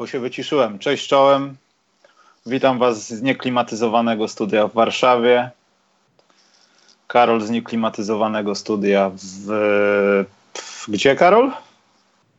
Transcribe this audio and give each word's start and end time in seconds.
Bo 0.00 0.06
się 0.06 0.20
wyciszyłem. 0.20 0.78
Cześć 0.78 1.08
czołem. 1.08 1.56
Witam 2.46 2.78
Was 2.78 3.08
z 3.08 3.22
nieklimatyzowanego 3.22 4.28
studia 4.28 4.68
w 4.68 4.72
Warszawie. 4.72 5.50
Karol 7.06 7.40
z 7.40 7.50
nieklimatyzowanego 7.50 8.54
studia 8.54 9.10
w... 9.14 9.46
w 10.54 10.90
gdzie, 10.90 11.16
Karol? 11.16 11.52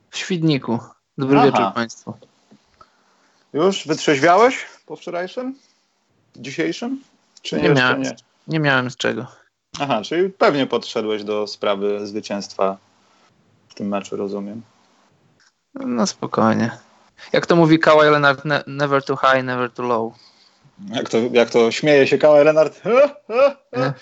W 0.09 0.17
Świdniku. 0.17 0.79
Dobry 1.17 1.37
Aha. 1.37 1.45
wieczór 1.45 1.73
Państwu. 1.73 2.13
Już 3.53 3.87
wytrzeźwiałeś 3.87 4.65
po 4.85 4.95
wczorajszym? 4.95 5.55
Dzisiejszym? 6.35 7.03
Czy 7.41 7.61
nie, 7.61 7.69
miałem, 7.69 8.01
nie? 8.01 8.15
nie 8.47 8.59
miałem 8.59 8.91
z 8.91 8.97
czego. 8.97 9.25
Aha, 9.79 10.01
czyli 10.03 10.29
pewnie 10.29 10.67
podszedłeś 10.67 11.23
do 11.23 11.47
sprawy 11.47 12.07
zwycięstwa 12.07 12.77
w 13.69 13.73
tym 13.73 13.87
meczu, 13.87 14.15
rozumiem. 14.15 14.61
No 15.73 16.07
spokojnie. 16.07 16.90
Jak 17.33 17.45
to 17.45 17.55
mówi 17.55 17.79
Kawhi 17.79 18.09
Leonard, 18.09 18.45
ne 18.45 18.63
never 18.67 19.03
too 19.03 19.15
high, 19.15 19.43
never 19.43 19.71
too 19.71 19.85
low. 19.85 20.13
Jak 20.89 21.09
to, 21.09 21.17
jak 21.31 21.49
to 21.49 21.71
śmieje 21.71 22.07
się 22.07 22.17
Kawhi 22.17 22.43
Leonard? 22.43 22.81
E, 23.73 23.93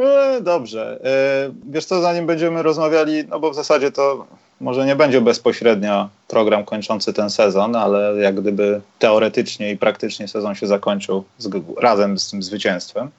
e, 0.00 0.40
dobrze. 0.40 1.00
E, 1.04 1.52
wiesz 1.70 1.84
co, 1.84 2.02
zanim 2.02 2.26
będziemy 2.26 2.62
rozmawiali, 2.62 3.24
no 3.28 3.40
bo 3.40 3.50
w 3.50 3.54
zasadzie 3.54 3.92
to 3.92 4.26
może 4.60 4.86
nie 4.86 4.96
będzie 4.96 5.20
bezpośrednio 5.20 6.08
program 6.28 6.64
kończący 6.64 7.12
ten 7.12 7.30
sezon, 7.30 7.76
ale 7.76 8.22
jak 8.22 8.40
gdyby 8.40 8.80
teoretycznie 8.98 9.70
i 9.70 9.76
praktycznie 9.76 10.28
sezon 10.28 10.54
się 10.54 10.66
zakończył 10.66 11.24
z, 11.38 11.50
razem 11.80 12.18
z 12.18 12.30
tym 12.30 12.42
zwycięstwem. 12.42 13.10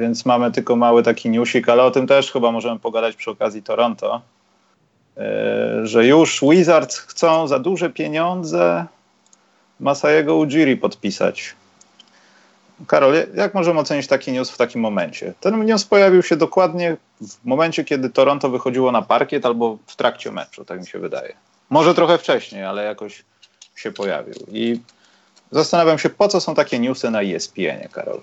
Więc 0.00 0.26
mamy 0.26 0.52
tylko 0.52 0.76
mały 0.76 1.02
taki 1.02 1.30
newsik, 1.30 1.68
ale 1.68 1.82
o 1.82 1.90
tym 1.90 2.06
też 2.06 2.32
chyba 2.32 2.52
możemy 2.52 2.78
pogadać 2.80 3.16
przy 3.16 3.30
okazji 3.30 3.62
Toronto 3.62 4.20
że 5.82 6.06
już 6.06 6.40
Wizards 6.50 6.98
chcą 6.98 7.48
za 7.48 7.58
duże 7.58 7.90
pieniądze 7.90 8.86
Masajego 9.80 10.36
Ujiri 10.36 10.76
podpisać. 10.76 11.54
Karol, 12.86 13.14
jak 13.34 13.54
możemy 13.54 13.80
ocenić 13.80 14.06
taki 14.06 14.32
news 14.32 14.50
w 14.50 14.56
takim 14.56 14.80
momencie? 14.80 15.34
Ten 15.40 15.64
news 15.64 15.84
pojawił 15.84 16.22
się 16.22 16.36
dokładnie 16.36 16.96
w 17.20 17.44
momencie, 17.44 17.84
kiedy 17.84 18.10
Toronto 18.10 18.48
wychodziło 18.48 18.92
na 18.92 19.02
parkiet 19.02 19.46
albo 19.46 19.78
w 19.86 19.96
trakcie 19.96 20.32
meczu, 20.32 20.64
tak 20.64 20.80
mi 20.80 20.86
się 20.86 20.98
wydaje. 20.98 21.34
Może 21.70 21.94
trochę 21.94 22.18
wcześniej, 22.18 22.64
ale 22.64 22.84
jakoś 22.84 23.24
się 23.76 23.92
pojawił. 23.92 24.34
I 24.52 24.80
zastanawiam 25.50 25.98
się, 25.98 26.10
po 26.10 26.28
co 26.28 26.40
są 26.40 26.54
takie 26.54 26.78
newsy 26.78 27.10
na 27.10 27.22
ESPN, 27.22 27.88
Karol? 27.92 28.20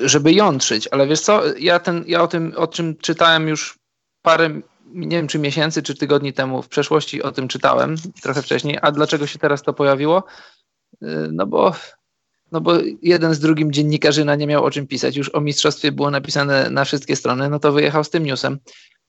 Żeby 0.00 0.32
jątrzyć, 0.32 0.88
ale 0.90 1.06
wiesz 1.06 1.20
co, 1.20 1.42
ja, 1.58 1.80
ten, 1.80 2.04
ja 2.06 2.22
o 2.22 2.28
tym, 2.28 2.52
o 2.56 2.66
czym 2.66 2.96
czytałem 2.96 3.48
już 3.48 3.78
parę 4.22 4.60
nie 4.92 5.16
wiem 5.16 5.26
czy 5.26 5.38
miesięcy, 5.38 5.82
czy 5.82 5.94
tygodni 5.94 6.32
temu 6.32 6.62
w 6.62 6.68
przeszłości 6.68 7.22
o 7.22 7.32
tym 7.32 7.48
czytałem, 7.48 7.94
trochę 8.22 8.42
wcześniej. 8.42 8.78
A 8.82 8.92
dlaczego 8.92 9.26
się 9.26 9.38
teraz 9.38 9.62
to 9.62 9.72
pojawiło? 9.72 10.24
Y, 11.02 11.06
no 11.32 11.46
bo, 11.46 11.74
no 12.52 12.60
bo 12.60 12.72
jeden 13.02 13.34
z 13.34 13.40
drugim 13.40 13.72
dziennikarzyna 13.72 14.34
nie 14.34 14.46
miał 14.46 14.64
o 14.64 14.70
czym 14.70 14.86
pisać. 14.86 15.16
Już 15.16 15.34
o 15.34 15.40
mistrzostwie 15.40 15.92
było 15.92 16.10
napisane 16.10 16.70
na 16.70 16.84
wszystkie 16.84 17.16
strony, 17.16 17.50
no 17.50 17.58
to 17.58 17.72
wyjechał 17.72 18.04
z 18.04 18.10
tym 18.10 18.24
newsem. 18.24 18.58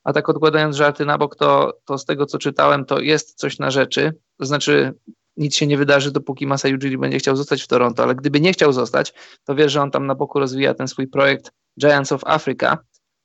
A 0.03 0.13
tak 0.13 0.29
odkładając 0.29 0.75
żarty 0.75 1.05
na 1.05 1.17
bok, 1.17 1.35
to, 1.35 1.79
to 1.85 1.97
z 1.97 2.05
tego 2.05 2.25
co 2.25 2.37
czytałem, 2.37 2.85
to 2.85 2.99
jest 2.99 3.35
coś 3.35 3.59
na 3.59 3.71
rzeczy. 3.71 4.13
To 4.37 4.45
znaczy, 4.45 4.93
nic 5.37 5.55
się 5.55 5.67
nie 5.67 5.77
wydarzy, 5.77 6.11
dopóki 6.11 6.47
Masa 6.47 6.67
Ujiri 6.67 6.97
będzie 6.97 7.19
chciał 7.19 7.35
zostać 7.35 7.63
w 7.63 7.67
Toronto, 7.67 8.03
ale 8.03 8.15
gdyby 8.15 8.41
nie 8.41 8.53
chciał 8.53 8.73
zostać, 8.73 9.13
to 9.43 9.55
wiesz, 9.55 9.71
że 9.71 9.81
on 9.81 9.91
tam 9.91 10.07
na 10.07 10.15
boku 10.15 10.39
rozwija 10.39 10.73
ten 10.73 10.87
swój 10.87 11.07
projekt 11.07 11.51
Giants 11.79 12.11
of 12.11 12.21
Africa, 12.25 12.77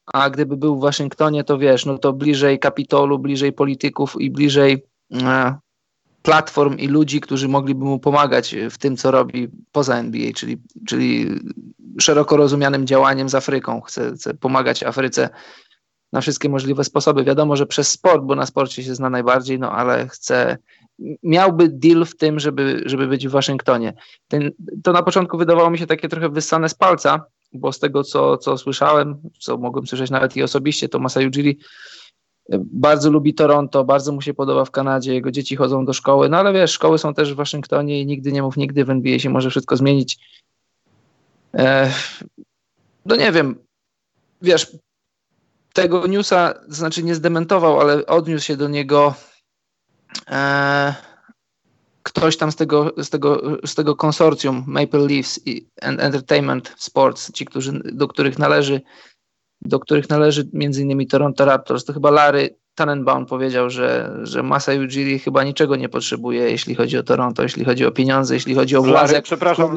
a 0.06 0.30
gdyby 0.30 0.56
był 0.56 0.76
w 0.76 0.80
Waszyngtonie, 0.80 1.44
to 1.44 1.58
wiesz, 1.58 1.86
no 1.86 1.98
to 1.98 2.12
bliżej 2.12 2.58
kapitolu, 2.58 3.18
bliżej 3.18 3.52
polityków 3.52 4.20
i 4.20 4.30
bliżej 4.30 4.86
e, 5.12 5.54
platform 6.22 6.76
i 6.76 6.88
ludzi, 6.88 7.20
którzy 7.20 7.48
mogliby 7.48 7.84
mu 7.84 7.98
pomagać 7.98 8.54
w 8.70 8.78
tym, 8.78 8.96
co 8.96 9.10
robi 9.10 9.48
poza 9.72 9.96
NBA, 9.96 10.32
czyli, 10.32 10.56
czyli 10.86 11.30
szeroko 12.00 12.36
rozumianym 12.36 12.86
działaniem 12.86 13.28
z 13.28 13.34
Afryką. 13.34 13.80
Chce, 13.80 14.12
chce 14.12 14.34
pomagać 14.34 14.82
Afryce 14.82 15.28
na 16.12 16.20
wszystkie 16.20 16.48
możliwe 16.48 16.84
sposoby. 16.84 17.24
Wiadomo, 17.24 17.56
że 17.56 17.66
przez 17.66 17.88
sport, 17.88 18.22
bo 18.22 18.34
na 18.34 18.46
sporcie 18.46 18.82
się 18.82 18.94
zna 18.94 19.10
najbardziej, 19.10 19.58
no 19.58 19.72
ale 19.72 20.08
chce, 20.08 20.58
miałby 21.22 21.68
deal 21.68 22.04
w 22.04 22.16
tym, 22.16 22.40
żeby, 22.40 22.82
żeby 22.86 23.06
być 23.06 23.28
w 23.28 23.30
Waszyngtonie. 23.30 23.94
Ten, 24.28 24.50
to 24.82 24.92
na 24.92 25.02
początku 25.02 25.38
wydawało 25.38 25.70
mi 25.70 25.78
się 25.78 25.86
takie 25.86 26.08
trochę 26.08 26.28
wyssane 26.28 26.68
z 26.68 26.74
palca, 26.74 27.24
bo 27.54 27.72
z 27.72 27.78
tego, 27.78 28.04
co, 28.04 28.38
co 28.38 28.58
słyszałem, 28.58 29.16
co 29.40 29.56
mogłem 29.56 29.86
słyszeć 29.86 30.10
nawet 30.10 30.36
i 30.36 30.42
osobiście, 30.42 30.88
to 30.88 30.98
Masai 30.98 31.26
Ujiri 31.26 31.58
e, 32.52 32.58
bardzo 32.72 33.10
lubi 33.10 33.34
Toronto, 33.34 33.84
bardzo 33.84 34.12
mu 34.12 34.22
się 34.22 34.34
podoba 34.34 34.64
w 34.64 34.70
Kanadzie, 34.70 35.14
jego 35.14 35.30
dzieci 35.30 35.56
chodzą 35.56 35.84
do 35.84 35.92
szkoły, 35.92 36.28
no 36.28 36.36
ale 36.36 36.52
wiesz, 36.52 36.72
szkoły 36.72 36.98
są 36.98 37.14
też 37.14 37.32
w 37.32 37.36
Waszyngtonie 37.36 38.00
i 38.00 38.06
nigdy 38.06 38.32
nie 38.32 38.42
mów 38.42 38.56
nigdy, 38.56 38.84
w 38.84 38.90
NBA 38.90 39.18
się 39.18 39.30
może 39.30 39.50
wszystko 39.50 39.76
zmienić. 39.76 40.18
E, 41.54 41.90
no 43.06 43.16
nie 43.16 43.32
wiem, 43.32 43.58
wiesz, 44.42 44.76
tego 45.72 46.06
newsa, 46.06 46.54
znaczy 46.68 47.02
nie 47.02 47.14
zdementował, 47.14 47.80
ale 47.80 48.06
odniósł 48.06 48.46
się 48.46 48.56
do 48.56 48.68
niego 48.68 49.14
e, 50.30 50.94
ktoś 52.04 52.36
tam 52.36 52.52
z 52.52 52.56
tego, 52.56 52.92
z 52.98 53.10
tego, 53.10 53.42
z 53.66 53.74
tego 53.74 53.96
konsorcjum 53.96 54.64
Maple 54.66 55.06
Leafs 55.08 55.46
i 55.46 55.68
Entertainment 55.80 56.74
Sports, 56.76 57.32
ci, 57.32 57.44
którzy, 57.44 57.72
do 57.84 58.08
których 58.08 58.38
należy 58.38 58.80
do 59.64 59.80
których 59.80 60.08
należy 60.08 60.48
między 60.52 60.82
innymi 60.82 61.06
Toronto 61.06 61.44
Raptors, 61.44 61.84
to 61.84 61.92
chyba 61.92 62.10
Larry 62.10 62.56
Tannenbaum 62.74 63.26
powiedział, 63.26 63.70
że, 63.70 64.16
że 64.22 64.42
Masa 64.42 64.72
Ujiri 64.72 65.18
chyba 65.18 65.44
niczego 65.44 65.76
nie 65.76 65.88
potrzebuje, 65.88 66.50
jeśli 66.50 66.74
chodzi 66.74 66.98
o 66.98 67.02
Toronto, 67.02 67.42
jeśli 67.42 67.64
chodzi 67.64 67.86
o 67.86 67.92
pieniądze, 67.92 68.34
jeśli 68.34 68.54
chodzi 68.54 68.76
o 68.76 68.82
władzę. 68.82 69.12
Larry, 69.12 69.22
przepraszam, 69.22 69.76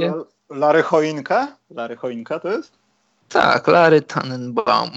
Larry 0.49 0.83
Choinka? 0.83 1.57
Larry 1.69 1.95
Choinka 1.95 2.39
to 2.39 2.51
jest? 2.51 2.71
Tak, 3.29 3.67
Larry 3.67 4.01
Tannenbaum. 4.01 4.89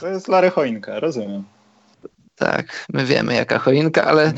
To 0.00 0.08
jest 0.08 0.28
Larry 0.28 0.50
Choinka, 0.50 1.00
rozumiem. 1.00 1.44
Tak, 2.36 2.86
my 2.92 3.04
wiemy 3.04 3.34
jaka 3.34 3.58
choinka, 3.58 4.04
ale... 4.04 4.32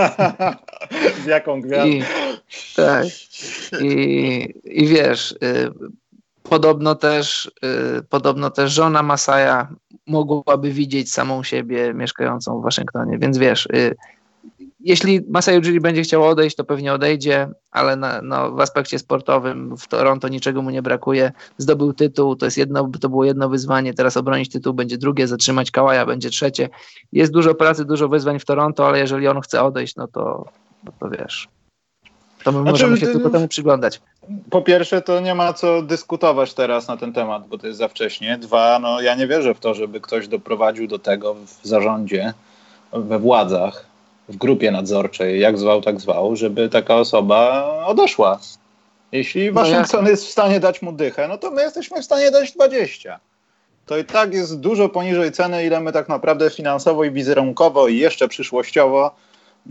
Z 1.24 1.26
jaką 1.26 1.60
gwiazdą. 1.60 1.88
I, 1.88 2.04
tak. 2.76 3.06
I, 3.80 4.54
I 4.64 4.86
wiesz, 4.86 5.32
y, 5.32 5.70
podobno 6.42 6.94
też, 6.94 7.50
y, 7.98 8.02
podobno 8.02 8.50
też 8.50 8.72
żona 8.72 9.02
Masaja 9.02 9.68
mogłaby 10.06 10.72
widzieć 10.72 11.12
samą 11.12 11.42
siebie 11.42 11.94
mieszkającą 11.94 12.60
w 12.60 12.62
Waszyngtonie, 12.64 13.18
więc 13.18 13.38
wiesz, 13.38 13.66
y, 13.66 13.96
jeśli 14.80 15.20
Masai 15.28 15.58
Ujiri 15.58 15.80
będzie 15.80 16.02
chciał 16.02 16.24
odejść, 16.24 16.56
to 16.56 16.64
pewnie 16.64 16.92
odejdzie, 16.92 17.48
ale 17.70 17.96
na, 17.96 18.22
no, 18.22 18.50
w 18.50 18.60
aspekcie 18.60 18.98
sportowym 18.98 19.76
w 19.76 19.88
Toronto 19.88 20.28
niczego 20.28 20.62
mu 20.62 20.70
nie 20.70 20.82
brakuje. 20.82 21.32
Zdobył 21.58 21.92
tytuł, 21.92 22.36
to 22.36 22.46
jest 22.46 22.58
jedno, 22.58 22.90
to 23.00 23.08
było 23.08 23.24
jedno 23.24 23.48
wyzwanie, 23.48 23.94
teraz 23.94 24.16
obronić 24.16 24.52
tytuł 24.52 24.74
będzie 24.74 24.98
drugie, 24.98 25.28
zatrzymać 25.28 25.70
Kałaja 25.70 26.06
będzie 26.06 26.30
trzecie. 26.30 26.68
Jest 27.12 27.32
dużo 27.32 27.54
pracy, 27.54 27.84
dużo 27.84 28.08
wyzwań 28.08 28.38
w 28.38 28.44
Toronto, 28.44 28.86
ale 28.88 28.98
jeżeli 28.98 29.28
on 29.28 29.40
chce 29.40 29.62
odejść, 29.62 29.96
no 29.96 30.08
to, 30.08 30.44
no 30.84 30.92
to 31.00 31.08
wiesz, 31.10 31.48
to 32.44 32.52
my 32.52 32.58
znaczy, 32.58 32.70
możemy 32.70 32.96
się 32.96 33.06
tylko 33.06 33.30
temu 33.30 33.48
przyglądać. 33.48 34.00
Po 34.50 34.62
pierwsze, 34.62 35.02
to 35.02 35.20
nie 35.20 35.34
ma 35.34 35.52
co 35.52 35.82
dyskutować 35.82 36.54
teraz 36.54 36.88
na 36.88 36.96
ten 36.96 37.12
temat, 37.12 37.48
bo 37.48 37.58
to 37.58 37.66
jest 37.66 37.78
za 37.78 37.88
wcześnie. 37.88 38.38
Dwa, 38.38 38.78
no 38.78 39.00
ja 39.00 39.14
nie 39.14 39.26
wierzę 39.26 39.54
w 39.54 39.60
to, 39.60 39.74
żeby 39.74 40.00
ktoś 40.00 40.28
doprowadził 40.28 40.86
do 40.86 40.98
tego 40.98 41.34
w 41.34 41.58
zarządzie, 41.62 42.34
we 42.92 43.18
władzach, 43.18 43.89
w 44.30 44.36
grupie 44.36 44.70
nadzorczej, 44.70 45.40
jak 45.40 45.58
zwał, 45.58 45.82
tak 45.82 46.00
zwał, 46.00 46.36
żeby 46.36 46.68
taka 46.68 46.96
osoba 46.96 47.64
odeszła. 47.86 48.38
Jeśli 49.12 49.46
no 49.46 49.52
Waszyngton 49.52 50.06
jest 50.06 50.26
w 50.26 50.30
stanie 50.30 50.60
dać 50.60 50.82
mu 50.82 50.92
dychę, 50.92 51.28
no 51.28 51.38
to 51.38 51.50
my 51.50 51.62
jesteśmy 51.62 52.02
w 52.02 52.04
stanie 52.04 52.30
dać 52.30 52.52
20. 52.52 53.20
To 53.86 53.98
i 53.98 54.04
tak 54.04 54.34
jest 54.34 54.60
dużo 54.60 54.88
poniżej 54.88 55.32
ceny, 55.32 55.64
ile 55.64 55.80
my 55.80 55.92
tak 55.92 56.08
naprawdę 56.08 56.50
finansowo 56.50 57.04
i 57.04 57.10
wizerunkowo 57.10 57.88
i 57.88 57.96
jeszcze 57.96 58.28
przyszłościowo 58.28 59.14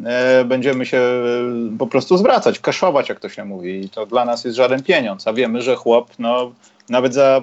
e, 0.05 0.45
będziemy 0.45 0.85
się 0.85 0.97
e, 0.97 1.77
po 1.77 1.87
prostu 1.87 2.17
zwracać, 2.17 2.59
kaszować, 2.59 3.09
jak 3.09 3.19
to 3.19 3.29
się 3.29 3.45
mówi. 3.45 3.85
I 3.85 3.89
to 3.89 4.05
dla 4.05 4.25
nas 4.25 4.45
jest 4.45 4.57
żaden 4.57 4.83
pieniądz. 4.83 5.27
A 5.27 5.33
wiemy, 5.33 5.61
że 5.61 5.75
chłop 5.75 6.11
no, 6.19 6.51
nawet 6.89 7.13
za 7.13 7.41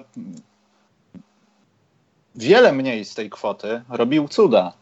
wiele 2.34 2.72
mniej 2.72 3.04
z 3.04 3.14
tej 3.14 3.30
kwoty 3.30 3.82
robił 3.88 4.28
cuda. 4.28 4.72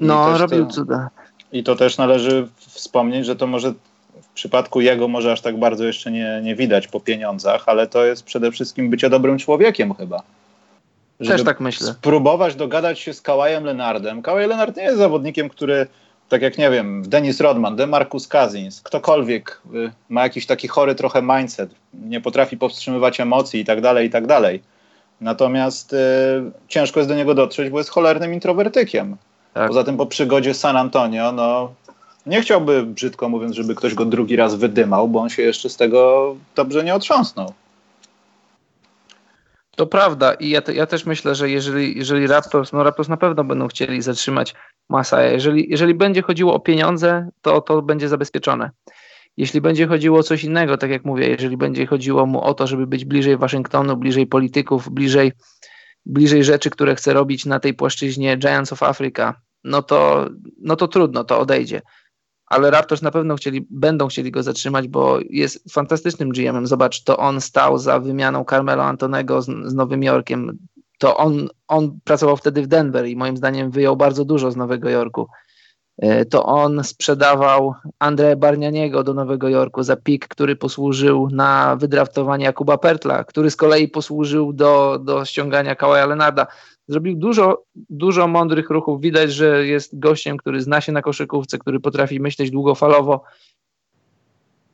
no, 0.00 0.38
robił 0.38 0.66
to... 0.66 0.72
cuda. 0.72 1.10
I 1.52 1.62
to 1.62 1.76
też 1.76 1.98
należy 1.98 2.48
wspomnieć, 2.58 3.26
że 3.26 3.36
to 3.36 3.46
może 3.46 3.72
w 4.22 4.28
przypadku 4.34 4.80
jego 4.80 5.08
może 5.08 5.32
aż 5.32 5.40
tak 5.40 5.58
bardzo 5.58 5.84
jeszcze 5.84 6.10
nie, 6.10 6.40
nie 6.42 6.54
widać 6.54 6.88
po 6.88 7.00
pieniądzach, 7.00 7.62
ale 7.66 7.86
to 7.86 8.04
jest 8.04 8.24
przede 8.24 8.52
wszystkim 8.52 8.90
bycie 8.90 9.10
dobrym 9.10 9.38
człowiekiem 9.38 9.94
chyba. 9.94 10.22
Żeby 11.20 11.36
Też 11.36 11.44
tak 11.44 11.60
myślę. 11.60 11.86
Spróbować 11.86 12.54
dogadać 12.54 13.00
się 13.00 13.14
z 13.14 13.22
Kałajem 13.22 13.64
Lenardem. 13.64 14.22
Kałaj 14.22 14.48
Lenard 14.48 14.76
nie 14.76 14.82
jest 14.82 14.98
zawodnikiem, 14.98 15.48
który, 15.48 15.86
tak 16.28 16.42
jak 16.42 16.58
nie 16.58 16.70
wiem, 16.70 17.02
Dennis 17.06 17.40
Rodman, 17.40 17.76
DeMarcus 17.76 18.28
Cousins, 18.28 18.80
ktokolwiek 18.80 19.62
y, 19.74 19.92
ma 20.08 20.22
jakiś 20.22 20.46
taki 20.46 20.68
chory 20.68 20.94
trochę 20.94 21.22
mindset, 21.22 21.70
nie 21.94 22.20
potrafi 22.20 22.56
powstrzymywać 22.56 23.20
emocji 23.20 23.60
i 23.60 23.64
tak 23.64 23.80
dalej, 23.80 24.06
i 24.06 24.10
tak 24.10 24.26
dalej. 24.26 24.62
Natomiast 25.20 25.92
y, 25.92 25.96
ciężko 26.68 27.00
jest 27.00 27.10
do 27.10 27.16
niego 27.16 27.34
dotrzeć, 27.34 27.70
bo 27.70 27.78
jest 27.78 27.90
cholernym 27.90 28.34
introwertykiem. 28.34 29.16
Tak. 29.56 29.68
Poza 29.68 29.84
tym 29.84 29.96
po 29.96 30.06
przygodzie 30.06 30.54
z 30.54 30.60
San 30.60 30.76
Antonio, 30.76 31.32
no 31.32 31.74
nie 32.26 32.42
chciałby, 32.42 32.82
brzydko 32.82 33.28
mówiąc, 33.28 33.56
żeby 33.56 33.74
ktoś 33.74 33.94
go 33.94 34.04
drugi 34.04 34.36
raz 34.36 34.54
wydymał, 34.54 35.08
bo 35.08 35.20
on 35.20 35.28
się 35.28 35.42
jeszcze 35.42 35.68
z 35.68 35.76
tego 35.76 36.36
dobrze 36.54 36.84
nie 36.84 36.94
otrząsnął. 36.94 37.52
To 39.76 39.86
prawda 39.86 40.34
i 40.34 40.50
ja, 40.50 40.62
te, 40.62 40.74
ja 40.74 40.86
też 40.86 41.06
myślę, 41.06 41.34
że 41.34 41.50
jeżeli, 41.50 41.98
jeżeli 41.98 42.26
Raptors, 42.26 42.72
no 42.72 42.82
Raptors 42.82 43.08
na 43.08 43.16
pewno 43.16 43.44
będą 43.44 43.68
chcieli 43.68 44.02
zatrzymać 44.02 44.54
Masaja. 44.88 45.30
Jeżeli, 45.30 45.70
jeżeli 45.70 45.94
będzie 45.94 46.22
chodziło 46.22 46.54
o 46.54 46.60
pieniądze, 46.60 47.28
to 47.42 47.60
to 47.60 47.82
będzie 47.82 48.08
zabezpieczone. 48.08 48.70
Jeśli 49.36 49.60
będzie 49.60 49.86
chodziło 49.86 50.18
o 50.18 50.22
coś 50.22 50.44
innego, 50.44 50.78
tak 50.78 50.90
jak 50.90 51.04
mówię, 51.04 51.28
jeżeli 51.28 51.56
będzie 51.56 51.86
chodziło 51.86 52.26
mu 52.26 52.42
o 52.42 52.54
to, 52.54 52.66
żeby 52.66 52.86
być 52.86 53.04
bliżej 53.04 53.36
Waszyngtonu, 53.36 53.96
bliżej 53.96 54.26
polityków, 54.26 54.90
bliżej, 54.90 55.32
bliżej 56.06 56.44
rzeczy, 56.44 56.70
które 56.70 56.94
chce 56.94 57.12
robić 57.12 57.46
na 57.46 57.60
tej 57.60 57.74
płaszczyźnie 57.74 58.36
Giants 58.36 58.72
of 58.72 58.82
Africa, 58.82 59.45
no 59.66 59.82
to, 59.82 60.28
no 60.60 60.76
to 60.76 60.88
trudno, 60.88 61.24
to 61.24 61.38
odejdzie. 61.38 61.82
Ale 62.46 62.70
Raptors 62.70 63.02
na 63.02 63.10
pewno 63.10 63.36
chcieli, 63.36 63.66
będą 63.70 64.08
chcieli 64.08 64.30
go 64.30 64.42
zatrzymać, 64.42 64.88
bo 64.88 65.18
jest 65.30 65.72
fantastycznym 65.72 66.30
GM-em. 66.30 66.66
Zobacz, 66.66 67.02
to 67.02 67.16
on 67.16 67.40
stał 67.40 67.78
za 67.78 68.00
wymianą 68.00 68.44
Carmelo 68.44 68.84
Antonego 68.84 69.42
z, 69.42 69.46
z 69.46 69.74
Nowym 69.74 70.02
Jorkiem. 70.02 70.58
To 70.98 71.16
on, 71.16 71.48
on 71.68 71.98
pracował 72.04 72.36
wtedy 72.36 72.62
w 72.62 72.66
Denver 72.66 73.06
i 73.06 73.16
moim 73.16 73.36
zdaniem 73.36 73.70
wyjął 73.70 73.96
bardzo 73.96 74.24
dużo 74.24 74.50
z 74.50 74.56
Nowego 74.56 74.90
Jorku. 74.90 75.28
E, 75.98 76.24
to 76.24 76.44
on 76.44 76.84
sprzedawał 76.84 77.74
André 78.04 78.36
Barnianiego 78.36 79.02
do 79.02 79.14
Nowego 79.14 79.48
Jorku 79.48 79.82
za 79.82 79.96
pik, 79.96 80.28
który 80.28 80.56
posłużył 80.56 81.28
na 81.32 81.76
wydraftowanie 81.76 82.44
Jakuba 82.44 82.78
Pertla, 82.78 83.24
który 83.24 83.50
z 83.50 83.56
kolei 83.56 83.88
posłużył 83.88 84.52
do, 84.52 84.98
do 85.04 85.24
ściągania 85.24 85.74
Kawaja 85.74 86.06
Lenarda. 86.06 86.46
Zrobił 86.88 87.16
dużo, 87.16 87.64
dużo 87.74 88.28
mądrych 88.28 88.70
ruchów. 88.70 89.00
Widać, 89.00 89.32
że 89.32 89.66
jest 89.66 89.98
gościem, 89.98 90.36
który 90.36 90.62
zna 90.62 90.80
się 90.80 90.92
na 90.92 91.02
koszykówce, 91.02 91.58
który 91.58 91.80
potrafi 91.80 92.20
myśleć 92.20 92.50
długofalowo. 92.50 93.24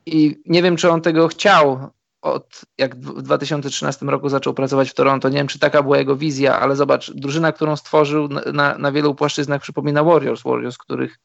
I 0.06 0.36
nie 0.46 0.62
wiem, 0.62 0.76
czy 0.76 0.90
on 0.90 1.00
tego 1.00 1.28
chciał, 1.28 1.90
od 2.22 2.60
jak 2.78 2.96
w 2.96 3.22
2013 3.22 4.06
roku 4.06 4.28
zaczął 4.28 4.54
pracować 4.54 4.90
w 4.90 4.94
Toronto. 4.94 5.28
Nie 5.28 5.36
wiem, 5.36 5.46
czy 5.46 5.58
taka 5.58 5.82
była 5.82 5.98
jego 5.98 6.16
wizja, 6.16 6.60
ale 6.60 6.76
zobacz, 6.76 7.10
drużyna, 7.10 7.52
którą 7.52 7.76
stworzył 7.76 8.28
na, 8.28 8.78
na 8.78 8.92
wielu 8.92 9.14
płaszczyznach 9.14 9.62
przypomina 9.62 10.04
Warriors, 10.04 10.42
Warriors, 10.42 10.78
których, 10.78 11.18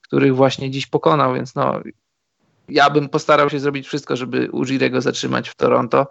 których 0.00 0.36
właśnie 0.36 0.70
dziś 0.70 0.86
pokonał, 0.86 1.34
więc 1.34 1.54
no 1.54 1.80
ja 2.68 2.90
bym 2.90 3.08
postarał 3.08 3.50
się 3.50 3.60
zrobić 3.60 3.86
wszystko, 3.86 4.16
żeby 4.16 4.50
Ujirego 4.50 5.00
zatrzymać 5.00 5.48
w 5.48 5.54
Toronto. 5.54 6.06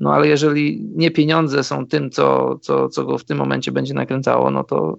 No 0.00 0.14
ale 0.14 0.28
jeżeli 0.28 0.82
nie 0.96 1.10
pieniądze 1.10 1.64
są 1.64 1.86
tym, 1.86 2.10
co, 2.10 2.58
co, 2.58 2.88
co 2.88 3.04
go 3.04 3.18
w 3.18 3.24
tym 3.24 3.38
momencie 3.38 3.72
będzie 3.72 3.94
nakręcało, 3.94 4.50
no 4.50 4.64
to, 4.64 4.96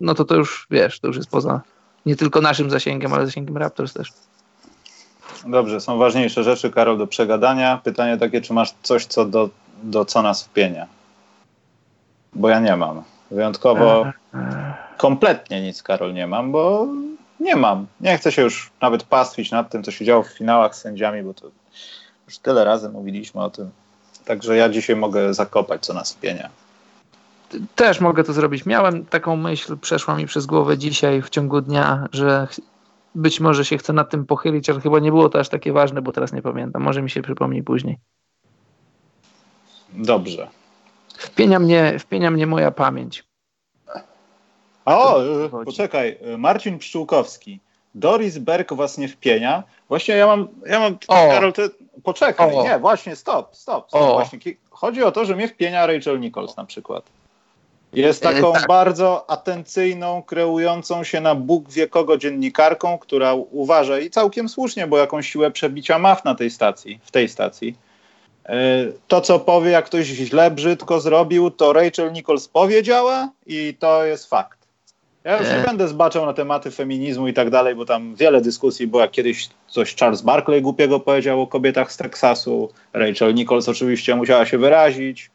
no 0.00 0.14
to 0.14 0.24
to 0.24 0.34
już 0.34 0.66
wiesz, 0.70 1.00
to 1.00 1.06
już 1.06 1.16
jest 1.16 1.30
poza 1.30 1.60
nie 2.06 2.16
tylko 2.16 2.40
naszym 2.40 2.70
zasięgiem, 2.70 3.12
ale 3.12 3.26
zasięgiem 3.26 3.56
Raptors 3.56 3.92
też. 3.92 4.12
Dobrze, 5.46 5.80
są 5.80 5.98
ważniejsze 5.98 6.44
rzeczy, 6.44 6.70
Karol, 6.70 6.98
do 6.98 7.06
przegadania. 7.06 7.80
Pytanie 7.84 8.16
takie, 8.16 8.40
czy 8.40 8.52
masz 8.52 8.74
coś, 8.82 9.06
co 9.06 9.24
do, 9.24 9.50
do 9.82 10.04
co 10.04 10.22
nas 10.22 10.44
wpienia? 10.44 10.86
Bo 12.34 12.48
ja 12.48 12.60
nie 12.60 12.76
mam. 12.76 13.02
Wyjątkowo 13.30 14.06
kompletnie 14.98 15.60
nic, 15.62 15.82
Karol, 15.82 16.14
nie 16.14 16.26
mam, 16.26 16.52
bo 16.52 16.86
nie 17.40 17.56
mam. 17.56 17.86
Nie 18.00 18.18
chcę 18.18 18.32
się 18.32 18.42
już 18.42 18.70
nawet 18.80 19.02
pastwić 19.02 19.50
nad 19.50 19.70
tym, 19.70 19.82
co 19.82 19.90
się 19.90 20.04
działo 20.04 20.22
w 20.22 20.28
finałach 20.28 20.76
z 20.76 20.80
sędziami, 20.80 21.22
bo 21.22 21.34
to 21.34 21.50
już 22.26 22.38
tyle 22.38 22.64
razy 22.64 22.88
mówiliśmy 22.88 23.40
o 23.40 23.50
tym. 23.50 23.70
Także 24.26 24.56
ja 24.56 24.68
dzisiaj 24.68 24.96
mogę 24.96 25.34
zakopać, 25.34 25.86
co 25.86 25.94
nas 25.94 26.12
wpienia. 26.12 26.48
Też 27.74 28.00
mogę 28.00 28.24
to 28.24 28.32
zrobić. 28.32 28.66
Miałem 28.66 29.06
taką 29.06 29.36
myśl, 29.36 29.76
przeszła 29.76 30.16
mi 30.16 30.26
przez 30.26 30.46
głowę 30.46 30.78
dzisiaj 30.78 31.22
w 31.22 31.30
ciągu 31.30 31.60
dnia, 31.60 32.08
że 32.12 32.48
być 33.14 33.40
może 33.40 33.64
się 33.64 33.78
chcę 33.78 33.92
nad 33.92 34.10
tym 34.10 34.26
pochylić, 34.26 34.70
ale 34.70 34.80
chyba 34.80 34.98
nie 34.98 35.10
było 35.10 35.28
to 35.28 35.38
aż 35.40 35.48
takie 35.48 35.72
ważne, 35.72 36.02
bo 36.02 36.12
teraz 36.12 36.32
nie 36.32 36.42
pamiętam. 36.42 36.82
Może 36.82 37.02
mi 37.02 37.10
się 37.10 37.22
przypomni 37.22 37.62
później. 37.62 37.98
Dobrze. 39.92 40.48
Wpienia 41.18 41.58
mnie, 41.58 41.98
wpienia 41.98 42.30
mnie 42.30 42.46
moja 42.46 42.70
pamięć. 42.70 43.24
O, 44.84 45.20
poczekaj. 45.64 46.18
Marcin 46.38 46.78
Pszczółkowski. 46.78 47.60
Doris 47.96 48.38
Berg 48.38 48.72
was 48.72 48.98
nie 48.98 49.08
wpienia. 49.08 49.62
Właśnie 49.88 50.14
ja 50.14 50.26
mam, 50.26 50.48
ja 50.66 50.80
mam 50.80 50.98
o. 51.08 51.14
Karol, 51.14 51.52
ty, 51.52 51.70
poczekaj, 52.04 52.54
o. 52.54 52.62
nie, 52.62 52.78
właśnie, 52.78 53.16
stop, 53.16 53.56
stop, 53.56 53.88
stop. 53.88 54.12
Właśnie, 54.12 54.38
chodzi 54.70 55.02
o 55.02 55.12
to, 55.12 55.24
że 55.24 55.36
mnie 55.36 55.48
wpienia 55.48 55.86
Rachel 55.86 56.20
Nichols 56.20 56.56
na 56.56 56.64
przykład. 56.64 57.04
Jest 57.92 58.26
e, 58.26 58.32
taką 58.32 58.52
tak. 58.52 58.66
bardzo 58.66 59.30
atencyjną, 59.30 60.22
kreującą 60.22 61.04
się 61.04 61.20
na 61.20 61.34
Bóg 61.34 61.70
wie 61.70 61.88
kogo 61.88 62.16
dziennikarką, 62.16 62.98
która 62.98 63.34
uważa 63.34 63.98
i 63.98 64.10
całkiem 64.10 64.48
słusznie, 64.48 64.86
bo 64.86 64.98
jakąś 64.98 65.30
siłę 65.30 65.50
przebicia 65.50 65.98
ma 65.98 66.16
na 66.24 66.34
tej 66.34 66.50
stacji, 66.50 67.00
w 67.02 67.10
tej 67.10 67.28
stacji. 67.28 67.76
E, 68.44 68.56
to, 69.08 69.20
co 69.20 69.40
powie, 69.40 69.70
jak 69.70 69.84
ktoś 69.84 70.06
źle, 70.06 70.50
brzydko 70.50 71.00
zrobił, 71.00 71.50
to 71.50 71.72
Rachel 71.72 72.12
Nichols 72.12 72.48
powiedziała 72.48 73.28
i 73.46 73.76
to 73.78 74.04
jest 74.04 74.30
fakt. 74.30 74.55
Ja 75.26 75.38
już 75.38 75.48
nie 75.48 75.56
e. 75.56 75.66
będę 75.66 75.88
zbaczał 75.88 76.26
na 76.26 76.32
tematy 76.32 76.70
feminizmu 76.70 77.28
i 77.28 77.34
tak 77.34 77.50
dalej, 77.50 77.74
bo 77.74 77.84
tam 77.84 78.14
wiele 78.14 78.40
dyskusji 78.40 78.86
było, 78.86 79.02
jak 79.02 79.10
kiedyś 79.10 79.48
coś 79.68 79.96
Charles 79.96 80.22
Barkley 80.22 80.62
głupiego 80.62 81.00
powiedział 81.00 81.42
o 81.42 81.46
kobietach 81.46 81.92
z 81.92 81.96
Teksasu. 81.96 82.70
Rachel 82.92 83.34
Nichols 83.34 83.68
oczywiście 83.68 84.16
musiała 84.16 84.46
się 84.46 84.58
wyrazić. 84.58 85.30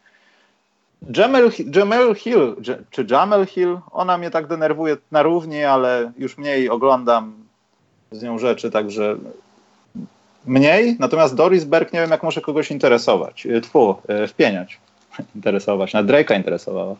Jamel, 1.17 1.51
Jamel 1.75 2.15
Hill, 2.15 2.55
czy 2.91 3.05
Jamel 3.09 3.45
Hill, 3.45 3.79
ona 3.91 4.17
mnie 4.17 4.31
tak 4.31 4.47
denerwuje 4.47 4.97
na 5.11 5.23
równi, 5.23 5.63
ale 5.63 6.11
już 6.17 6.37
mniej 6.37 6.69
oglądam 6.69 7.33
z 8.11 8.23
nią 8.23 8.39
rzeczy, 8.39 8.71
także 8.71 9.15
mniej. 10.45 10.95
Natomiast 10.99 11.35
Doris 11.35 11.63
Berg 11.63 11.93
nie 11.93 11.99
wiem, 12.01 12.11
jak 12.11 12.23
może 12.23 12.41
kogoś 12.41 12.71
interesować. 12.71 13.45
E, 13.45 13.61
tfu, 13.61 13.95
e, 14.07 14.27
wpieniać. 14.27 14.79
Interesować. 15.35 15.93
Na 15.93 16.03
Drake'a 16.03 16.37
interesowała. 16.37 16.95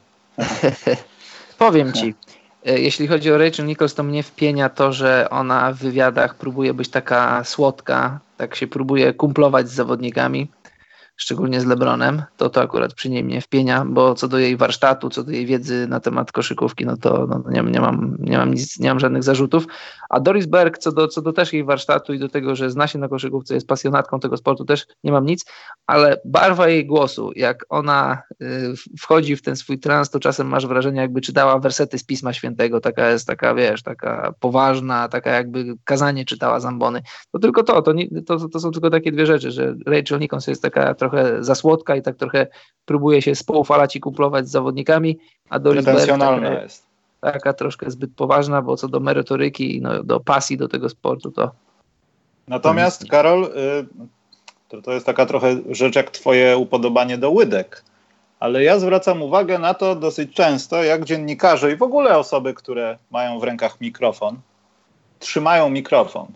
Powiem 1.58 1.94
ci, 1.94 2.13
jeśli 2.65 3.08
chodzi 3.08 3.32
o 3.32 3.38
Rachel 3.38 3.65
Nichols, 3.65 3.94
to 3.94 4.03
mnie 4.03 4.24
wpienia 4.24 4.70
to, 4.70 4.94
że 4.94 5.27
ona 5.30 5.74
w 5.74 5.77
wywiadach 5.77 6.36
próbuje 6.36 6.74
być 6.74 6.89
taka 6.89 7.44
słodka, 7.44 8.20
tak 8.38 8.56
się 8.56 8.68
próbuje 8.68 9.13
kumplować 9.13 9.70
z 9.70 9.74
zawodnikami 9.74 10.48
szczególnie 11.15 11.62
z 11.62 11.65
Lebronem, 11.65 12.24
to 12.38 12.50
to 12.50 12.62
akurat 12.62 12.94
przy 12.94 13.10
niej 13.10 13.24
mnie 13.24 13.41
wpienia, 13.41 13.86
bo 13.86 14.15
co 14.15 14.27
do 14.27 14.38
jej 14.38 14.58
warsztatu, 14.58 15.10
co 15.10 15.24
do 15.24 15.32
jej 15.32 15.46
wiedzy 15.46 15.88
na 15.88 16.00
temat 16.00 16.32
koszykówki, 16.32 16.86
no 16.86 16.98
to 16.98 17.27
no, 17.27 17.44
nie, 17.50 17.72
nie, 17.72 17.82
mam, 17.82 18.18
nie, 18.20 18.38
mam 18.38 18.53
nic, 18.53 18.80
nie 18.80 18.89
mam 18.89 19.00
żadnych 19.00 19.24
zarzutów. 19.24 19.68
A 20.10 20.20
Doris 20.20 20.46
Berg, 20.46 20.77
co 20.77 20.91
do, 20.91 21.08
co 21.08 21.22
do 21.22 21.34
też 21.34 21.53
jej 21.53 21.63
warsztatu 21.63 22.13
i 22.13 22.20
do 22.20 22.30
tego, 22.30 22.56
że 22.56 22.70
zna 22.70 22.88
się 22.88 23.00
na 23.00 23.08
koszykówce, 23.08 23.53
jest 23.53 23.68
pasjonatką 23.68 24.20
tego 24.20 24.38
sportu, 24.38 24.65
też 24.65 24.86
nie 25.03 25.12
mam 25.12 25.25
nic, 25.25 25.46
ale 25.88 26.22
barwa 26.25 26.68
jej 26.68 26.86
głosu, 26.86 27.32
jak 27.36 27.65
ona 27.70 28.22
y, 28.41 28.74
wchodzi 29.00 29.36
w 29.36 29.41
ten 29.41 29.56
swój 29.56 29.80
trans, 29.80 30.10
to 30.10 30.20
czasem 30.20 30.48
masz 30.48 30.68
wrażenie, 30.68 31.01
jakby 31.01 31.22
czytała 31.22 31.60
wersety 31.60 31.98
z 31.98 32.03
Pisma 32.03 32.34
Świętego, 32.34 32.82
taka 32.82 33.10
jest 33.10 33.27
taka, 33.27 33.56
wiesz, 33.56 33.84
taka 33.84 34.34
poważna, 34.39 35.08
taka 35.08 35.32
jakby 35.32 35.65
kazanie 35.84 36.25
czytała 36.25 36.60
zambony. 36.60 37.01
To 37.32 37.39
tylko 37.39 37.63
to, 37.63 37.82
to, 37.82 37.94
to, 38.25 38.50
to 38.50 38.60
są 38.60 38.72
tylko 38.72 38.89
takie 38.89 39.12
dwie 39.12 39.25
rzeczy, 39.25 39.51
że 39.51 39.75
Rachel 39.86 40.20
Nichols 40.20 40.48
jest 40.48 40.62
taka 40.62 40.94
trochę 41.01 41.43
za 41.43 41.55
słodka 41.55 41.96
i 41.96 42.01
tak 42.01 42.15
trochę 42.15 42.48
próbuje 42.86 43.22
się 43.22 43.36
spoufalać 43.36 43.96
i 43.96 44.00
kuplować 44.00 44.48
z 44.48 44.51
zawodnikami, 44.51 45.17
a 45.50 45.60
Doris 45.60 45.86
Berg 45.86 46.08
taka, 46.08 46.62
jest. 46.62 46.86
taka 47.22 47.53
troszkę 47.53 47.91
zbyt 47.91 48.12
poważna, 48.15 48.62
bo 48.62 48.77
co 48.77 48.88
do 48.88 49.00
merytoryki, 49.00 49.81
no, 49.81 50.03
do 50.03 50.20
pasji 50.20 50.58
do 50.58 50.67
tego 50.67 50.89
sportu 50.89 51.31
to... 51.31 51.51
Natomiast 52.48 53.10
Karol, 53.10 53.43
y, 53.43 53.50
to, 54.70 54.81
to 54.81 54.91
jest 54.91 55.05
taka 55.05 55.25
trochę 55.25 55.58
rzecz 55.70 55.96
jak 55.96 56.12
twoje 56.12 56.58
upodobanie 56.58 57.17
do 57.17 57.31
łydek, 57.31 57.84
ale 58.39 58.63
ja 58.63 58.79
zwracam 58.79 59.22
uwagę 59.22 59.60
na 59.60 59.74
to 59.74 59.96
dosyć 59.96 60.34
często, 60.34 60.84
jak 60.84 61.05
dziennikarze 61.05 61.72
i 61.72 61.75
w 61.75 61.84
ogóle 61.84 62.17
osoby, 62.17 62.53
które 62.53 62.98
mają 63.12 63.39
w 63.39 63.43
rękach 63.43 63.81
mikrofon, 63.81 64.39
trzymają 65.20 65.70
mikrofon. 65.70 66.27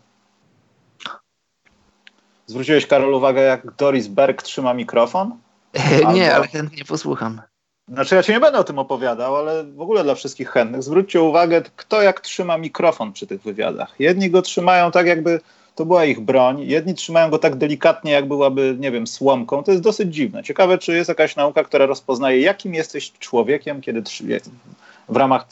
Zwróciłeś, 2.48 2.88
Karol, 2.88 3.14
uwagę, 3.14 3.42
jak 3.42 3.76
Doris 3.76 4.08
Berg 4.08 4.42
trzyma 4.42 4.74
mikrofon? 4.74 5.32
Albo... 5.96 6.12
Nie, 6.14 6.36
ale 6.36 6.48
chętnie 6.48 6.86
posłucham. 6.86 7.42
Znaczy, 7.88 8.16
ja 8.16 8.24
ci 8.24 8.32
nie 8.32 8.40
będę 8.40 8.60
o 8.60 8.64
tym 8.64 8.80
opowiadał, 8.80 9.36
ale 9.36 9.64
w 9.64 9.82
ogóle 9.82 10.04
dla 10.04 10.16
wszystkich 10.16 10.50
chętnych. 10.50 10.84
Zwróćcie 10.84 11.22
uwagę, 11.22 11.62
kto 11.76 12.02
jak 12.02 12.22
trzyma 12.22 12.58
mikrofon 12.58 13.14
przy 13.14 13.28
tych 13.28 13.42
wywiadach. 13.42 13.96
Jedni 14.00 14.30
go 14.30 14.42
trzymają 14.42 14.92
tak, 14.92 15.08
jakby 15.08 15.40
to 15.76 15.86
była 15.86 16.06
ich 16.06 16.20
broń, 16.20 16.62
jedni 16.62 16.94
trzymają 16.94 17.30
go 17.30 17.40
tak 17.40 17.56
delikatnie, 17.56 18.12
jak 18.12 18.28
byłaby, 18.28 18.76
nie 18.80 18.92
wiem, 18.92 19.08
słomką. 19.08 19.64
To 19.64 19.72
jest 19.72 19.84
dosyć 19.84 20.16
dziwne. 20.16 20.44
Ciekawe, 20.44 20.78
czy 20.78 20.96
jest 20.96 21.10
jakaś 21.10 21.36
nauka, 21.36 21.64
która 21.64 21.86
rozpoznaje, 21.86 22.42
jakim 22.42 22.74
jesteś 22.74 23.12
człowiekiem, 23.12 23.82
kiedy 23.82 24.04
w 25.10 25.16
ramach 25.16 25.48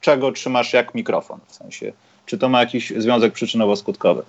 czego 0.00 0.32
trzymasz 0.32 0.72
jak 0.72 0.94
mikrofon. 0.94 1.40
W 1.46 1.54
sensie, 1.54 1.92
czy 2.26 2.38
to 2.38 2.48
ma 2.48 2.60
jakiś 2.60 2.92
związek 2.96 3.34
przyczynowo-skutkowy. 3.34 4.22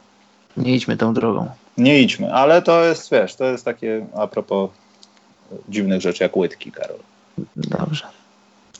Nie 0.57 0.75
idźmy 0.75 0.97
tą 0.97 1.13
drogą. 1.13 1.49
Nie 1.77 2.01
idźmy, 2.01 2.33
ale 2.33 2.61
to 2.61 2.83
jest, 2.83 3.11
wiesz, 3.11 3.35
to 3.35 3.45
jest 3.45 3.65
takie 3.65 4.05
a 4.15 4.27
propos 4.27 4.69
dziwnych 5.69 6.01
rzeczy 6.01 6.23
jak 6.23 6.37
łydki, 6.37 6.71
Karol. 6.71 6.97
Dobrze. 7.55 8.07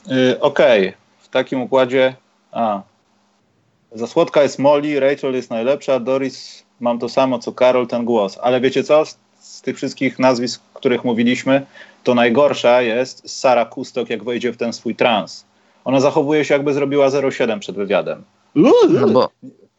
Yy, 0.06 0.40
Okej, 0.40 0.88
okay. 0.88 1.00
w 1.18 1.28
takim 1.28 1.62
układzie. 1.62 2.14
A. 2.52 2.82
Za 3.92 4.06
słodka 4.06 4.42
jest 4.42 4.58
Molly, 4.58 5.00
Rachel 5.00 5.34
jest 5.34 5.50
najlepsza, 5.50 6.00
Doris 6.00 6.64
mam 6.80 6.98
to 6.98 7.08
samo 7.08 7.38
co 7.38 7.52
Karol, 7.52 7.86
ten 7.86 8.04
głos. 8.04 8.38
Ale 8.42 8.60
wiecie 8.60 8.84
co? 8.84 9.04
Z, 9.04 9.18
z 9.40 9.62
tych 9.62 9.76
wszystkich 9.76 10.18
nazwisk, 10.18 10.62
o 10.74 10.78
których 10.78 11.04
mówiliśmy, 11.04 11.66
to 12.04 12.14
najgorsza 12.14 12.82
jest 12.82 13.38
Sara 13.38 13.64
Kustok, 13.64 14.10
jak 14.10 14.24
wejdzie 14.24 14.52
w 14.52 14.56
ten 14.56 14.72
swój 14.72 14.94
trans. 14.94 15.44
Ona 15.84 16.00
zachowuje 16.00 16.44
się, 16.44 16.54
jakby 16.54 16.74
zrobiła 16.74 17.10
07 17.30 17.60
przed 17.60 17.76
wywiadem. 17.76 18.22
No 18.54 18.72
bo, 19.12 19.30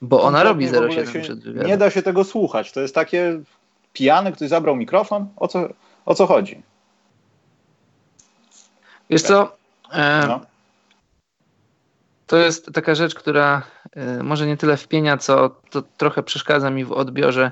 bo 0.02 0.22
ona 0.22 0.44
robi 0.44 0.68
07 0.68 1.22
przed 1.22 1.44
wywiadem. 1.44 1.68
Nie 1.68 1.78
da 1.78 1.90
się 1.90 2.02
tego 2.02 2.24
słuchać. 2.24 2.72
To 2.72 2.82
jest 2.82 2.96
takie 2.96 3.42
pijany, 3.94 4.32
ktoś 4.32 4.50
zabrał 4.50 4.76
mikrofon. 4.76 5.28
O 5.36 5.48
co, 5.48 5.70
o 6.06 6.16
co 6.16 6.28
chodzi? 6.28 6.62
Wiesz 9.10 9.22
co? 9.22 9.58
E, 9.92 10.26
no. 10.28 10.42
To 12.28 12.38
jest 12.38 12.74
taka 12.74 12.96
rzecz, 12.96 13.16
która 13.16 13.64
e, 13.92 14.24
może 14.24 14.48
nie 14.48 14.58
tyle 14.58 14.78
wpienia, 14.78 15.18
co 15.18 15.50
to 15.70 15.82
trochę 15.82 16.24
przeszkadza 16.24 16.70
mi 16.70 16.86
w 16.86 16.92
odbiorze 16.92 17.52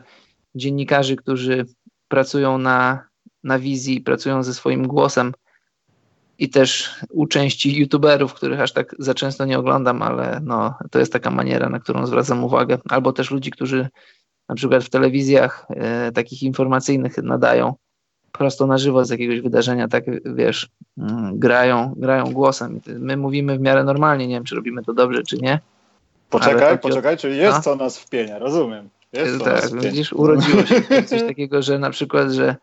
dziennikarzy, 0.55 1.15
którzy 1.15 1.65
pracują 2.07 2.57
na, 2.57 3.07
na 3.43 3.59
wizji, 3.59 4.01
pracują 4.01 4.43
ze 4.43 4.53
swoim 4.53 4.87
głosem 4.87 5.33
i 6.39 6.49
też 6.49 6.95
u 7.09 7.27
części 7.27 7.79
youtuberów, 7.79 8.33
których 8.33 8.59
aż 8.59 8.71
tak 8.71 8.95
za 8.99 9.13
często 9.13 9.45
nie 9.45 9.59
oglądam, 9.59 10.01
ale 10.01 10.39
no, 10.43 10.73
to 10.91 10.99
jest 10.99 11.13
taka 11.13 11.31
maniera, 11.31 11.69
na 11.69 11.79
którą 11.79 12.05
zwracam 12.05 12.43
uwagę, 12.43 12.77
albo 12.89 13.13
też 13.13 13.31
ludzi, 13.31 13.51
którzy 13.51 13.87
na 14.49 14.55
przykład 14.55 14.83
w 14.83 14.89
telewizjach 14.89 15.65
e, 15.69 16.11
takich 16.11 16.43
informacyjnych 16.43 17.17
nadają 17.17 17.73
prosto 18.31 18.67
na 18.67 18.77
żywo 18.77 19.05
z 19.05 19.09
jakiegoś 19.09 19.41
wydarzenia, 19.41 19.87
tak 19.87 20.03
wiesz, 20.35 20.69
mm, 20.97 21.39
grają, 21.39 21.93
grają 21.97 22.33
głosem. 22.33 22.81
My 22.87 23.17
mówimy 23.17 23.57
w 23.57 23.61
miarę 23.61 23.83
normalnie, 23.83 24.27
nie 24.27 24.35
wiem, 24.35 24.43
czy 24.43 24.55
robimy 24.55 24.83
to 24.83 24.93
dobrze, 24.93 25.23
czy 25.23 25.37
nie. 25.37 25.59
Poczekaj, 26.29 26.79
poczekaj, 26.79 27.17
czyli 27.17 27.37
jest 27.37 27.57
no? 27.57 27.61
co 27.61 27.75
nas 27.75 27.99
wpienia, 27.99 28.39
rozumiem. 28.39 28.89
Jest 29.13 29.43
tak, 29.43 29.81
widzisz, 29.81 30.13
urodziło 30.13 30.65
się 30.65 31.03
coś 31.03 31.21
takiego, 31.21 31.61
że 31.61 31.79
na 31.79 31.89
przykład, 31.89 32.31
że 32.31 32.55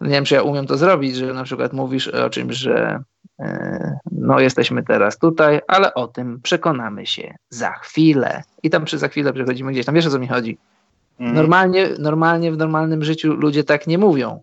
nie 0.00 0.10
wiem, 0.10 0.24
czy 0.24 0.34
ja 0.34 0.42
umiem 0.42 0.66
to 0.66 0.76
zrobić, 0.76 1.16
że 1.16 1.34
na 1.34 1.44
przykład 1.44 1.72
mówisz 1.72 2.08
o 2.08 2.30
czymś, 2.30 2.56
że 2.56 3.02
e, 3.40 3.98
no 4.12 4.40
jesteśmy 4.40 4.82
teraz 4.82 5.18
tutaj, 5.18 5.60
ale 5.68 5.94
o 5.94 6.08
tym 6.08 6.40
przekonamy 6.42 7.06
się 7.06 7.34
za 7.50 7.72
chwilę. 7.72 8.42
I 8.62 8.70
tam 8.70 8.84
przy 8.84 8.98
za 8.98 9.08
chwilę 9.08 9.32
przechodzimy 9.32 9.72
gdzieś 9.72 9.86
tam. 9.86 9.94
Wiesz 9.94 10.06
o 10.06 10.10
co 10.10 10.18
mi 10.18 10.28
chodzi? 10.28 10.58
Mhm. 11.20 11.36
Normalnie, 11.36 11.88
normalnie 11.98 12.52
w 12.52 12.56
normalnym 12.56 13.04
życiu 13.04 13.34
ludzie 13.34 13.64
tak 13.64 13.86
nie 13.86 13.98
mówią. 13.98 14.40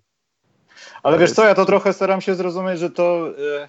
Ale 1.04 1.18
wiesz 1.18 1.32
co, 1.32 1.46
ja 1.46 1.56
to 1.56 1.66
trochę 1.66 1.94
staram 1.94 2.22
się 2.22 2.36
zrozumieć, 2.36 2.80
że 2.80 2.90
to. 2.90 3.30
E, 3.30 3.68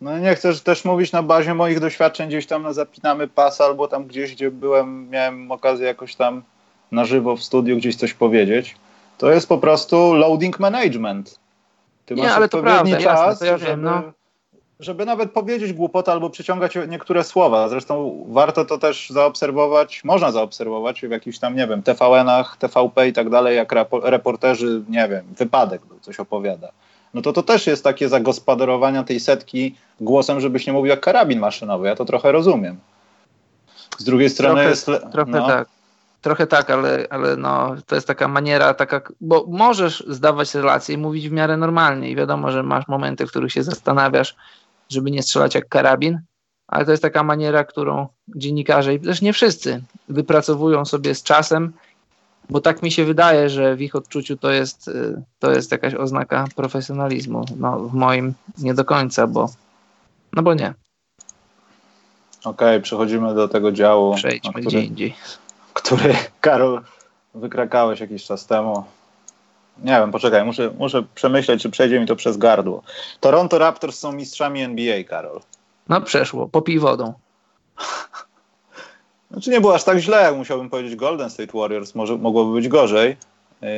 no 0.00 0.18
nie 0.18 0.34
chcę 0.34 0.54
też 0.54 0.84
mówić 0.84 1.12
na 1.12 1.22
bazie 1.22 1.54
moich 1.54 1.80
doświadczeń, 1.80 2.28
gdzieś 2.28 2.46
tam 2.46 2.62
na 2.62 2.72
zapinamy 2.72 3.28
pas, 3.28 3.60
albo 3.60 3.88
tam 3.88 4.06
gdzieś, 4.06 4.34
gdzie 4.34 4.50
byłem, 4.50 5.10
miałem 5.10 5.50
okazję 5.52 5.86
jakoś 5.86 6.14
tam 6.14 6.42
na 6.92 7.04
żywo 7.04 7.36
w 7.36 7.42
studiu 7.42 7.76
gdzieś 7.76 7.96
coś 7.96 8.14
powiedzieć. 8.14 8.76
To 9.18 9.30
jest 9.30 9.48
po 9.48 9.58
prostu 9.58 10.14
loading 10.14 10.60
management. 10.60 11.40
Ty 12.06 12.14
nie, 12.14 12.32
ale 12.32 12.48
to 12.48 12.62
prawda, 12.62 12.96
czas, 12.96 13.02
jasne, 13.02 13.36
to 13.36 13.44
ja 13.44 13.58
wiem, 13.58 13.82
no 13.82 14.02
żeby 14.80 15.04
nawet 15.04 15.30
powiedzieć 15.30 15.72
głupotę 15.72 16.12
albo 16.12 16.30
przyciągać 16.30 16.74
niektóre 16.88 17.24
słowa. 17.24 17.68
Zresztą 17.68 18.24
warto 18.28 18.64
to 18.64 18.78
też 18.78 19.10
zaobserwować, 19.10 20.04
można 20.04 20.32
zaobserwować 20.32 21.00
w 21.00 21.10
jakichś 21.10 21.38
tam, 21.38 21.56
nie 21.56 21.66
wiem, 21.66 21.82
TVN-ach, 21.82 22.56
TVP 22.56 23.08
i 23.08 23.12
tak 23.12 23.30
dalej, 23.30 23.56
jak 23.56 23.72
reporterzy, 24.02 24.82
nie 24.88 25.08
wiem, 25.08 25.24
wypadek 25.38 25.86
był, 25.86 26.00
coś 26.00 26.20
opowiada. 26.20 26.68
No 27.14 27.22
to 27.22 27.32
to 27.32 27.42
też 27.42 27.66
jest 27.66 27.84
takie 27.84 28.08
zagospodarowania 28.08 29.04
tej 29.04 29.20
setki 29.20 29.74
głosem, 30.00 30.40
żebyś 30.40 30.66
nie 30.66 30.72
mówił 30.72 30.90
jak 30.90 31.00
karabin 31.00 31.38
maszynowy. 31.38 31.86
Ja 31.86 31.94
to 31.94 32.04
trochę 32.04 32.32
rozumiem. 32.32 32.78
Z 33.98 34.04
drugiej 34.04 34.30
strony 34.30 34.54
trochę, 34.54 34.70
jest... 34.70 35.12
Trochę 35.12 35.30
no. 35.30 35.46
tak. 35.46 35.68
Trochę 36.20 36.46
tak, 36.46 36.70
ale, 36.70 37.06
ale 37.10 37.36
no, 37.36 37.74
to 37.86 37.94
jest 37.94 38.06
taka 38.06 38.28
maniera, 38.28 38.74
taka, 38.74 39.00
bo 39.20 39.44
możesz 39.48 40.04
zdawać 40.08 40.54
relacje 40.54 40.94
i 40.94 40.98
mówić 40.98 41.28
w 41.28 41.32
miarę 41.32 41.56
normalnie 41.56 42.10
i 42.10 42.16
wiadomo, 42.16 42.52
że 42.52 42.62
masz 42.62 42.88
momenty, 42.88 43.26
w 43.26 43.30
których 43.30 43.52
się 43.52 43.62
zastanawiasz, 43.62 44.36
żeby 44.88 45.10
nie 45.10 45.22
strzelać 45.22 45.54
jak 45.54 45.68
karabin, 45.68 46.20
ale 46.68 46.84
to 46.84 46.90
jest 46.90 47.02
taka 47.02 47.22
maniera, 47.22 47.64
którą 47.64 48.08
dziennikarze, 48.36 48.94
i 48.94 49.00
też 49.00 49.22
nie 49.22 49.32
wszyscy, 49.32 49.82
wypracowują 50.08 50.84
sobie 50.84 51.14
z 51.14 51.22
czasem, 51.22 51.72
bo 52.50 52.60
tak 52.60 52.82
mi 52.82 52.92
się 52.92 53.04
wydaje, 53.04 53.50
że 53.50 53.76
w 53.76 53.80
ich 53.80 53.96
odczuciu 53.96 54.36
to 54.36 54.50
jest, 54.50 54.88
y, 54.88 55.22
to 55.38 55.50
jest 55.50 55.72
jakaś 55.72 55.94
oznaka 55.94 56.44
profesjonalizmu. 56.56 57.44
No, 57.56 57.78
w 57.78 57.94
moim 57.94 58.34
nie 58.58 58.74
do 58.74 58.84
końca, 58.84 59.26
bo 59.26 59.50
no 60.32 60.42
bo 60.42 60.54
nie. 60.54 60.74
Okej, 62.40 62.68
okay, 62.68 62.80
przechodzimy 62.80 63.34
do 63.34 63.48
tego 63.48 63.72
działu. 63.72 64.14
Przejdźmy 64.14 64.50
który, 64.50 64.66
gdzie 64.66 64.80
indziej. 64.80 65.14
Który, 65.72 66.14
Karol, 66.40 66.82
wykrakałeś 67.34 68.00
jakiś 68.00 68.24
czas 68.24 68.46
temu. 68.46 68.84
Nie 69.78 69.92
wiem, 69.92 70.10
poczekaj, 70.10 70.44
muszę, 70.44 70.70
muszę 70.78 71.02
przemyśleć, 71.14 71.62
czy 71.62 71.70
przejdzie 71.70 72.00
mi 72.00 72.06
to 72.06 72.16
przez 72.16 72.36
gardło. 72.36 72.82
Toronto 73.20 73.58
Raptors 73.58 73.98
są 73.98 74.12
mistrzami 74.12 74.62
NBA, 74.62 75.04
Karol. 75.04 75.40
No 75.88 76.00
przeszło, 76.00 76.48
popij 76.48 76.78
wodą. 76.78 77.12
Znaczy 79.30 79.50
nie 79.50 79.60
było 79.60 79.74
aż 79.74 79.84
tak 79.84 79.98
źle, 79.98 80.22
jak 80.22 80.36
musiałbym 80.36 80.70
powiedzieć 80.70 80.96
Golden 80.96 81.30
State 81.30 81.58
Warriors, 81.58 81.94
może 81.94 82.16
mogłoby 82.16 82.52
być 82.52 82.68
gorzej. 82.68 83.16
Yy, 83.62 83.68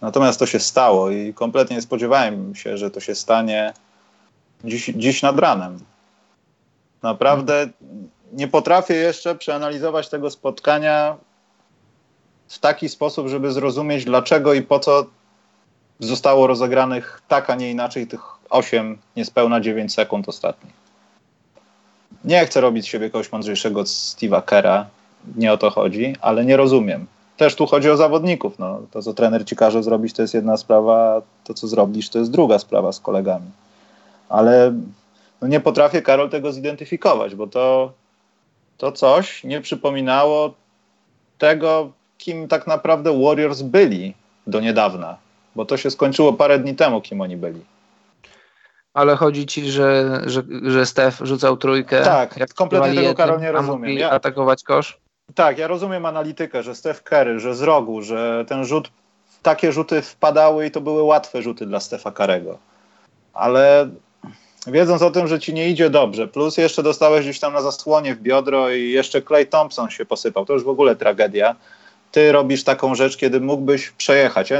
natomiast 0.00 0.38
to 0.38 0.46
się 0.46 0.58
stało 0.58 1.10
i 1.10 1.34
kompletnie 1.34 1.76
nie 1.76 1.82
spodziewałem 1.82 2.54
się, 2.54 2.78
że 2.78 2.90
to 2.90 3.00
się 3.00 3.14
stanie 3.14 3.72
dziś, 4.64 4.92
dziś 4.96 5.22
nad 5.22 5.38
ranem. 5.38 5.78
Naprawdę 7.02 7.68
nie 8.32 8.48
potrafię 8.48 8.94
jeszcze 8.94 9.34
przeanalizować 9.34 10.08
tego 10.08 10.30
spotkania 10.30 11.16
w 12.48 12.58
taki 12.58 12.88
sposób, 12.88 13.28
żeby 13.28 13.52
zrozumieć, 13.52 14.04
dlaczego 14.04 14.54
i 14.54 14.62
po 14.62 14.78
co 14.78 15.06
zostało 16.00 16.46
rozegranych 16.46 17.22
tak, 17.28 17.50
a 17.50 17.54
nie 17.54 17.70
inaczej 17.70 18.06
tych 18.06 18.20
8, 18.50 18.98
niespełna 19.16 19.60
9 19.60 19.94
sekund 19.94 20.28
ostatnich. 20.28 20.72
Nie 22.24 22.46
chcę 22.46 22.60
robić 22.60 22.84
z 22.84 22.88
siebie 22.88 23.10
kogoś 23.10 23.32
mądrzejszego 23.32 23.80
od 23.80 23.86
Steve'a 23.86 24.44
Kera, 24.44 24.86
nie 25.36 25.52
o 25.52 25.56
to 25.56 25.70
chodzi, 25.70 26.16
ale 26.20 26.44
nie 26.44 26.56
rozumiem. 26.56 27.06
Też 27.36 27.54
tu 27.54 27.66
chodzi 27.66 27.90
o 27.90 27.96
zawodników. 27.96 28.58
No, 28.58 28.80
to, 28.90 29.02
co 29.02 29.14
trener 29.14 29.44
ci 29.44 29.56
każe 29.56 29.82
zrobić, 29.82 30.12
to 30.12 30.22
jest 30.22 30.34
jedna 30.34 30.56
sprawa, 30.56 31.22
to, 31.44 31.54
co 31.54 31.68
zrobisz, 31.68 32.08
to 32.08 32.18
jest 32.18 32.30
druga 32.30 32.58
sprawa 32.58 32.92
z 32.92 33.00
kolegami. 33.00 33.50
Ale 34.28 34.72
no, 35.40 35.48
nie 35.48 35.60
potrafię, 35.60 36.02
Karol, 36.02 36.30
tego 36.30 36.52
zidentyfikować, 36.52 37.34
bo 37.34 37.46
to, 37.46 37.92
to 38.78 38.92
coś 38.92 39.44
nie 39.44 39.60
przypominało 39.60 40.54
tego, 41.38 41.92
kim 42.18 42.48
tak 42.48 42.66
naprawdę 42.66 43.22
Warriors 43.22 43.62
byli 43.62 44.14
do 44.46 44.60
niedawna 44.60 45.18
bo 45.58 45.64
to 45.64 45.76
się 45.76 45.90
skończyło 45.90 46.32
parę 46.32 46.58
dni 46.58 46.74
temu, 46.74 47.00
kim 47.00 47.20
oni 47.20 47.36
byli. 47.36 47.60
Ale 48.94 49.16
chodzi 49.16 49.46
ci, 49.46 49.70
że, 49.70 50.20
że, 50.26 50.42
że 50.62 50.86
Stef 50.86 51.20
rzucał 51.22 51.56
trójkę. 51.56 52.02
Tak, 52.02 52.36
jak 52.36 52.54
kompletnie 52.54 52.94
tego 52.94 53.14
Karol 53.14 53.40
nie 53.40 53.52
rozumiem. 53.52 53.98
Ja, 53.98 54.10
atakować 54.10 54.62
kosz? 54.62 54.98
Tak, 55.34 55.58
ja 55.58 55.66
rozumiem 55.66 56.06
analitykę, 56.06 56.62
że 56.62 56.74
Stef 56.74 57.02
Curry, 57.02 57.40
że 57.40 57.54
z 57.54 57.62
rogu, 57.62 58.02
że 58.02 58.44
ten 58.48 58.64
rzut, 58.64 58.90
takie 59.42 59.72
rzuty 59.72 60.02
wpadały 60.02 60.66
i 60.66 60.70
to 60.70 60.80
były 60.80 61.02
łatwe 61.02 61.42
rzuty 61.42 61.66
dla 61.66 61.80
Stefa 61.80 62.10
Karego. 62.10 62.58
Ale 63.34 63.88
wiedząc 64.66 65.02
o 65.02 65.10
tym, 65.10 65.28
że 65.28 65.40
ci 65.40 65.54
nie 65.54 65.68
idzie 65.68 65.90
dobrze, 65.90 66.28
plus 66.28 66.56
jeszcze 66.56 66.82
dostałeś 66.82 67.24
gdzieś 67.24 67.40
tam 67.40 67.52
na 67.52 67.62
zasłonie 67.62 68.14
w 68.14 68.20
biodro 68.20 68.70
i 68.70 68.90
jeszcze 68.90 69.22
Clay 69.22 69.46
Thompson 69.46 69.90
się 69.90 70.04
posypał, 70.04 70.46
to 70.46 70.52
już 70.52 70.64
w 70.64 70.68
ogóle 70.68 70.96
tragedia. 70.96 71.56
Ty 72.12 72.32
robisz 72.32 72.64
taką 72.64 72.94
rzecz, 72.94 73.16
kiedy 73.16 73.40
mógłbyś 73.40 73.90
przejechać. 73.90 74.52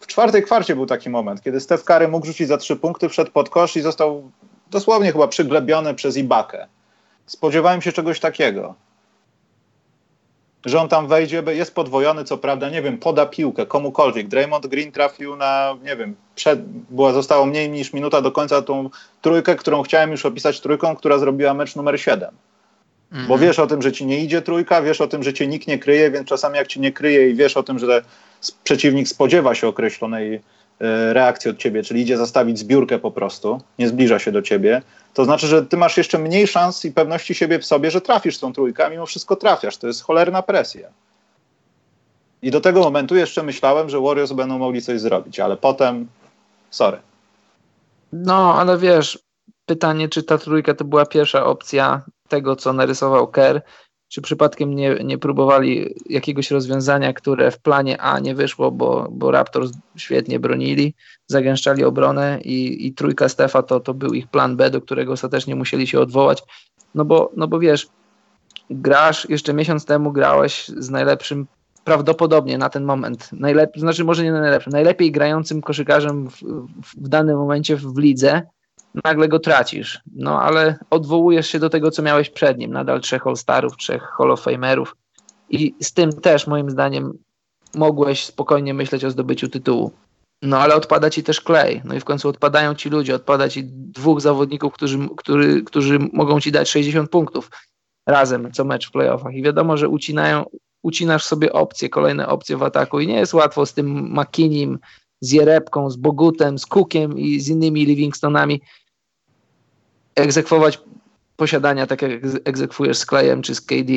W 0.00 0.06
czwartej 0.06 0.42
kwarcie 0.42 0.76
był 0.76 0.86
taki 0.86 1.10
moment, 1.10 1.42
kiedy 1.42 1.60
Steph 1.60 1.84
Curry 1.84 2.08
mógł 2.08 2.26
rzucić 2.26 2.48
za 2.48 2.56
trzy 2.56 2.76
punkty, 2.76 3.08
wszedł 3.08 3.30
pod 3.30 3.48
kosz 3.48 3.76
i 3.76 3.80
został 3.80 4.30
dosłownie 4.70 5.12
chyba 5.12 5.28
przyglebiony 5.28 5.94
przez 5.94 6.16
Ibakę. 6.16 6.66
Spodziewałem 7.26 7.82
się 7.82 7.92
czegoś 7.92 8.20
takiego. 8.20 8.74
Że 10.64 10.80
on 10.80 10.88
tam 10.88 11.08
wejdzie, 11.08 11.42
jest 11.46 11.74
podwojony, 11.74 12.24
co 12.24 12.38
prawda, 12.38 12.70
nie 12.70 12.82
wiem, 12.82 12.98
poda 12.98 13.26
piłkę 13.26 13.66
komukolwiek. 13.66 14.28
Draymond 14.28 14.66
Green 14.66 14.92
trafił 14.92 15.36
na, 15.36 15.76
nie 15.84 15.96
wiem, 15.96 16.14
przed, 16.34 16.60
była, 16.90 17.12
zostało 17.12 17.46
mniej 17.46 17.70
niż 17.70 17.92
minuta 17.92 18.20
do 18.20 18.32
końca 18.32 18.62
tą 18.62 18.90
trójkę, 19.22 19.56
którą 19.56 19.82
chciałem 19.82 20.10
już 20.10 20.26
opisać 20.26 20.60
trójką, 20.60 20.96
która 20.96 21.18
zrobiła 21.18 21.54
mecz 21.54 21.76
numer 21.76 22.00
7. 22.00 22.28
Mhm. 23.10 23.28
Bo 23.28 23.38
wiesz 23.38 23.58
o 23.58 23.66
tym, 23.66 23.82
że 23.82 23.92
ci 23.92 24.06
nie 24.06 24.24
idzie 24.24 24.42
trójka, 24.42 24.82
wiesz 24.82 25.00
o 25.00 25.06
tym, 25.06 25.22
że 25.22 25.32
cię 25.32 25.46
nikt 25.46 25.68
nie 25.68 25.78
kryje, 25.78 26.10
więc 26.10 26.28
czasami 26.28 26.56
jak 26.56 26.66
ci 26.66 26.80
nie 26.80 26.92
kryje 26.92 27.30
i 27.30 27.34
wiesz 27.34 27.56
o 27.56 27.62
tym, 27.62 27.78
że 27.78 28.02
przeciwnik 28.64 29.08
spodziewa 29.08 29.54
się 29.54 29.68
określonej 29.68 30.40
e, 30.80 31.12
reakcji 31.12 31.50
od 31.50 31.58
ciebie, 31.58 31.82
czyli 31.82 32.00
idzie 32.00 32.16
zastawić 32.16 32.58
zbiórkę 32.58 32.98
po 32.98 33.10
prostu, 33.10 33.60
nie 33.78 33.88
zbliża 33.88 34.18
się 34.18 34.32
do 34.32 34.42
ciebie, 34.42 34.82
to 35.14 35.24
znaczy, 35.24 35.46
że 35.46 35.66
ty 35.66 35.76
masz 35.76 35.96
jeszcze 35.96 36.18
mniej 36.18 36.46
szans 36.46 36.84
i 36.84 36.92
pewności 36.92 37.34
siebie 37.34 37.58
w 37.58 37.66
sobie, 37.66 37.90
że 37.90 38.00
trafisz 38.00 38.38
tą 38.38 38.52
trójkę, 38.52 38.86
a 38.86 38.90
mimo 38.90 39.06
wszystko 39.06 39.36
trafiasz. 39.36 39.76
To 39.76 39.86
jest 39.86 40.02
cholerna 40.02 40.42
presja. 40.42 40.88
I 42.42 42.50
do 42.50 42.60
tego 42.60 42.80
momentu 42.80 43.16
jeszcze 43.16 43.42
myślałem, 43.42 43.90
że 43.90 44.00
Warriors 44.00 44.32
będą 44.32 44.58
mogli 44.58 44.82
coś 44.82 45.00
zrobić, 45.00 45.40
ale 45.40 45.56
potem 45.56 46.08
sorry. 46.70 46.98
No, 48.12 48.54
ale 48.54 48.78
wiesz, 48.78 49.18
pytanie, 49.66 50.08
czy 50.08 50.22
ta 50.22 50.38
trójka 50.38 50.74
to 50.74 50.84
była 50.84 51.06
pierwsza 51.06 51.44
opcja 51.44 52.02
tego, 52.28 52.56
co 52.56 52.72
narysował 52.72 53.28
Kerr, 53.28 53.60
czy 54.10 54.22
przypadkiem 54.22 54.74
nie, 54.74 54.94
nie 55.04 55.18
próbowali 55.18 55.94
jakiegoś 56.08 56.50
rozwiązania, 56.50 57.12
które 57.12 57.50
w 57.50 57.58
planie 57.58 58.00
A 58.00 58.18
nie 58.18 58.34
wyszło, 58.34 58.70
bo, 58.70 59.08
bo 59.10 59.30
Raptors 59.30 59.72
świetnie 59.96 60.40
bronili, 60.40 60.94
zagęszczali 61.26 61.84
obronę 61.84 62.40
i, 62.44 62.86
i 62.86 62.94
trójka 62.94 63.28
Stefa 63.28 63.62
to, 63.62 63.80
to 63.80 63.94
był 63.94 64.14
ich 64.14 64.26
plan 64.26 64.56
B, 64.56 64.70
do 64.70 64.80
którego 64.80 65.12
ostatecznie 65.12 65.54
musieli 65.54 65.86
się 65.86 66.00
odwołać. 66.00 66.42
No 66.94 67.04
bo, 67.04 67.32
no 67.36 67.48
bo 67.48 67.58
wiesz, 67.58 67.88
grasz, 68.70 69.28
jeszcze 69.28 69.54
miesiąc 69.54 69.84
temu 69.84 70.12
grałeś 70.12 70.68
z 70.68 70.90
najlepszym, 70.90 71.46
prawdopodobnie 71.84 72.58
na 72.58 72.68
ten 72.68 72.84
moment, 72.84 73.30
najlepiej, 73.32 73.80
znaczy 73.80 74.04
może 74.04 74.24
nie 74.24 74.32
najlepszym, 74.32 74.72
najlepiej 74.72 75.12
grającym 75.12 75.60
koszykarzem 75.62 76.30
w, 76.30 76.42
w, 76.82 77.04
w 77.04 77.08
danym 77.08 77.36
momencie 77.36 77.76
w 77.76 77.98
lidze, 77.98 78.42
nagle 79.04 79.28
go 79.28 79.38
tracisz. 79.38 80.00
No 80.16 80.42
ale 80.42 80.78
odwołujesz 80.90 81.46
się 81.46 81.58
do 81.58 81.70
tego, 81.70 81.90
co 81.90 82.02
miałeś 82.02 82.30
przed 82.30 82.58
nim. 82.58 82.72
Nadal 82.72 83.00
trzech 83.00 83.26
All-Starów, 83.26 83.76
trzech 83.76 84.02
Hall 84.02 84.30
of 84.30 84.42
Famerów 84.42 84.96
i 85.50 85.74
z 85.80 85.92
tym 85.92 86.12
też 86.12 86.46
moim 86.46 86.70
zdaniem 86.70 87.18
mogłeś 87.74 88.24
spokojnie 88.24 88.74
myśleć 88.74 89.04
o 89.04 89.10
zdobyciu 89.10 89.48
tytułu. 89.48 89.92
No 90.42 90.58
ale 90.58 90.74
odpada 90.74 91.10
ci 91.10 91.22
też 91.22 91.40
klej. 91.40 91.82
No 91.84 91.94
i 91.94 92.00
w 92.00 92.04
końcu 92.04 92.28
odpadają 92.28 92.74
ci 92.74 92.90
ludzie, 92.90 93.14
odpada 93.14 93.48
ci 93.48 93.64
dwóch 93.64 94.20
zawodników, 94.20 94.72
którzy, 94.72 94.98
który, 95.16 95.62
którzy 95.62 95.98
mogą 96.12 96.40
ci 96.40 96.52
dać 96.52 96.70
60 96.70 97.10
punktów 97.10 97.50
razem 98.06 98.52
co 98.52 98.64
mecz 98.64 98.88
w 98.88 98.90
playoffach. 98.90 99.34
I 99.34 99.42
wiadomo, 99.42 99.76
że 99.76 99.88
ucinają, 99.88 100.44
ucinasz 100.82 101.24
sobie 101.24 101.52
opcje, 101.52 101.88
kolejne 101.88 102.28
opcje 102.28 102.56
w 102.56 102.62
ataku 102.62 103.00
i 103.00 103.06
nie 103.06 103.16
jest 103.16 103.34
łatwo 103.34 103.66
z 103.66 103.74
tym 103.74 104.18
McKinnim, 104.20 104.78
z 105.20 105.32
Jerebką, 105.32 105.90
z 105.90 105.96
Bogutem, 105.96 106.58
z 106.58 106.66
Cookiem 106.66 107.18
i 107.18 107.40
z 107.40 107.48
innymi 107.48 107.86
Livingstonami 107.86 108.62
egzekwować 110.14 110.80
posiadania, 111.36 111.86
tak 111.86 112.02
jak 112.02 112.12
egzekwujesz 112.44 112.98
z 112.98 113.06
Klejem 113.06 113.42
czy 113.42 113.54
z 113.54 113.60
KD. 113.60 113.92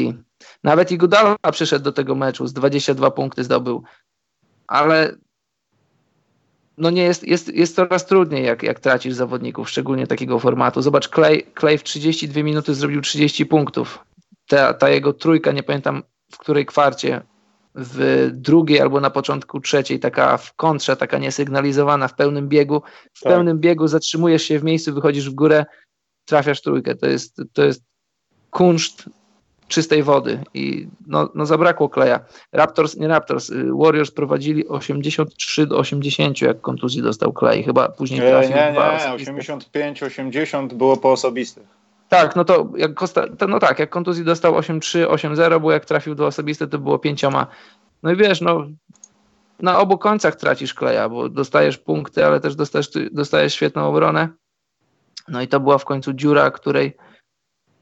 Nawet 0.64 0.92
i 0.92 0.98
Gudala 0.98 1.36
przyszedł 1.52 1.86
do 1.86 1.92
tego 1.92 2.16
meczu, 2.16 2.48
z 2.48 2.54
22 2.54 3.12
punkty 3.12 3.44
zdobył, 3.44 3.84
ale 4.68 5.16
no 6.78 6.90
nie 6.90 7.04
jest, 7.04 7.28
jest, 7.28 7.48
jest 7.48 7.76
coraz 7.76 8.06
trudniej, 8.06 8.46
jak, 8.46 8.64
jak 8.64 8.80
tracisz 8.80 9.14
zawodników, 9.14 9.70
szczególnie 9.70 10.08
takiego 10.08 10.40
formatu. 10.40 10.82
Zobacz, 10.82 11.10
Clay, 11.10 11.44
Clay 11.60 11.78
w 11.78 11.84
32 11.84 12.44
minuty 12.44 12.76
zrobił 12.76 13.02
30 13.02 13.46
punktów. 13.46 14.00
Ta, 14.48 14.74
ta 14.74 14.90
jego 14.90 15.14
trójka, 15.14 15.52
nie 15.52 15.64
pamiętam 15.64 16.04
w 16.32 16.38
której 16.38 16.66
kwarcie, 16.66 17.22
w 17.76 18.30
drugiej 18.34 18.82
albo 18.82 19.00
na 19.00 19.10
początku 19.10 19.60
trzeciej, 19.60 20.00
taka 20.00 20.38
w 20.38 20.56
kontrze, 20.56 20.96
taka 20.96 21.18
niesygnalizowana 21.18 22.08
w 22.08 22.16
pełnym 22.16 22.50
biegu. 22.50 22.82
W 23.14 23.22
tak. 23.22 23.34
pełnym 23.34 23.60
biegu 23.60 23.88
zatrzymujesz 23.88 24.44
się 24.44 24.60
w 24.60 24.64
miejscu, 24.64 24.94
wychodzisz 24.94 25.30
w 25.30 25.34
górę, 25.34 25.66
trafiasz 26.26 26.62
trójkę. 26.62 26.96
To 26.96 27.08
jest, 27.08 27.42
to 27.54 27.64
jest 27.64 27.84
kunszt 28.50 29.10
czystej 29.68 30.04
wody 30.04 30.44
i 30.54 30.88
no, 31.08 31.30
no 31.36 31.46
zabrakło 31.46 31.90
kleja. 31.90 32.20
Raptors, 32.52 32.98
nie 32.98 33.08
Raptors, 33.08 33.50
y, 33.50 33.70
Warriors 33.74 34.12
prowadzili 34.12 34.68
83 34.68 35.68
do 35.68 35.78
80, 35.78 36.42
jak 36.42 36.62
kontuzji 36.62 37.02
dostał 37.02 37.34
klej. 37.34 37.64
Chyba 37.64 37.90
później 37.90 38.20
trafił 38.20 38.50
Nie, 38.50 38.56
nie, 38.56 38.72
nie 38.72 39.26
85-80 39.26 40.74
było 40.74 40.98
po 40.98 41.12
osobistych. 41.12 41.83
Tak, 42.14 42.36
no 42.36 42.46
to 42.46 42.72
jak, 42.78 42.92
to, 43.38 43.48
no 43.48 43.60
tak, 43.60 43.80
jak 43.80 43.90
kontuzji 43.90 44.24
dostał 44.24 44.54
8-3, 44.54 45.08
8-0, 45.08 45.62
bo 45.62 45.72
jak 45.72 45.86
trafił 45.86 46.16
do 46.16 46.26
osobiste, 46.28 46.68
to 46.68 46.80
było 46.80 47.00
pięcioma. 47.00 47.48
No 48.04 48.12
i 48.12 48.16
wiesz, 48.16 48.42
no 48.42 48.68
na 49.60 49.80
obu 49.80 49.98
końcach 49.98 50.36
tracisz 50.36 50.74
kleja, 50.74 51.10
bo 51.10 51.30
dostajesz 51.30 51.78
punkty, 51.78 52.26
ale 52.26 52.40
też 52.40 52.56
dostajesz, 52.56 52.90
dostajesz 53.12 53.54
świetną 53.54 53.88
obronę. 53.88 54.30
No 55.28 55.42
i 55.42 55.48
to 55.48 55.60
była 55.60 55.78
w 55.78 55.86
końcu 55.86 56.14
dziura, 56.14 56.52
której, 56.52 56.98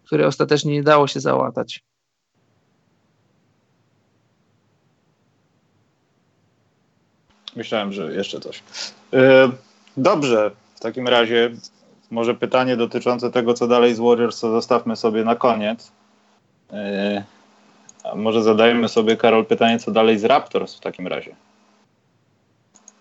której 0.06 0.26
ostatecznie 0.26 0.74
nie 0.74 0.84
dało 0.84 1.08
się 1.08 1.20
załatać. 1.20 1.84
Myślałem, 7.56 7.94
że 7.94 8.14
jeszcze 8.14 8.40
coś. 8.40 8.64
E, 9.14 9.52
dobrze, 9.98 10.52
w 10.76 10.80
takim 10.80 11.08
razie 11.08 11.52
może 12.12 12.36
pytanie 12.36 12.78
dotyczące 12.78 13.32
tego, 13.32 13.54
co 13.54 13.68
dalej 13.68 13.96
z 13.96 14.00
Warriors, 14.00 14.40
to 14.40 14.52
zostawmy 14.52 14.96
sobie 14.96 15.24
na 15.24 15.36
koniec. 15.36 15.92
E, 16.74 17.24
a 18.04 18.16
może 18.16 18.44
zadajemy 18.44 18.90
sobie, 18.90 19.18
Karol, 19.18 19.46
pytanie, 19.46 19.80
co 19.80 19.92
dalej 19.92 20.20
z 20.20 20.24
Raptors 20.24 20.76
w 20.76 20.80
takim 20.80 21.08
razie? 21.08 21.36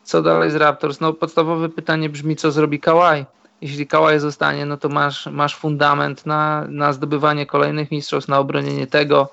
Co 0.05 0.23
dalej 0.23 0.51
z 0.51 0.55
Raptors? 0.55 1.01
No 1.01 1.13
podstawowe 1.13 1.69
pytanie 1.69 2.09
brzmi, 2.09 2.37
co 2.37 2.51
zrobi 2.51 2.81
Kawhi? 2.81 3.25
jeśli 3.61 3.87
Kałaj 3.87 4.21
zostanie, 4.21 4.67
no 4.67 4.77
to 4.77 4.89
masz, 4.89 5.27
masz 5.27 5.57
fundament 5.57 6.27
na, 6.27 6.67
na 6.69 6.93
zdobywanie 6.93 7.47
kolejnych 7.47 7.91
mistrzostw, 7.91 8.29
na 8.29 8.39
obronienie 8.39 8.87
tego. 8.87 9.29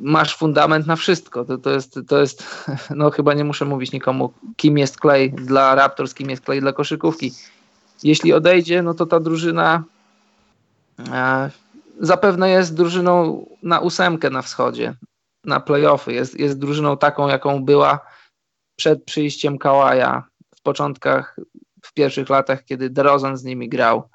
Masz 0.00 0.36
fundament 0.36 0.86
na 0.86 0.96
wszystko. 0.96 1.44
To, 1.44 1.58
to, 1.58 1.70
jest, 1.70 2.00
to 2.08 2.20
jest, 2.20 2.66
no 2.96 3.10
chyba 3.10 3.34
nie 3.34 3.44
muszę 3.44 3.64
mówić 3.64 3.92
nikomu, 3.92 4.32
kim 4.56 4.78
jest 4.78 5.00
Clay 5.00 5.30
dla 5.30 5.74
Raptors, 5.74 6.14
kim 6.14 6.30
jest 6.30 6.44
Clay 6.44 6.60
dla 6.60 6.72
koszykówki. 6.72 7.32
Jeśli 8.02 8.32
odejdzie, 8.32 8.82
no 8.82 8.94
to 8.94 9.06
ta 9.06 9.20
drużyna 9.20 9.84
e, 11.12 11.50
zapewne 12.00 12.50
jest 12.50 12.74
drużyną 12.74 13.46
na 13.62 13.80
ósemkę 13.80 14.30
na 14.30 14.42
wschodzie, 14.42 14.94
na 15.44 15.60
playoffy. 15.60 16.12
Jest, 16.12 16.38
jest 16.38 16.58
drużyną 16.58 16.96
taką, 16.96 17.28
jaką 17.28 17.64
była 17.64 18.00
przed 18.76 19.04
przyjściem 19.04 19.58
Kałaja 19.58 20.24
w 20.56 20.62
początkach 20.62 21.36
w 21.82 21.92
pierwszych 21.92 22.28
latach, 22.28 22.64
kiedy 22.64 22.90
DeRozan 22.90 23.36
z 23.36 23.44
nimi 23.44 23.68
grał. 23.68 24.08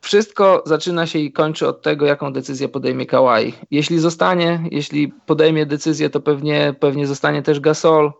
Wszystko 0.00 0.62
zaczyna 0.66 1.06
się 1.06 1.18
i 1.18 1.32
kończy 1.32 1.68
od 1.68 1.82
tego, 1.82 2.06
jaką 2.06 2.32
decyzję 2.32 2.68
podejmie 2.68 3.06
Kawhi. 3.06 3.54
Jeśli 3.70 3.98
zostanie, 3.98 4.62
jeśli 4.70 5.12
podejmie 5.26 5.66
decyzję, 5.66 6.10
to 6.10 6.20
pewnie, 6.20 6.74
pewnie 6.80 7.06
zostanie 7.06 7.42
też 7.42 7.60
Gasol. 7.60 8.12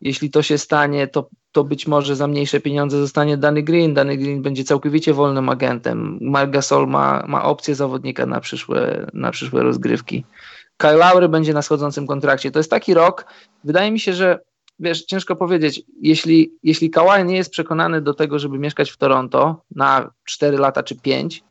Jeśli 0.00 0.30
to 0.30 0.42
się 0.42 0.58
stanie, 0.58 1.06
to, 1.08 1.28
to 1.52 1.64
być 1.64 1.86
może 1.86 2.16
za 2.16 2.26
mniejsze 2.26 2.60
pieniądze 2.60 2.98
zostanie 2.98 3.36
Danny 3.36 3.62
Green. 3.62 3.94
Danny 3.94 4.16
Green 4.16 4.42
będzie 4.42 4.64
całkowicie 4.64 5.14
wolnym 5.14 5.48
agentem. 5.48 6.18
Mark 6.20 6.50
Gasol 6.50 6.86
ma, 6.86 7.24
ma 7.28 7.44
opcję 7.44 7.74
zawodnika 7.74 8.26
na 8.26 8.40
przyszłe, 8.40 9.06
na 9.12 9.30
przyszłe 9.30 9.62
rozgrywki. 9.62 10.24
Kyle 10.76 10.96
Lowry 10.96 11.28
będzie 11.28 11.54
na 11.54 11.62
schodzącym 11.62 12.06
kontrakcie. 12.06 12.50
To 12.50 12.58
jest 12.58 12.70
taki 12.70 12.94
rok, 12.94 13.26
wydaje 13.64 13.90
mi 13.90 14.00
się, 14.00 14.12
że 14.12 14.38
wiesz, 14.78 15.04
ciężko 15.04 15.36
powiedzieć, 15.36 15.82
jeśli, 16.00 16.52
jeśli 16.62 16.90
Kawhi 16.90 17.24
nie 17.24 17.36
jest 17.36 17.50
przekonany 17.50 18.00
do 18.00 18.14
tego, 18.14 18.38
żeby 18.38 18.58
mieszkać 18.58 18.90
w 18.90 18.96
Toronto 18.96 19.62
na 19.70 20.10
4 20.24 20.58
lata 20.58 20.82
czy 20.82 20.96
5, 20.96 21.44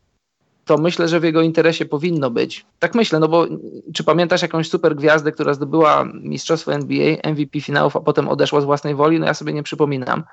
to 0.69 0.77
myślę, 0.77 1.08
że 1.08 1.19
w 1.19 1.23
jego 1.23 1.41
interesie 1.41 1.86
powinno 1.86 2.32
być. 2.32 2.65
Tak 2.79 2.95
myślę, 2.95 3.19
no 3.19 3.27
bo 3.27 3.47
czy 3.93 4.03
pamiętasz 4.03 4.41
jakąś 4.41 4.69
super 4.69 4.95
gwiazdę, 4.95 5.32
która 5.32 5.53
zdobyła 5.53 6.05
mistrzostwo 6.13 6.73
NBA, 6.73 7.17
MVP 7.32 7.62
finałów, 7.62 7.95
a 7.95 7.99
potem 7.99 8.27
odeszła 8.27 8.62
z 8.62 8.65
własnej 8.65 8.95
woli? 8.95 9.19
No 9.19 9.25
ja 9.25 9.34
sobie 9.34 9.53
nie 9.53 9.63
przypominam. 9.63 10.23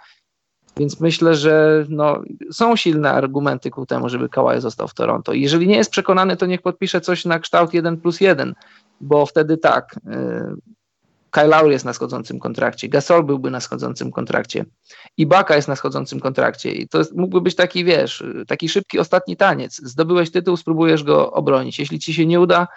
Więc 0.77 1.01
myślę, 1.01 1.35
że 1.35 1.85
no, 1.89 2.23
są 2.53 2.77
silne 2.77 3.13
argumenty 3.13 3.71
ku 3.71 3.87
temu, 3.87 4.09
żeby 4.09 4.29
Kawhi 4.29 4.61
został 4.61 4.89
w 4.89 4.95
Toronto. 4.95 5.33
I 5.33 5.41
jeżeli 5.41 5.69
nie 5.69 5.77
jest 5.77 5.91
przekonany, 5.91 6.37
to 6.37 6.47
niech 6.47 6.63
podpisze 6.63 7.01
coś 7.01 7.25
na 7.25 7.39
kształt 7.39 7.75
1 7.75 7.97
plus 8.01 8.21
1, 8.21 8.55
bo 9.01 9.27
wtedy 9.27 9.57
tak, 9.57 9.97
yy, 10.05 10.57
Kyle 11.31 11.47
Lowry 11.47 11.73
jest 11.73 11.85
na 11.85 11.93
schodzącym 11.93 12.39
kontrakcie, 12.39 12.89
Gasol 12.89 13.25
byłby 13.25 13.51
na 13.51 13.61
schodzącym 13.61 14.13
kontrakcie, 14.13 14.65
Ibaka 15.17 15.57
jest 15.57 15.69
na 15.69 15.77
schodzącym 15.77 16.21
kontrakcie 16.21 16.73
i 16.73 16.89
to 16.89 16.99
jest, 16.99 17.17
mógłby 17.17 17.41
być 17.41 17.55
taki, 17.55 17.85
wiesz, 17.85 18.25
taki 18.47 18.69
szybki 18.69 18.99
ostatni 18.99 19.37
taniec. 19.37 19.77
Zdobyłeś 19.77 20.31
tytuł, 20.31 20.57
spróbujesz 20.57 21.03
go 21.03 21.33
obronić. 21.33 21.79
Jeśli 21.79 21.99
ci 21.99 22.15
się 22.15 22.27
nie 22.27 22.41
uda, 22.41 22.69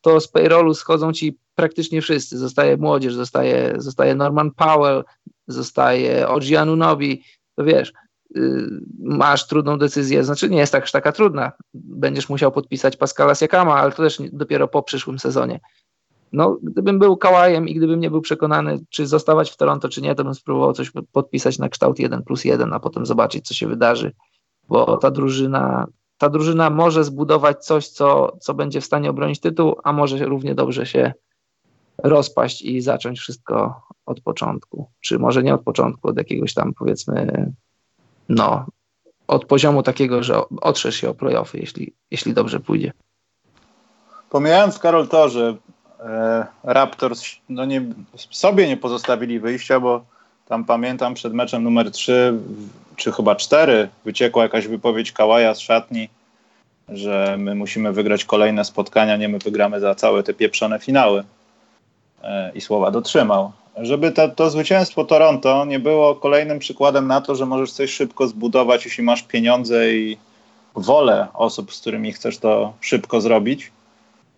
to 0.00 0.20
z 0.20 0.28
payrollu 0.28 0.74
schodzą 0.74 1.12
ci 1.12 1.38
praktycznie 1.54 2.02
wszyscy. 2.02 2.38
Zostaje 2.38 2.76
młodzież, 2.76 3.14
zostaje, 3.14 3.74
zostaje 3.78 4.14
Norman 4.14 4.50
Powell, 4.50 5.04
zostaje 5.48 6.28
Oji 6.28 6.56
Anunobi, 6.56 7.22
to 7.56 7.64
wiesz, 7.64 7.92
yy, 8.34 8.68
masz 8.98 9.46
trudną 9.46 9.78
decyzję, 9.78 10.24
znaczy 10.24 10.50
nie 10.50 10.58
jest 10.58 10.72
tak, 10.72 10.90
taka 10.90 11.12
trudna. 11.12 11.52
Będziesz 11.74 12.28
musiał 12.28 12.52
podpisać 12.52 12.96
Pascala 12.96 13.34
Siakama, 13.34 13.74
ale 13.74 13.92
to 13.92 14.02
też 14.02 14.18
dopiero 14.32 14.68
po 14.68 14.82
przyszłym 14.82 15.18
sezonie. 15.18 15.60
No, 16.32 16.58
gdybym 16.62 16.98
był 16.98 17.16
kałajem 17.16 17.68
i 17.68 17.74
gdybym 17.74 18.00
nie 18.00 18.10
był 18.10 18.20
przekonany, 18.20 18.78
czy 18.90 19.06
zostawać 19.06 19.50
w 19.50 19.56
Toronto, 19.56 19.88
czy 19.88 20.02
nie, 20.02 20.14
to 20.14 20.24
bym 20.24 20.34
spróbował 20.34 20.72
coś 20.72 20.92
podpisać 21.12 21.58
na 21.58 21.68
kształt 21.68 21.98
1 21.98 22.22
plus 22.22 22.44
1, 22.44 22.72
a 22.72 22.80
potem 22.80 23.06
zobaczyć, 23.06 23.48
co 23.48 23.54
się 23.54 23.66
wydarzy, 23.66 24.12
bo 24.68 24.96
ta 24.96 25.10
drużyna, 25.10 25.86
ta 26.18 26.28
drużyna 26.28 26.70
może 26.70 27.04
zbudować 27.04 27.64
coś, 27.64 27.88
co, 27.88 28.36
co 28.40 28.54
będzie 28.54 28.80
w 28.80 28.84
stanie 28.84 29.10
obronić 29.10 29.40
tytuł, 29.40 29.76
a 29.84 29.92
może 29.92 30.24
równie 30.24 30.54
dobrze 30.54 30.86
się 30.86 31.12
rozpaść 31.98 32.62
i 32.62 32.80
zacząć 32.80 33.18
wszystko 33.18 33.82
od 34.06 34.20
początku. 34.20 34.90
Czy 35.00 35.18
może 35.18 35.42
nie 35.42 35.54
od 35.54 35.62
początku, 35.62 36.08
od 36.08 36.16
jakiegoś 36.16 36.54
tam 36.54 36.74
powiedzmy, 36.74 37.52
no, 38.28 38.66
od 39.28 39.44
poziomu 39.44 39.82
takiego, 39.82 40.22
że 40.22 40.40
otrzesz 40.60 40.96
się 40.96 41.10
o 41.10 41.14
playoffy, 41.14 41.58
jeśli, 41.58 41.94
jeśli 42.10 42.34
dobrze 42.34 42.60
pójdzie. 42.60 42.92
Pomijając, 44.30 44.78
Karol, 44.78 45.08
to, 45.08 45.28
że 45.28 45.56
Raptors 46.64 47.24
no 47.48 47.64
nie, 47.64 47.82
sobie 48.30 48.68
nie 48.68 48.76
pozostawili 48.76 49.40
wyjścia, 49.40 49.80
bo 49.80 50.04
tam 50.48 50.64
pamiętam 50.64 51.14
przed 51.14 51.34
meczem 51.34 51.62
numer 51.62 51.90
3 51.90 52.34
czy 52.96 53.12
chyba 53.12 53.36
4 53.36 53.88
wyciekła 54.04 54.42
jakaś 54.42 54.66
wypowiedź 54.66 55.12
Kałaja 55.12 55.54
z 55.54 55.60
szatni, 55.60 56.08
że 56.88 57.36
my 57.38 57.54
musimy 57.54 57.92
wygrać 57.92 58.24
kolejne 58.24 58.64
spotkania, 58.64 59.16
nie 59.16 59.28
my 59.28 59.38
wygramy 59.38 59.80
za 59.80 59.94
całe 59.94 60.22
te 60.22 60.34
pieprzone 60.34 60.78
finały. 60.78 61.24
E, 62.22 62.52
I 62.54 62.60
słowa 62.60 62.90
dotrzymał. 62.90 63.52
Żeby 63.76 64.12
to, 64.12 64.28
to 64.28 64.50
zwycięstwo 64.50 65.04
Toronto 65.04 65.64
nie 65.64 65.78
było 65.78 66.14
kolejnym 66.14 66.58
przykładem 66.58 67.06
na 67.06 67.20
to, 67.20 67.34
że 67.34 67.46
możesz 67.46 67.72
coś 67.72 67.90
szybko 67.90 68.28
zbudować, 68.28 68.84
jeśli 68.84 69.04
masz 69.04 69.22
pieniądze 69.22 69.92
i 69.92 70.18
wolę 70.74 71.26
osób, 71.34 71.74
z 71.74 71.80
którymi 71.80 72.12
chcesz 72.12 72.38
to 72.38 72.72
szybko 72.80 73.20
zrobić. 73.20 73.72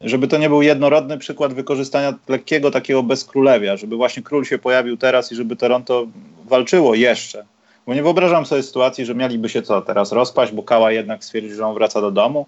Żeby 0.00 0.28
to 0.28 0.38
nie 0.38 0.48
był 0.48 0.62
jednorodny 0.62 1.18
przykład 1.18 1.52
wykorzystania 1.52 2.14
lekkiego 2.28 2.70
takiego 2.70 3.02
bezkrólewia, 3.02 3.76
żeby 3.76 3.96
właśnie 3.96 4.22
król 4.22 4.44
się 4.44 4.58
pojawił 4.58 4.96
teraz 4.96 5.32
i 5.32 5.34
żeby 5.34 5.56
Toronto 5.56 6.06
walczyło 6.44 6.94
jeszcze 6.94 7.44
bo 7.88 7.94
nie 7.94 8.02
wyobrażam 8.02 8.46
sobie 8.46 8.62
sytuacji, 8.62 9.06
że 9.06 9.14
mieliby 9.14 9.48
się 9.48 9.62
co 9.62 9.82
teraz 9.82 10.12
rozpaść, 10.12 10.52
bo 10.52 10.62
Kała 10.62 10.92
jednak 10.92 11.24
stwierdził, 11.24 11.56
że 11.56 11.66
on 11.66 11.74
wraca 11.74 12.00
do 12.00 12.10
domu. 12.10 12.46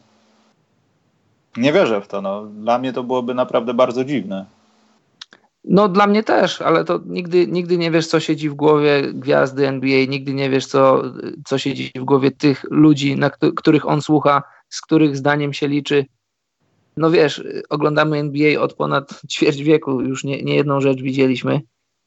Nie 1.56 1.72
wierzę 1.72 2.00
w 2.00 2.08
to. 2.08 2.22
No. 2.22 2.46
Dla 2.46 2.78
mnie 2.78 2.92
to 2.92 3.02
byłoby 3.02 3.34
naprawdę 3.34 3.74
bardzo 3.74 4.04
dziwne. 4.04 4.46
No 5.64 5.88
dla 5.88 6.06
mnie 6.06 6.22
też, 6.22 6.62
ale 6.62 6.84
to 6.84 7.00
nigdy, 7.06 7.46
nigdy 7.46 7.78
nie 7.78 7.90
wiesz, 7.90 8.06
co 8.06 8.20
siedzi 8.20 8.48
w 8.48 8.54
głowie 8.54 9.02
gwiazdy 9.12 9.68
NBA, 9.68 10.06
nigdy 10.08 10.34
nie 10.34 10.50
wiesz, 10.50 10.66
co, 10.66 11.02
co 11.46 11.58
siedzi 11.58 11.92
w 11.96 12.04
głowie 12.04 12.30
tych 12.30 12.64
ludzi, 12.70 13.16
na 13.16 13.30
których 13.56 13.88
on 13.88 14.02
słucha, 14.02 14.42
z 14.68 14.80
których 14.80 15.16
zdaniem 15.16 15.52
się 15.52 15.68
liczy. 15.68 16.06
No 17.00 17.10
wiesz, 17.10 17.44
oglądamy 17.68 18.18
NBA 18.18 18.60
od 18.60 18.74
ponad 18.74 19.20
ćwierć 19.32 19.62
wieku, 19.62 20.00
już 20.00 20.24
nie, 20.24 20.42
nie 20.42 20.54
jedną 20.54 20.80
rzecz 20.80 21.02
widzieliśmy 21.02 21.60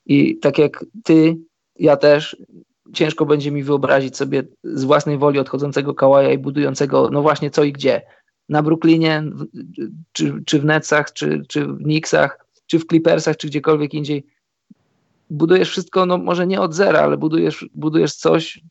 i 0.05 0.39
tak 0.39 0.57
jak 0.57 0.85
ty, 1.03 1.37
ja 1.79 1.97
też 1.97 2.37
ciężko 2.93 3.25
będzie 3.25 3.51
mi 3.51 3.63
wyobrazić 3.63 4.17
sobie 4.17 4.43
z 4.63 4.83
własnej 4.83 5.17
woli 5.17 5.39
odchodzącego 5.39 5.93
Kałaja 5.93 6.31
i 6.31 6.37
budującego, 6.37 7.09
no 7.11 7.21
właśnie 7.21 7.51
co 7.51 7.63
i 7.63 7.71
gdzie. 7.71 8.01
Na 8.49 8.63
Brooklynie, 8.63 9.23
czy, 10.11 10.43
czy 10.45 10.59
w 10.59 10.65
Netsach, 10.65 11.13
czy, 11.13 11.43
czy 11.47 11.65
w 11.65 11.77
Knicksach, 11.77 12.45
czy 12.67 12.79
w 12.79 12.85
Clippersach, 12.85 13.37
czy 13.37 13.47
gdziekolwiek 13.47 13.93
indziej. 13.93 14.25
Budujesz 15.29 15.69
wszystko, 15.69 16.05
no 16.05 16.17
może 16.17 16.47
nie 16.47 16.61
od 16.61 16.73
zera, 16.73 16.99
ale 16.99 17.17
budujesz, 17.17 17.65
budujesz 17.75 18.15
coś, 18.15 18.61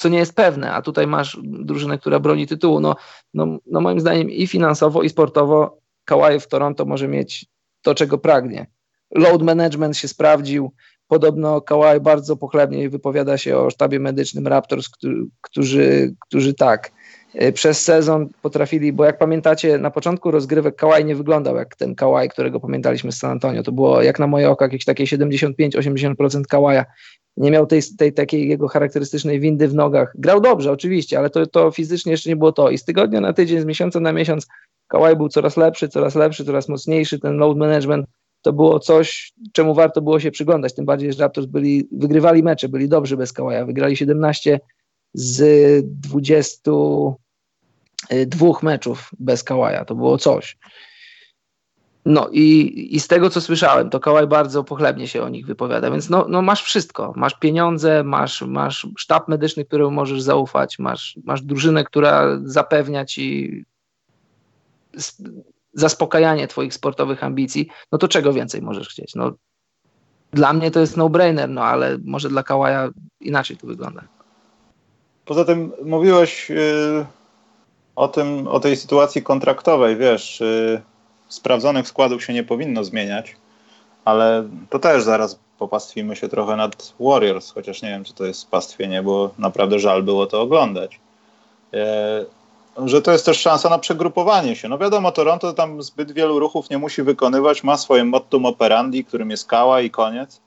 co 0.00 0.08
nie 0.08 0.18
jest 0.18 0.34
pewne, 0.34 0.72
a 0.72 0.82
tutaj 0.82 1.06
masz 1.06 1.38
drużynę, 1.42 1.98
która 1.98 2.20
broni 2.20 2.46
tytułu. 2.46 2.80
No, 2.80 2.96
no, 3.34 3.58
no 3.66 3.80
moim 3.80 4.00
zdaniem 4.00 4.30
i 4.30 4.46
finansowo, 4.46 5.02
i 5.02 5.08
sportowo 5.08 5.80
Kałaj 6.04 6.40
w 6.40 6.48
Toronto 6.48 6.84
może 6.84 7.08
mieć 7.08 7.46
to, 7.82 7.94
czego 7.94 8.18
pragnie. 8.18 8.66
Load 9.10 9.42
management 9.42 9.96
się 9.96 10.08
sprawdził, 10.08 10.72
Podobno 11.10 11.60
Kawhi 11.60 12.00
bardzo 12.00 12.36
pochlebnie 12.36 12.90
wypowiada 12.90 13.38
się 13.38 13.58
o 13.58 13.70
sztabie 13.70 14.00
medycznym 14.00 14.46
Raptors, 14.46 14.88
którzy, 15.40 16.14
którzy 16.26 16.54
tak, 16.54 16.86
e, 16.88 16.92
przez 17.54 17.84
sezon 17.84 18.28
potrafili, 18.42 18.92
bo 18.92 19.04
jak 19.04 19.18
pamiętacie, 19.18 19.78
na 19.78 19.90
początku 19.90 20.30
rozgrywek 20.30 20.76
Kawhi 20.76 21.04
nie 21.04 21.16
wyglądał 21.16 21.56
jak 21.56 21.76
ten 21.76 21.94
Kawhi, 21.94 22.28
którego 22.28 22.60
pamiętaliśmy 22.60 23.12
z 23.12 23.18
San 23.18 23.30
Antonio. 23.30 23.62
To 23.62 23.72
było 23.72 24.02
jak 24.02 24.18
na 24.18 24.26
moje 24.26 24.50
oko 24.50 24.64
jakieś 24.64 24.84
takie 24.84 25.04
75-80% 25.04 26.14
Kawhi'a. 26.52 26.84
Nie 27.36 27.50
miał 27.50 27.66
tej, 27.66 27.80
tej 27.98 28.12
takiej 28.12 28.48
jego 28.48 28.68
charakterystycznej 28.68 29.40
windy 29.40 29.68
w 29.68 29.74
nogach. 29.74 30.12
Grał 30.18 30.40
dobrze, 30.40 30.72
oczywiście, 30.72 31.18
ale 31.18 31.30
to, 31.30 31.46
to 31.46 31.70
fizycznie 31.70 32.12
jeszcze 32.12 32.30
nie 32.30 32.36
było 32.36 32.52
to. 32.52 32.70
I 32.70 32.78
z 32.78 32.84
tygodnia 32.84 33.20
na 33.20 33.32
tydzień, 33.32 33.60
z 33.60 33.64
miesiąca 33.64 34.00
na 34.00 34.12
miesiąc 34.12 34.46
Kawhi 34.88 35.16
był 35.16 35.28
coraz 35.28 35.56
lepszy, 35.56 35.88
coraz 35.88 36.14
lepszy, 36.14 36.44
coraz 36.44 36.68
mocniejszy. 36.68 37.18
Ten 37.18 37.36
load 37.36 37.56
management 37.56 38.06
to 38.42 38.52
było 38.52 38.78
coś, 38.78 39.32
czemu 39.52 39.74
warto 39.74 40.00
było 40.00 40.20
się 40.20 40.30
przyglądać. 40.30 40.74
Tym 40.74 40.84
bardziej, 40.84 41.12
że 41.12 41.22
Raptors 41.22 41.46
byli, 41.46 41.88
wygrywali 41.92 42.42
mecze, 42.42 42.68
byli 42.68 42.88
dobrzy 42.88 43.16
bez 43.16 43.32
Kałaja. 43.32 43.66
Wygrali 43.66 43.96
17 43.96 44.60
z 45.14 45.86
22 45.86 48.52
meczów 48.62 49.10
bez 49.18 49.44
Kałaja. 49.44 49.84
To 49.84 49.94
było 49.94 50.18
coś. 50.18 50.58
No 52.04 52.28
i, 52.32 52.88
i 52.96 53.00
z 53.00 53.08
tego, 53.08 53.30
co 53.30 53.40
słyszałem, 53.40 53.90
to 53.90 54.00
Kałaj 54.00 54.26
bardzo 54.26 54.64
pochlebnie 54.64 55.08
się 55.08 55.22
o 55.22 55.28
nich 55.28 55.46
wypowiada, 55.46 55.90
więc 55.90 56.10
no, 56.10 56.26
no 56.28 56.42
masz 56.42 56.62
wszystko. 56.62 57.12
Masz 57.16 57.34
pieniądze, 57.34 58.04
masz, 58.04 58.42
masz 58.42 58.86
sztab 58.98 59.28
medyczny, 59.28 59.64
któremu 59.64 59.90
możesz 59.90 60.22
zaufać, 60.22 60.78
masz, 60.78 61.18
masz 61.24 61.42
drużynę, 61.42 61.84
która 61.84 62.38
zapewnia 62.44 63.04
ci 63.04 63.64
zaspokajanie 65.72 66.48
twoich 66.48 66.74
sportowych 66.74 67.24
ambicji, 67.24 67.68
no 67.92 67.98
to 67.98 68.08
czego 68.08 68.32
więcej 68.32 68.62
możesz 68.62 68.88
chcieć? 68.88 69.14
No, 69.14 69.32
dla 70.32 70.52
mnie 70.52 70.70
to 70.70 70.80
jest 70.80 70.96
no-brainer, 70.96 71.48
no 71.48 71.64
ale 71.64 71.98
może 72.04 72.28
dla 72.28 72.42
Kałaja 72.42 72.88
inaczej 73.20 73.56
to 73.56 73.66
wygląda. 73.66 74.02
Poza 75.30 75.44
tym 75.44 75.72
mówiłeś 75.84 76.50
yy, 76.50 77.06
o 77.96 78.08
tym, 78.08 78.48
o 78.48 78.60
tej 78.60 78.76
sytuacji 78.76 79.22
kontraktowej, 79.22 79.96
wiesz, 79.96 80.40
yy, 80.40 80.82
sprawdzonych 81.28 81.88
składów 81.88 82.24
się 82.24 82.32
nie 82.32 82.44
powinno 82.44 82.84
zmieniać, 82.84 83.36
ale 84.04 84.48
to 84.70 84.78
też 84.78 85.02
zaraz 85.02 85.38
popastwimy 85.58 86.16
się 86.16 86.28
trochę 86.28 86.56
nad 86.56 86.94
Warriors, 87.00 87.50
chociaż 87.50 87.82
nie 87.82 87.88
wiem, 87.88 88.04
czy 88.04 88.14
to 88.14 88.24
jest 88.24 88.50
pastwienie, 88.50 89.02
bo 89.02 89.30
naprawdę 89.38 89.78
żal 89.78 90.02
było 90.02 90.26
to 90.26 90.40
oglądać. 90.40 91.00
Yy, 91.72 92.88
że 92.88 93.02
to 93.02 93.12
jest 93.12 93.26
też 93.26 93.40
szansa 93.40 93.68
na 93.68 93.78
przegrupowanie 93.78 94.56
się. 94.56 94.68
No 94.68 94.78
wiadomo, 94.78 95.12
Toronto 95.12 95.52
tam 95.52 95.82
zbyt 95.82 96.12
wielu 96.12 96.38
ruchów 96.38 96.70
nie 96.70 96.78
musi 96.78 97.02
wykonywać, 97.02 97.64
ma 97.64 97.76
swoje 97.76 98.04
mottum 98.04 98.46
operandi, 98.46 99.04
którym 99.04 99.30
jest 99.30 99.46
kała 99.46 99.80
i 99.80 99.90
koniec, 99.90 100.40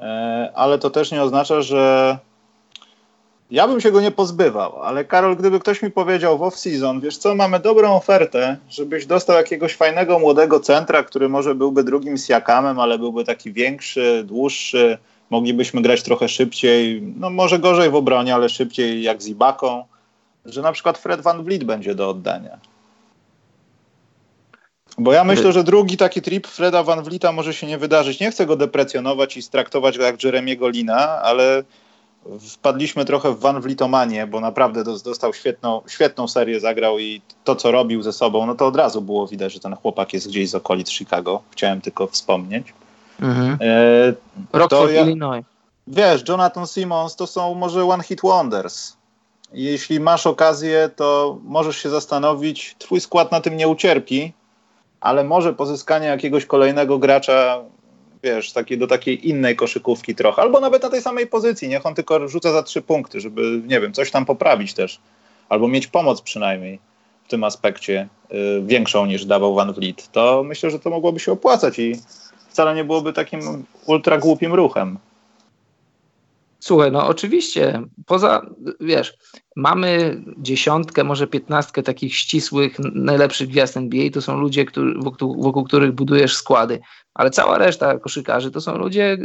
e, 0.00 0.52
ale 0.54 0.78
to 0.78 0.90
też 0.90 1.12
nie 1.12 1.22
oznacza, 1.22 1.62
że 1.62 2.18
ja 3.52 3.68
bym 3.68 3.80
się 3.80 3.92
go 3.92 4.00
nie 4.00 4.10
pozbywał, 4.10 4.82
ale 4.82 5.04
Karol, 5.04 5.36
gdyby 5.36 5.60
ktoś 5.60 5.82
mi 5.82 5.90
powiedział 5.90 6.38
w 6.38 6.40
off-season, 6.40 7.00
wiesz 7.00 7.16
co, 7.16 7.34
mamy 7.34 7.60
dobrą 7.60 7.94
ofertę, 7.94 8.56
żebyś 8.70 9.06
dostał 9.06 9.36
jakiegoś 9.36 9.74
fajnego 9.74 10.18
młodego 10.18 10.60
centra, 10.60 11.02
który 11.02 11.28
może 11.28 11.54
byłby 11.54 11.84
drugim 11.84 12.16
Siakamem, 12.16 12.80
ale 12.80 12.98
byłby 12.98 13.24
taki 13.24 13.52
większy, 13.52 14.24
dłuższy, 14.26 14.98
moglibyśmy 15.30 15.82
grać 15.82 16.02
trochę 16.02 16.28
szybciej, 16.28 17.02
no 17.16 17.30
może 17.30 17.58
gorzej 17.58 17.90
w 17.90 17.94
obronie, 17.94 18.34
ale 18.34 18.48
szybciej 18.48 19.02
jak 19.02 19.22
z 19.22 19.28
Ibaką, 19.28 19.84
że 20.44 20.62
na 20.62 20.72
przykład 20.72 20.98
Fred 20.98 21.20
Van 21.20 21.44
Vliet 21.44 21.64
będzie 21.64 21.94
do 21.94 22.08
oddania. 22.08 22.58
Bo 24.98 25.12
ja 25.12 25.24
myślę, 25.24 25.52
że 25.52 25.64
drugi 25.64 25.96
taki 25.96 26.22
trip 26.22 26.46
Freda 26.46 26.82
Van 26.82 27.02
Vlieta 27.02 27.32
może 27.32 27.54
się 27.54 27.66
nie 27.66 27.78
wydarzyć. 27.78 28.20
Nie 28.20 28.30
chcę 28.30 28.46
go 28.46 28.56
deprecjonować 28.56 29.36
i 29.36 29.42
straktować 29.42 29.98
go 29.98 30.04
jak 30.04 30.24
Jeremiego 30.24 30.68
Lina, 30.68 31.08
ale 31.22 31.62
wpadliśmy 32.40 33.04
trochę 33.04 33.32
w 33.32 33.40
Van 33.40 33.60
Vlietomanię, 33.60 34.26
bo 34.26 34.40
naprawdę 34.40 34.84
dostał 34.84 35.34
świetną, 35.34 35.80
świetną 35.88 36.28
serię, 36.28 36.60
zagrał 36.60 36.98
i 36.98 37.22
to, 37.44 37.56
co 37.56 37.70
robił 37.70 38.02
ze 38.02 38.12
sobą, 38.12 38.46
no 38.46 38.54
to 38.54 38.66
od 38.66 38.76
razu 38.76 39.02
było 39.02 39.26
widać, 39.26 39.52
że 39.52 39.60
ten 39.60 39.76
chłopak 39.76 40.12
jest 40.12 40.28
gdzieś 40.28 40.50
z 40.50 40.54
okolic 40.54 40.90
Chicago. 40.90 41.42
Chciałem 41.50 41.80
tylko 41.80 42.06
wspomnieć. 42.06 42.74
Mhm. 43.20 43.58
E, 43.60 44.58
Rockford, 44.58 44.92
ja, 44.92 45.02
Illinois. 45.02 45.44
Wiesz, 45.86 46.28
Jonathan 46.28 46.66
Simmons 46.66 47.16
to 47.16 47.26
są 47.26 47.54
może 47.54 47.84
one 47.84 48.04
hit 48.04 48.20
wonders 48.22 48.96
jeśli 49.52 50.00
masz 50.00 50.26
okazję, 50.26 50.90
to 50.96 51.38
możesz 51.44 51.76
się 51.76 51.90
zastanowić, 51.90 52.76
twój 52.78 53.00
skład 53.00 53.32
na 53.32 53.40
tym 53.40 53.56
nie 53.56 53.68
ucierpi, 53.68 54.32
ale 55.00 55.24
może 55.24 55.52
pozyskanie 55.52 56.06
jakiegoś 56.06 56.46
kolejnego 56.46 56.98
gracza, 56.98 57.60
wiesz, 58.22 58.52
taki, 58.52 58.78
do 58.78 58.86
takiej 58.86 59.28
innej 59.28 59.56
koszykówki 59.56 60.14
trochę, 60.14 60.42
albo 60.42 60.60
nawet 60.60 60.82
na 60.82 60.88
tej 60.88 61.02
samej 61.02 61.26
pozycji, 61.26 61.68
niech 61.68 61.86
on 61.86 61.94
tylko 61.94 62.28
rzuca 62.28 62.52
za 62.52 62.62
trzy 62.62 62.82
punkty, 62.82 63.20
żeby, 63.20 63.62
nie 63.66 63.80
wiem, 63.80 63.92
coś 63.92 64.10
tam 64.10 64.24
poprawić 64.24 64.74
też, 64.74 65.00
albo 65.48 65.68
mieć 65.68 65.86
pomoc 65.86 66.22
przynajmniej 66.22 66.78
w 67.24 67.28
tym 67.28 67.44
aspekcie 67.44 68.08
y, 68.32 68.62
większą 68.66 69.06
niż 69.06 69.24
dawał 69.24 69.54
Van 69.54 69.72
Vliet, 69.72 70.08
to 70.12 70.42
myślę, 70.42 70.70
że 70.70 70.78
to 70.78 70.90
mogłoby 70.90 71.20
się 71.20 71.32
opłacać 71.32 71.78
i 71.78 71.94
wcale 72.48 72.74
nie 72.74 72.84
byłoby 72.84 73.12
takim 73.12 73.64
ultra 73.86 74.18
głupim 74.18 74.54
ruchem. 74.54 74.98
Słuchaj, 76.64 76.92
no 76.92 77.06
oczywiście, 77.06 77.82
poza, 78.06 78.46
wiesz, 78.80 79.14
mamy 79.56 80.22
dziesiątkę, 80.38 81.04
może 81.04 81.26
piętnastkę 81.26 81.82
takich 81.82 82.14
ścisłych, 82.14 82.78
najlepszych 82.94 83.48
gwiazd 83.48 83.76
NBA, 83.76 84.10
to 84.10 84.22
są 84.22 84.38
ludzie, 84.38 84.66
wokół, 84.96 85.42
wokół, 85.42 85.64
których 85.64 85.92
budujesz 85.92 86.36
składy, 86.36 86.80
ale 87.14 87.30
cała 87.30 87.58
reszta 87.58 87.98
koszykarzy 87.98 88.50
to 88.50 88.60
są 88.60 88.78
ludzie 88.78 89.12
y, 89.12 89.18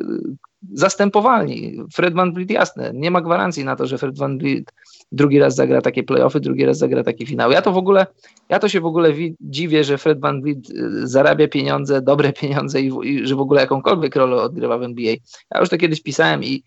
zastępowalni. 0.73 1.77
Fred 1.93 2.13
Van 2.13 2.33
Vliet, 2.33 2.51
jasne, 2.51 2.91
nie 2.93 3.11
ma 3.11 3.21
gwarancji 3.21 3.63
na 3.63 3.75
to, 3.75 3.87
że 3.87 3.97
Fred 3.97 4.17
Van 4.17 4.37
Vliet 4.37 4.73
drugi 5.11 5.39
raz 5.39 5.55
zagra 5.55 5.81
takie 5.81 6.03
playoffy, 6.03 6.39
drugi 6.39 6.65
raz 6.65 6.77
zagra 6.77 7.03
taki 7.03 7.25
finał. 7.25 7.51
Ja 7.51 7.61
to 7.61 7.71
w 7.71 7.77
ogóle, 7.77 8.05
ja 8.49 8.59
to 8.59 8.69
się 8.69 8.81
w 8.81 8.85
ogóle 8.85 9.13
dziwię, 9.41 9.83
że 9.83 9.97
Fred 9.97 10.19
Van 10.19 10.41
Vliet 10.41 10.69
y, 10.69 11.07
zarabia 11.07 11.47
pieniądze, 11.47 12.01
dobre 12.01 12.33
pieniądze 12.33 12.81
i, 12.81 12.91
i 13.03 13.27
że 13.27 13.35
w 13.35 13.41
ogóle 13.41 13.61
jakąkolwiek 13.61 14.15
rolę 14.15 14.41
odgrywa 14.41 14.77
w 14.77 14.83
NBA. 14.83 15.15
Ja 15.53 15.59
już 15.59 15.69
to 15.69 15.77
kiedyś 15.77 16.01
pisałem 16.01 16.43
i 16.43 16.63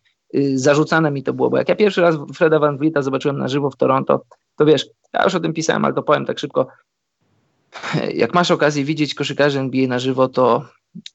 zarzucane 0.55 1.11
mi 1.11 1.23
to 1.23 1.33
było, 1.33 1.51
bo 1.51 1.57
jak 1.57 1.69
ja 1.69 1.77
pierwszy 1.77 2.01
raz 2.01 2.15
Freda 2.35 2.59
Van 2.59 2.79
Vlieta 2.79 3.03
zobaczyłem 3.03 3.39
na 3.39 3.49
żywo 3.49 3.71
w 3.71 3.77
Toronto, 3.77 4.25
to 4.57 4.65
wiesz, 4.65 4.87
ja 5.13 5.25
już 5.25 5.35
o 5.35 5.41
tym 5.41 5.53
pisałem, 5.53 5.85
ale 5.85 5.95
to 5.95 6.03
powiem 6.03 6.27
tak 6.27 6.39
szybko, 6.39 6.67
jak 8.15 8.35
masz 8.35 8.51
okazję 8.51 8.85
widzieć 8.85 9.15
koszykarzy 9.15 9.61
NBA 9.61 9.89
na 9.89 9.99
żywo, 9.99 10.29
to 10.29 10.65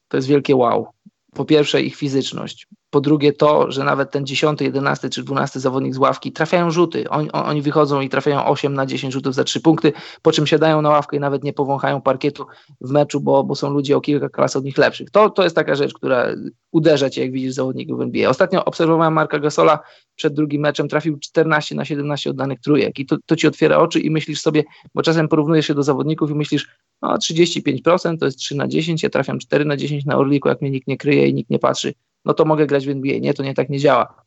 to 0.07 0.17
jest 0.17 0.27
wielkie 0.27 0.55
wow. 0.55 0.87
Po 1.35 1.45
pierwsze 1.45 1.81
ich 1.81 1.95
fizyczność, 1.95 2.67
po 2.89 3.01
drugie 3.01 3.33
to, 3.33 3.71
że 3.71 3.83
nawet 3.83 4.11
ten 4.11 4.25
10, 4.25 4.61
11 4.61 5.09
czy 5.09 5.23
12 5.23 5.59
zawodnik 5.59 5.93
z 5.93 5.97
ławki 5.97 6.31
trafiają 6.31 6.71
rzuty. 6.71 7.09
Oni, 7.09 7.31
oni 7.31 7.61
wychodzą 7.61 8.01
i 8.01 8.09
trafiają 8.09 8.45
8 8.45 8.73
na 8.73 8.85
10 8.85 9.13
rzutów 9.13 9.35
za 9.35 9.43
3 9.43 9.61
punkty, 9.61 9.93
po 10.21 10.31
czym 10.31 10.47
siadają 10.47 10.81
na 10.81 10.89
ławkę 10.89 11.17
i 11.17 11.19
nawet 11.19 11.43
nie 11.43 11.53
powąchają 11.53 12.01
parkietu 12.01 12.45
w 12.81 12.91
meczu, 12.91 13.19
bo, 13.21 13.43
bo 13.43 13.55
są 13.55 13.69
ludzie 13.69 13.97
o 13.97 14.01
kilka 14.01 14.29
klas 14.29 14.55
od 14.55 14.63
nich 14.63 14.77
lepszych. 14.77 15.11
To, 15.11 15.29
to 15.29 15.43
jest 15.43 15.55
taka 15.55 15.75
rzecz, 15.75 15.93
która 15.93 16.27
uderza 16.71 17.09
cię, 17.09 17.21
jak 17.21 17.31
widzisz 17.31 17.53
zawodników 17.53 17.97
w 17.97 18.01
NBA. 18.01 18.29
Ostatnio 18.29 18.65
obserwowałem 18.65 19.13
Marka 19.13 19.39
Gasola 19.39 19.79
przed 20.15 20.33
drugim 20.33 20.61
meczem, 20.61 20.87
trafił 20.87 21.17
14 21.19 21.75
na 21.75 21.85
17 21.85 22.29
oddanych 22.29 22.59
trójek 22.59 22.99
i 22.99 23.05
to, 23.05 23.17
to 23.25 23.35
ci 23.35 23.47
otwiera 23.47 23.77
oczy 23.77 23.99
i 23.99 24.09
myślisz 24.09 24.41
sobie, 24.41 24.63
bo 24.93 25.01
czasem 25.01 25.27
porównujesz 25.27 25.67
się 25.67 25.73
do 25.73 25.83
zawodników 25.83 26.31
i 26.31 26.35
myślisz, 26.35 26.67
no 27.01 27.17
35% 27.17 28.17
to 28.17 28.25
jest 28.25 28.37
3 28.37 28.55
na 28.55 28.67
10, 28.67 29.03
ja 29.03 29.09
trafiam 29.09 29.39
4 29.39 29.65
na 29.65 29.77
10 29.77 30.05
na 30.05 30.17
Orliku, 30.17 30.49
jak 30.49 30.61
mnie 30.61 30.71
nikt 30.71 30.87
nie 30.87 30.97
kryje 30.97 31.27
i 31.27 31.33
nikt 31.33 31.49
nie 31.49 31.59
patrzy, 31.59 31.93
no 32.25 32.33
to 32.33 32.45
mogę 32.45 32.67
grać 32.67 32.85
w 32.85 32.89
NBA. 32.89 33.19
Nie, 33.19 33.33
to 33.33 33.43
nie 33.43 33.53
tak 33.53 33.69
nie 33.69 33.79
działa. 33.79 34.25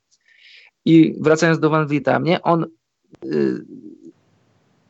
I 0.84 1.14
wracając 1.20 1.60
do 1.60 1.70
Van 1.70 1.86
Vlieta, 1.86 2.20
mnie 2.20 2.42
on 2.42 2.66
y, 3.24 3.64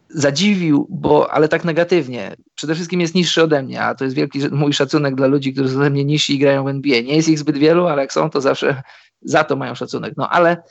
zadziwił, 0.08 0.86
bo, 0.90 1.30
ale 1.32 1.48
tak 1.48 1.64
negatywnie. 1.64 2.36
Przede 2.54 2.74
wszystkim 2.74 3.00
jest 3.00 3.14
niższy 3.14 3.42
ode 3.42 3.62
mnie, 3.62 3.82
a 3.82 3.94
to 3.94 4.04
jest 4.04 4.16
wielki 4.16 4.40
mój 4.50 4.72
szacunek 4.72 5.14
dla 5.14 5.26
ludzi, 5.26 5.52
którzy 5.52 5.68
są 5.68 5.78
ode 5.78 5.90
mnie 5.90 6.04
niżsi 6.04 6.34
i 6.34 6.38
grają 6.38 6.64
w 6.64 6.68
NBA. 6.68 7.00
Nie 7.00 7.16
jest 7.16 7.28
ich 7.28 7.38
zbyt 7.38 7.58
wielu, 7.58 7.86
ale 7.86 8.02
jak 8.02 8.12
są, 8.12 8.30
to 8.30 8.40
zawsze 8.40 8.82
za 9.22 9.44
to 9.44 9.56
mają 9.56 9.74
szacunek. 9.74 10.14
No 10.16 10.28
ale 10.30 10.62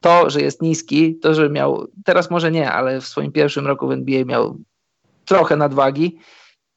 to, 0.00 0.30
że 0.30 0.40
jest 0.40 0.62
niski, 0.62 1.18
to, 1.18 1.34
że 1.34 1.50
miał, 1.50 1.86
teraz 2.04 2.30
może 2.30 2.50
nie, 2.50 2.72
ale 2.72 3.00
w 3.00 3.06
swoim 3.06 3.32
pierwszym 3.32 3.66
roku 3.66 3.88
w 3.88 3.92
NBA 3.92 4.24
miał 4.24 4.58
trochę 5.24 5.56
nadwagi 5.56 6.18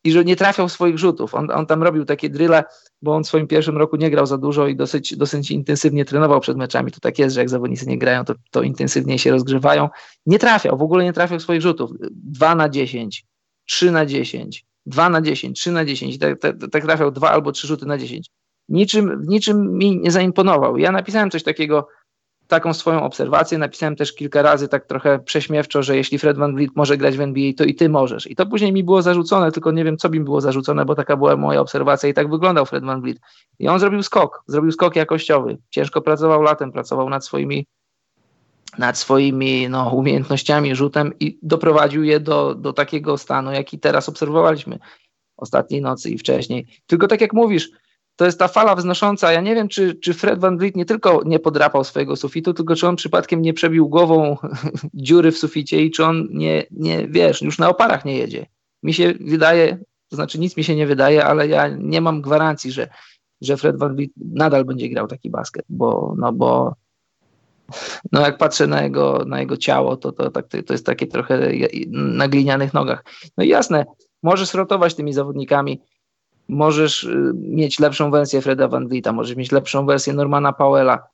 i 0.03 0.11
że 0.11 0.25
nie 0.25 0.35
trafiał 0.35 0.69
swoich 0.69 0.97
rzutów. 0.97 1.35
On, 1.35 1.51
on 1.51 1.65
tam 1.65 1.83
robił 1.83 2.05
takie 2.05 2.29
drille, 2.29 2.63
bo 3.01 3.15
on 3.15 3.23
w 3.23 3.27
swoim 3.27 3.47
pierwszym 3.47 3.77
roku 3.77 3.95
nie 3.95 4.09
grał 4.09 4.25
za 4.25 4.37
dużo 4.37 4.67
i 4.67 4.75
dosyć, 4.75 5.17
dosyć 5.17 5.51
intensywnie 5.51 6.05
trenował 6.05 6.39
przed 6.39 6.57
meczami. 6.57 6.91
To 6.91 6.99
tak 6.99 7.19
jest, 7.19 7.35
że 7.35 7.41
jak 7.41 7.49
zawodnicy 7.49 7.85
nie 7.87 7.97
grają, 7.97 8.25
to, 8.25 8.33
to 8.51 8.61
intensywniej 8.61 9.19
się 9.19 9.31
rozgrzewają. 9.31 9.89
Nie 10.25 10.39
trafiał, 10.39 10.77
w 10.77 10.81
ogóle 10.81 11.03
nie 11.03 11.13
trafiał 11.13 11.39
swoich 11.39 11.61
rzutów. 11.61 11.91
2 12.11 12.55
na 12.55 12.69
10, 12.69 13.25
3 13.65 13.91
na 13.91 14.05
10, 14.05 14.65
2 14.85 15.09
na 15.09 15.21
10, 15.21 15.59
3 15.59 15.71
na 15.71 15.85
10. 15.85 16.19
Tak, 16.19 16.39
tak, 16.39 16.55
tak 16.71 16.83
trafiał 16.83 17.11
dwa 17.11 17.29
albo 17.29 17.51
trzy 17.51 17.67
rzuty 17.67 17.85
na 17.85 17.97
10. 17.97 18.29
Niczym, 18.69 19.21
niczym 19.27 19.77
mi 19.77 19.99
nie 19.99 20.11
zaimponował. 20.11 20.77
Ja 20.77 20.91
napisałem 20.91 21.31
coś 21.31 21.43
takiego 21.43 21.87
taką 22.49 22.73
swoją 22.73 23.03
obserwację. 23.03 23.57
Napisałem 23.57 23.95
też 23.95 24.13
kilka 24.13 24.41
razy 24.41 24.67
tak 24.67 24.85
trochę 24.85 25.19
prześmiewczo, 25.19 25.83
że 25.83 25.97
jeśli 25.97 26.19
Fred 26.19 26.37
Van 26.37 26.55
Vliet 26.55 26.71
może 26.75 26.97
grać 26.97 27.17
w 27.17 27.21
NBA, 27.21 27.53
to 27.57 27.63
i 27.63 27.75
ty 27.75 27.89
możesz. 27.89 28.31
I 28.31 28.35
to 28.35 28.45
później 28.45 28.73
mi 28.73 28.83
było 28.83 29.01
zarzucone, 29.01 29.51
tylko 29.51 29.71
nie 29.71 29.83
wiem, 29.83 29.97
co 29.97 30.09
mi 30.09 30.19
było 30.19 30.41
zarzucone, 30.41 30.85
bo 30.85 30.95
taka 30.95 31.17
była 31.17 31.35
moja 31.35 31.61
obserwacja 31.61 32.09
i 32.09 32.13
tak 32.13 32.29
wyglądał 32.29 32.65
Fred 32.65 32.85
Van 32.85 33.01
Vliet. 33.01 33.19
I 33.59 33.67
on 33.67 33.79
zrobił 33.79 34.03
skok, 34.03 34.43
zrobił 34.47 34.71
skok 34.71 34.95
jakościowy. 34.95 35.57
Ciężko 35.69 36.01
pracował 36.01 36.41
latem, 36.41 36.71
pracował 36.71 37.09
nad 37.09 37.25
swoimi 37.25 37.65
nad 38.77 38.97
swoimi 38.97 39.69
no, 39.69 39.89
umiejętnościami, 39.89 40.75
rzutem 40.75 41.13
i 41.19 41.39
doprowadził 41.43 42.03
je 42.03 42.19
do, 42.19 42.55
do 42.55 42.73
takiego 42.73 43.17
stanu, 43.17 43.51
jaki 43.51 43.79
teraz 43.79 44.09
obserwowaliśmy 44.09 44.79
ostatniej 45.37 45.81
nocy 45.81 46.09
i 46.09 46.17
wcześniej. 46.17 46.67
Tylko 46.87 47.07
tak 47.07 47.21
jak 47.21 47.33
mówisz, 47.33 47.69
to 48.19 48.25
jest 48.25 48.39
ta 48.39 48.47
fala 48.47 48.75
wznosząca. 48.75 49.31
Ja 49.31 49.41
nie 49.41 49.55
wiem, 49.55 49.67
czy, 49.67 49.95
czy 49.95 50.13
Fred 50.13 50.39
Van 50.39 50.57
Vliet 50.57 50.75
nie 50.75 50.85
tylko 50.85 51.21
nie 51.25 51.39
podrapał 51.39 51.83
swojego 51.83 52.15
sufitu, 52.15 52.53
tylko 52.53 52.75
czy 52.75 52.87
on 52.87 52.95
przypadkiem 52.95 53.41
nie 53.41 53.53
przebił 53.53 53.89
głową 53.89 54.37
dziury 54.93 55.31
w 55.31 55.37
suficie 55.37 55.81
i 55.81 55.91
czy 55.91 56.05
on 56.05 56.27
nie, 56.31 56.65
nie, 56.71 57.07
wiesz, 57.07 57.41
już 57.41 57.59
na 57.59 57.69
oparach 57.69 58.05
nie 58.05 58.17
jedzie. 58.17 58.45
Mi 58.83 58.93
się 58.93 59.13
wydaje, 59.19 59.77
to 60.09 60.15
znaczy 60.15 60.39
nic 60.39 60.57
mi 60.57 60.63
się 60.63 60.75
nie 60.75 60.87
wydaje, 60.87 61.25
ale 61.25 61.47
ja 61.47 61.67
nie 61.67 62.01
mam 62.01 62.21
gwarancji, 62.21 62.71
że, 62.71 62.89
że 63.41 63.57
Fred 63.57 63.77
Van 63.77 63.95
Vliet 63.95 64.11
nadal 64.17 64.65
będzie 64.65 64.89
grał 64.89 65.07
taki 65.07 65.29
basket, 65.29 65.65
bo, 65.69 66.15
no 66.17 66.33
bo 66.33 66.75
no 68.11 68.21
jak 68.21 68.37
patrzę 68.37 68.67
na 68.67 68.83
jego, 68.83 69.25
na 69.25 69.39
jego 69.39 69.57
ciało, 69.57 69.97
to, 69.97 70.11
to, 70.11 70.31
to, 70.31 70.41
to 70.41 70.73
jest 70.73 70.85
takie 70.85 71.07
trochę 71.07 71.51
na 71.91 72.27
glinianych 72.27 72.73
nogach. 72.73 73.03
No 73.37 73.43
i 73.43 73.47
jasne, 73.47 73.85
możesz 74.23 74.53
rotować 74.53 74.95
tymi 74.95 75.13
zawodnikami, 75.13 75.81
możesz 76.49 77.03
y, 77.03 77.31
mieć 77.35 77.79
lepszą 77.79 78.11
wersję 78.11 78.41
Freda 78.41 78.67
Van 78.67 78.87
Vlieta, 78.87 79.11
możesz 79.11 79.35
mieć 79.35 79.51
lepszą 79.51 79.85
wersję 79.85 80.13
Normana 80.13 80.53
Powella. 80.53 81.07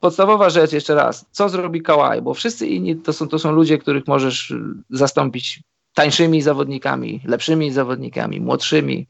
Podstawowa 0.00 0.50
rzecz, 0.50 0.72
jeszcze 0.72 0.94
raz, 0.94 1.26
co 1.30 1.48
zrobi 1.48 1.82
Kawhi, 1.82 2.22
bo 2.22 2.34
wszyscy 2.34 2.66
inni 2.66 2.96
to 2.96 3.12
są, 3.12 3.28
to 3.28 3.38
są 3.38 3.52
ludzie, 3.52 3.78
których 3.78 4.06
możesz 4.06 4.50
y, 4.50 4.60
zastąpić 4.90 5.62
tańszymi 5.94 6.42
zawodnikami, 6.42 7.20
lepszymi 7.24 7.72
zawodnikami, 7.72 8.40
młodszymi. 8.40 9.06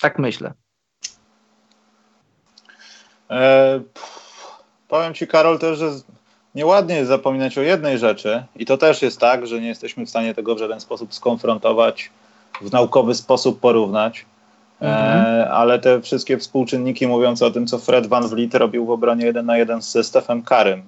Tak 0.00 0.18
myślę. 0.18 0.52
E, 3.30 3.80
powiem 4.88 5.14
Ci, 5.14 5.26
Karol, 5.26 5.58
też, 5.58 5.78
że 5.78 5.90
nieładnie 6.54 6.94
jest 6.94 7.08
zapominać 7.08 7.58
o 7.58 7.62
jednej 7.62 7.98
rzeczy 7.98 8.44
i 8.56 8.66
to 8.66 8.76
też 8.76 9.02
jest 9.02 9.20
tak, 9.20 9.46
że 9.46 9.60
nie 9.60 9.68
jesteśmy 9.68 10.06
w 10.06 10.10
stanie 10.10 10.34
tego 10.34 10.54
w 10.54 10.58
żaden 10.58 10.80
sposób 10.80 11.14
skonfrontować, 11.14 12.10
w 12.60 12.72
naukowy 12.72 13.14
sposób 13.14 13.60
porównać. 13.60 14.26
E, 14.82 15.50
ale 15.50 15.78
te 15.78 16.00
wszystkie 16.00 16.38
współczynniki 16.38 17.06
mówiące 17.06 17.46
o 17.46 17.50
tym, 17.50 17.66
co 17.66 17.78
Fred 17.78 18.06
Van 18.06 18.28
Vliet 18.28 18.54
robił 18.54 18.86
w 18.86 18.90
obronie 18.90 19.26
1 19.26 19.46
na 19.46 19.58
1 19.58 19.82
ze 19.82 20.04
Stephem 20.04 20.42
Karym. 20.42 20.82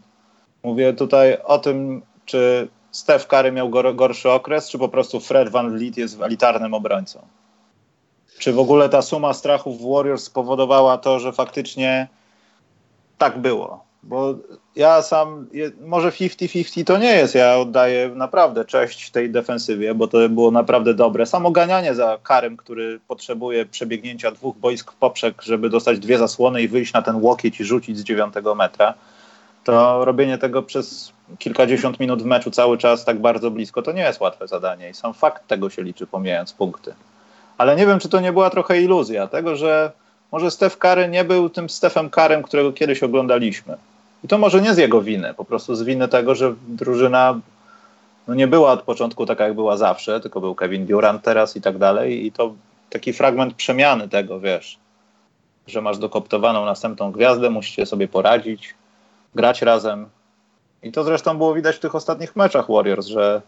Mówię 0.62 0.92
tutaj 0.92 1.38
o 1.44 1.58
tym, 1.58 2.02
czy 2.24 2.68
Steph 2.90 3.26
Curry 3.26 3.52
miał 3.52 3.70
gorszy 3.70 4.30
okres, 4.30 4.68
czy 4.68 4.78
po 4.78 4.88
prostu 4.88 5.20
Fred 5.20 5.48
Van 5.48 5.70
Vliet 5.70 5.96
jest 5.96 6.22
elitarnym 6.22 6.74
obrońcą. 6.74 7.20
Czy 8.38 8.52
w 8.52 8.58
ogóle 8.58 8.88
ta 8.88 9.02
suma 9.02 9.34
strachów 9.34 9.78
w 9.78 9.94
Warriors 9.94 10.24
spowodowała 10.24 10.98
to, 10.98 11.18
że 11.18 11.32
faktycznie 11.32 12.08
tak 13.18 13.38
było? 13.38 13.84
Bo 14.02 14.34
ja 14.76 15.02
sam, 15.02 15.46
może 15.80 16.10
50-50 16.10 16.84
to 16.84 16.98
nie 16.98 17.12
jest, 17.12 17.34
ja 17.34 17.56
oddaję 17.56 18.08
naprawdę 18.14 18.64
cześć 18.64 19.10
tej 19.10 19.30
defensywie, 19.30 19.94
bo 19.94 20.08
to 20.08 20.28
było 20.28 20.50
naprawdę 20.50 20.94
dobre. 20.94 21.26
Samo 21.26 21.50
ganianie 21.50 21.94
za 21.94 22.18
Karym, 22.22 22.56
który 22.56 23.00
potrzebuje 23.08 23.66
przebiegnięcia 23.66 24.30
dwóch 24.30 24.56
boisk 24.56 24.92
w 24.92 24.96
poprzek, 24.96 25.42
żeby 25.42 25.70
dostać 25.70 25.98
dwie 25.98 26.18
zasłony 26.18 26.62
i 26.62 26.68
wyjść 26.68 26.92
na 26.92 27.02
ten 27.02 27.16
łokieć 27.16 27.60
i 27.60 27.64
rzucić 27.64 27.98
z 27.98 28.02
dziewiątego 28.02 28.54
metra, 28.54 28.94
to 29.64 30.04
robienie 30.04 30.38
tego 30.38 30.62
przez 30.62 31.12
kilkadziesiąt 31.38 32.00
minut 32.00 32.22
w 32.22 32.26
meczu 32.26 32.50
cały 32.50 32.78
czas 32.78 33.04
tak 33.04 33.20
bardzo 33.20 33.50
blisko, 33.50 33.82
to 33.82 33.92
nie 33.92 34.02
jest 34.02 34.20
łatwe 34.20 34.48
zadanie 34.48 34.90
i 34.90 34.94
sam 34.94 35.14
fakt 35.14 35.46
tego 35.46 35.70
się 35.70 35.82
liczy, 35.82 36.06
pomijając 36.06 36.52
punkty. 36.52 36.94
Ale 37.58 37.76
nie 37.76 37.86
wiem, 37.86 37.98
czy 37.98 38.08
to 38.08 38.20
nie 38.20 38.32
była 38.32 38.50
trochę 38.50 38.80
iluzja 38.80 39.26
tego, 39.26 39.56
że 39.56 39.92
może 40.32 40.50
Steph 40.50 40.78
Curry 40.78 41.08
nie 41.08 41.24
był 41.24 41.50
tym 41.50 41.70
Stephem 41.70 42.10
Karem, 42.10 42.42
którego 42.42 42.72
kiedyś 42.72 43.02
oglądaliśmy 43.02 43.76
i 44.24 44.28
to 44.28 44.38
może 44.38 44.60
nie 44.60 44.74
z 44.74 44.78
jego 44.78 45.02
winy, 45.02 45.34
po 45.34 45.44
prostu 45.44 45.74
z 45.74 45.82
winy 45.82 46.08
tego, 46.08 46.34
że 46.34 46.54
drużyna 46.68 47.40
no 48.28 48.34
nie 48.34 48.46
była 48.46 48.72
od 48.72 48.82
początku 48.82 49.26
taka, 49.26 49.44
jak 49.44 49.54
była 49.54 49.76
zawsze, 49.76 50.20
tylko 50.20 50.40
był 50.40 50.54
Kevin 50.54 50.86
Durant 50.86 51.22
teraz 51.22 51.56
i 51.56 51.60
tak 51.60 51.78
dalej. 51.78 52.26
I 52.26 52.32
to 52.32 52.54
taki 52.90 53.12
fragment 53.12 53.54
przemiany 53.54 54.08
tego, 54.08 54.40
wiesz, 54.40 54.78
że 55.66 55.80
masz 55.80 55.98
dokoptowaną 55.98 56.64
następną 56.64 57.12
gwiazdę, 57.12 57.50
musicie 57.50 57.86
sobie 57.86 58.08
poradzić, 58.08 58.74
grać 59.34 59.62
razem. 59.62 60.06
I 60.82 60.92
to 60.92 61.04
zresztą 61.04 61.38
było 61.38 61.54
widać 61.54 61.76
w 61.76 61.80
tych 61.80 61.94
ostatnich 61.94 62.36
meczach 62.36 62.70
Warriors, 62.70 63.06
że 63.06 63.42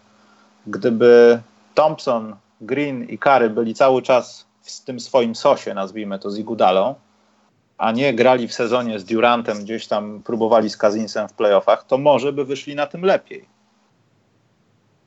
gdyby 0.67 1.41
Thompson, 1.75 2.37
Green 2.61 3.05
i 3.05 3.19
Curry 3.19 3.51
byli 3.51 3.75
cały 3.75 4.03
czas 4.03 4.47
w 4.63 4.81
tym 4.81 5.01
swoim 5.01 5.35
sosie, 5.35 5.75
nazwijmy 5.75 6.19
to, 6.19 6.31
z 6.31 6.39
Igudalą, 6.39 6.95
a 7.79 7.93
nie 7.93 8.15
grali 8.15 8.49
w 8.49 8.55
sezonie 8.55 8.99
z 8.99 9.05
Durantem, 9.05 9.59
gdzieś 9.59 9.87
tam 9.87 10.23
próbowali 10.23 10.71
z 10.71 10.77
Kazinsem 10.77 11.29
w 11.29 11.33
playoffach, 11.33 11.87
to 11.87 11.99
może 11.99 12.33
by 12.33 12.45
wyszli 12.45 12.75
na 12.75 12.87
tym 12.87 13.03
lepiej. 13.03 13.45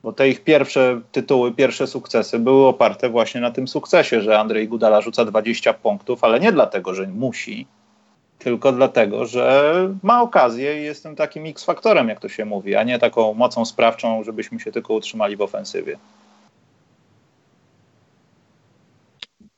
Bo 0.02 0.12
te 0.12 0.28
ich 0.28 0.44
pierwsze 0.44 1.00
tytuły, 1.12 1.52
pierwsze 1.52 1.86
sukcesy 1.86 2.38
były 2.38 2.66
oparte 2.66 3.08
właśnie 3.08 3.40
na 3.40 3.50
tym 3.50 3.68
sukcesie, 3.68 4.20
że 4.20 4.38
Andrzej 4.38 4.68
Gudala 4.68 5.00
rzuca 5.00 5.24
20 5.24 5.74
punktów, 5.74 6.24
ale 6.24 6.40
nie 6.40 6.52
dlatego, 6.52 6.94
że 6.94 7.06
musi, 7.06 7.66
tylko 8.38 8.72
dlatego, 8.72 9.26
że 9.26 9.74
ma 10.02 10.22
okazję 10.22 10.80
i 10.80 10.84
jest 10.84 11.02
tym 11.02 11.16
takim 11.16 11.46
X-faktorem, 11.46 12.08
jak 12.08 12.20
to 12.20 12.28
się 12.28 12.44
mówi, 12.44 12.76
a 12.76 12.82
nie 12.82 12.98
taką 12.98 13.34
mocą 13.34 13.64
sprawczą, 13.64 14.24
żebyśmy 14.24 14.60
się 14.60 14.72
tylko 14.72 14.94
utrzymali 14.94 15.36
w 15.36 15.42
ofensywie. 15.42 15.98
Y, 19.42 19.57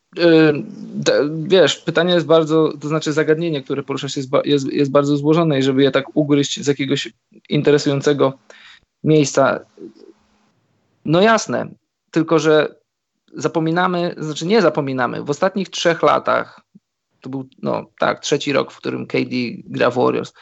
wiesz, 1.47 1.77
pytanie 1.77 2.15
jest 2.15 2.27
bardzo, 2.27 2.73
to 2.81 2.89
znaczy 2.89 3.13
zagadnienie, 3.13 3.63
które 3.63 3.83
poruszasz 3.83 4.17
jest, 4.17 4.29
jest, 4.45 4.73
jest 4.73 4.91
bardzo 4.91 5.17
złożone 5.17 5.59
i 5.59 5.63
żeby 5.63 5.83
je 5.83 5.91
tak 5.91 6.17
ugryźć 6.17 6.61
z 6.61 6.67
jakiegoś 6.67 7.13
interesującego 7.49 8.39
miejsca. 9.05 9.61
No 11.05 11.21
jasne, 11.21 11.69
tylko 12.11 12.39
że 12.39 12.75
zapominamy, 13.35 14.15
znaczy 14.19 14.47
nie 14.47 14.63
zapominamy, 14.63 15.25
w 15.25 15.31
ostatnich 15.31 15.69
trzech 15.69 16.03
latach, 16.03 16.61
to 17.21 17.31
był, 17.31 17.49
no 17.63 17.87
tak, 17.99 18.21
trzeci 18.21 18.53
rok, 18.53 18.73
w 18.73 18.77
którym 18.77 19.07
KD 19.07 19.31
gra 19.65 19.91
w 19.91 19.95
Warriors, 19.95 20.33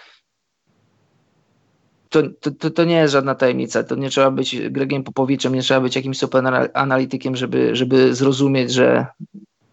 to, 2.09 2.23
to, 2.59 2.71
to 2.71 2.85
nie 2.85 2.97
jest 2.97 3.13
żadna 3.13 3.35
tajemnica, 3.35 3.83
to 3.83 3.95
nie 3.95 4.11
trzeba 4.11 4.31
być 4.31 4.71
Gregiem 4.71 5.05
Popowiczem, 5.05 5.55
nie 5.55 5.63
trzeba 5.63 5.81
być 5.81 5.97
jakimś 5.97 6.19
super 6.19 6.71
analitykiem, 6.75 7.37
żeby, 7.37 7.77
żeby 7.77 8.15
zrozumieć, 8.15 8.73
że 8.73 9.07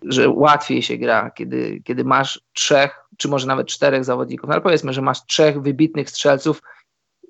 że 0.06 0.30
łatwiej 0.30 0.82
się 0.82 0.98
gra, 0.98 1.32
kiedy, 1.32 1.82
kiedy 1.84 2.04
masz 2.04 2.42
trzech, 2.54 3.00
czy 3.18 3.28
może 3.28 3.48
nawet 3.48 3.68
czterech 3.68 4.06
zawodników, 4.06 4.48
no 4.48 4.54
ale 4.54 4.62
powiedzmy, 4.62 4.94
że 4.94 5.02
masz 5.02 5.26
trzech 5.26 5.62
wybitnych 5.62 6.10
strzelców, 6.10 6.62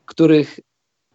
których 0.06 0.60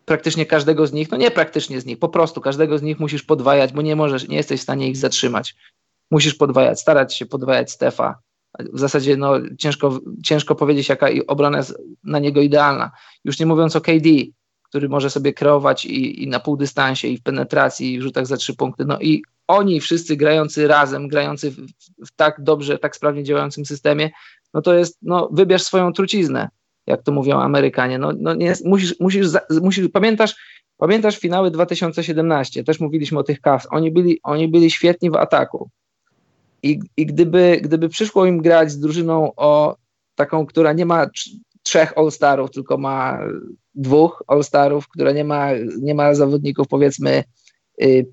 praktycznie 0.05 0.47
każdego 0.47 0.87
z 0.87 0.93
nich, 0.93 1.11
no 1.11 1.17
nie 1.17 1.31
praktycznie 1.31 1.81
z 1.81 1.87
nich, 1.87 1.99
po 1.99 2.09
prostu 2.09 2.41
każdego 2.41 2.79
z 2.79 2.83
nich 2.83 3.01
musisz 3.01 3.23
podwajać, 3.23 3.73
bo 3.73 3.83
nie 3.83 3.97
możesz, 3.97 4.29
nie 4.29 4.37
jesteś 4.37 4.61
w 4.61 4.63
stanie 4.63 4.89
ich 4.89 4.97
zatrzymać. 4.97 5.57
Musisz 6.11 6.35
podwajać, 6.35 6.81
starać 6.81 7.17
się 7.17 7.27
podwajać 7.27 7.71
Stefa. 7.71 8.19
W 8.59 8.79
zasadzie 8.79 9.17
no, 9.17 9.33
ciężko, 9.59 10.01
ciężko 10.25 10.55
powiedzieć, 10.55 10.89
jaka 10.89 11.07
obrona 11.27 11.59
jest 11.59 11.79
na 12.05 12.19
niego 12.19 12.41
idealna. 12.41 12.91
Już 13.25 13.39
nie 13.39 13.47
mówiąc 13.47 13.77
o 13.77 13.81
KD, 13.81 14.09
który 14.63 14.89
może 14.89 15.11
sobie 15.11 15.33
kreować 15.33 15.85
i, 15.85 16.23
i 16.23 16.29
na 16.29 16.41
półdystansie, 16.41 17.09
i 17.09 17.19
w 17.19 17.23
penetracji, 17.23 17.95
i 17.95 17.99
w 17.99 18.03
rzutach 18.03 18.27
za 18.27 18.37
trzy 18.37 18.57
punkty. 18.57 18.85
No 18.85 19.01
i 19.01 19.23
oni 19.51 19.81
wszyscy 19.81 20.17
grający 20.17 20.69
razem, 20.69 21.09
grający 21.09 21.51
w, 21.51 21.57
w, 22.07 22.17
tak 22.17 22.43
dobrze, 22.43 22.79
tak 22.79 22.97
sprawnie 22.97 23.25
działającym 23.25 23.67
systemie, 23.67 24.11
no 24.55 24.63
to 24.63 24.75
jest, 24.75 24.99
no 25.03 25.29
wybierz 25.33 25.63
swoją 25.63 25.93
truciznę, 25.93 26.49
jak 26.87 27.03
to 27.03 27.13
mówią 27.13 27.41
Amerykanie. 27.41 27.99
No, 27.99 28.13
no 28.19 28.35
nie, 28.35 28.55
musisz, 28.65 29.01
musisz, 29.01 29.27
musisz, 29.63 29.89
pamiętasz, 29.89 30.35
pamiętasz 30.77 31.19
finały 31.19 31.51
2017, 31.51 32.65
też 32.65 32.81
mówiliśmy 32.81 33.19
o 33.19 33.23
tych 33.23 33.41
Cavs, 33.41 33.67
oni 33.71 33.91
byli, 33.91 34.21
oni 34.23 34.49
byli 34.49 34.71
świetni 34.71 35.11
w 35.11 35.17
ataku. 35.17 35.71
I, 36.63 36.81
i 36.97 37.07
gdyby, 37.07 37.61
gdyby 37.63 37.89
przyszło 37.89 38.27
im 38.27 38.43
grać 38.43 38.71
z 38.71 38.79
drużyną 38.79 39.33
o 39.37 39.77
taką, 40.15 40.47
która 40.47 40.73
nie 40.73 40.87
ma 40.87 41.07
trzech 41.63 41.99
All-Starów, 41.99 42.51
tylko 42.51 42.79
ma 42.79 43.19
dwóch 43.75 44.23
All-Starów, 44.27 44.89
która 44.89 45.13
nie 45.13 45.25
ma, 45.25 45.49
nie 45.81 45.95
ma 45.95 46.15
zawodników 46.15 46.69
powiedzmy 46.69 47.25
y, 47.83 48.07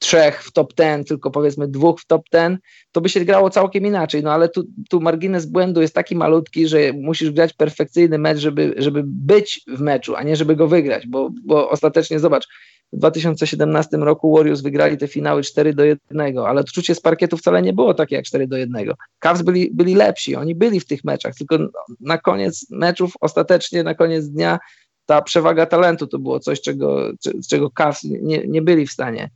trzech 0.00 0.44
w 0.44 0.52
top 0.52 0.74
ten, 0.74 1.04
tylko 1.04 1.30
powiedzmy 1.30 1.68
dwóch 1.68 2.00
w 2.00 2.06
top 2.06 2.22
ten, 2.30 2.58
to 2.92 3.00
by 3.00 3.08
się 3.08 3.24
grało 3.24 3.50
całkiem 3.50 3.86
inaczej. 3.86 4.22
No 4.22 4.32
ale 4.32 4.48
tu, 4.48 4.64
tu 4.90 5.00
margines 5.00 5.46
błędu 5.46 5.80
jest 5.80 5.94
taki 5.94 6.16
malutki, 6.16 6.68
że 6.68 6.92
musisz 6.92 7.30
grać 7.30 7.52
perfekcyjny 7.52 8.18
mecz, 8.18 8.38
żeby, 8.38 8.74
żeby 8.76 9.02
być 9.04 9.60
w 9.66 9.80
meczu, 9.80 10.16
a 10.16 10.22
nie 10.22 10.36
żeby 10.36 10.56
go 10.56 10.68
wygrać, 10.68 11.06
bo, 11.06 11.30
bo 11.44 11.70
ostatecznie 11.70 12.18
zobacz, 12.20 12.48
w 12.92 12.96
2017 12.96 13.96
roku 13.96 14.36
Warriors 14.36 14.60
wygrali 14.60 14.98
te 14.98 15.08
finały 15.08 15.42
4 15.42 15.74
do 15.74 15.84
1, 15.84 16.38
ale 16.38 16.60
odczucie 16.60 16.94
z 16.94 17.00
parkietu 17.00 17.36
wcale 17.36 17.62
nie 17.62 17.72
było 17.72 17.94
takie 17.94 18.16
jak 18.16 18.24
4 18.24 18.46
do 18.46 18.56
1. 18.56 18.92
Cavs 19.18 19.42
byli, 19.42 19.70
byli 19.74 19.94
lepsi, 19.94 20.36
oni 20.36 20.54
byli 20.54 20.80
w 20.80 20.86
tych 20.86 21.04
meczach, 21.04 21.34
tylko 21.34 21.58
na 22.00 22.18
koniec 22.18 22.66
meczów, 22.70 23.12
ostatecznie 23.20 23.82
na 23.82 23.94
koniec 23.94 24.28
dnia 24.28 24.58
ta 25.06 25.22
przewaga 25.22 25.66
talentu 25.66 26.06
to 26.06 26.18
było 26.18 26.40
coś, 26.40 26.60
czego, 26.60 27.12
czego 27.50 27.70
Cavs 27.70 28.04
nie, 28.04 28.46
nie 28.46 28.62
byli 28.62 28.86
w 28.86 28.92
stanie 28.92 29.30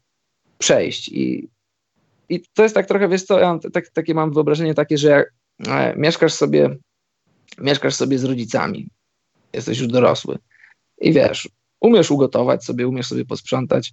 przejść 0.64 1.08
i, 1.08 1.48
i 2.28 2.42
to 2.54 2.62
jest 2.62 2.74
tak 2.74 2.86
trochę, 2.86 3.08
wiesz 3.08 3.22
co, 3.22 3.38
ja 3.38 3.46
mam, 3.46 3.60
tak, 3.60 3.88
takie 3.88 4.14
mam 4.14 4.32
wyobrażenie 4.32 4.74
takie, 4.74 4.98
że 4.98 5.08
jak 5.08 5.32
e, 5.68 5.94
mieszkasz 5.96 6.32
sobie 6.32 6.76
mieszkasz 7.58 7.94
sobie 7.94 8.18
z 8.18 8.24
rodzicami, 8.24 8.88
jesteś 9.52 9.78
już 9.78 9.88
dorosły 9.88 10.38
i 11.00 11.12
wiesz, 11.12 11.48
umiesz 11.80 12.10
ugotować 12.10 12.64
sobie, 12.64 12.88
umiesz 12.88 13.06
sobie 13.06 13.24
posprzątać, 13.24 13.92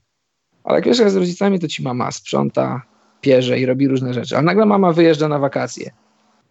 ale 0.63 0.77
jak 0.77 0.85
mieszkasz 0.85 1.11
z 1.11 1.15
rodzicami, 1.15 1.59
to 1.59 1.67
ci 1.67 1.83
mama 1.83 2.11
sprząta, 2.11 2.81
pierze 3.21 3.59
i 3.59 3.65
robi 3.65 3.87
różne 3.87 4.13
rzeczy, 4.13 4.37
a 4.37 4.41
nagle 4.41 4.65
mama 4.65 4.93
wyjeżdża 4.93 5.27
na 5.27 5.39
wakacje 5.39 5.91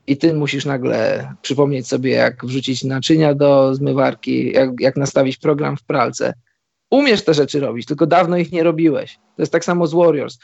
i 0.07 0.17
ty 0.17 0.35
musisz 0.35 0.65
nagle 0.65 1.33
przypomnieć 1.43 1.89
sobie, 1.89 2.11
jak 2.11 2.47
wrzucić 2.47 2.85
naczynia 2.85 3.35
do 3.35 3.75
zmywarki, 3.75 4.53
jak, 4.53 4.71
jak 4.81 4.97
nastawić 4.97 5.37
program 5.37 5.77
w 5.77 5.83
pralce. 5.83 6.35
Umiesz 6.91 7.25
te 7.25 7.35
rzeczy 7.35 7.61
robić, 7.61 7.87
tylko 7.87 8.07
dawno 8.07 8.37
ich 8.37 8.53
nie 8.53 8.63
robiłeś. 8.63 9.15
To 9.37 9.43
jest 9.43 9.53
tak 9.53 9.65
samo 9.65 9.87
z 9.87 9.95
Warriors. 9.95 10.39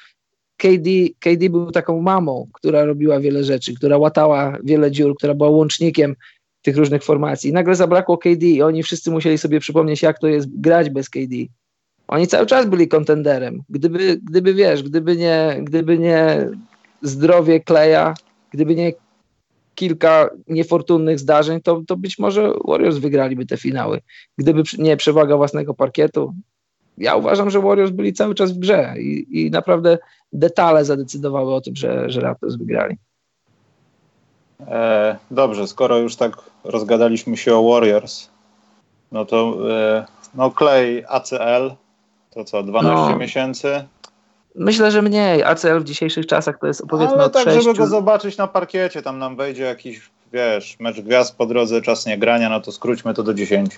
KD, 0.56 0.90
KD 1.20 1.50
był 1.50 1.70
taką 1.70 2.02
mamą, 2.02 2.48
która 2.52 2.84
robiła 2.84 3.20
wiele 3.20 3.44
rzeczy, 3.44 3.74
która 3.74 3.98
łatała 3.98 4.58
wiele 4.64 4.90
dziur, 4.90 5.16
która 5.16 5.34
była 5.34 5.50
łącznikiem 5.50 6.16
tych 6.62 6.76
różnych 6.76 7.04
formacji. 7.04 7.52
Nagle 7.52 7.74
zabrakło 7.74 8.18
KD 8.18 8.46
i 8.46 8.62
oni 8.62 8.82
wszyscy 8.82 9.10
musieli 9.10 9.38
sobie 9.38 9.60
przypomnieć, 9.60 10.02
jak 10.02 10.18
to 10.18 10.26
jest 10.26 10.60
grać 10.60 10.90
bez 10.90 11.10
KD. 11.10 11.36
Oni 12.08 12.26
cały 12.26 12.46
czas 12.46 12.66
byli 12.66 12.88
kontenderem. 12.88 13.62
Gdyby, 13.68 14.20
gdyby 14.30 14.54
wiesz, 14.54 14.82
gdyby 14.82 15.16
nie, 15.16 15.56
gdyby 15.62 15.98
nie 15.98 16.48
zdrowie 17.02 17.60
Kleja, 17.60 18.14
gdyby 18.50 18.74
nie 18.74 18.92
kilka 19.76 20.30
niefortunnych 20.48 21.18
zdarzeń, 21.18 21.60
to, 21.60 21.82
to 21.86 21.96
być 21.96 22.18
może 22.18 22.52
Warriors 22.64 22.96
wygraliby 22.96 23.46
te 23.46 23.56
finały. 23.56 24.00
Gdyby 24.38 24.62
nie 24.78 24.96
przewaga 24.96 25.36
własnego 25.36 25.74
parkietu, 25.74 26.34
ja 26.98 27.16
uważam, 27.16 27.50
że 27.50 27.60
Warriors 27.60 27.90
byli 27.90 28.12
cały 28.12 28.34
czas 28.34 28.52
w 28.52 28.58
grze 28.58 28.94
i, 28.98 29.26
i 29.30 29.50
naprawdę 29.50 29.98
detale 30.32 30.84
zadecydowały 30.84 31.54
o 31.54 31.60
tym, 31.60 31.76
że, 31.76 32.10
że 32.10 32.20
Raptors 32.20 32.56
wygrali. 32.56 32.96
E, 34.60 35.16
dobrze, 35.30 35.66
skoro 35.66 35.98
już 35.98 36.16
tak 36.16 36.36
rozgadaliśmy 36.64 37.36
się 37.36 37.54
o 37.54 37.70
Warriors, 37.70 38.28
no 39.12 39.24
to 39.24 39.58
e, 39.70 40.06
no 40.34 40.50
Clay 40.50 41.04
ACL, 41.08 41.74
to 42.30 42.44
co, 42.44 42.62
12 42.62 43.12
no, 43.12 43.18
miesięcy? 43.18 43.84
Myślę, 44.56 44.90
że 44.90 45.02
mniej. 45.02 45.42
ACL 45.42 45.80
w 45.80 45.84
dzisiejszych 45.84 46.26
czasach 46.26 46.58
to 46.60 46.66
jest 46.66 46.82
powiedzmy 46.88 47.16
Ale 47.16 47.30
tak, 47.30 47.44
6... 47.44 47.64
żeby 47.64 47.78
go 47.78 47.86
zobaczyć 47.86 48.36
na 48.36 48.46
parkiecie, 48.46 49.02
tam 49.02 49.18
nam 49.18 49.36
wejdzie 49.36 49.62
jakiś, 49.62 50.10
wiesz, 50.32 50.76
mecz 50.80 51.00
gwiazd 51.00 51.36
po 51.36 51.46
drodze, 51.46 51.82
czas 51.82 52.06
nie 52.06 52.18
grania, 52.18 52.48
no 52.48 52.60
to 52.60 52.72
skróćmy 52.72 53.14
to 53.14 53.22
do 53.22 53.34
10. 53.34 53.76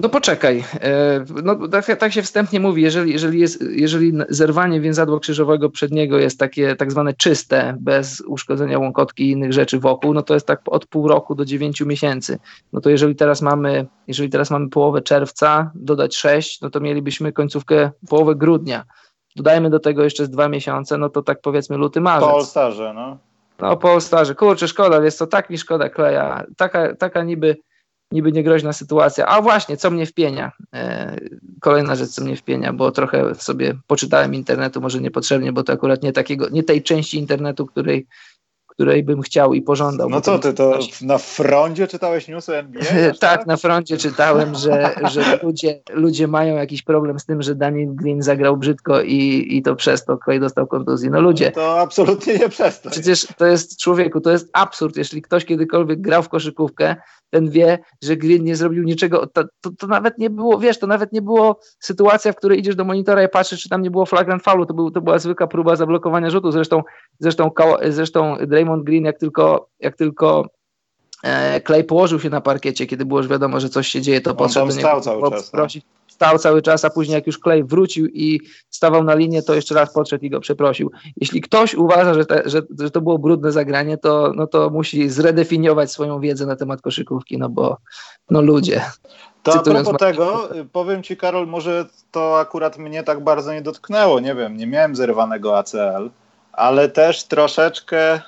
No 0.00 0.08
poczekaj, 0.08 0.64
e, 0.80 1.24
no, 1.44 1.68
tak, 1.68 1.96
tak, 1.98 2.12
się 2.12 2.22
wstępnie 2.22 2.60
mówi, 2.60 2.82
jeżeli, 2.82 3.12
jeżeli, 3.12 3.40
jest, 3.40 3.64
jeżeli 3.70 4.12
zerwanie 4.28 4.80
więzadła 4.80 5.20
krzyżowego 5.20 5.70
przedniego 5.70 6.18
jest 6.18 6.38
takie 6.38 6.76
tak 6.76 6.90
zwane 6.90 7.14
czyste, 7.14 7.76
bez 7.80 8.20
uszkodzenia 8.20 8.78
łąkotki 8.78 9.24
i 9.24 9.30
innych 9.30 9.52
rzeczy 9.52 9.78
wokół, 9.78 10.14
no 10.14 10.22
to 10.22 10.34
jest 10.34 10.46
tak 10.46 10.60
od 10.66 10.86
pół 10.86 11.08
roku 11.08 11.34
do 11.34 11.44
dziewięciu 11.44 11.86
miesięcy. 11.86 12.38
No 12.72 12.80
to 12.80 12.90
jeżeli 12.90 13.16
teraz 13.16 13.42
mamy, 13.42 13.86
jeżeli 14.08 14.30
teraz 14.30 14.50
mamy 14.50 14.68
połowę 14.68 15.02
czerwca, 15.02 15.70
dodać 15.74 16.16
sześć, 16.16 16.60
no 16.60 16.70
to 16.70 16.80
mielibyśmy 16.80 17.32
końcówkę, 17.32 17.90
połowę 18.08 18.34
grudnia. 18.34 18.84
Dodajmy 19.36 19.70
do 19.70 19.80
tego 19.80 20.04
jeszcze 20.04 20.24
z 20.24 20.30
dwa 20.30 20.48
miesiące, 20.48 20.98
no 20.98 21.08
to 21.08 21.22
tak 21.22 21.40
powiedzmy 21.40 21.76
luty, 21.76 22.00
marzec. 22.00 22.28
Po 22.28 22.36
All-Starze, 22.36 22.92
no. 22.94 23.18
No 23.58 23.76
po 23.76 23.92
All-Starze, 23.92 24.34
kurczę, 24.34 24.68
szkoda, 24.68 25.04
jest 25.04 25.18
to 25.18 25.26
tak 25.26 25.50
mi 25.50 25.58
szkoda 25.58 25.88
kleja, 25.88 26.44
taka, 26.56 26.96
taka 26.96 27.22
niby 27.22 27.56
niby 28.12 28.32
niegroźna 28.32 28.72
sytuacja. 28.72 29.26
A 29.26 29.42
właśnie, 29.42 29.76
co 29.76 29.90
mnie 29.90 30.06
wpienia? 30.06 30.52
E, 30.74 31.16
kolejna 31.60 31.94
rzecz, 31.94 32.10
co 32.10 32.24
mnie 32.24 32.36
wpienia, 32.36 32.72
bo 32.72 32.90
trochę 32.90 33.34
sobie 33.34 33.74
poczytałem 33.86 34.34
internetu, 34.34 34.80
może 34.80 35.00
niepotrzebnie, 35.00 35.52
bo 35.52 35.62
to 35.62 35.72
akurat 35.72 36.02
nie 36.02 36.12
takiego, 36.12 36.48
nie 36.48 36.62
tej 36.62 36.82
części 36.82 37.18
internetu, 37.18 37.66
której 37.66 38.06
której 38.76 39.02
bym 39.02 39.22
chciał 39.22 39.54
i 39.54 39.62
pożądał. 39.62 40.10
No 40.10 40.20
co 40.20 40.38
ty, 40.38 40.52
to 40.54 40.78
na 41.02 41.18
froncie 41.18 41.86
czytałeś 41.86 42.28
newsy 42.28 42.56
NBA? 42.56 42.82
tak, 43.06 43.18
tak, 43.18 43.46
na 43.46 43.56
froncie 43.56 43.96
czytałem, 43.96 44.54
że, 44.54 44.94
że 45.10 45.40
ludzie, 45.42 45.80
ludzie 45.92 46.26
mają 46.26 46.56
jakiś 46.56 46.82
problem 46.82 47.18
z 47.18 47.24
tym, 47.24 47.42
że 47.42 47.54
Daniel 47.54 47.94
Green 47.94 48.22
zagrał 48.22 48.56
brzydko 48.56 49.00
i, 49.00 49.46
i 49.50 49.62
to 49.62 49.76
przez 49.76 50.04
to 50.04 50.18
Clay 50.24 50.40
dostał 50.40 50.66
kontuzji. 50.66 51.10
No 51.10 51.20
ludzie. 51.20 51.52
No 51.56 51.62
to 51.62 51.80
absolutnie 51.80 52.38
nie 52.38 52.48
przez 52.48 52.80
to. 52.80 52.90
Przecież 52.90 53.26
to 53.36 53.46
jest 53.46 53.80
człowieku, 53.80 54.20
to 54.20 54.30
jest 54.30 54.48
absurd. 54.52 54.96
Jeśli 54.96 55.22
ktoś 55.22 55.44
kiedykolwiek 55.44 56.00
grał 56.00 56.22
w 56.22 56.28
koszykówkę, 56.28 56.96
ten 57.30 57.50
wie, 57.50 57.78
że 58.02 58.16
Green 58.16 58.44
nie 58.44 58.56
zrobił 58.56 58.84
niczego. 58.84 59.26
To, 59.26 59.44
to, 59.60 59.70
to, 59.78 59.86
nawet 59.86 60.18
nie 60.18 60.30
było, 60.30 60.58
wiesz, 60.58 60.78
to 60.78 60.86
nawet 60.86 61.12
nie 61.12 61.22
było 61.22 61.60
sytuacja, 61.80 62.32
w 62.32 62.36
której 62.36 62.58
idziesz 62.58 62.76
do 62.76 62.84
monitora 62.84 63.22
i 63.22 63.28
patrzysz, 63.28 63.62
czy 63.62 63.68
tam 63.68 63.82
nie 63.82 63.90
było 63.90 64.06
flagrant 64.06 64.42
faulu. 64.42 64.66
To, 64.66 64.74
był, 64.74 64.90
to 64.90 65.00
była 65.00 65.18
zwykła 65.18 65.46
próba 65.46 65.76
zablokowania 65.76 66.30
rzutu. 66.30 66.52
Zresztą, 66.52 66.82
zresztą, 67.18 67.50
zresztą 67.88 68.36
Draymond 68.46 68.84
Green, 68.84 69.04
jak 69.04 69.18
tylko, 69.18 69.68
jak 69.80 69.96
tylko 69.96 70.48
e, 71.22 71.60
Clay 71.60 71.84
położył 71.84 72.20
się 72.20 72.30
na 72.30 72.40
parkiecie, 72.40 72.86
kiedy 72.86 73.04
było 73.04 73.20
już 73.20 73.28
wiadomo, 73.28 73.60
że 73.60 73.68
coś 73.68 73.88
się 73.88 74.00
dzieje, 74.00 74.20
to 74.20 74.34
podszedł 74.34 74.68
do 74.68 74.76
niego 74.76 75.00
cały 75.00 75.30
czas, 75.30 75.52
no. 75.52 75.66
Stał 76.16 76.38
cały 76.38 76.62
czas, 76.62 76.84
a 76.84 76.90
później 76.90 77.14
jak 77.14 77.26
już 77.26 77.38
Clay 77.38 77.64
wrócił 77.64 78.06
i 78.06 78.40
stawał 78.70 79.04
na 79.04 79.14
linię, 79.14 79.42
to 79.42 79.54
jeszcze 79.54 79.74
raz 79.74 79.92
podszedł 79.92 80.24
i 80.24 80.30
go 80.30 80.40
przeprosił. 80.40 80.90
Jeśli 81.16 81.40
ktoś 81.40 81.74
uważa, 81.74 82.14
że, 82.14 82.26
te, 82.26 82.42
że, 82.44 82.62
że 82.80 82.90
to 82.90 83.00
było 83.00 83.18
brudne 83.18 83.52
zagranie, 83.52 83.98
to, 83.98 84.32
no 84.36 84.46
to 84.46 84.70
musi 84.70 85.10
zredefiniować 85.10 85.92
swoją 85.92 86.20
wiedzę 86.20 86.46
na 86.46 86.56
temat 86.56 86.82
koszykówki, 86.82 87.38
no 87.38 87.48
bo 87.48 87.76
no 88.30 88.40
ludzie. 88.40 88.84
To 89.42 89.54
a 89.54 89.62
propos 89.62 89.96
tego, 89.98 90.48
powiem 90.72 91.02
Ci 91.02 91.16
Karol, 91.16 91.46
może 91.46 91.86
to 92.10 92.38
akurat 92.38 92.78
mnie 92.78 93.02
tak 93.02 93.24
bardzo 93.24 93.52
nie 93.52 93.62
dotknęło, 93.62 94.20
nie 94.20 94.34
wiem, 94.34 94.56
nie 94.56 94.66
miałem 94.66 94.96
zerwanego 94.96 95.58
ACL, 95.58 96.10
ale 96.52 96.88
też 96.88 97.24
troszeczkę 97.24 98.20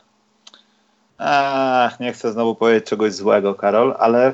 Ech, 1.18 2.00
nie 2.00 2.12
chcę 2.12 2.32
znowu 2.32 2.54
powiedzieć 2.54 2.84
czegoś 2.84 3.12
złego, 3.12 3.54
Karol, 3.54 3.94
ale 3.98 4.32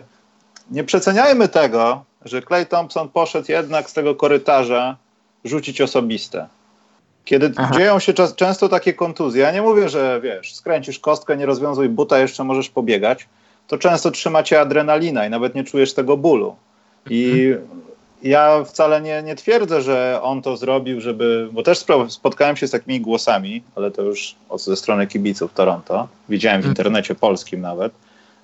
nie 0.71 0.85
przeceniajmy 0.85 1.49
tego, 1.49 2.05
że 2.25 2.43
Clay 2.43 2.67
Thompson 2.67 3.09
poszedł 3.09 3.53
jednak 3.53 3.91
z 3.91 3.93
tego 3.93 4.15
korytarza 4.15 4.97
rzucić 5.45 5.81
osobiste. 5.81 6.47
Kiedy 7.25 7.53
Aha. 7.57 7.75
dzieją 7.75 7.99
się 7.99 8.13
czas, 8.13 8.35
często 8.35 8.69
takie 8.69 8.93
kontuzje, 8.93 9.43
ja 9.43 9.51
nie 9.53 9.63
mówię, 9.63 9.89
że 9.89 10.21
wiesz, 10.23 10.55
skręcisz 10.55 10.99
kostkę, 10.99 11.37
nie 11.37 11.47
rozwiązuj 11.47 11.89
buta, 11.89 12.19
jeszcze 12.19 12.45
możesz 12.45 12.69
pobiegać, 12.69 13.29
to 13.69 13.79
często 13.79 14.11
trzyma 14.11 14.43
cię 14.43 14.61
adrenalina 14.61 15.27
i 15.27 15.31
nawet 15.31 15.55
nie 15.55 15.65
czujesz 15.65 15.95
tego 15.95 16.17
bólu. 16.17 16.57
I, 17.11 17.47
mhm. 17.47 17.81
ja 18.23 18.65
wcale 18.65 19.01
nie, 19.01 19.23
nie 19.23 19.37
twierdzę, 19.37 19.83
że 19.83 20.21
on 20.23 20.43
to 20.43 20.57
zrobił, 20.57 21.01
żeby. 21.01 21.49
Bo 21.53 21.63
też 21.63 21.85
spotkałem 22.09 22.57
się 22.57 22.67
z 22.67 22.71
takimi 22.71 23.01
głosami, 23.01 23.63
ale 23.77 23.91
to 23.91 24.03
już 24.03 24.35
ze 24.57 24.77
strony 24.77 25.07
kibiców 25.07 25.53
Toronto. 25.55 26.09
Widziałem 26.29 26.63
w 26.63 26.65
mhm. 26.65 26.71
internecie 26.71 27.15
polskim 27.15 27.61
nawet, 27.61 27.93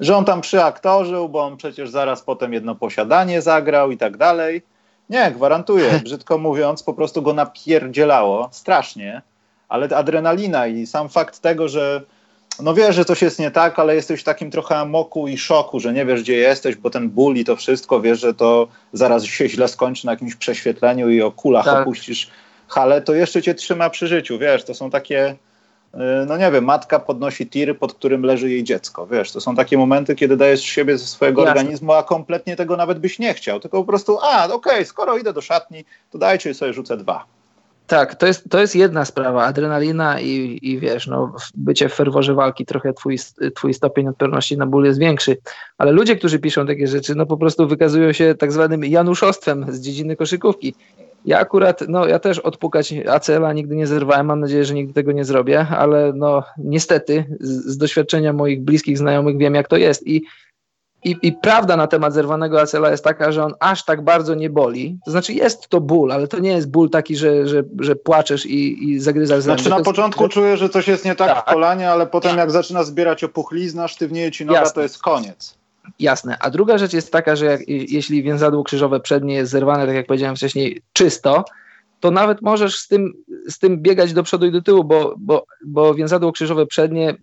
że 0.01 0.16
on 0.16 0.24
tam 0.24 0.40
przyaktorzył, 0.40 1.28
bo 1.28 1.44
on 1.44 1.57
przecież 1.57 1.90
zaraz 1.90 2.22
potem 2.22 2.53
jedno 2.53 2.74
posiadanie 2.74 3.42
zagrał 3.42 3.90
i 3.90 3.96
tak 3.96 4.16
dalej. 4.16 4.62
Nie, 5.11 5.30
gwarantuję, 5.30 5.90
brzydko 6.05 6.38
mówiąc, 6.38 6.82
po 6.82 6.94
prostu 6.94 7.22
go 7.22 7.32
napierdzielało 7.32 8.48
strasznie, 8.53 9.22
ale 9.68 9.96
adrenalina 9.96 10.66
i 10.66 10.86
sam 10.86 11.09
fakt 11.09 11.38
tego, 11.38 11.68
że 11.68 12.03
no 12.62 12.74
wiesz, 12.74 12.96
że 12.96 13.05
coś 13.05 13.22
jest 13.22 13.38
nie 13.38 13.51
tak, 13.51 13.78
ale 13.78 13.94
jesteś 13.94 14.20
w 14.20 14.24
takim 14.24 14.51
trochę 14.51 14.76
amoku 14.76 15.28
i 15.28 15.38
szoku, 15.38 15.80
że 15.80 15.92
nie 15.92 16.07
wiesz, 16.07 16.22
gdzie 16.22 16.36
jesteś, 16.36 16.76
bo 16.76 16.90
ten 16.90 17.11
ból 17.11 17.36
i 17.36 17.44
to 17.44 17.57
wszystko, 17.57 18.01
wiesz, 18.01 18.20
że 18.20 18.34
to 18.34 18.68
zaraz 18.92 19.24
się 19.24 19.48
źle 19.48 19.68
skończy 19.68 20.07
na 20.07 20.12
jakimś 20.12 20.34
prześwietleniu 20.34 21.11
i 21.11 21.22
o 21.22 21.32
kulach 21.32 21.64
tak. 21.64 21.82
opuścisz 21.82 22.30
halę, 22.68 23.03
to 23.03 23.14
jeszcze 23.14 23.42
cię 23.42 23.55
trzyma 23.55 23.90
przy 23.90 24.07
życiu, 24.07 24.38
wiesz, 24.38 24.64
to 24.64 24.74
są 24.74 24.90
takie, 24.90 25.36
no 26.26 26.36
nie 26.36 26.51
wiem, 26.51 26.64
matka 26.64 26.99
podnosi 26.99 27.47
tir, 27.47 27.78
pod 27.78 27.95
którym 27.95 28.22
leży 28.22 28.51
jej 28.51 28.64
dziecko, 28.64 29.07
wiesz, 29.07 29.32
to 29.32 29.41
są 29.41 29.57
takie 29.57 29.78
momenty, 29.78 30.14
kiedy 30.14 30.36
dajesz 30.36 30.62
siebie 30.62 30.99
ze 30.99 31.07
swojego 31.07 31.43
Jasne. 31.43 31.61
organizmu, 31.61 31.93
a 31.93 32.03
kompletnie 32.03 32.57
tego 32.57 32.76
nawet 32.76 32.99
byś 32.99 33.18
nie 33.18 33.34
chciał, 33.34 33.61
tylko 33.61 33.78
po 33.78 33.84
prostu, 33.84 34.18
a, 34.22 34.45
okej, 34.45 34.55
okay, 34.55 34.84
skoro 34.84 35.18
idę 35.18 35.32
do 35.32 35.41
szatni, 35.41 35.84
to 36.11 36.18
dajcie 36.18 36.55
sobie 36.55 36.72
rzucę 36.72 36.97
dwa. 36.97 37.24
Tak, 37.86 38.14
to 38.14 38.26
jest, 38.26 38.51
to 38.51 38.61
jest 38.61 38.76
jedna 38.76 39.05
sprawa, 39.05 39.45
adrenalina 39.45 40.20
i, 40.20 40.59
i 40.62 40.78
wiesz, 40.78 41.07
no, 41.07 41.34
bycie 41.55 41.88
w 41.88 41.95
ferworze 41.95 42.34
walki, 42.34 42.66
trochę 42.66 42.93
twój, 42.93 43.18
twój 43.55 43.74
stopień 43.74 44.09
odporności 44.09 44.57
na 44.57 44.66
ból 44.66 44.84
jest 44.84 44.99
większy, 44.99 45.36
ale 45.78 45.93
ludzie, 45.93 46.16
którzy 46.16 46.38
piszą 46.38 46.66
takie 46.66 46.86
rzeczy, 46.86 47.14
no 47.14 47.26
po 47.26 47.36
prostu 47.36 47.68
wykazują 47.68 48.12
się 48.12 48.34
tak 48.34 48.53
zwanym 48.53 48.84
januszostwem 48.84 49.66
z 49.68 49.80
dziedziny 49.80 50.16
koszykówki. 50.16 50.74
Ja 51.25 51.39
akurat, 51.39 51.81
no 51.89 52.07
ja 52.07 52.18
też 52.18 52.39
odpukać 52.39 52.95
ACL-a 53.09 53.53
nigdy 53.53 53.77
nie 53.77 53.87
zerwałem, 53.87 54.27
mam 54.27 54.41
nadzieję, 54.41 54.64
że 54.64 54.75
nigdy 54.75 54.93
tego 54.93 55.12
nie 55.12 55.25
zrobię, 55.25 55.66
ale 55.79 56.12
no 56.14 56.43
niestety 56.59 57.37
z, 57.41 57.49
z 57.51 57.79
doświadczenia 57.79 58.33
moich 58.33 58.62
bliskich 58.62 58.99
znajomych 58.99 59.39
wiem 59.39 59.55
jak 59.55 59.68
to 59.68 59.77
jest 59.77 60.07
i 60.07 60.23
i, 61.05 61.16
I, 61.23 61.33
prawda 61.33 61.77
na 61.77 61.87
temat 61.87 62.12
zerwanego 62.14 62.61
acela 62.61 62.91
jest 62.91 63.05
taka, 63.05 63.33
że 63.33 63.45
on 63.45 63.55
aż 63.61 63.85
tak 63.85 64.05
bardzo 64.05 64.35
nie 64.35 64.51
boli. 64.51 64.99
To 65.05 65.11
znaczy 65.11 65.33
jest 65.33 65.68
to 65.68 65.81
ból, 65.81 66.12
ale 66.12 66.29
to 66.29 66.39
nie 66.39 66.51
jest 66.51 66.71
ból 66.71 66.91
taki, 66.91 67.16
że, 67.16 67.47
że, 67.47 67.62
że 67.79 67.97
płaczesz 67.97 68.47
i, 68.47 68.91
i 68.91 69.01
zagryzasz 69.01 69.43
zęby. 69.43 69.62
Znaczy 69.62 69.79
na 69.79 69.85
początku 69.85 70.23
jest, 70.23 70.35
czuję, 70.35 70.57
że 70.57 70.68
coś 70.68 70.89
jest 70.89 71.05
nie 71.05 71.14
tak, 71.14 71.29
tak, 71.29 71.41
w 71.41 71.53
kolanie, 71.53 71.91
ale 71.91 72.07
potem 72.07 72.39
jak 72.39 72.51
zaczyna 72.51 72.85
zbierać 72.85 73.25
opuchlizna, 73.25 73.89
sztywnieje 73.89 74.31
ci 74.31 74.47
noga, 74.47 74.61
Jasne. 74.61 74.75
to 74.75 74.81
jest 74.81 74.99
koniec. 74.99 75.59
Jasne. 75.99 76.37
A 76.41 76.51
druga 76.51 76.78
rzecz 76.78 76.93
jest 76.93 77.12
taka, 77.12 77.37
że 77.37 77.47
jak, 77.47 77.68
jeśli 77.68 78.22
więzadło 78.22 78.64
krzyżowe 78.64 79.01
przednie 79.01 79.35
jest 79.35 79.51
zerwane, 79.51 79.87
tak 79.87 79.95
jak 79.95 80.07
powiedziałem 80.07 80.37
wcześniej, 80.37 80.83
czysto, 80.93 81.45
to 82.01 82.11
nawet 82.11 82.43
możesz 82.43 82.78
z 82.78 82.89
tym, 82.89 83.12
z 83.49 83.59
tym 83.59 83.83
biegać 83.83 84.12
do 84.12 84.22
przodu 84.22 84.47
i 84.47 84.53
do 84.53 84.62
tyłu, 84.62 84.85
bo, 84.85 85.14
bo, 85.18 85.45
bo 85.64 85.95
więzadło 85.95 86.33
krzyżowe 86.33 86.66
przednie 86.66 87.16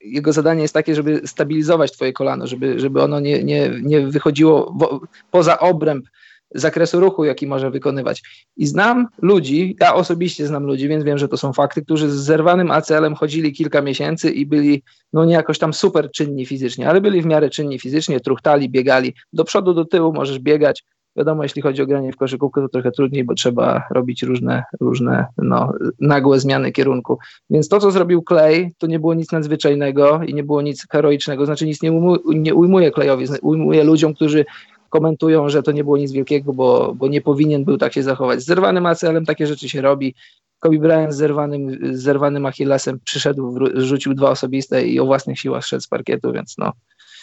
jego 0.00 0.32
zadanie 0.32 0.62
jest 0.62 0.74
takie, 0.74 0.94
żeby 0.94 1.20
stabilizować 1.24 1.92
twoje 1.92 2.12
kolano, 2.12 2.46
żeby, 2.46 2.80
żeby 2.80 3.02
ono 3.02 3.20
nie, 3.20 3.44
nie, 3.44 3.70
nie 3.82 4.00
wychodziło 4.00 4.74
wo, 4.76 5.00
poza 5.30 5.58
obręb 5.58 6.06
zakresu 6.54 7.00
ruchu, 7.00 7.24
jaki 7.24 7.46
może 7.46 7.70
wykonywać. 7.70 8.22
I 8.56 8.66
znam 8.66 9.06
ludzi, 9.22 9.76
ja 9.80 9.94
osobiście 9.94 10.46
znam 10.46 10.64
ludzi, 10.64 10.88
więc 10.88 11.04
wiem, 11.04 11.18
że 11.18 11.28
to 11.28 11.36
są 11.36 11.52
fakty, 11.52 11.82
którzy 11.82 12.10
z 12.10 12.14
zerwanym 12.14 12.70
ACL-em 12.70 13.14
chodzili 13.14 13.52
kilka 13.52 13.82
miesięcy 13.82 14.30
i 14.30 14.46
byli 14.46 14.82
no 15.12 15.24
nie 15.24 15.34
jakoś 15.34 15.58
tam 15.58 15.72
super 15.72 16.10
czynni 16.10 16.46
fizycznie, 16.46 16.88
ale 16.88 17.00
byli 17.00 17.22
w 17.22 17.26
miarę 17.26 17.50
czynni 17.50 17.78
fizycznie, 17.78 18.20
truchtali, 18.20 18.70
biegali. 18.70 19.14
Do 19.32 19.44
przodu, 19.44 19.74
do 19.74 19.84
tyłu 19.84 20.12
możesz 20.12 20.38
biegać, 20.38 20.84
Wiadomo, 21.18 21.42
jeśli 21.42 21.62
chodzi 21.62 21.82
o 21.82 21.86
granie 21.86 22.12
w 22.12 22.16
koszykówkę, 22.16 22.60
to 22.60 22.68
trochę 22.68 22.90
trudniej, 22.90 23.24
bo 23.24 23.34
trzeba 23.34 23.86
robić 23.90 24.22
różne, 24.22 24.64
różne 24.80 25.26
no, 25.38 25.72
nagłe 26.00 26.40
zmiany 26.40 26.72
kierunku. 26.72 27.18
Więc 27.50 27.68
to, 27.68 27.80
co 27.80 27.90
zrobił 27.90 28.22
Clay, 28.28 28.70
to 28.78 28.86
nie 28.86 28.98
było 28.98 29.14
nic 29.14 29.32
nadzwyczajnego 29.32 30.20
i 30.26 30.34
nie 30.34 30.44
było 30.44 30.62
nic 30.62 30.86
heroicznego, 30.90 31.46
znaczy 31.46 31.66
nic 31.66 31.82
nie, 31.82 31.92
ujmu, 31.92 32.16
nie 32.34 32.54
ujmuje 32.54 32.90
Clayowi, 32.90 33.26
ujmuje 33.42 33.84
ludziom, 33.84 34.14
którzy 34.14 34.44
komentują, 34.88 35.48
że 35.48 35.62
to 35.62 35.72
nie 35.72 35.84
było 35.84 35.96
nic 35.96 36.12
wielkiego, 36.12 36.52
bo, 36.52 36.94
bo 36.94 37.08
nie 37.08 37.20
powinien 37.20 37.64
był 37.64 37.78
tak 37.78 37.92
się 37.92 38.02
zachować. 38.02 38.40
Z 38.40 38.46
zerwanym 38.46 38.86
ACL-em 38.86 39.26
takie 39.26 39.46
rzeczy 39.46 39.68
się 39.68 39.80
robi. 39.80 40.14
Kobe 40.60 40.78
Bryant 40.78 41.14
z 41.14 41.16
zerwanym, 41.16 41.78
z 41.96 42.02
zerwanym 42.02 42.46
Achillesem 42.46 43.00
przyszedł, 43.04 43.58
rzucił 43.74 44.14
dwa 44.14 44.30
osobiste 44.30 44.86
i 44.86 45.00
o 45.00 45.06
własnych 45.06 45.40
siłach 45.40 45.66
szedł 45.66 45.82
z 45.82 45.88
parkietu, 45.88 46.32
więc 46.32 46.58
no, 46.58 46.72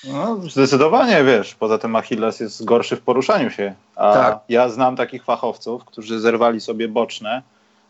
no, 0.08 0.38
zdecydowanie, 0.50 1.24
wiesz, 1.24 1.56
poza 1.56 1.78
tym 1.78 1.96
Achilles 1.96 2.40
jest 2.40 2.66
gorszy 2.66 2.96
w 2.96 3.02
poruszaniu 3.02 3.50
się. 3.50 3.74
A 3.96 4.14
tak. 4.14 4.40
ja 4.50 4.70
znam 4.70 4.96
takich 4.96 5.24
fachowców, 5.24 5.86
którzy 5.86 6.20
zerwali 6.20 6.62
sobie 6.62 6.88
boczne, 6.88 7.42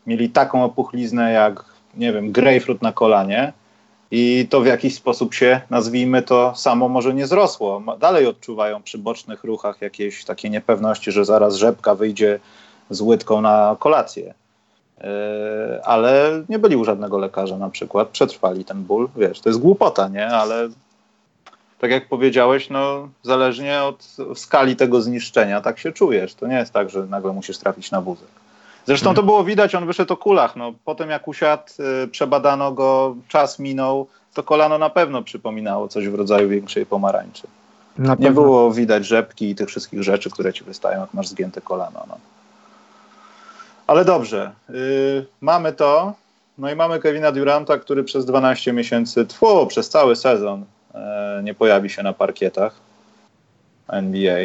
mieli 0.06 0.30
taką 0.30 0.64
opuchliznę 0.64 1.32
jak, 1.32 1.64
nie 1.96 2.12
wiem, 2.12 2.32
grejpfrut 2.32 2.82
na 2.82 2.92
kolanie 2.92 3.52
i 4.10 4.46
to 4.50 4.60
w 4.60 4.66
jakiś 4.66 4.94
sposób 4.94 5.34
się, 5.34 5.60
nazwijmy 5.70 6.22
to, 6.22 6.54
samo 6.56 6.88
może 6.88 7.14
nie 7.14 7.26
zrosło. 7.26 7.82
Dalej 8.00 8.26
odczuwają 8.26 8.82
przy 8.82 8.98
bocznych 8.98 9.44
ruchach 9.44 9.82
jakieś 9.82 10.24
takie 10.24 10.50
niepewności, 10.50 11.12
że 11.12 11.24
zaraz 11.24 11.56
rzepka 11.56 11.94
wyjdzie 11.94 12.38
z 12.90 13.00
łydką 13.00 13.40
na 13.40 13.76
kolację. 13.78 14.34
Yy, 14.98 15.84
ale 15.84 16.42
nie 16.48 16.58
byli 16.58 16.76
u 16.76 16.84
żadnego 16.84 17.18
lekarza 17.18 17.58
na 17.58 17.70
przykład, 17.70 18.08
przetrwali 18.08 18.64
ten 18.64 18.82
ból, 18.82 19.08
wiesz, 19.16 19.40
to 19.40 19.48
jest 19.48 19.60
głupota, 19.60 20.08
nie? 20.08 20.28
Ale 20.28 20.68
tak 21.78 21.90
jak 21.90 22.08
powiedziałeś, 22.08 22.70
no 22.70 23.08
zależnie 23.22 23.82
od 23.82 24.16
skali 24.34 24.76
tego 24.76 25.02
zniszczenia, 25.02 25.60
tak 25.60 25.78
się 25.78 25.92
czujesz. 25.92 26.34
To 26.34 26.46
nie 26.46 26.56
jest 26.56 26.72
tak, 26.72 26.90
że 26.90 27.06
nagle 27.06 27.32
musisz 27.32 27.58
trafić 27.58 27.90
na 27.90 28.00
wózek. 28.00 28.28
Zresztą 28.86 29.14
to 29.14 29.22
było 29.22 29.44
widać, 29.44 29.74
on 29.74 29.86
wyszedł 29.86 30.14
o 30.14 30.16
kulach. 30.16 30.56
No, 30.56 30.72
potem 30.84 31.10
jak 31.10 31.28
usiadł, 31.28 31.62
y, 32.04 32.08
przebadano 32.08 32.72
go, 32.72 33.16
czas 33.28 33.58
minął, 33.58 34.06
to 34.34 34.42
kolano 34.42 34.78
na 34.78 34.90
pewno 34.90 35.22
przypominało 35.22 35.88
coś 35.88 36.08
w 36.08 36.14
rodzaju 36.14 36.48
większej 36.48 36.86
pomarańczy. 36.86 37.46
Nie 38.18 38.30
było 38.30 38.72
widać 38.72 39.06
rzepki 39.06 39.50
i 39.50 39.54
tych 39.54 39.68
wszystkich 39.68 40.02
rzeczy, 40.02 40.30
które 40.30 40.52
ci 40.52 40.64
wystają, 40.64 41.00
jak 41.00 41.14
masz 41.14 41.28
zgięte 41.28 41.60
kolano. 41.60 42.04
No. 42.08 42.18
Ale 43.86 44.04
dobrze, 44.04 44.52
yy, 44.68 45.26
mamy 45.40 45.72
to. 45.72 46.14
No 46.58 46.70
i 46.70 46.76
mamy 46.76 46.98
Kevina 46.98 47.32
Duranta, 47.32 47.78
który 47.78 48.04
przez 48.04 48.24
12 48.24 48.72
miesięcy, 48.72 49.26
tło, 49.26 49.66
przez 49.66 49.88
cały 49.88 50.16
sezon 50.16 50.64
E, 50.96 51.40
nie 51.44 51.54
pojawi 51.54 51.90
się 51.90 52.02
na 52.02 52.12
parkietach 52.12 52.74
NBA. 53.88 54.38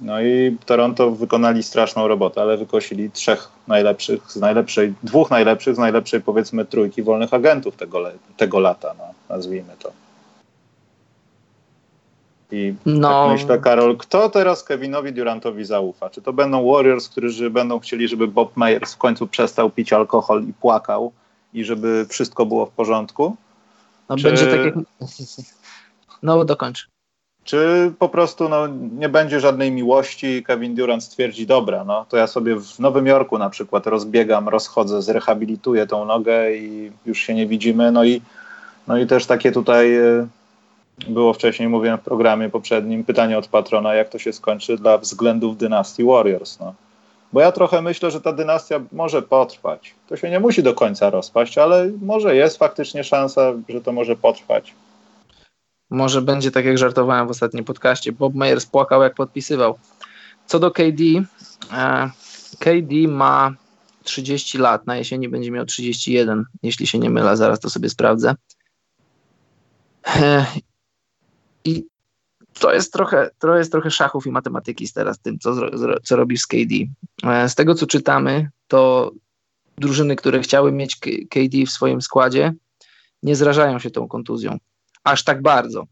No 0.00 0.20
i 0.20 0.56
Toronto 0.66 1.10
wykonali 1.10 1.62
straszną 1.62 2.08
robotę, 2.08 2.42
ale 2.42 2.56
wykosili 2.56 3.10
trzech 3.10 3.48
najlepszych, 3.68 4.32
z 4.32 4.36
najlepszej, 4.36 4.94
dwóch 5.02 5.30
najlepszych 5.30 5.74
z 5.74 5.78
najlepszej 5.78 6.20
powiedzmy 6.20 6.64
trójki 6.64 7.02
wolnych 7.02 7.34
agentów 7.34 7.76
tego, 7.76 7.98
tego 8.36 8.60
lata, 8.60 8.94
no, 8.98 9.04
nazwijmy 9.34 9.72
to. 9.78 9.92
I 12.52 12.74
no. 12.86 13.08
tak 13.08 13.40
myślę, 13.40 13.58
Karol, 13.58 13.96
kto 13.96 14.30
teraz 14.30 14.64
Kevinowi 14.64 15.12
Durantowi 15.12 15.64
zaufa? 15.64 16.10
Czy 16.10 16.22
to 16.22 16.32
będą 16.32 16.72
Warriors, 16.72 17.08
którzy 17.08 17.50
będą 17.50 17.80
chcieli, 17.80 18.08
żeby 18.08 18.28
Bob 18.28 18.56
Myers 18.56 18.94
w 18.94 18.98
końcu 18.98 19.26
przestał 19.26 19.70
pić 19.70 19.92
alkohol 19.92 20.44
i 20.44 20.52
płakał 20.52 21.12
i 21.54 21.64
żeby 21.64 22.06
wszystko 22.08 22.46
było 22.46 22.66
w 22.66 22.70
porządku? 22.70 23.36
No 24.08 24.16
Czy... 24.16 24.22
będzie 24.22 24.46
tak 24.46 24.64
jak... 24.64 24.74
No, 26.22 26.44
dokończ. 26.44 26.88
Czy 27.44 27.92
po 27.98 28.08
prostu 28.08 28.48
no, 28.48 28.66
nie 28.98 29.08
będzie 29.08 29.40
żadnej 29.40 29.72
miłości 29.72 30.26
i 30.26 30.42
Kevin 30.42 30.74
Durant 30.74 31.04
stwierdzi, 31.04 31.46
dobra, 31.46 31.84
no 31.84 32.06
to 32.08 32.16
ja 32.16 32.26
sobie 32.26 32.56
w 32.56 32.78
Nowym 32.78 33.06
Jorku 33.06 33.38
na 33.38 33.50
przykład 33.50 33.86
rozbiegam, 33.86 34.48
rozchodzę, 34.48 35.02
zrehabilituję 35.02 35.86
tą 35.86 36.04
nogę 36.04 36.52
i 36.56 36.92
już 37.06 37.18
się 37.18 37.34
nie 37.34 37.46
widzimy. 37.46 37.92
No 37.92 38.04
i, 38.04 38.22
no 38.88 38.98
i 38.98 39.06
też 39.06 39.26
takie 39.26 39.52
tutaj 39.52 39.96
e, 39.96 40.26
było 41.08 41.32
wcześniej, 41.32 41.68
mówiłem 41.68 41.98
w 41.98 42.02
programie 42.02 42.48
poprzednim, 42.48 43.04
pytanie 43.04 43.38
od 43.38 43.48
patrona, 43.48 43.94
jak 43.94 44.08
to 44.08 44.18
się 44.18 44.32
skończy 44.32 44.76
dla 44.76 44.98
względów 44.98 45.56
dynastii 45.56 46.04
Warriors. 46.04 46.60
No. 46.60 46.74
Bo 47.32 47.40
ja 47.40 47.52
trochę 47.52 47.82
myślę, 47.82 48.10
że 48.10 48.20
ta 48.20 48.32
dynastia 48.32 48.80
może 48.92 49.22
potrwać. 49.22 49.94
To 50.08 50.16
się 50.16 50.30
nie 50.30 50.40
musi 50.40 50.62
do 50.62 50.74
końca 50.74 51.10
rozpaść, 51.10 51.58
ale 51.58 51.90
może 52.02 52.36
jest 52.36 52.56
faktycznie 52.56 53.04
szansa, 53.04 53.52
że 53.68 53.80
to 53.80 53.92
może 53.92 54.16
potrwać. 54.16 54.74
Może 55.90 56.22
będzie 56.22 56.50
tak, 56.50 56.64
jak 56.64 56.78
żartowałem 56.78 57.26
w 57.26 57.30
ostatnim 57.30 57.64
podcaście. 57.64 58.12
Bob 58.12 58.34
Myers 58.34 58.66
płakał, 58.66 59.02
jak 59.02 59.14
podpisywał. 59.14 59.78
Co 60.46 60.58
do 60.58 60.70
KD, 60.70 61.02
e, 61.72 62.10
KD 62.58 63.08
ma 63.08 63.54
30 64.04 64.58
lat, 64.58 64.86
na 64.86 64.96
jesieni 64.96 65.28
będzie 65.28 65.50
miał 65.50 65.64
31, 65.64 66.44
jeśli 66.62 66.86
się 66.86 66.98
nie 66.98 67.10
mylę, 67.10 67.36
zaraz 67.36 67.60
to 67.60 67.70
sobie 67.70 67.88
sprawdzę. 67.88 68.34
E, 70.06 70.46
I 71.64 71.86
to 72.60 72.72
jest 72.72 72.92
trochę, 72.92 73.30
to 73.38 73.56
jest 73.56 73.72
trochę 73.72 73.90
szachów 73.90 74.26
i 74.26 74.30
matematyki 74.30 74.92
teraz 74.94 75.20
tym, 75.20 75.38
co, 75.38 75.54
co 76.02 76.16
robisz 76.16 76.40
z 76.40 76.46
KD. 76.46 76.74
E, 77.24 77.48
z 77.48 77.54
tego, 77.54 77.74
co 77.74 77.86
czytamy, 77.86 78.50
to 78.68 79.10
drużyny, 79.78 80.16
które 80.16 80.40
chciały 80.40 80.72
mieć 80.72 80.96
KD 81.30 81.66
w 81.66 81.70
swoim 81.70 82.02
składzie, 82.02 82.52
nie 83.22 83.36
zrażają 83.36 83.78
się 83.78 83.90
tą 83.90 84.08
kontuzją 84.08 84.58
aż 85.04 85.24
tak 85.24 85.42
bardzo. 85.42 85.84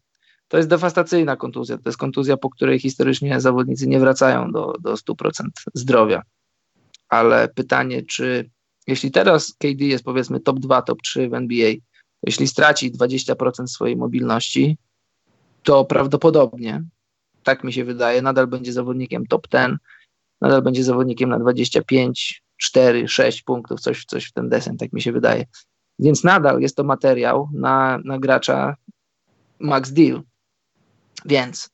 to 0.49 0.57
jest 0.57 0.69
dewastacyjna 0.69 1.37
kontuzja. 1.37 1.79
To 1.79 1.89
jest 1.89 1.99
kontuzja, 1.99 2.37
po 2.37 2.51
której 2.51 2.79
historycznie 2.79 3.41
zawodnicy 3.41 3.87
nie 3.87 4.01
wracają 4.01 4.53
do, 4.53 4.73
do 4.81 4.95
100% 4.95 5.45
zdrowia. 5.75 6.23
Ale 7.09 7.49
pytanie, 7.49 8.03
czy 8.03 8.51
jeśli 8.87 9.11
teraz 9.11 9.55
KD 9.59 9.85
jest 9.85 10.05
powiedzmy 10.05 10.41
top 10.41 10.59
2, 10.59 10.83
top 10.83 11.03
3 11.03 11.29
w 11.29 11.35
NBA, 11.35 11.73
jeśli 12.23 12.49
straci 12.49 12.93
20% 12.93 13.67
swojej 13.67 13.97
mobilności, 13.97 14.79
to 15.63 15.85
prawdopodobnie, 15.85 16.83
tak 17.43 17.65
mi 17.65 17.73
się 17.73 17.85
wydaje, 17.85 18.23
nadal 18.23 18.47
będzie 18.47 18.73
zawodnikiem 18.73 19.27
top 19.27 19.49
10, 19.49 19.79
nadal 20.41 20.63
będzie 20.63 20.85
zawodnikiem 20.85 21.31
na 21.31 21.39
25, 21.39 22.43
4, 22.57 23.09
6 23.09 23.43
punktów, 23.43 23.81
coś, 23.81 24.05
coś 24.05 24.25
w 24.25 24.33
ten 24.33 24.49
desen, 24.49 24.77
tak 24.77 24.93
mi 24.93 25.03
się 25.03 25.13
wydaje. 25.13 25.45
Więc 25.99 26.25
nadal 26.25 26.61
jest 26.61 26.77
to 26.77 26.85
materiał 26.85 27.49
na, 27.55 27.99
na 28.05 28.19
gracza 28.19 28.77
max 29.61 29.91
deal. 29.93 30.23
Więc 31.25 31.71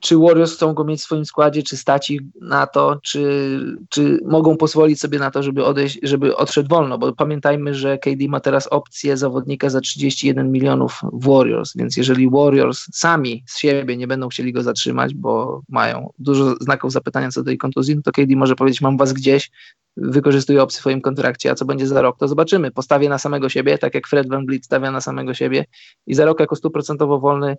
czy 0.00 0.18
Warriors 0.18 0.54
chcą 0.54 0.74
go 0.74 0.84
mieć 0.84 1.00
w 1.00 1.04
swoim 1.04 1.24
składzie, 1.24 1.62
czy 1.62 1.76
stać 1.76 2.10
ich 2.10 2.20
na 2.40 2.66
to, 2.66 2.98
czy, 3.02 3.48
czy 3.88 4.20
mogą 4.24 4.56
pozwolić 4.56 5.00
sobie 5.00 5.18
na 5.18 5.30
to, 5.30 5.42
żeby 5.42 5.64
odejść, 5.64 5.98
żeby 6.02 6.36
odszedł 6.36 6.68
wolno, 6.68 6.98
bo 6.98 7.12
pamiętajmy, 7.12 7.74
że 7.74 7.98
KD 7.98 8.28
ma 8.28 8.40
teraz 8.40 8.66
opcję 8.66 9.16
zawodnika 9.16 9.70
za 9.70 9.80
31 9.80 10.52
milionów 10.52 11.00
w 11.12 11.26
Warriors, 11.26 11.76
więc 11.76 11.96
jeżeli 11.96 12.30
Warriors 12.30 12.86
sami 12.92 13.44
z 13.46 13.58
siebie 13.58 13.96
nie 13.96 14.06
będą 14.06 14.28
chcieli 14.28 14.52
go 14.52 14.62
zatrzymać, 14.62 15.14
bo 15.14 15.62
mają 15.68 16.12
dużo 16.18 16.54
znaków 16.60 16.92
zapytania 16.92 17.30
co 17.30 17.40
do 17.40 17.44
tej 17.44 17.58
kontuzji, 17.58 17.96
no 17.96 18.02
to 18.02 18.12
KD 18.12 18.36
może 18.36 18.56
powiedzieć, 18.56 18.80
mam 18.80 18.96
was 18.96 19.12
gdzieś, 19.12 19.50
wykorzystuję 19.96 20.62
opcję 20.62 20.78
w 20.78 20.80
swoim 20.80 21.00
kontrakcie, 21.00 21.50
a 21.50 21.54
co 21.54 21.64
będzie 21.64 21.86
za 21.86 22.02
rok, 22.02 22.18
to 22.18 22.28
zobaczymy. 22.28 22.70
Postawię 22.70 23.08
na 23.08 23.18
samego 23.18 23.48
siebie, 23.48 23.78
tak 23.78 23.94
jak 23.94 24.08
Fred 24.08 24.28
Van 24.28 24.46
Vliet 24.46 24.64
stawia 24.64 24.90
na 24.90 25.00
samego 25.00 25.34
siebie 25.34 25.64
i 26.06 26.14
za 26.14 26.24
rok 26.24 26.40
jako 26.40 26.56
stuprocentowo 26.56 27.20
wolny 27.20 27.56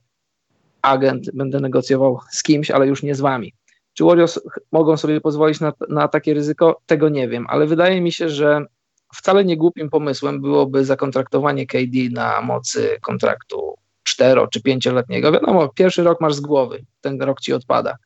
agent 0.82 1.32
będę 1.34 1.60
negocjował 1.60 2.20
z 2.32 2.44
kimś, 2.44 2.72
ale 2.72 2.88
już 2.88 3.04
nie 3.04 3.16
z 3.16 3.22
wami. 3.22 3.54
Czy 3.94 4.04
Warriors 4.04 4.40
mogą 4.72 4.98
sobie 4.98 5.22
pozwolić 5.22 5.60
na, 5.60 5.74
na 5.90 6.08
takie 6.08 6.34
ryzyko? 6.34 6.82
Tego 6.86 7.10
nie 7.10 7.28
wiem, 7.28 7.46
ale 7.50 7.68
wydaje 7.68 8.02
mi 8.02 8.12
się, 8.12 8.30
że 8.30 8.66
wcale 9.16 9.46
nie 9.46 9.58
głupim 9.58 9.90
pomysłem 9.90 10.42
byłoby 10.42 10.86
zakontraktowanie 10.86 11.68
KD 11.68 11.98
na 12.12 12.42
mocy 12.42 12.98
kontraktu 13.02 13.76
4 14.04 14.42
czy 14.52 14.60
5-letniego. 14.60 15.32
Wiadomo, 15.32 15.70
pierwszy 15.70 16.04
rok 16.04 16.22
masz 16.22 16.34
z 16.34 16.40
głowy, 16.40 16.86
ten 17.02 17.22
rok 17.22 17.42
ci 17.42 17.54
odpada. 17.54 17.98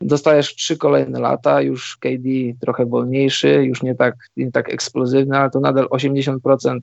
Dostajesz 0.00 0.54
trzy 0.54 0.76
kolejne 0.76 1.20
lata, 1.20 1.62
już 1.62 1.96
KD 1.96 2.28
trochę 2.60 2.86
wolniejszy, 2.86 3.48
już 3.48 3.82
nie 3.82 3.94
tak, 3.94 4.14
nie 4.36 4.52
tak 4.52 4.72
eksplozywny, 4.72 5.38
ale 5.38 5.50
to 5.50 5.60
nadal 5.60 5.88
80% 5.88 6.78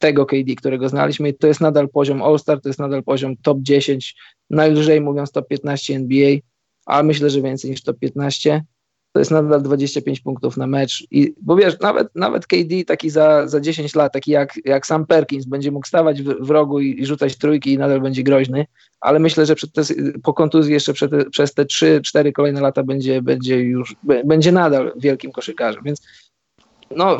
tego 0.00 0.26
KD, 0.26 0.54
którego 0.56 0.88
znaliśmy, 0.88 1.32
to 1.32 1.46
jest 1.46 1.60
nadal 1.60 1.88
poziom 1.88 2.22
All-Star, 2.22 2.60
to 2.60 2.68
jest 2.68 2.78
nadal 2.78 3.02
poziom 3.02 3.36
top 3.36 3.58
10, 3.60 4.16
najlżej 4.50 5.00
mówiąc 5.00 5.32
top 5.32 5.48
15 5.48 5.94
NBA, 5.94 6.36
a 6.86 7.02
myślę, 7.02 7.30
że 7.30 7.42
więcej 7.42 7.70
niż 7.70 7.82
top 7.82 7.98
15. 7.98 8.64
To 9.12 9.18
jest 9.18 9.30
nadal 9.30 9.62
25 9.62 10.20
punktów 10.20 10.56
na 10.56 10.66
mecz. 10.66 11.06
I, 11.10 11.34
bo 11.42 11.56
wiesz, 11.56 11.80
nawet, 11.80 12.08
nawet 12.14 12.46
KD 12.46 12.84
taki 12.86 13.10
za, 13.10 13.48
za 13.48 13.60
10 13.60 13.94
lat, 13.94 14.12
taki 14.12 14.30
jak, 14.30 14.54
jak 14.64 14.86
sam 14.86 15.06
Perkins, 15.06 15.46
będzie 15.46 15.70
mógł 15.70 15.86
stawać 15.86 16.22
w, 16.22 16.46
w 16.46 16.50
rogu 16.50 16.80
i, 16.80 17.00
i, 17.00 17.06
rzucać 17.06 17.36
trójki 17.36 17.72
i 17.72 17.78
nadal 17.78 18.00
będzie 18.00 18.22
groźny, 18.22 18.66
ale 19.00 19.18
myślę, 19.18 19.46
że 19.46 19.54
te, 19.54 19.82
po 20.22 20.34
kontuzji 20.34 20.72
jeszcze 20.72 21.08
te, 21.08 21.30
przez 21.30 21.54
te 21.54 21.64
3-4 21.64 22.32
kolejne 22.32 22.60
lata 22.60 22.82
będzie, 22.82 23.22
będzie 23.22 23.60
już, 23.60 23.96
będzie 24.24 24.52
nadal 24.52 24.92
wielkim 24.96 25.32
koszykarzem. 25.32 25.82
Więc 25.84 26.02
no, 26.96 27.18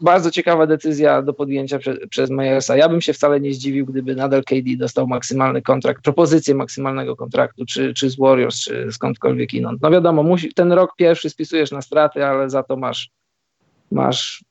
bardzo 0.00 0.30
ciekawa 0.30 0.66
decyzja 0.66 1.22
do 1.22 1.32
podjęcia 1.32 1.78
prze, 1.78 1.96
przez 2.06 2.30
Majersa. 2.30 2.76
Ja 2.76 2.88
bym 2.88 3.00
się 3.00 3.12
wcale 3.12 3.40
nie 3.40 3.54
zdziwił, 3.54 3.86
gdyby 3.86 4.14
nadal 4.14 4.44
KD 4.44 4.76
dostał 4.78 5.06
maksymalny 5.06 5.62
kontrakt, 5.62 6.02
propozycję 6.02 6.54
maksymalnego 6.54 7.16
kontraktu, 7.16 7.64
czy, 7.66 7.94
czy 7.94 8.10
z 8.10 8.16
Warriors, 8.16 8.60
czy 8.60 8.88
skądkolwiek 8.92 9.54
inąd. 9.54 9.82
No 9.82 9.90
wiadomo, 9.90 10.22
musi, 10.22 10.54
ten 10.54 10.72
rok 10.72 10.96
pierwszy 10.96 11.30
spisujesz 11.30 11.70
na 11.70 11.82
straty, 11.82 12.24
ale 12.24 12.50
za 12.50 12.62
to 12.62 12.76
masz, 12.76 13.10
masz 13.92 14.44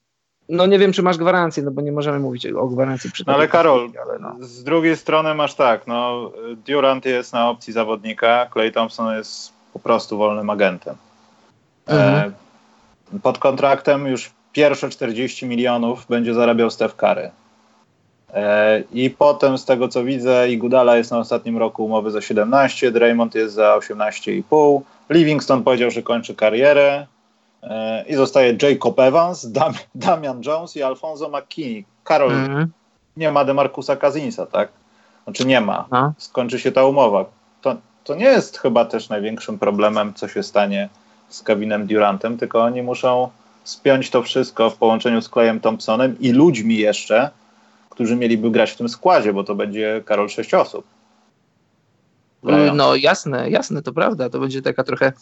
no 0.49 0.65
nie 0.65 0.79
wiem, 0.79 0.93
czy 0.93 1.03
masz 1.03 1.17
gwarancję, 1.17 1.63
no 1.63 1.71
bo 1.71 1.81
nie 1.81 1.91
możemy 1.91 2.19
mówić 2.19 2.45
o 2.45 2.67
gwarancji 2.67 3.11
przy 3.11 3.23
no 3.27 3.33
Ale 3.33 3.47
Karol, 3.47 3.89
ale 4.01 4.19
no. 4.19 4.35
z 4.39 4.63
drugiej 4.63 4.97
strony 4.97 5.35
masz 5.35 5.55
tak, 5.55 5.87
no 5.87 6.31
Durant 6.67 7.05
jest 7.05 7.33
na 7.33 7.49
opcji 7.49 7.73
zawodnika, 7.73 8.49
Clay 8.53 8.71
Thompson 8.71 9.17
jest 9.17 9.53
po 9.73 9.79
prostu 9.79 10.17
wolnym 10.17 10.49
agentem. 10.49 10.95
Mhm. 11.87 12.33
E, 13.15 13.19
pod 13.19 13.39
kontraktem 13.39 14.07
już 14.07 14.31
pierwsze 14.55 14.89
40 14.89 15.45
milionów 15.45 16.05
będzie 16.09 16.33
zarabiał 16.33 16.71
Steph 16.71 16.95
Curry. 16.95 17.31
E, 18.33 18.83
I 18.91 19.09
potem 19.09 19.57
z 19.57 19.65
tego 19.65 19.87
co 19.87 20.03
widzę, 20.03 20.49
Igudala 20.49 20.97
jest 20.97 21.11
na 21.11 21.17
ostatnim 21.17 21.57
roku 21.57 21.85
umowy 21.85 22.11
za 22.11 22.21
17, 22.21 22.91
Draymond 22.91 23.35
jest 23.35 23.53
za 23.53 23.77
18,5. 23.77 24.81
Livingston 25.09 25.63
powiedział, 25.63 25.91
że 25.91 26.01
kończy 26.01 26.35
karierę. 26.35 27.07
E, 27.63 28.05
I 28.07 28.15
zostaje 28.15 28.57
Jacob 28.61 28.99
Evans, 28.99 29.45
Dam 29.51 29.73
Damian 29.95 30.41
Jones 30.45 30.75
i 30.75 30.83
Alfonso 30.83 31.29
McKinney. 31.29 31.85
Karol, 32.03 32.31
mm 32.31 32.55
-hmm. 32.55 32.67
nie 33.17 33.31
ma 33.31 33.45
Demarcusa 33.45 33.95
Kazinsa, 33.95 34.45
tak? 34.45 34.69
Znaczy 35.23 35.45
nie 35.47 35.61
ma. 35.61 35.85
No. 35.91 36.13
Skończy 36.17 36.59
się 36.59 36.71
ta 36.71 36.85
umowa. 36.85 37.25
To, 37.61 37.75
to 38.03 38.15
nie 38.15 38.25
jest 38.25 38.57
chyba 38.59 38.85
też 38.85 39.09
największym 39.09 39.59
problemem, 39.59 40.13
co 40.13 40.27
się 40.27 40.43
stanie 40.43 40.89
z 41.29 41.43
Kevinem 41.43 41.87
Durantem, 41.87 42.37
tylko 42.37 42.63
oni 42.63 42.81
muszą 42.81 43.29
spiąć 43.65 44.09
to 44.09 44.23
wszystko 44.23 44.69
w 44.69 44.77
połączeniu 44.77 45.21
z 45.21 45.29
Clayem 45.29 45.59
Thompsonem 45.59 46.19
i 46.19 46.31
ludźmi 46.31 46.77
jeszcze, 46.77 47.29
którzy 47.89 48.15
mieliby 48.15 48.51
grać 48.51 48.71
w 48.71 48.77
tym 48.77 48.89
składzie, 48.89 49.33
bo 49.33 49.43
to 49.43 49.55
będzie 49.55 50.03
Karol 50.05 50.29
sześć 50.29 50.53
osób. 50.53 50.85
No 52.73 52.95
jasne, 52.95 53.49
jasne, 53.49 53.81
to 53.81 53.93
prawda. 53.93 54.29
To 54.29 54.39
będzie 54.39 54.61
taka 54.61 54.83
trochę 54.83 55.13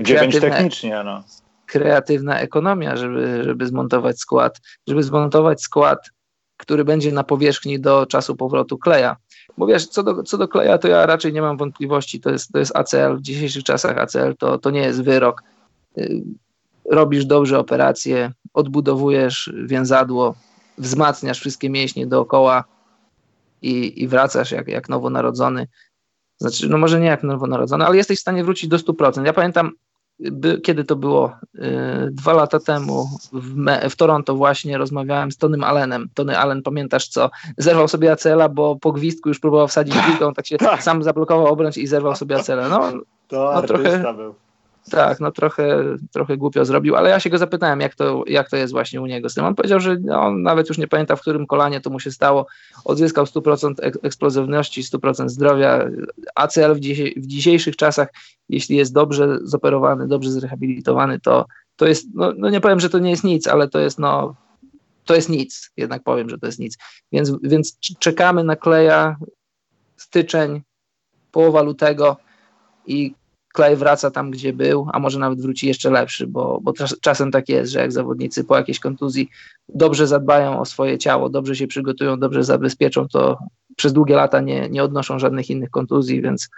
Dziewięć 0.00 0.40
technicznie, 0.40 1.02
no. 1.04 1.24
kreatywna 1.66 2.40
ekonomia, 2.40 2.96
żeby, 2.96 3.44
żeby 3.44 3.66
zmontować 3.66 4.18
skład, 4.18 4.60
żeby 4.88 5.02
zmontować 5.02 5.62
skład, 5.62 5.98
który 6.56 6.84
będzie 6.84 7.12
na 7.12 7.24
powierzchni 7.24 7.80
do 7.80 8.06
czasu 8.06 8.36
powrotu 8.36 8.78
Kleja. 8.78 9.16
Bo 9.58 9.66
wiesz, 9.66 9.86
co 9.86 10.02
do, 10.02 10.22
co 10.22 10.38
do 10.38 10.48
Kleja, 10.48 10.78
to 10.78 10.88
ja 10.88 11.06
raczej 11.06 11.32
nie 11.32 11.42
mam 11.42 11.56
wątpliwości. 11.56 12.20
To 12.20 12.30
jest, 12.30 12.52
to 12.52 12.58
jest 12.58 12.76
ACL. 12.76 13.16
W 13.16 13.22
dzisiejszych 13.22 13.64
czasach 13.64 13.98
ACL 13.98 14.36
to, 14.38 14.58
to 14.58 14.70
nie 14.70 14.80
jest 14.80 15.02
wyrok 15.02 15.42
robisz 16.90 17.24
dobrze 17.24 17.58
operację, 17.58 18.32
odbudowujesz 18.54 19.52
więzadło, 19.64 20.34
wzmacniasz 20.78 21.40
wszystkie 21.40 21.70
mięśnie 21.70 22.06
dookoła 22.06 22.64
i, 23.62 24.02
i 24.02 24.08
wracasz 24.08 24.50
jak, 24.50 24.68
jak 24.68 24.88
nowonarodzony. 24.88 25.66
Znaczy, 26.38 26.68
no 26.68 26.78
może 26.78 27.00
nie 27.00 27.06
jak 27.06 27.22
nowonarodzony, 27.22 27.86
ale 27.86 27.96
jesteś 27.96 28.18
w 28.18 28.20
stanie 28.20 28.44
wrócić 28.44 28.68
do 28.68 28.76
100%. 28.76 29.24
Ja 29.24 29.32
pamiętam, 29.32 29.72
by, 30.18 30.60
kiedy 30.60 30.84
to 30.84 30.96
było? 30.96 31.32
Yy, 31.54 31.70
dwa 32.10 32.32
lata 32.32 32.60
temu 32.60 33.08
w, 33.32 33.54
me, 33.54 33.90
w, 33.90 33.96
Toronto 33.96 34.34
właśnie 34.34 34.78
rozmawiałem 34.78 35.32
z 35.32 35.36
Tonym 35.36 35.64
Allenem. 35.64 36.08
Tony 36.14 36.38
Allen, 36.38 36.62
pamiętasz 36.62 37.08
co? 37.08 37.30
Zerwał 37.58 37.88
sobie 37.88 38.12
acela, 38.12 38.48
bo 38.48 38.76
po 38.76 38.92
gwizdku 38.92 39.28
już 39.28 39.40
próbował 39.40 39.68
wsadzić 39.68 39.94
piłkę, 40.06 40.26
on 40.26 40.34
tak 40.34 40.46
się 40.46 40.58
tak. 40.58 40.82
sam 40.82 41.02
zablokował 41.02 41.46
obręcz 41.46 41.76
i 41.76 41.86
zerwał 41.86 42.16
sobie 42.16 42.36
acela. 42.36 42.68
No, 42.68 42.92
to 43.28 43.52
no, 43.54 43.62
trochę, 43.62 44.14
był. 44.16 44.34
Tak, 44.90 45.20
no 45.20 45.32
trochę, 45.32 45.84
trochę 46.12 46.36
głupio 46.36 46.64
zrobił, 46.64 46.96
ale 46.96 47.10
ja 47.10 47.20
się 47.20 47.30
go 47.30 47.38
zapytałem, 47.38 47.80
jak 47.80 47.94
to, 47.94 48.24
jak 48.26 48.50
to 48.50 48.56
jest 48.56 48.72
właśnie 48.72 49.00
u 49.00 49.06
niego 49.06 49.28
z 49.28 49.34
tym. 49.34 49.44
On 49.44 49.54
powiedział, 49.54 49.80
że 49.80 49.96
on 50.12 50.42
nawet 50.42 50.68
już 50.68 50.78
nie 50.78 50.88
pamięta, 50.88 51.16
w 51.16 51.20
którym 51.20 51.46
kolanie 51.46 51.80
to 51.80 51.90
mu 51.90 52.00
się 52.00 52.10
stało. 52.10 52.46
Odzyskał 52.84 53.24
100% 53.24 53.74
eksplozywności, 54.02 54.82
100% 54.82 55.28
zdrowia. 55.28 55.88
ACL 56.34 56.74
w, 56.74 56.78
w 57.16 57.26
dzisiejszych 57.26 57.76
czasach, 57.76 58.08
jeśli 58.48 58.76
jest 58.76 58.92
dobrze 58.92 59.38
zoperowany, 59.42 60.08
dobrze 60.08 60.30
zrehabilitowany, 60.30 61.20
to, 61.20 61.46
to 61.76 61.86
jest, 61.86 62.06
no, 62.14 62.32
no 62.36 62.50
nie 62.50 62.60
powiem, 62.60 62.80
że 62.80 62.90
to 62.90 62.98
nie 62.98 63.10
jest 63.10 63.24
nic, 63.24 63.46
ale 63.46 63.68
to 63.68 63.78
jest 63.78 63.98
no, 63.98 64.34
to 65.04 65.14
jest 65.14 65.28
nic, 65.28 65.70
jednak 65.76 66.02
powiem, 66.02 66.30
że 66.30 66.38
to 66.38 66.46
jest 66.46 66.58
nic. 66.58 66.78
Więc, 67.12 67.32
więc 67.42 67.78
czekamy 67.98 68.44
na 68.44 68.56
Kleja, 68.56 69.16
styczeń, 69.96 70.62
połowa 71.32 71.62
lutego 71.62 72.16
i 72.86 73.14
Clay 73.56 73.76
wraca 73.76 74.10
tam, 74.10 74.30
gdzie 74.30 74.52
był, 74.52 74.86
a 74.92 74.98
może 74.98 75.18
nawet 75.18 75.40
wróci 75.40 75.66
jeszcze 75.66 75.90
lepszy, 75.90 76.26
bo, 76.26 76.58
bo 76.62 76.72
czasem 77.00 77.30
tak 77.30 77.48
jest, 77.48 77.72
że 77.72 77.80
jak 77.80 77.92
zawodnicy 77.92 78.44
po 78.44 78.56
jakiejś 78.56 78.80
kontuzji 78.80 79.28
dobrze 79.68 80.06
zadbają 80.06 80.60
o 80.60 80.64
swoje 80.64 80.98
ciało, 80.98 81.28
dobrze 81.28 81.56
się 81.56 81.66
przygotują, 81.66 82.18
dobrze 82.18 82.44
zabezpieczą, 82.44 83.08
to 83.08 83.38
przez 83.76 83.92
długie 83.92 84.16
lata 84.16 84.40
nie, 84.40 84.68
nie 84.68 84.84
odnoszą 84.84 85.18
żadnych 85.18 85.50
innych 85.50 85.70
kontuzji, 85.70 86.22
więc 86.22 86.48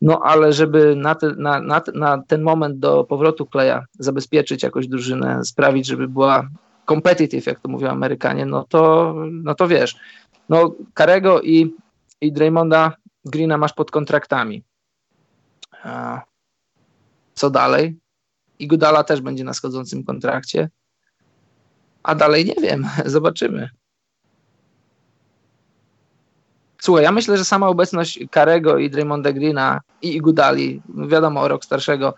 no 0.00 0.20
ale 0.22 0.52
żeby 0.52 0.96
na, 0.96 1.14
te, 1.14 1.34
na, 1.36 1.60
na, 1.60 1.82
na 1.94 2.22
ten 2.22 2.42
moment 2.42 2.78
do 2.78 3.04
powrotu 3.04 3.46
Kleja 3.46 3.84
zabezpieczyć 3.98 4.62
jakąś 4.62 4.88
drużynę, 4.88 5.44
sprawić, 5.44 5.86
żeby 5.86 6.08
była 6.08 6.48
competitive, 6.88 7.46
jak 7.46 7.60
to 7.60 7.68
mówią 7.68 7.88
Amerykanie, 7.88 8.46
no 8.46 8.64
to, 8.68 9.14
no 9.30 9.54
to 9.54 9.68
wiesz, 9.68 9.96
no 10.48 10.74
Karego 10.94 11.42
i, 11.42 11.74
i 12.20 12.32
Draymonda 12.32 12.92
Greena 13.24 13.58
masz 13.58 13.72
pod 13.72 13.90
kontraktami 13.90 14.62
co 17.34 17.50
dalej? 17.50 17.98
I 18.58 18.66
Gudala 18.66 19.04
też 19.04 19.20
będzie 19.20 19.44
na 19.44 19.54
schodzącym 19.54 20.04
kontrakcie. 20.04 20.70
A 22.02 22.14
dalej 22.14 22.44
nie 22.44 22.54
wiem, 22.54 22.86
zobaczymy. 23.06 23.70
Słuchaj, 26.80 27.04
ja 27.04 27.12
myślę, 27.12 27.38
że 27.38 27.44
sama 27.44 27.68
obecność 27.68 28.20
Karego 28.30 28.78
i 28.78 28.90
Draymonda 28.90 29.32
Greena 29.32 29.80
i 30.02 30.16
Igudali, 30.16 30.82
no 30.88 31.08
wiadomo, 31.08 31.48
rok 31.48 31.64
starszego, 31.64 32.14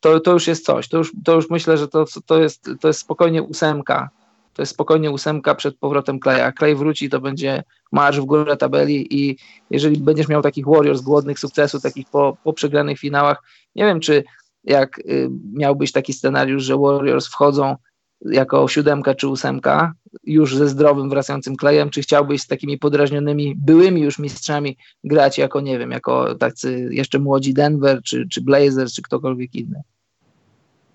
to, 0.00 0.20
to 0.20 0.32
już 0.32 0.46
jest 0.46 0.64
coś. 0.64 0.88
To 0.88 0.98
już, 0.98 1.12
to 1.24 1.34
już 1.34 1.50
myślę, 1.50 1.78
że 1.78 1.88
to, 1.88 2.04
to, 2.26 2.38
jest, 2.38 2.70
to 2.80 2.88
jest 2.88 3.00
spokojnie 3.00 3.42
ósemka. 3.42 4.10
To 4.54 4.62
jest 4.62 4.72
spokojnie 4.72 5.10
ósemka 5.10 5.54
przed 5.54 5.78
powrotem 5.78 6.20
Kleja. 6.20 6.52
Klej 6.52 6.76
wróci, 6.76 7.10
to 7.10 7.20
będzie 7.20 7.62
marsz 7.92 8.20
w 8.20 8.24
górę 8.24 8.56
tabeli 8.56 9.06
i 9.20 9.38
jeżeli 9.70 9.96
będziesz 9.96 10.28
miał 10.28 10.42
takich 10.42 10.66
Warriors 10.66 11.00
głodnych 11.00 11.38
sukcesu, 11.38 11.80
takich 11.80 12.08
po, 12.10 12.36
po 12.44 12.52
przegranych 12.52 12.98
finałach, 12.98 13.42
nie 13.76 13.84
wiem, 13.84 14.00
czy 14.00 14.24
jak 14.64 14.98
y, 14.98 15.30
miałbyś 15.52 15.92
taki 15.92 16.12
scenariusz, 16.12 16.62
że 16.62 16.78
Warriors 16.78 17.26
wchodzą 17.26 17.76
jako 18.24 18.68
siódemka 18.68 19.14
czy 19.14 19.28
ósemka, 19.28 19.94
już 20.24 20.56
ze 20.56 20.68
zdrowym, 20.68 21.10
wracającym 21.10 21.56
klejem, 21.56 21.90
czy 21.90 22.02
chciałbyś 22.02 22.42
z 22.42 22.46
takimi 22.46 22.78
podrażnionymi, 22.78 23.54
byłymi 23.56 24.00
już 24.00 24.18
mistrzami 24.18 24.76
grać 25.04 25.38
jako, 25.38 25.60
nie 25.60 25.78
wiem, 25.78 25.90
jako 25.90 26.34
tacy 26.34 26.88
jeszcze 26.90 27.18
młodzi 27.18 27.54
Denver, 27.54 28.02
czy, 28.02 28.28
czy 28.28 28.40
Blazers, 28.40 28.94
czy 28.94 29.02
ktokolwiek 29.02 29.54
inny. 29.54 29.82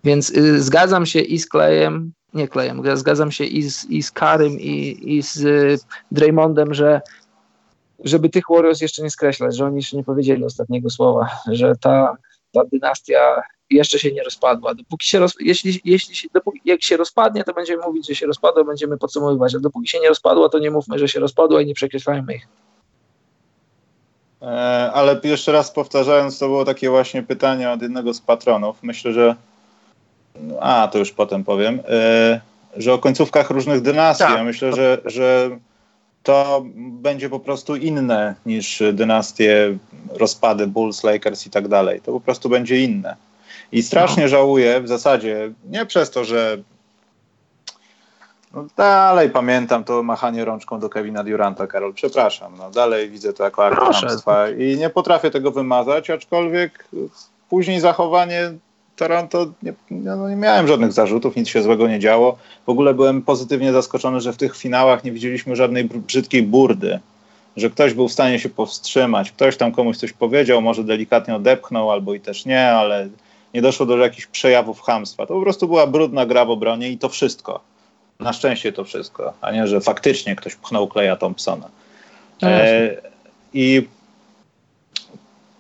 Więc 0.04 0.30
y, 0.30 0.62
zgadzam 0.62 1.06
się 1.06 1.20
i 1.20 1.40
z 1.40 1.48
klejem, 1.48 2.12
nie 2.34 2.48
klejem, 2.48 2.98
zgadzam 2.98 3.32
się 3.32 3.44
i 3.44 3.64
z, 3.64 3.86
i 3.86 4.04
z 4.04 4.12
Karym, 4.12 4.60
i, 4.60 5.00
i 5.18 5.22
z 5.22 5.38
y, 5.38 5.78
Draymondem, 6.12 6.74
że 6.74 7.02
żeby 8.04 8.30
tych 8.30 8.44
Warriors 8.50 8.82
jeszcze 8.82 9.04
nie 9.04 9.10
skreślać, 9.10 9.58
że 9.58 9.66
oni 9.66 9.76
jeszcze 9.76 9.98
nie 9.98 10.04
powiedzieli 10.04 10.46
ostatniego 10.46 10.90
słowa, 10.90 11.30
że 11.52 11.76
ta, 11.82 12.18
ta 12.54 12.62
dynastia 12.66 13.42
jeszcze 13.70 14.00
się 14.00 14.12
nie 14.12 14.24
rozpadła. 14.24 14.74
Dopóki 14.74 15.08
się 15.08 15.20
roz, 15.20 15.34
jeśli, 15.40 15.82
jeśli 15.86 16.16
się, 16.16 16.28
dopóki, 16.34 16.62
jak 16.66 16.84
się 16.84 16.98
rozpadnie, 16.98 17.44
to 17.44 17.54
będziemy 17.54 17.84
mówić, 17.84 18.08
że 18.08 18.16
się 18.16 18.28
rozpadła, 18.28 18.64
będziemy 18.64 18.98
podsumowywać, 18.98 19.56
a 19.56 19.60
dopóki 19.60 19.88
się 19.88 20.00
nie 20.00 20.10
rozpadła, 20.10 20.50
to 20.50 20.60
nie 20.60 20.72
mówmy, 20.72 21.00
że 21.00 21.08
się 21.08 21.20
rozpadła 21.20 21.62
i 21.62 21.66
nie 21.66 21.74
przekreślajmy 21.74 22.36
ich. 22.36 22.48
E, 24.42 24.46
ale 24.94 25.22
jeszcze 25.24 25.52
raz 25.52 25.72
powtarzając, 25.72 26.40
to 26.40 26.48
było 26.48 26.66
takie 26.66 26.90
właśnie 26.90 27.24
pytanie 27.24 27.72
od 27.72 27.82
jednego 27.82 28.14
z 28.14 28.22
patronów. 28.22 28.84
Myślę, 28.84 29.14
że 29.14 29.36
a, 30.60 30.90
to 30.92 31.00
już 31.00 31.12
potem 31.12 31.44
powiem, 31.44 31.80
e, 31.90 32.42
że 32.78 32.94
o 32.94 32.98
końcówkach 32.98 33.50
różnych 33.50 33.82
dynastii. 33.82 34.24
Tak. 34.24 34.38
Ja 34.38 34.44
myślę, 34.44 34.74
że, 34.74 34.98
że 35.06 35.50
to 36.24 36.64
będzie 36.76 37.30
po 37.30 37.40
prostu 37.40 37.76
inne 37.76 38.36
niż 38.46 38.84
dynastie, 38.94 39.78
rozpady 40.10 40.68
Bulls, 40.68 41.04
Lakers 41.04 41.48
i 41.48 41.50
tak 41.50 41.68
dalej. 41.68 42.02
To 42.02 42.12
po 42.12 42.20
prostu 42.20 42.50
będzie 42.50 42.84
inne. 42.84 43.16
I 43.72 43.84
strasznie 43.84 44.24
no. 44.24 44.30
żałuję 44.30 44.82
w 44.82 44.88
zasadzie, 44.88 45.52
nie 45.70 45.86
przez 45.86 46.12
to, 46.12 46.24
że 46.24 46.58
no 48.54 48.66
dalej 48.78 49.30
pamiętam 49.30 49.84
to 49.84 50.04
machanie 50.04 50.46
rączką 50.46 50.80
do 50.80 50.90
Kevina 50.90 51.24
Duranta, 51.24 51.68
Karol, 51.68 51.94
przepraszam, 51.94 52.54
no 52.58 52.72
dalej 52.72 53.10
widzę 53.10 53.34
to 53.34 53.44
jako 53.44 53.66
akt 53.66 53.80
i 54.58 54.78
nie 54.78 54.90
potrafię 54.90 55.32
tego 55.32 55.52
wymazać, 55.52 56.10
aczkolwiek 56.10 56.88
później 57.50 57.80
zachowanie 57.80 58.52
Toronto, 59.00 59.48
nie, 59.64 59.74
no 59.92 60.30
nie 60.30 60.36
miałem 60.36 60.68
żadnych 60.68 60.94
zarzutów, 60.94 61.36
nic 61.36 61.48
się 61.48 61.62
złego 61.62 61.88
nie 61.88 62.00
działo. 62.00 62.38
W 62.66 62.70
ogóle 62.70 62.94
byłem 62.94 63.22
pozytywnie 63.22 63.74
zaskoczony, 63.74 64.22
że 64.22 64.34
w 64.34 64.38
tych 64.38 64.58
finałach 64.58 65.04
nie 65.04 65.12
widzieliśmy 65.12 65.56
żadnej 65.56 65.84
brzydkiej 65.84 66.44
burdy, 66.44 67.00
że 67.58 67.70
ktoś 67.70 67.94
był 67.94 68.08
w 68.08 68.12
stanie 68.12 68.40
się 68.40 68.50
powstrzymać, 68.50 69.32
ktoś 69.32 69.58
tam 69.58 69.72
komuś 69.72 69.98
coś 69.98 70.14
powiedział, 70.14 70.62
może 70.62 70.84
delikatnie 70.84 71.36
odepchnął 71.36 71.92
albo 71.92 72.14
i 72.14 72.20
też 72.20 72.46
nie, 72.46 72.72
ale 72.72 73.10
nie 73.54 73.62
doszło 73.62 73.86
do 73.86 73.98
jakichś 73.98 74.28
przejawów 74.28 74.82
hamstwa. 74.82 75.26
To 75.26 75.34
po 75.34 75.42
prostu 75.42 75.68
była 75.68 75.88
brudna 75.88 76.26
gra 76.26 76.46
w 76.46 76.50
obronie 76.50 76.90
i 76.90 76.98
to 76.98 77.10
wszystko. 77.10 77.60
Na 78.20 78.34
szczęście 78.34 78.74
to 78.74 78.84
wszystko, 78.84 79.34
a 79.42 79.52
nie, 79.52 79.68
że 79.68 79.82
faktycznie 79.82 80.36
ktoś 80.36 80.56
pchnął 80.56 80.88
Kleja 80.88 81.16
Thompsona. 81.16 81.70
No 82.42 82.50
e, 82.50 82.98
I 83.54 83.88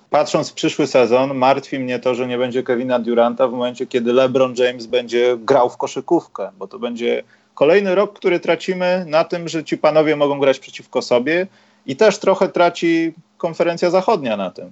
patrząc 0.10 0.50
w 0.50 0.54
przyszły 0.54 0.88
sezon, 0.88 1.34
martwi 1.34 1.80
mnie 1.80 2.00
to, 2.00 2.16
że 2.16 2.28
nie 2.28 2.38
będzie 2.38 2.64
Kevina 2.64 3.00
Duranta 3.00 3.48
w 3.48 3.52
momencie, 3.52 3.88
kiedy 3.88 4.14
LeBron 4.14 4.54
James 4.58 4.86
będzie 4.86 5.38
grał 5.38 5.70
w 5.70 5.78
koszykówkę, 5.78 6.50
bo 6.60 6.68
to 6.68 6.80
będzie 6.80 7.24
kolejny 7.54 7.96
rok, 7.96 8.14
który 8.14 8.40
tracimy 8.40 9.06
na 9.08 9.24
tym, 9.24 9.48
że 9.48 9.64
ci 9.64 9.78
panowie 9.78 10.16
mogą 10.16 10.40
grać 10.40 10.60
przeciwko 10.60 11.02
sobie 11.02 11.48
i 11.86 11.96
też 11.96 12.18
trochę 12.18 12.50
traci 12.50 13.14
konferencja 13.38 13.90
zachodnia 13.90 14.38
na 14.38 14.52
tym. 14.52 14.72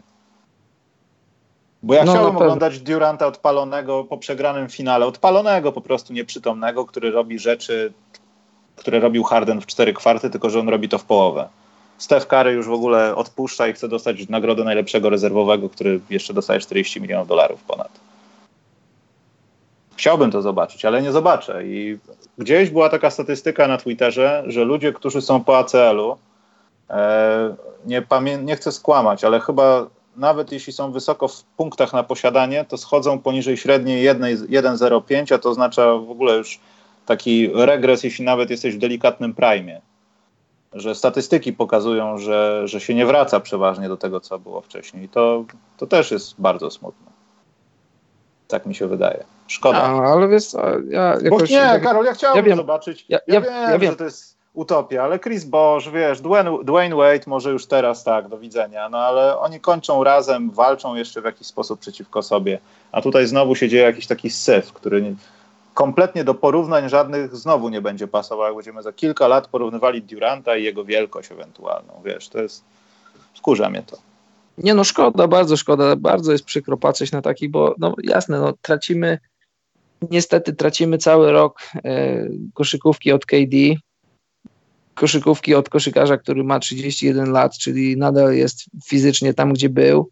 Bo 1.84 1.94
ja 1.94 2.04
no, 2.04 2.12
chciałbym 2.12 2.38
oglądać 2.38 2.80
Duranta 2.80 3.28
odpalonego 3.28 4.04
po 4.04 4.18
przegranym 4.18 4.70
finale, 4.70 5.06
odpalonego 5.06 5.72
po 5.72 5.82
prostu 5.82 6.14
nieprzytomnego, 6.14 6.86
który 6.86 7.12
robi 7.12 7.40
rzeczy, 7.40 7.94
które 8.76 9.00
robił 9.00 9.24
Harden 9.24 9.62
w 9.62 9.66
cztery 9.66 9.94
kwarty, 9.94 10.30
tylko 10.30 10.50
że 10.50 10.60
on 10.60 10.70
robi 10.70 10.90
to 10.90 10.98
w 10.98 11.06
połowę. 11.06 11.50
Steph 11.98 12.28
Curry 12.28 12.52
już 12.52 12.68
w 12.68 12.72
ogóle 12.72 13.16
odpuszcza 13.16 13.68
i 13.68 13.74
chce 13.74 13.88
dostać 13.88 14.30
nagrodę 14.30 14.64
najlepszego 14.64 15.10
rezerwowego, 15.10 15.70
który 15.70 16.00
jeszcze 16.10 16.34
dostaje 16.34 16.60
40 16.60 17.02
milionów 17.02 17.28
dolarów 17.28 17.64
ponad. 17.64 17.90
Chciałbym 19.96 20.32
to 20.32 20.42
zobaczyć, 20.42 20.86
ale 20.86 21.02
nie 21.02 21.12
zobaczę. 21.12 21.66
I 21.66 21.98
gdzieś 22.38 22.70
była 22.70 22.90
taka 22.90 23.10
statystyka 23.10 23.68
na 23.68 23.78
Twitterze, 23.78 24.44
że 24.48 24.64
ludzie, 24.64 24.94
którzy 24.94 25.22
są 25.22 25.44
po 25.44 25.58
ACL-u, 25.58 26.18
e, 26.90 27.56
nie, 27.86 28.02
pamię- 28.02 28.44
nie 28.44 28.56
chcę 28.56 28.72
skłamać, 28.72 29.24
ale 29.24 29.40
chyba 29.40 29.88
nawet 30.16 30.52
jeśli 30.52 30.74
są 30.74 30.92
wysoko 30.92 31.28
w 31.28 31.44
punktach 31.44 31.94
na 31.94 32.04
posiadanie, 32.04 32.66
to 32.66 32.78
schodzą 32.78 33.20
poniżej 33.20 33.58
średniej 33.58 34.10
1,05, 34.50 35.36
a 35.36 35.38
to 35.38 35.50
oznacza 35.50 35.98
w 35.98 36.12
ogóle 36.12 36.38
już 36.38 36.60
taki 37.06 37.52
regres, 37.54 38.04
jeśli 38.04 38.26
nawet 38.26 38.50
jesteś 38.50 38.76
w 38.76 38.80
delikatnym 38.80 39.34
prime. 39.34 39.82
Że 40.74 40.96
statystyki 40.96 41.54
pokazują, 41.54 42.18
że, 42.18 42.68
że 42.68 42.80
się 42.80 42.96
nie 42.96 43.06
wraca 43.06 43.40
przeważnie 43.40 43.88
do 43.88 43.98
tego, 43.98 44.20
co 44.20 44.40
było 44.40 44.62
wcześniej. 44.62 45.04
I 45.04 45.10
to, 45.10 45.46
to 45.78 45.88
też 45.88 46.12
jest 46.12 46.42
bardzo 46.42 46.72
smutne. 46.72 47.12
Tak 48.48 48.66
mi 48.66 48.76
się 48.76 48.88
wydaje. 48.88 49.24
Szkoda. 49.48 49.82
A, 49.82 50.04
ale 50.04 50.28
wiesz, 50.28 50.44
ja 50.90 51.18
jakoś... 51.22 51.30
Bo 51.30 51.46
nie, 51.46 51.80
Karol, 51.84 52.06
ja 52.06 52.14
chciałbym 52.14 52.38
ja 52.38 52.50
wiem, 52.50 52.58
zobaczyć. 52.58 53.06
Ja, 53.10 53.20
ja, 53.28 53.34
ja 53.34 53.42
wiem, 53.42 53.54
ja 53.54 53.80
wiem, 53.80 53.92
że 53.92 53.98
to 53.98 54.04
jest 54.04 54.38
utopia, 54.54 55.04
ale 55.04 55.20
Chris 55.20 55.46
Bosch, 55.46 55.88
wiesz, 55.92 56.22
Dwayne, 56.22 56.58
Dwayne 56.64 56.96
Wade 56.96 57.24
może 57.28 57.52
już 57.52 57.66
teraz 57.66 58.04
tak, 58.04 58.28
do 58.28 58.38
widzenia, 58.38 58.90
no 58.90 58.98
ale 58.98 59.40
oni 59.40 59.60
kończą 59.60 60.04
razem, 60.04 60.52
walczą 60.52 60.96
jeszcze 60.96 61.22
w 61.22 61.26
jakiś 61.26 61.48
sposób 61.48 61.80
przeciwko 61.80 62.22
sobie, 62.22 62.60
a 62.92 63.02
tutaj 63.02 63.28
znowu 63.28 63.56
się 63.56 63.70
dzieje 63.70 63.84
jakiś 63.84 64.08
taki 64.08 64.30
syf, 64.30 64.74
który 64.74 65.02
nie, 65.02 65.16
kompletnie 65.78 66.24
do 66.24 66.34
porównań 66.34 66.90
żadnych 66.90 67.36
znowu 67.36 67.70
nie 67.70 67.82
będzie 67.82 68.08
pasował, 68.08 68.46
jak 68.46 68.56
będziemy 68.56 68.84
za 68.84 68.94
kilka 68.94 69.28
lat 69.28 69.48
porównywali 69.48 70.02
Duranta 70.02 70.58
i 70.58 70.64
jego 70.64 70.86
wielkość 70.86 71.32
ewentualną, 71.32 72.02
wiesz, 72.06 72.30
to 72.30 72.42
jest, 72.42 72.64
wkurza 73.36 73.70
mnie 73.70 73.84
to. 73.84 73.98
Nie 74.58 74.74
no, 74.74 74.84
szkoda, 74.84 75.28
bardzo 75.28 75.58
szkoda, 75.58 75.96
bardzo 75.96 76.32
jest 76.32 76.46
przykro 76.46 76.78
patrzeć 76.78 77.12
na 77.12 77.22
taki, 77.22 77.50
bo 77.50 77.76
no 77.80 77.96
jasne, 78.04 78.40
no 78.40 78.54
tracimy, 78.62 79.20
niestety 80.12 80.54
tracimy 80.54 80.98
cały 80.98 81.32
rok 81.32 81.60
e, 81.86 82.28
koszykówki 82.54 83.12
od 83.12 83.26
KD, 83.26 83.56
koszykówki 84.94 85.56
od 85.56 85.70
koszykarza, 85.70 86.18
który 86.18 86.44
ma 86.44 86.60
31 86.60 87.32
lat, 87.32 87.58
czyli 87.58 87.98
nadal 87.98 88.34
jest 88.34 88.66
fizycznie 88.86 89.34
tam, 89.34 89.54
gdzie 89.54 89.70
był, 89.70 90.10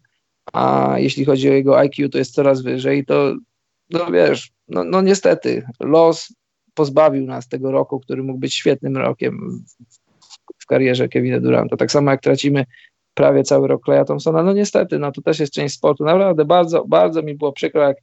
a 0.52 0.94
jeśli 0.96 1.24
chodzi 1.24 1.50
o 1.50 1.52
jego 1.52 1.78
IQ, 1.78 2.08
to 2.08 2.18
jest 2.18 2.34
coraz 2.34 2.62
wyżej, 2.62 3.04
to 3.04 3.34
no 3.90 4.10
wiesz, 4.10 4.50
no, 4.68 4.84
no 4.84 5.02
niestety, 5.02 5.66
los 5.80 6.34
pozbawił 6.74 7.26
nas 7.26 7.48
tego 7.48 7.72
roku, 7.72 8.00
który 8.00 8.22
mógł 8.22 8.38
być 8.38 8.54
świetnym 8.54 8.96
rokiem 8.96 9.64
w, 10.20 10.62
w 10.62 10.66
karierze 10.66 11.08
Kevina 11.08 11.40
Duranta. 11.40 11.76
Tak 11.76 11.92
samo 11.92 12.10
jak 12.10 12.20
tracimy 12.20 12.64
prawie 13.14 13.42
cały 13.42 13.68
rok 13.68 13.82
Kleja 13.84 14.04
Thompsona, 14.04 14.42
no 14.42 14.52
niestety, 14.52 14.98
no 14.98 15.12
to 15.12 15.22
też 15.22 15.40
jest 15.40 15.52
część 15.52 15.74
sportu. 15.74 16.04
Naprawdę 16.04 16.44
bardzo, 16.44 16.84
bardzo 16.84 17.22
mi 17.22 17.34
było 17.34 17.52
przykro, 17.52 17.82
jak, 17.82 17.96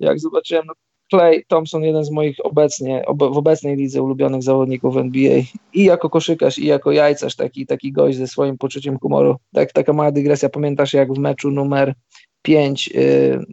jak 0.00 0.20
zobaczyłem, 0.20 0.64
no, 0.66 0.74
Clay 1.10 1.44
Thompson, 1.48 1.82
jeden 1.82 2.04
z 2.04 2.10
moich 2.10 2.36
obecnie, 2.44 3.06
ob, 3.06 3.18
w 3.18 3.36
obecnej 3.36 3.76
lidze 3.76 4.02
ulubionych 4.02 4.42
zawodników 4.42 4.96
NBA 4.96 5.42
i 5.72 5.84
jako 5.84 6.10
koszykarz, 6.10 6.58
i 6.58 6.66
jako 6.66 6.92
jajcarz, 6.92 7.36
taki, 7.36 7.66
taki 7.66 7.92
gość 7.92 8.18
ze 8.18 8.26
swoim 8.26 8.58
poczuciem 8.58 8.98
humoru. 8.98 9.36
Tak, 9.52 9.72
taka 9.72 9.92
mała 9.92 10.12
dygresja, 10.12 10.48
pamiętasz 10.48 10.92
jak 10.92 11.12
w 11.12 11.18
meczu 11.18 11.50
numer 11.50 11.94
5 12.42 12.88
yy, 12.88 13.44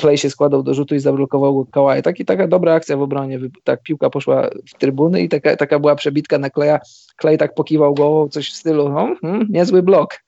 Clay 0.00 0.18
się 0.18 0.30
składał 0.30 0.62
do 0.62 0.74
rzutu 0.74 0.94
i 0.94 1.00
zablokował 1.00 1.54
go 1.54 1.66
Kawhi. 1.66 2.02
Taki, 2.02 2.24
taka 2.24 2.48
dobra 2.48 2.74
akcja 2.74 2.96
w 2.96 3.02
obronie, 3.02 3.38
tak 3.64 3.82
piłka 3.82 4.10
poszła 4.10 4.50
w 4.68 4.78
trybuny 4.78 5.22
i 5.22 5.28
taka, 5.28 5.56
taka 5.56 5.78
była 5.78 5.96
przebitka 5.96 6.38
na 6.38 6.50
Claya. 6.50 6.78
Clay 7.20 7.38
tak 7.38 7.54
pokiwał 7.54 7.94
głową, 7.94 8.28
coś 8.28 8.50
w 8.50 8.56
stylu, 8.56 8.88
no, 8.88 9.14
hmm, 9.20 9.46
niezły 9.50 9.82
blok. 9.82 10.20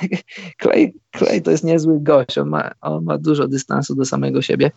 Clay, 0.62 0.92
Clay 1.18 1.40
to 1.40 1.50
jest 1.50 1.64
niezły 1.64 2.00
gość, 2.00 2.38
on 2.38 2.48
ma, 2.48 2.70
on 2.80 3.04
ma 3.04 3.18
dużo 3.18 3.48
dystansu 3.48 3.94
do 3.94 4.04
samego 4.04 4.42
siebie. 4.42 4.70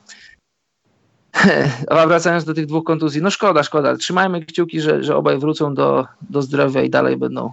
A 1.87 2.07
wracając 2.07 2.45
do 2.45 2.53
tych 2.53 2.65
dwóch 2.65 2.83
kontuzji, 2.83 3.21
no 3.21 3.31
szkoda, 3.31 3.63
szkoda. 3.63 3.97
Trzymajmy 3.97 4.45
kciuki, 4.45 4.81
że, 4.81 5.03
że 5.03 5.15
obaj 5.15 5.37
wrócą 5.37 5.73
do, 5.73 6.05
do 6.29 6.41
zdrowia 6.41 6.81
i 6.83 6.89
dalej 6.89 7.17
będą 7.17 7.51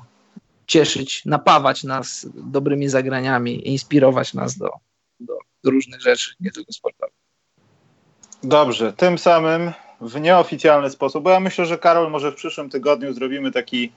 cieszyć, 0.66 1.24
napawać 1.24 1.84
nas 1.84 2.28
dobrymi 2.34 2.88
zagraniami, 2.88 3.68
inspirować 3.68 4.34
nas 4.34 4.58
do, 4.58 4.70
do, 5.20 5.38
do 5.66 5.70
różnych 5.70 6.00
rzeczy, 6.00 6.34
nie 6.40 6.50
tylko 6.50 6.72
sportowych. 6.72 7.14
Dobrze, 8.42 8.92
tym 8.92 9.18
samym 9.18 9.72
w 10.00 10.20
nieoficjalny 10.20 10.90
sposób, 10.90 11.24
bo 11.24 11.30
ja 11.30 11.40
myślę, 11.40 11.66
że 11.66 11.78
Karol, 11.78 12.10
może 12.10 12.32
w 12.32 12.34
przyszłym 12.34 12.70
tygodniu 12.70 13.12
zrobimy 13.12 13.52
taki 13.52 13.92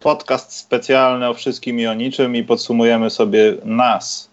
podcast 0.00 0.52
specjalny 0.52 1.28
o 1.28 1.34
wszystkim 1.34 1.80
i 1.80 1.86
o 1.86 1.94
niczym 1.94 2.36
i 2.36 2.44
podsumujemy 2.44 3.10
sobie 3.10 3.56
nas. 3.64 4.30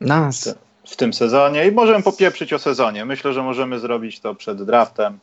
Nas. 0.00 0.54
W 0.86 0.96
tym 0.96 1.12
sezonie 1.12 1.66
i 1.66 1.72
możemy 1.72 2.02
popieprzyć 2.02 2.52
o 2.52 2.58
sezonie. 2.58 3.04
Myślę, 3.04 3.32
że 3.32 3.42
możemy 3.42 3.78
zrobić 3.78 4.20
to 4.20 4.34
przed 4.34 4.62
draftem. 4.62 5.18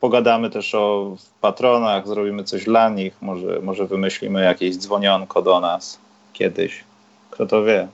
Pogadamy 0.00 0.50
też 0.50 0.74
o 0.74 1.16
patronach, 1.40 2.08
zrobimy 2.08 2.44
coś 2.44 2.64
dla 2.64 2.88
nich, 2.88 3.22
może, 3.22 3.60
może 3.60 3.86
wymyślimy 3.86 4.42
jakieś 4.42 4.76
dzwonionko 4.76 5.42
do 5.42 5.60
nas 5.60 5.98
kiedyś. 6.32 6.84
Kto 7.30 7.46
to 7.46 7.64
wie? 7.64 7.88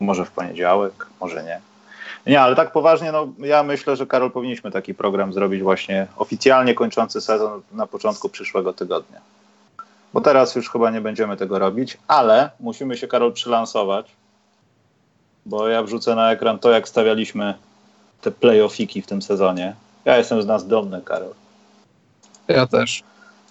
Może 0.00 0.24
w 0.24 0.30
poniedziałek, 0.30 1.06
może 1.20 1.44
nie. 1.44 1.60
Nie, 2.26 2.40
ale 2.40 2.56
tak 2.56 2.72
poważnie, 2.72 3.12
no 3.12 3.28
ja 3.38 3.62
myślę, 3.62 3.96
że 3.96 4.06
Karol 4.06 4.30
powinniśmy 4.30 4.70
taki 4.70 4.94
program 4.94 5.32
zrobić 5.32 5.62
właśnie 5.62 6.06
oficjalnie 6.16 6.74
kończący 6.74 7.20
sezon 7.20 7.62
na 7.72 7.86
początku 7.86 8.28
przyszłego 8.28 8.72
tygodnia. 8.72 9.20
Bo 10.12 10.20
teraz 10.20 10.54
już 10.54 10.70
chyba 10.70 10.90
nie 10.90 11.00
będziemy 11.00 11.36
tego 11.36 11.58
robić, 11.58 11.98
ale 12.08 12.50
musimy 12.60 12.96
się 12.96 13.08
Karol 13.08 13.32
przylansować, 13.32 14.06
bo 15.46 15.68
ja 15.68 15.82
wrzucę 15.82 16.14
na 16.14 16.32
ekran 16.32 16.58
to, 16.58 16.70
jak 16.70 16.88
stawialiśmy 16.88 17.54
te 18.20 18.30
playoffiki 18.30 19.02
w 19.02 19.06
tym 19.06 19.22
sezonie. 19.22 19.74
Ja 20.04 20.16
jestem 20.16 20.42
z 20.42 20.46
nas 20.46 20.66
dumny, 20.66 21.02
Karol. 21.02 21.34
Ja 22.48 22.66
też. 22.66 23.02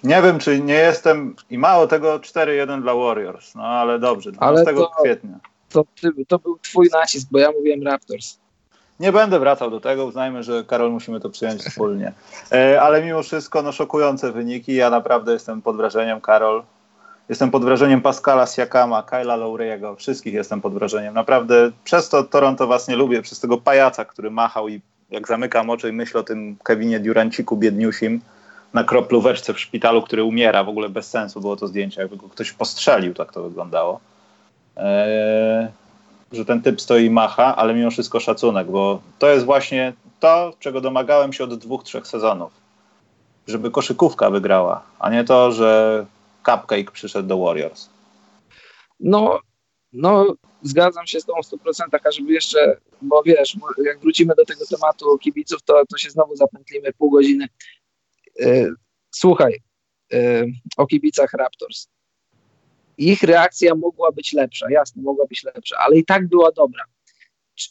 Nie 0.03 0.21
wiem, 0.21 0.39
czy 0.39 0.59
nie 0.59 0.73
jestem 0.73 1.35
i 1.49 1.57
mało 1.57 1.87
tego 1.87 2.19
4-1 2.19 2.81
dla 2.81 2.95
Warriors, 2.95 3.55
no 3.55 3.63
ale 3.63 3.99
dobrze, 3.99 4.31
12 4.31 4.69
ale 4.69 4.77
to, 4.77 4.91
kwietnia. 5.01 5.39
To, 5.73 5.85
to 6.27 6.39
był 6.39 6.59
twój 6.59 6.89
nacisk, 6.93 7.27
bo 7.31 7.39
ja 7.39 7.51
mówiłem 7.51 7.83
Raptors. 7.83 8.37
Nie 8.99 9.11
będę 9.11 9.39
wracał 9.39 9.71
do 9.71 9.79
tego, 9.79 10.05
uznajmy, 10.05 10.43
że 10.43 10.63
Karol 10.63 10.91
musimy 10.91 11.19
to 11.19 11.29
przyjąć 11.29 11.61
wspólnie. 11.61 12.13
E, 12.51 12.81
ale 12.81 13.03
mimo 13.03 13.23
wszystko, 13.23 13.61
no 13.61 13.71
szokujące 13.71 14.31
wyniki. 14.31 14.75
Ja 14.75 14.89
naprawdę 14.89 15.33
jestem 15.33 15.61
pod 15.61 15.77
wrażeniem, 15.77 16.21
Karol. 16.21 16.63
Jestem 17.29 17.51
pod 17.51 17.63
wrażeniem 17.63 18.01
Pascala 18.01 18.47
Siakama, 18.47 19.03
Kyla 19.03 19.37
Lowry'ego, 19.37 19.95
wszystkich 19.95 20.33
jestem 20.33 20.61
pod 20.61 20.73
wrażeniem. 20.73 21.13
Naprawdę 21.13 21.71
przez 21.83 22.09
to 22.09 22.23
Toronto 22.23 22.67
was 22.67 22.87
nie 22.87 22.95
lubię, 22.95 23.21
przez 23.21 23.39
tego 23.39 23.57
pajaca, 23.57 24.05
który 24.05 24.31
machał 24.31 24.69
i 24.69 24.81
jak 25.09 25.27
zamykam 25.27 25.69
oczy 25.69 25.89
i 25.89 25.91
myślę 25.91 26.19
o 26.19 26.23
tym 26.23 26.57
Kevinie 26.63 26.99
Duranciku 26.99 27.57
biedniusim 27.57 28.21
na 28.73 28.83
kroplóweczce 28.83 29.53
w 29.53 29.59
szpitalu, 29.59 30.01
który 30.01 30.23
umiera, 30.23 30.63
w 30.63 30.69
ogóle 30.69 30.89
bez 30.89 31.09
sensu 31.09 31.41
było 31.41 31.55
to 31.55 31.67
zdjęcie, 31.67 32.01
jakby 32.01 32.17
go 32.17 32.29
ktoś 32.29 32.51
postrzelił, 32.51 33.13
tak 33.13 33.33
to 33.33 33.43
wyglądało. 33.43 33.99
Eee, 34.75 35.67
że 36.31 36.45
ten 36.45 36.61
typ 36.61 36.81
stoi 36.81 37.09
macha, 37.09 37.55
ale 37.55 37.73
mimo 37.73 37.91
wszystko 37.91 38.19
szacunek, 38.19 38.67
bo 38.67 39.01
to 39.19 39.29
jest 39.29 39.45
właśnie 39.45 39.93
to, 40.19 40.53
czego 40.59 40.81
domagałem 40.81 41.33
się 41.33 41.43
od 41.43 41.55
dwóch, 41.55 41.83
trzech 41.83 42.07
sezonów. 42.07 42.51
Żeby 43.47 43.71
koszykówka 43.71 44.29
wygrała, 44.29 44.83
a 44.99 45.09
nie 45.09 45.23
to, 45.23 45.51
że 45.51 46.05
Cupcake 46.45 46.91
przyszedł 46.91 47.27
do 47.27 47.37
Warriors. 47.37 47.89
No, 48.99 49.39
no 49.93 50.35
zgadzam 50.61 51.07
się 51.07 51.19
z 51.19 51.25
tą 51.25 51.33
w 51.33 51.45
100%, 51.45 51.99
a 52.03 52.11
żeby 52.11 52.33
jeszcze, 52.33 52.77
bo 53.01 53.23
wiesz, 53.23 53.57
jak 53.85 53.99
wrócimy 53.99 54.33
do 54.37 54.45
tego 54.45 54.65
tematu 54.65 55.17
kibiców, 55.17 55.61
to, 55.61 55.83
to 55.89 55.97
się 55.97 56.09
znowu 56.09 56.35
zapętlimy 56.35 56.93
pół 56.93 57.11
godziny. 57.11 57.47
E, 58.39 58.69
słuchaj, 59.11 59.59
e, 60.13 60.45
o 60.77 60.87
kibicach 60.87 61.33
Raptors 61.33 61.87
ich 62.97 63.23
reakcja 63.23 63.75
mogła 63.75 64.11
być 64.11 64.33
lepsza, 64.33 64.65
jasne, 64.69 65.01
mogła 65.01 65.25
być 65.25 65.43
lepsza, 65.43 65.77
ale 65.77 65.97
i 65.97 66.05
tak 66.05 66.27
była 66.27 66.51
dobra. 66.51 66.83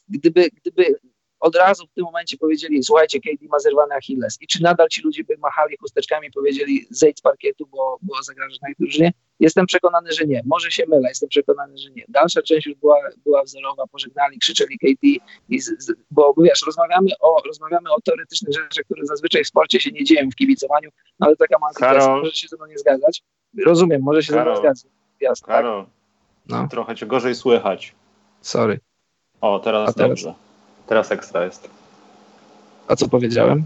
Gdyby, 0.08 0.48
gdyby 0.54 0.94
od 1.42 1.56
razu 1.56 1.86
w 1.86 1.94
tym 1.94 2.04
momencie 2.04 2.36
powiedzieli, 2.36 2.82
słuchajcie, 2.82 3.20
KD 3.20 3.46
ma 3.50 3.58
zerwany 3.58 3.94
Achilles 3.94 4.38
i 4.40 4.46
czy 4.46 4.62
nadal 4.62 4.88
ci 4.88 5.02
ludzie 5.02 5.24
by 5.24 5.36
machali 5.38 5.76
chusteczkami 5.76 6.28
i 6.28 6.30
powiedzieli, 6.30 6.86
zejdź 6.90 7.18
z 7.18 7.20
parkietu, 7.20 7.66
bo, 7.66 7.98
bo 8.02 8.22
zagrażasz 8.22 8.60
na 8.60 8.70
ich 8.70 8.76
drużynie? 8.78 9.12
Jestem 9.40 9.66
przekonany, 9.66 10.12
że 10.12 10.24
nie. 10.24 10.42
Może 10.46 10.70
się 10.70 10.84
mylę, 10.88 11.08
jestem 11.08 11.28
przekonany, 11.28 11.78
że 11.78 11.90
nie. 11.90 12.04
Dalsza 12.08 12.42
część 12.42 12.66
już 12.66 12.76
była, 12.76 12.96
była 13.24 13.42
wzorowa, 13.42 13.86
pożegnali, 13.86 14.38
krzyczeli 14.38 14.78
KD, 14.78 15.06
i 15.48 15.60
z, 15.60 15.84
z, 15.84 15.92
bo 16.10 16.34
wiesz, 16.38 16.62
rozmawiamy 16.66 17.10
o, 17.20 17.42
rozmawiamy 17.46 17.90
o 17.90 18.00
teoretycznych 18.00 18.54
rzeczach, 18.54 18.84
które 18.84 19.06
zazwyczaj 19.06 19.44
w 19.44 19.48
sporcie 19.48 19.80
się 19.80 19.90
nie 19.90 20.04
dzieją 20.04 20.30
w 20.30 20.34
kibicowaniu, 20.34 20.90
no 21.20 21.26
ale 21.26 21.36
taka 21.36 21.56
mała 21.58 22.16
może 22.16 22.32
się 22.32 22.48
ze 22.48 22.56
mną 22.56 22.66
nie 22.66 22.78
zgadzać. 22.78 23.22
Rozumiem, 23.66 24.02
może 24.02 24.22
się 24.22 24.32
Karol. 24.32 24.44
ze 24.44 24.50
mną 24.50 24.60
zgadzać 24.60 25.01
gwiazd. 25.22 25.46
Karol, 25.46 25.84
tak? 25.84 25.90
no. 26.48 26.68
trochę 26.68 26.94
cię 26.94 27.06
gorzej 27.06 27.34
słychać. 27.34 27.94
Sorry. 28.40 28.80
O, 29.40 29.58
teraz, 29.58 29.94
teraz 29.94 30.10
dobrze. 30.10 30.34
Teraz 30.86 31.12
ekstra 31.12 31.44
jest. 31.44 31.70
A 32.88 32.96
co 32.96 33.08
powiedziałem? 33.08 33.64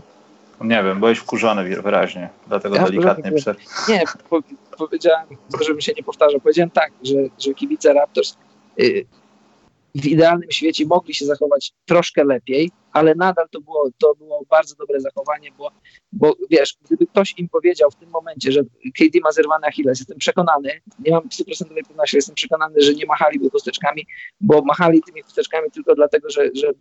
Nie 0.60 0.82
wiem, 0.82 1.00
byłeś 1.00 1.18
wkurzony 1.18 1.82
wyraźnie, 1.82 2.28
dlatego 2.48 2.76
ja 2.76 2.84
delikatnie 2.84 3.32
przerwę. 3.32 3.62
Nie, 3.88 4.04
po, 4.30 4.40
powiedziałem, 4.78 5.26
żebym 5.60 5.80
się 5.80 5.92
nie 5.96 6.02
powtarzał, 6.02 6.40
powiedziałem 6.40 6.70
tak, 6.70 6.92
że, 7.02 7.14
że 7.38 7.54
kibice 7.54 7.92
Raptors 7.92 8.36
y, 8.80 9.06
w 10.02 10.06
idealnym 10.06 10.50
świecie 10.50 10.86
mogli 10.86 11.14
się 11.14 11.26
zachować 11.26 11.72
troszkę 11.84 12.24
lepiej, 12.24 12.70
ale 12.92 13.14
nadal 13.14 13.48
to 13.50 13.60
było, 13.60 13.88
to 13.98 14.14
było 14.14 14.44
bardzo 14.50 14.74
dobre 14.74 15.00
zachowanie, 15.00 15.52
bo, 15.58 15.70
bo 16.12 16.34
wiesz, 16.50 16.76
gdyby 16.84 17.06
ktoś 17.06 17.34
im 17.38 17.48
powiedział 17.48 17.90
w 17.90 17.94
tym 17.94 18.10
momencie, 18.10 18.52
że 18.52 18.62
KD 18.98 19.20
ma 19.22 19.32
zerwany 19.32 19.66
Achilles, 19.66 19.98
jestem 19.98 20.18
przekonany, 20.18 20.80
nie 20.98 21.12
mam 21.12 21.32
stuprocentowej 21.32 21.84
pewności, 21.84 22.16
jestem 22.16 22.34
przekonany, 22.34 22.80
że 22.80 22.94
nie 22.94 23.06
machaliby 23.06 23.50
chusteczkami, 23.50 24.06
bo 24.40 24.62
machali 24.62 25.02
tymi 25.02 25.22
chusteczkami 25.22 25.70
tylko 25.70 25.94
dlatego, 25.94 26.30
że, 26.30 26.50
że, 26.54 26.72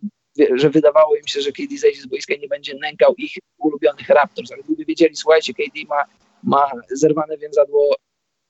że 0.54 0.70
wydawało 0.70 1.16
im 1.16 1.26
się, 1.26 1.40
że 1.40 1.52
KD 1.52 1.78
zejdzie 1.78 2.02
z 2.02 2.06
boiska 2.06 2.34
i 2.34 2.40
nie 2.40 2.48
będzie 2.48 2.74
nękał 2.74 3.14
ich 3.14 3.32
ulubionych 3.58 4.08
Raptors, 4.08 4.52
ale 4.52 4.62
gdyby 4.62 4.84
wiedzieli, 4.84 5.16
słuchajcie, 5.16 5.54
KD 5.54 5.80
ma, 5.88 6.04
ma 6.42 6.70
zerwane 6.90 7.38
więzadło 7.38 7.96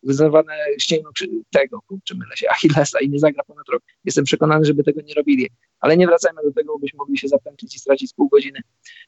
wyznawane 0.07 0.55
ścięgno 0.79 1.11
tego, 1.51 1.81
czy 2.05 2.15
mylę 2.15 2.37
się, 2.37 2.49
Achillesa 2.51 3.01
i 3.01 3.09
nie 3.09 3.19
zagra 3.19 3.45
ponad 3.45 3.69
rok. 3.69 3.83
Jestem 4.05 4.25
przekonany, 4.25 4.65
żeby 4.65 4.85
tego 4.85 5.01
nie 5.03 5.15
robili. 5.15 5.51
Ale 5.81 5.97
nie 5.97 6.07
wracajmy 6.07 6.43
do 6.43 6.53
tego, 6.53 6.79
byśmy 6.79 6.97
mogli 6.97 7.19
się 7.19 7.29
zapętlić 7.29 7.77
i 7.77 7.79
stracić 7.79 8.13
pół 8.15 8.29
godziny. 8.29 8.61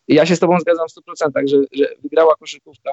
Ja 0.09 0.27
się 0.27 0.37
z 0.37 0.39
tobą 0.39 0.61
zgadzam 0.61 0.87
w 0.89 1.25
100%, 1.25 1.49
że, 1.49 1.57
że 1.73 1.95
wygrała 2.03 2.37
koszykówka, 2.37 2.91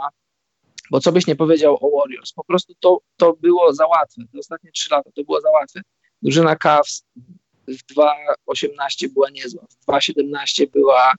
bo 0.91 0.99
co 0.99 1.11
byś 1.11 1.27
nie 1.27 1.35
powiedział 1.35 1.77
o 1.81 1.99
Warriors, 1.99 2.33
po 2.33 2.43
prostu 2.43 2.73
to, 2.79 3.01
to 3.17 3.33
było 3.33 3.73
za 3.73 3.87
łatwe. 3.87 4.21
Te 4.31 4.39
ostatnie 4.39 4.71
trzy 4.71 4.89
lata 4.91 5.09
to 5.15 5.23
było 5.23 5.41
za 5.41 5.49
łatwe. 5.49 5.81
Drużyna 6.21 6.55
Cavs 6.55 7.03
w 7.67 7.93
2.18 7.93 9.07
była 9.13 9.29
niezła, 9.29 9.65
w 9.69 9.85
2.17 9.91 10.69
była 10.73 11.13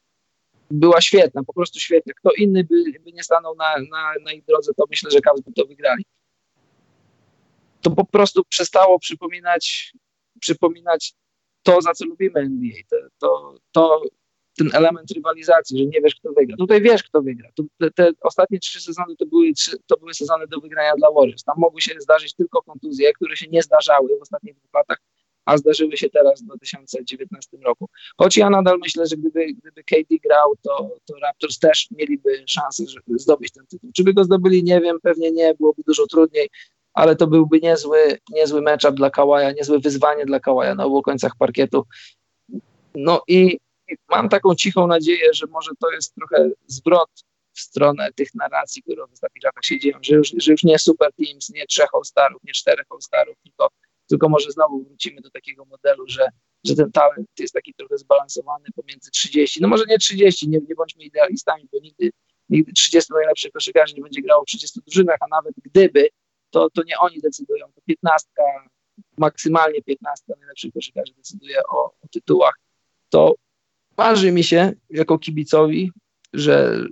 była 0.71 1.01
świetna, 1.01 1.45
po 1.45 1.53
prostu 1.53 1.81
świetna. 1.81 2.13
Kto 2.17 2.31
inny 2.39 2.65
by, 2.65 3.01
by 3.05 3.13
nie 3.13 3.23
stanął 3.23 3.55
na, 3.55 3.75
na, 3.91 4.13
na 4.25 4.33
ich 4.33 4.45
drodze, 4.45 4.75
to 4.75 4.85
myślę, 4.91 5.11
że 5.11 5.21
Cavs 5.21 5.41
by 5.41 5.53
to 5.53 5.67
wygrali 5.67 6.05
to 7.87 7.95
po 7.95 8.05
prostu 8.05 8.45
przestało 8.49 8.99
przypominać, 8.99 9.93
przypominać 10.41 11.15
to, 11.63 11.81
za 11.81 11.95
co 11.95 12.05
lubimy 12.05 12.41
NBA. 12.41 12.77
To, 12.91 12.97
to, 13.19 13.55
to, 13.73 14.03
ten 14.59 14.71
element 14.73 15.11
rywalizacji, 15.11 15.79
że 15.79 15.85
nie 15.85 16.01
wiesz, 16.01 16.15
kto 16.15 16.33
wygra. 16.33 16.57
Tutaj 16.57 16.83
wiesz, 16.83 17.03
kto 17.03 17.23
wygra. 17.23 17.49
Te, 17.79 17.91
te, 17.91 18.11
ostatnie 18.21 18.59
trzy 18.59 18.81
sezony 18.81 19.17
to 19.17 19.27
były, 19.27 19.53
to 19.87 19.97
były 19.97 20.15
sezony 20.15 20.47
do 20.47 20.61
wygrania 20.61 20.93
dla 20.97 21.11
Warriors. 21.11 21.45
Tam 21.45 21.55
mogły 21.59 21.81
się 21.81 21.93
zdarzyć 22.01 22.35
tylko 22.35 22.63
kontuzje, 22.63 23.13
które 23.13 23.37
się 23.37 23.47
nie 23.47 23.63
zdarzały 23.63 24.19
w 24.19 24.23
ostatnich 24.23 24.55
dwóch 24.55 24.71
latach, 24.75 24.99
a 25.45 25.57
zdarzyły 25.57 25.97
się 25.97 26.11
teraz 26.11 26.43
w 26.43 26.45
2019 26.45 27.57
roku. 27.65 27.89
Choć 28.19 28.37
ja 28.37 28.51
nadal 28.51 28.79
myślę, 28.79 29.07
że 29.07 29.17
gdyby, 29.17 29.47
gdyby 29.47 29.85
KD 29.85 30.19
grał, 30.25 30.55
to, 30.63 30.91
to 31.05 31.15
Raptors 31.23 31.59
też 31.59 31.89
mieliby 31.91 32.45
szansę 32.47 32.85
zdobyć 33.09 33.53
ten 33.53 33.67
tytuł. 33.67 33.91
Czy 33.97 34.05
by 34.05 34.15
go 34.15 34.25
zdobyli, 34.25 34.65
nie 34.65 34.81
wiem, 34.81 34.97
pewnie 35.03 35.33
nie, 35.33 35.55
byłoby 35.55 35.83
dużo 35.87 36.07
trudniej 36.07 36.49
ale 36.97 37.17
to 37.17 37.27
byłby 37.27 37.61
niezły, 37.61 38.19
niezły 38.31 38.63
matchup 38.63 38.95
dla 38.95 39.11
Kałaja, 39.11 39.53
niezłe 39.53 39.79
wyzwanie 39.79 40.27
dla 40.27 40.41
Kałaja 40.41 40.75
na 40.75 40.85
obu 40.85 41.03
końcach 41.03 41.33
parkietu. 41.39 41.87
No 42.95 43.23
i, 43.29 43.59
mam 44.09 44.29
taką 44.29 44.55
cichą 44.55 44.87
nadzieję, 44.87 45.35
że 45.35 45.47
może 45.47 45.71
to 45.81 45.91
jest 45.91 46.15
trochę 46.15 46.51
zwrot 46.67 47.11
w 47.53 47.61
stronę 47.61 48.13
tych 48.13 48.35
narracji, 48.35 48.83
które 48.83 49.07
w 49.07 49.13
ostatnich 49.13 49.43
się 49.63 49.79
dzieją, 49.79 49.99
że 50.03 50.15
już, 50.15 50.33
że 50.37 50.53
już 50.53 50.63
nie 50.63 50.79
super 50.79 51.11
teams, 51.13 51.51
nie 51.51 51.67
trzech 51.67 51.89
all-starów, 51.95 52.45
nie 52.45 52.53
czterech 52.53 52.87
all-starów, 52.91 53.37
tylko, 53.45 53.69
tylko 54.09 54.29
może 54.29 54.51
znowu 54.51 54.85
wrócimy 54.85 55.21
do 55.21 55.31
takiego 55.31 55.65
modelu, 55.65 56.05
że, 56.09 56.29
że 56.65 56.75
ten 56.75 56.93
talent 56.93 57.27
jest 57.39 57.55
taki 57.55 57.75
trochę 57.75 57.99
zbalansowany 57.99 58.65
pomiędzy 58.77 59.11
30, 59.11 59.63
no 59.63 59.69
może 59.69 59.85
nie 59.89 59.99
30, 59.99 60.49
nie, 60.49 60.59
nie 60.69 60.75
bądźmy 60.75 61.05
idealistami, 61.05 61.69
bo 61.73 61.79
nigdy, 61.81 62.11
nigdy 62.49 62.73
30 62.73 63.13
najlepszych 63.13 63.53
koszykarzy 63.53 63.95
nie 63.95 64.03
będzie 64.03 64.23
grało 64.23 64.43
w 64.43 64.47
30 64.47 64.81
drużynach, 64.87 65.19
a 65.21 65.27
nawet 65.31 65.55
gdyby, 65.65 66.09
to, 66.51 66.71
to 66.71 66.83
nie 66.83 66.99
oni 66.99 67.21
decydują, 67.21 67.67
to 67.75 67.81
piętnastka, 67.87 68.43
maksymalnie 69.19 69.83
piętnastka 69.83 70.35
najlepszych 70.39 70.73
koszykarzy 70.73 71.13
decyduje 71.17 71.57
o, 71.69 71.85
o 71.85 72.09
tytułach. 72.11 72.55
To 73.09 73.35
marzy 73.97 74.33
mi 74.33 74.45
się 74.45 74.73
jako 74.91 75.19
kibicowi, 75.19 75.93
że, 76.33 76.85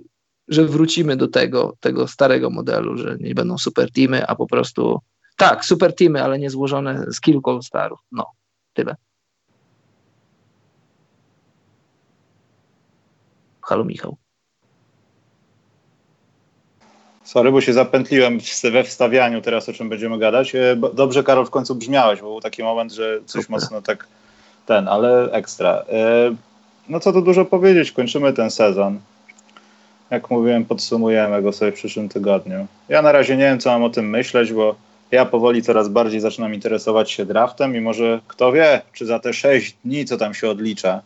że 0.47 0.65
wrócimy 0.65 1.17
do 1.17 1.27
tego, 1.27 1.77
tego 1.79 2.07
starego 2.07 2.49
modelu, 2.49 2.97
że 2.97 3.17
nie 3.19 3.35
będą 3.35 3.57
super 3.57 3.91
teamy, 3.91 4.27
a 4.27 4.35
po 4.35 4.47
prostu 4.47 4.99
tak, 5.37 5.65
super 5.65 5.95
teamy, 5.95 6.23
ale 6.23 6.39
nie 6.39 6.49
złożone 6.49 7.05
z 7.11 7.21
kilku 7.21 7.61
starów. 7.61 7.99
No, 8.11 8.25
tyle. 8.73 8.95
Halo 13.61 13.85
Michał. 13.85 14.17
Sorry, 17.25 17.51
bo 17.51 17.61
się 17.61 17.73
zapętliłem 17.73 18.39
we 18.71 18.83
wstawianiu 18.83 19.41
teraz, 19.41 19.69
o 19.69 19.73
czym 19.73 19.89
będziemy 19.89 20.17
gadać. 20.17 20.55
E, 20.55 20.75
dobrze, 20.93 21.23
Karol, 21.23 21.45
w 21.45 21.49
końcu 21.49 21.75
brzmiałeś, 21.75 22.21
bo 22.21 22.27
był 22.27 22.41
taki 22.41 22.63
moment, 22.63 22.91
że 22.93 23.19
coś 23.25 23.45
Super. 23.45 23.49
mocno 23.49 23.81
tak 23.81 24.07
ten, 24.65 24.87
ale 24.87 25.31
ekstra. 25.31 25.83
E, 25.89 26.35
no 26.89 26.99
co 26.99 27.13
tu 27.13 27.21
dużo 27.21 27.45
powiedzieć, 27.45 27.91
kończymy 27.91 28.33
ten 28.33 28.51
sezon. 28.51 28.99
Jak 30.11 30.29
mówiłem, 30.29 30.65
podsumujemy 30.65 31.41
go 31.41 31.53
sobie 31.53 31.71
w 31.71 31.75
przyszłym 31.75 32.09
tygodniu. 32.09 32.67
Ja 32.89 33.01
na 33.01 33.11
razie 33.11 33.37
nie 33.37 33.43
wiem, 33.43 33.59
co 33.59 33.71
mam 33.71 33.83
o 33.83 33.89
tym 33.89 34.09
myśleć, 34.09 34.53
bo 34.53 34.75
ja 35.11 35.25
powoli 35.25 35.61
coraz 35.61 35.89
bardziej 35.89 36.19
zaczynam 36.19 36.53
interesować 36.53 37.11
się 37.11 37.25
draftem 37.25 37.75
i 37.75 37.81
może 37.81 38.19
kto 38.27 38.51
wie, 38.51 38.81
czy 38.93 39.05
za 39.05 39.19
te 39.19 39.33
6 39.33 39.75
dni, 39.85 40.05
co 40.05 40.17
tam 40.17 40.33
się 40.33 40.49
odlicza, 40.49 41.01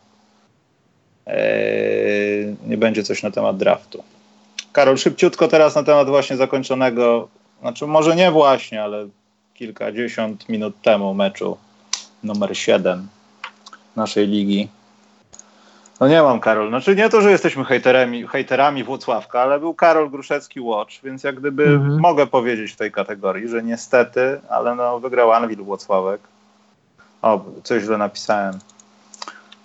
Eee, 1.30 2.55
nie 2.67 2.78
będzie 2.78 3.03
coś 3.03 3.24
na 3.24 3.32
temat 3.32 3.57
draftu. 3.57 4.03
Karol, 4.72 4.97
szybciutko 4.97 5.47
teraz 5.47 5.76
na 5.76 5.84
temat 5.84 6.07
właśnie 6.07 6.38
zakończonego, 6.38 7.28
znaczy 7.61 7.88
może 7.88 8.15
nie 8.15 8.32
właśnie, 8.32 8.84
ale 8.84 9.07
kilkadziesiąt 9.53 10.49
minut 10.49 10.82
temu 10.82 11.13
meczu 11.13 11.57
numer 12.24 12.57
7 12.57 13.07
naszej 13.95 14.28
ligi. 14.28 14.70
No 15.99 16.07
nie 16.07 16.22
mam 16.22 16.39
Karol, 16.39 16.70
znaczy 16.70 16.95
nie 16.95 17.09
to, 17.09 17.22
że 17.22 17.32
jesteśmy 17.32 17.65
hejterami, 17.65 18.28
hejterami 18.28 18.84
Włocławka, 18.84 19.41
ale 19.41 19.59
był 19.59 19.74
Karol 19.74 20.09
Gruszecki 20.09 20.59
Watch, 20.59 21.01
więc 21.03 21.24
jak 21.24 21.39
gdyby 21.39 21.63
mhm. 21.63 21.99
mogę 21.99 22.28
powiedzieć 22.28 22.72
w 22.72 22.76
tej 22.76 22.91
kategorii, 22.91 23.47
że 23.47 23.63
niestety, 23.63 24.41
ale 24.49 24.76
no 24.76 24.99
wygrał 24.99 25.32
Anwil 25.32 25.63
Włocławek. 25.63 26.22
O, 27.22 27.45
coś 27.63 27.84
źle 27.84 27.97
napisałem. 27.97 28.59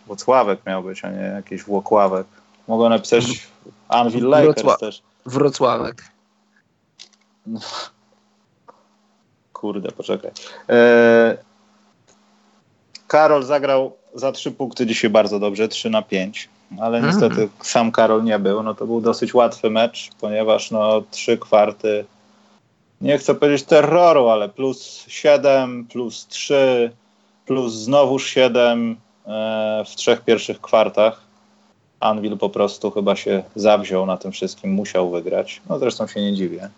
Włocławek 0.06 0.60
miał 0.66 0.82
być, 0.82 1.04
a 1.04 1.10
nie 1.10 1.22
jakiś 1.22 1.62
Włokławek. 1.62 2.26
Mogą 2.68 2.88
napisać 2.88 3.48
Anvil 3.88 4.28
Lakers 4.28 4.54
Wrocław 4.54 4.80
też. 4.80 5.02
Wrocławek. 5.26 6.04
Kurde, 9.52 9.92
poczekaj. 9.92 10.30
E... 10.68 11.36
Karol 13.06 13.42
zagrał 13.42 13.96
za 14.14 14.32
trzy 14.32 14.50
punkty 14.50 14.86
dzisiaj 14.86 15.10
bardzo 15.10 15.38
dobrze, 15.38 15.68
3 15.68 15.90
na 15.90 16.02
5, 16.02 16.48
ale 16.80 16.98
mm. 16.98 17.10
niestety 17.10 17.48
sam 17.62 17.92
Karol 17.92 18.24
nie 18.24 18.38
był. 18.38 18.62
No 18.62 18.74
to 18.74 18.86
był 18.86 19.00
dosyć 19.00 19.34
łatwy 19.34 19.70
mecz, 19.70 20.10
ponieważ 20.20 20.70
no 20.70 21.02
trzy 21.10 21.38
kwarty, 21.38 22.04
nie 23.00 23.18
chcę 23.18 23.34
powiedzieć 23.34 23.66
terroru, 23.66 24.28
ale 24.28 24.48
plus 24.48 25.04
7, 25.08 25.86
plus 25.86 26.26
3, 26.26 26.92
plus 27.46 27.72
znowuż 27.72 28.26
7, 28.26 28.96
E, 29.26 29.84
w 29.86 29.96
trzech 29.96 30.20
pierwszych 30.20 30.60
kwartach. 30.60 31.20
Anvil 32.04 32.38
po 32.38 32.48
prostu 32.48 32.90
chyba 32.90 33.16
się 33.16 33.42
zawziął 33.54 34.06
na 34.06 34.16
tym 34.16 34.32
wszystkim, 34.32 34.70
musiał 34.72 35.10
wygrać. 35.10 35.62
No 35.68 35.78
zresztą 35.78 36.06
się 36.06 36.20
nie 36.20 36.34
dziwię. 36.34 36.68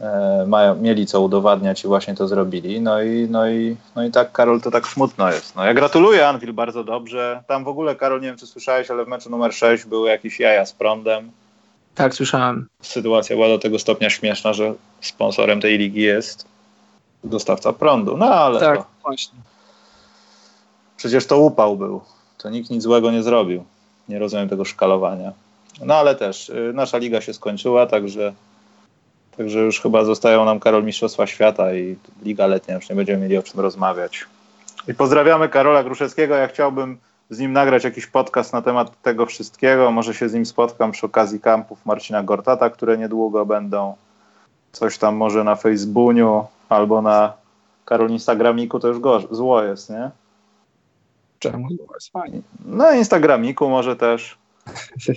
E, 0.00 0.44
mają, 0.48 0.76
mieli 0.76 1.06
co 1.06 1.20
udowadniać 1.20 1.84
i 1.84 1.88
właśnie 1.88 2.14
to 2.14 2.28
zrobili. 2.28 2.80
No 2.80 3.02
i, 3.02 3.26
no, 3.30 3.48
i, 3.48 3.76
no 3.96 4.04
i 4.04 4.10
tak, 4.10 4.32
Karol, 4.32 4.60
to 4.60 4.70
tak 4.70 4.88
smutno 4.88 5.32
jest. 5.32 5.56
No, 5.56 5.64
ja 5.64 5.74
gratuluję 5.74 6.28
Anvil 6.28 6.52
bardzo 6.52 6.84
dobrze. 6.84 7.42
Tam 7.46 7.64
w 7.64 7.68
ogóle, 7.68 7.96
Karol, 7.96 8.20
nie 8.20 8.26
wiem 8.26 8.36
czy 8.36 8.46
słyszałeś, 8.46 8.90
ale 8.90 9.04
w 9.04 9.08
meczu 9.08 9.30
numer 9.30 9.54
6 9.54 9.84
były 9.84 10.08
jakieś 10.08 10.40
jaja 10.40 10.66
z 10.66 10.72
prądem. 10.72 11.30
Tak, 11.94 12.14
słyszałem. 12.14 12.68
Sytuacja 12.82 13.36
była 13.36 13.48
do 13.48 13.58
tego 13.58 13.78
stopnia 13.78 14.10
śmieszna, 14.10 14.52
że 14.52 14.74
sponsorem 15.00 15.60
tej 15.60 15.78
ligi 15.78 16.00
jest 16.00 16.46
dostawca 17.24 17.72
prądu. 17.72 18.16
No 18.16 18.26
ale. 18.26 18.60
Tak, 18.60 18.78
to... 18.78 18.86
właśnie. 19.02 19.38
Przecież 20.96 21.26
to 21.26 21.38
upał 21.38 21.76
był. 21.76 22.00
To 22.38 22.50
nikt 22.50 22.70
nic 22.70 22.82
złego 22.82 23.10
nie 23.10 23.22
zrobił. 23.22 23.64
Nie 24.08 24.18
rozumiem 24.18 24.48
tego 24.48 24.64
szkalowania. 24.64 25.32
No 25.84 25.94
ale 25.94 26.14
też 26.14 26.48
y, 26.48 26.72
nasza 26.74 26.98
liga 26.98 27.20
się 27.20 27.34
skończyła, 27.34 27.86
także, 27.86 28.32
także 29.36 29.58
już 29.58 29.80
chyba 29.80 30.04
zostają 30.04 30.44
nam 30.44 30.60
Karol 30.60 30.84
Mistrzostwa 30.84 31.26
Świata 31.26 31.74
i 31.74 31.96
Liga 32.22 32.46
Letnia, 32.46 32.74
już 32.74 32.88
nie 32.88 32.96
będziemy 32.96 33.22
mieli 33.22 33.38
o 33.38 33.42
czym 33.42 33.60
rozmawiać. 33.60 34.24
I 34.88 34.94
pozdrawiamy 34.94 35.48
Karola 35.48 35.84
Gruszewskiego. 35.84 36.34
Ja 36.34 36.48
chciałbym 36.48 36.98
z 37.30 37.38
nim 37.38 37.52
nagrać 37.52 37.84
jakiś 37.84 38.06
podcast 38.06 38.52
na 38.52 38.62
temat 38.62 39.02
tego 39.02 39.26
wszystkiego. 39.26 39.90
Może 39.90 40.14
się 40.14 40.28
z 40.28 40.34
nim 40.34 40.46
spotkam 40.46 40.92
przy 40.92 41.06
okazji 41.06 41.40
kampów 41.40 41.86
Marcina 41.86 42.22
Gortata, 42.22 42.70
które 42.70 42.98
niedługo 42.98 43.46
będą. 43.46 43.94
Coś 44.72 44.98
tam 44.98 45.16
może 45.16 45.44
na 45.44 45.56
Facebooku 45.56 46.46
albo 46.68 47.02
na 47.02 47.32
Karol 47.84 48.10
Instagramiku, 48.10 48.80
to 48.80 48.88
już 48.88 48.98
go, 48.98 49.20
zło 49.30 49.62
jest, 49.62 49.90
nie? 49.90 50.10
Czemu? 51.50 51.68
Jest 51.94 52.12
fajnie. 52.12 52.40
Na 52.64 52.94
Instagramiku 52.94 53.68
może 53.68 53.96
też. 53.96 54.38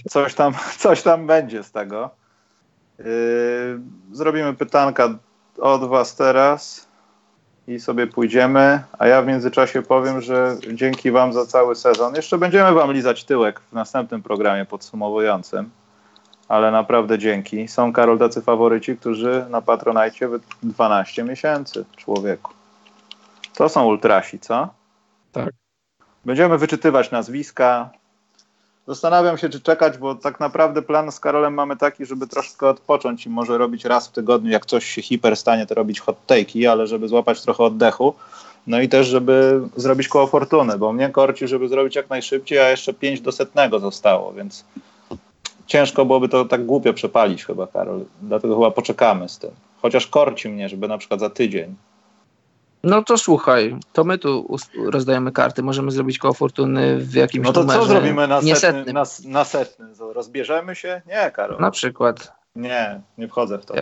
Coś 0.09 0.33
tam, 0.33 0.53
coś 0.83 1.01
tam 1.01 1.27
będzie 1.27 1.63
z 1.63 1.71
tego. 1.71 2.09
Yy, 2.99 3.05
zrobimy 4.11 4.53
pytanka 4.53 5.09
od 5.59 5.89
Was 5.89 6.15
teraz 6.15 6.87
i 7.67 7.79
sobie 7.79 8.07
pójdziemy. 8.07 8.83
A 8.99 9.07
ja 9.07 9.21
w 9.21 9.27
międzyczasie 9.27 9.81
powiem, 9.81 10.21
że 10.21 10.57
dzięki 10.73 11.11
Wam 11.11 11.33
za 11.33 11.45
cały 11.45 11.75
sezon. 11.75 12.15
Jeszcze 12.15 12.37
będziemy 12.37 12.71
Wam 12.73 12.93
lizać 12.93 13.23
tyłek 13.23 13.59
w 13.59 13.73
następnym 13.73 14.23
programie 14.23 14.65
podsumowującym. 14.65 15.69
Ale 16.47 16.71
naprawdę 16.71 17.19
dzięki. 17.19 17.67
Są 17.67 17.93
Karol 17.93 18.19
tacy 18.19 18.41
faworyci, 18.41 18.97
którzy 18.97 19.45
na 19.49 19.61
Patronajcie 19.61 20.29
12 20.63 21.23
miesięcy 21.23 21.85
człowieku. 21.95 22.53
To 23.55 23.69
są 23.69 23.85
ultrasi, 23.85 24.39
co? 24.39 24.69
Tak. 25.31 25.49
Będziemy 26.27 26.57
wyczytywać 26.57 27.11
nazwiska. 27.11 27.89
Zastanawiam 28.87 29.37
się, 29.37 29.49
czy 29.49 29.61
czekać, 29.61 29.97
bo 29.97 30.15
tak 30.15 30.39
naprawdę 30.39 30.81
plan 30.81 31.11
z 31.11 31.19
Karolem 31.19 31.53
mamy 31.53 31.77
taki, 31.77 32.05
żeby 32.05 32.27
troszkę 32.27 32.69
odpocząć 32.69 33.25
i 33.25 33.29
może 33.29 33.57
robić 33.57 33.85
raz 33.85 34.07
w 34.07 34.11
tygodniu, 34.11 34.51
jak 34.51 34.65
coś 34.65 34.85
się 34.85 35.01
hiper 35.01 35.37
stanie, 35.37 35.65
to 35.65 35.75
robić 35.75 35.99
hot 35.99 36.17
take'i, 36.27 36.65
ale 36.65 36.87
żeby 36.87 37.07
złapać 37.07 37.41
trochę 37.41 37.63
oddechu. 37.63 38.13
No 38.67 38.81
i 38.81 38.89
też, 38.89 39.07
żeby 39.07 39.61
zrobić 39.75 40.07
koło 40.07 40.27
fortuny, 40.27 40.77
bo 40.77 40.93
mnie 40.93 41.09
korci, 41.09 41.47
żeby 41.47 41.67
zrobić 41.67 41.95
jak 41.95 42.09
najszybciej, 42.09 42.59
a 42.59 42.69
jeszcze 42.69 42.93
5 42.93 43.21
do 43.21 43.31
setnego 43.31 43.79
zostało, 43.79 44.33
więc 44.33 44.65
ciężko 45.67 46.05
byłoby 46.05 46.29
to 46.29 46.45
tak 46.45 46.65
głupio 46.65 46.93
przepalić 46.93 47.45
chyba, 47.45 47.67
Karol. 47.67 48.05
Dlatego 48.21 48.55
chyba 48.55 48.71
poczekamy 48.71 49.29
z 49.29 49.37
tym. 49.37 49.51
Chociaż 49.81 50.07
korci 50.07 50.49
mnie, 50.49 50.69
żeby 50.69 50.87
na 50.87 50.97
przykład 50.97 51.19
za 51.19 51.29
tydzień 51.29 51.75
no 52.87 53.03
to 53.03 53.17
słuchaj, 53.17 53.75
to 53.93 54.03
my 54.03 54.17
tu 54.17 54.57
rozdajemy 54.85 55.31
karty. 55.31 55.63
Możemy 55.63 55.91
zrobić 55.91 56.19
koło 56.19 56.33
fortuny 56.33 56.97
w 56.97 57.13
jakimś 57.13 57.45
No 57.45 57.53
to 57.53 57.59
numerze 57.59 57.79
co 57.79 57.85
zrobimy 57.85 58.27
na 58.27 58.41
setny, 58.41 58.93
na, 58.93 59.03
na 59.25 59.43
setny? 59.43 59.85
Rozbierzemy 59.99 60.75
się? 60.75 61.01
Nie, 61.07 61.31
Karol. 61.31 61.61
Na 61.61 61.71
przykład. 61.71 62.33
Nie, 62.55 63.01
nie 63.17 63.27
wchodzę 63.27 63.57
w 63.57 63.65
to. 63.65 63.73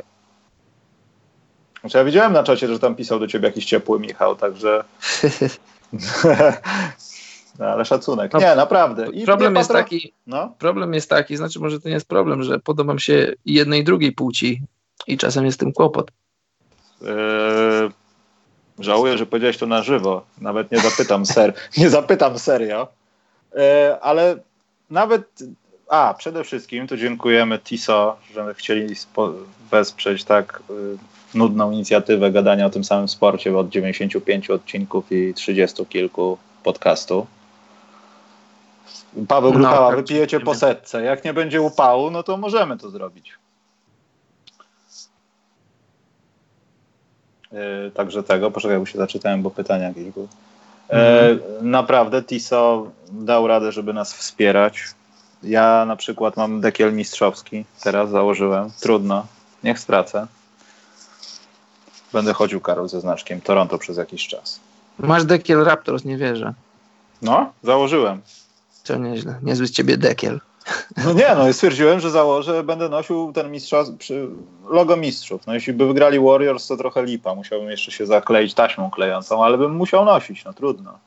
Znaczy 1.82 1.98
ja 1.98 2.04
widziałem 2.04 2.34
na 2.34 2.44
czacie, 2.44 2.68
że 2.68 2.80
tam 2.80 2.96
pisał 2.96 3.20
do 3.20 3.28
ciebie 3.28 3.48
jakiś 3.48 3.66
ciepły 3.66 4.00
Michał, 4.00 4.36
także... 4.36 4.84
no, 7.60 7.66
ale 7.66 7.86
szacunek. 7.86 8.34
No, 8.34 8.40
nie, 8.40 8.56
naprawdę. 8.56 9.08
I 9.08 9.26
problem 9.26 9.56
jest 9.56 9.72
taki, 9.72 10.14
no? 10.28 10.54
problem 10.60 10.94
jest 10.94 11.10
taki, 11.10 11.38
znaczy 11.38 11.60
może 11.60 11.80
to 11.80 11.90
nie 11.90 11.94
jest 11.94 12.08
problem, 12.08 12.44
że 12.44 12.60
podobam 12.60 13.00
się 13.00 13.34
jednej 13.46 13.82
i 13.82 13.84
drugiej 13.84 14.12
płci 14.12 14.62
i 15.08 15.18
czasem 15.18 15.46
jest 15.46 15.60
tym 15.60 15.74
kłopot. 15.74 16.12
Yy 17.02 17.92
Żałuję, 18.80 19.18
że 19.18 19.26
powiedziałeś 19.26 19.58
to 19.58 19.66
na 19.66 19.82
żywo. 19.82 20.26
Nawet 20.42 20.72
nie 20.72 20.80
zapytam, 20.80 21.26
ser, 21.26 21.54
nie 21.78 21.90
zapytam 21.90 22.40
serio. 22.40 22.88
E, 23.56 23.98
ale 24.02 24.36
nawet, 24.90 25.24
a 25.90 26.16
przede 26.18 26.44
wszystkim 26.44 26.88
to 26.88 26.98
dziękujemy 26.98 27.60
TISO, 27.60 28.18
że 28.34 28.54
chcieli 28.54 28.96
wesprzeć 29.72 30.24
tak 30.24 30.64
y, 30.70 31.38
nudną 31.38 31.72
inicjatywę 31.72 32.32
gadania 32.32 32.66
o 32.66 32.70
tym 32.70 32.84
samym 32.84 33.08
sporcie 33.08 33.58
od 33.58 33.70
95 33.70 34.50
odcinków 34.50 35.12
i 35.12 35.34
30 35.34 35.86
kilku 35.86 36.38
podcastów. 36.64 37.28
Paweł 39.28 39.54
no, 39.54 39.60
Gruchała, 39.60 39.92
no, 39.92 39.98
wypijecie 39.98 40.40
po 40.40 40.56
setce. 40.56 41.04
Jak 41.04 41.26
nie 41.26 41.34
będzie 41.34 41.62
upału, 41.62 42.12
no 42.12 42.24
to 42.24 42.38
możemy 42.38 42.78
to 42.78 42.90
zrobić. 42.90 43.34
Także 47.94 48.24
tego, 48.24 48.52
poczekaj, 48.52 48.80
bo 48.80 48.86
się 48.86 48.98
zaczytałem, 48.98 49.42
bo 49.42 49.52
pytania 49.52 49.88
jakieś 49.88 50.04
były. 50.04 50.28
E, 50.90 51.30
mhm. 51.30 51.72
Naprawdę 51.72 52.24
TISO 52.24 52.92
dał 53.12 53.48
radę, 53.48 53.72
żeby 53.72 53.94
nas 53.94 54.14
wspierać. 54.14 54.84
Ja 55.44 55.86
na 55.86 55.96
przykład 55.96 56.38
mam 56.38 56.62
dekiel 56.62 56.94
mistrzowski, 56.94 57.66
teraz 57.84 58.10
założyłem. 58.10 58.72
Trudno, 58.82 59.28
niech 59.64 59.80
stracę. 59.80 60.28
Będę 62.14 62.34
chodził, 62.34 62.62
Karol, 62.62 62.90
ze 62.90 63.02
znaczkiem 63.02 63.42
Toronto 63.42 63.78
przez 63.78 63.98
jakiś 63.98 64.28
czas. 64.28 64.60
Masz 65.00 65.24
dekiel 65.26 65.64
Raptors, 65.64 66.06
nie 66.06 66.18
wierzę. 66.18 66.54
No, 67.22 67.54
założyłem. 67.64 68.22
To 68.84 68.98
nieźle, 68.98 69.40
niezły 69.44 69.68
z 69.68 69.72
ciebie 69.72 69.98
dekiel. 69.98 70.40
No 71.06 71.14
nie, 71.14 71.36
no 71.36 71.50
i 71.50 71.54
stwierdziłem, 71.54 72.00
że 72.00 72.12
założę, 72.12 72.64
będę 72.64 72.90
nosił 72.90 73.32
ten 73.34 73.52
mistrza, 73.52 73.84
logo 74.70 74.98
mistrzów. 74.98 75.48
No 75.48 75.54
jeśli 75.54 75.74
by 75.74 75.88
wygrali 75.88 76.20
Warriors, 76.20 76.68
to 76.68 76.78
trochę 76.78 77.04
lipa. 77.04 77.36
Musiałbym 77.36 77.70
jeszcze 77.70 77.92
się 77.92 78.06
zakleić 78.06 78.54
taśmą 78.54 78.90
klejącą, 78.92 79.44
ale 79.44 79.58
bym 79.58 79.76
musiał 79.76 80.06
nosić, 80.06 80.46
no 80.46 80.54
trudno. 80.54 81.00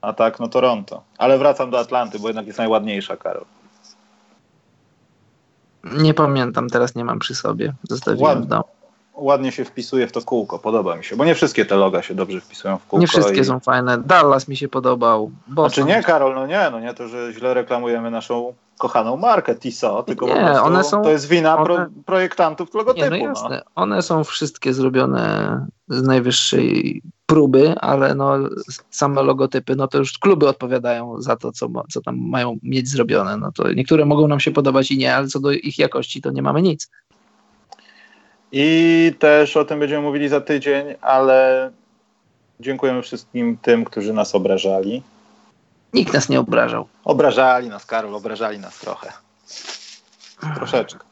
A 0.00 0.12
tak, 0.12 0.40
no 0.40 0.48
Toronto. 0.48 1.02
Ale 1.18 1.38
wracam 1.38 1.70
do 1.70 1.78
Atlanty, 1.78 2.18
bo 2.18 2.28
jednak 2.28 2.46
jest 2.46 2.58
najładniejsza, 2.58 3.16
Karol. 3.16 3.44
Nie 5.84 6.14
pamiętam, 6.14 6.68
teraz 6.68 6.94
nie 6.94 7.04
mam 7.04 7.18
przy 7.18 7.34
sobie. 7.34 7.72
Zostawiłem 7.82 8.42
w 8.42 8.46
domu. 8.46 8.64
Ładnie 9.20 9.52
się 9.52 9.64
wpisuje 9.64 10.06
w 10.06 10.12
to 10.12 10.22
kółko, 10.22 10.58
podoba 10.58 10.96
mi 10.96 11.04
się, 11.04 11.16
bo 11.16 11.24
nie 11.24 11.34
wszystkie 11.34 11.64
te 11.64 11.76
loga 11.76 12.02
się 12.02 12.14
dobrze 12.14 12.40
wpisują 12.40 12.78
w 12.78 12.86
kółko. 12.86 13.00
Nie 13.00 13.06
wszystkie 13.06 13.40
i... 13.40 13.44
są 13.44 13.60
fajne. 13.60 13.98
Dallas 13.98 14.48
mi 14.48 14.56
się 14.56 14.68
podobał. 14.68 15.30
Boston. 15.48 15.84
Znaczy 15.84 15.98
nie, 15.98 16.02
Karol, 16.02 16.34
no 16.34 16.46
nie, 16.46 16.68
no 16.72 16.80
nie 16.80 16.94
to, 16.94 17.08
że 17.08 17.32
źle 17.32 17.54
reklamujemy 17.54 18.10
naszą 18.10 18.54
kochaną 18.78 19.16
markę 19.16 19.54
TISO, 19.54 20.02
tylko 20.02 20.26
nie, 20.26 20.34
po 20.34 20.40
prostu 20.40 20.64
one 20.64 20.84
są, 20.84 21.02
to 21.02 21.10
jest 21.10 21.28
wina 21.28 21.56
one, 21.56 21.64
pro, 21.64 21.86
projektantów 22.06 22.74
logotypu. 22.74 23.04
Nie, 23.04 23.10
no 23.10 23.16
jasne. 23.16 23.62
No. 23.66 23.82
One 23.82 24.02
są 24.02 24.24
wszystkie 24.24 24.74
zrobione 24.74 25.66
z 25.88 26.02
najwyższej 26.02 27.02
próby, 27.26 27.74
ale 27.80 28.14
no 28.14 28.38
same 28.90 29.22
logotypy, 29.22 29.76
no 29.76 29.88
to 29.88 29.98
już 29.98 30.18
kluby 30.18 30.48
odpowiadają 30.48 31.22
za 31.22 31.36
to, 31.36 31.52
co, 31.52 31.68
co 31.90 32.00
tam 32.00 32.18
mają 32.18 32.58
mieć 32.62 32.88
zrobione. 32.88 33.36
No 33.36 33.52
to 33.52 33.72
niektóre 33.72 34.04
mogą 34.04 34.28
nam 34.28 34.40
się 34.40 34.50
podobać 34.50 34.90
i 34.90 34.98
nie, 34.98 35.16
ale 35.16 35.26
co 35.26 35.40
do 35.40 35.52
ich 35.52 35.78
jakości 35.78 36.20
to 36.22 36.30
nie 36.30 36.42
mamy 36.42 36.62
nic. 36.62 36.90
I 38.52 39.14
też 39.18 39.56
o 39.56 39.64
tym 39.64 39.78
będziemy 39.78 40.02
mówili 40.02 40.28
za 40.28 40.40
tydzień, 40.40 40.86
ale 41.00 41.70
dziękujemy 42.60 43.02
wszystkim 43.02 43.58
tym, 43.62 43.84
którzy 43.84 44.12
nas 44.12 44.34
obrażali. 44.34 45.02
Nikt 45.92 46.12
nas 46.12 46.28
nie 46.28 46.40
obrażał. 46.40 46.88
Obrażali 47.04 47.68
nas, 47.68 47.86
Karol, 47.86 48.14
obrażali 48.14 48.58
nas 48.58 48.78
trochę. 48.78 49.12
Troszeczkę. 50.54 51.04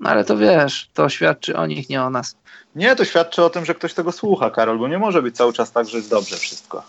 No 0.00 0.10
ale 0.10 0.24
to 0.24 0.36
wiesz, 0.36 0.90
to 0.94 1.08
świadczy 1.08 1.56
o 1.56 1.66
nich, 1.66 1.88
nie 1.88 2.02
o 2.02 2.10
nas. 2.10 2.36
Nie, 2.74 2.96
to 2.96 3.04
świadczy 3.04 3.44
o 3.44 3.50
tym, 3.50 3.64
że 3.64 3.74
ktoś 3.74 3.94
tego 3.94 4.12
słucha, 4.12 4.50
Karol, 4.50 4.78
bo 4.78 4.88
nie 4.88 4.98
może 4.98 5.22
być 5.22 5.36
cały 5.36 5.52
czas 5.52 5.72
tak, 5.72 5.88
że 5.88 5.96
jest 5.96 6.10
dobrze 6.10 6.36
wszystko. 6.36 6.82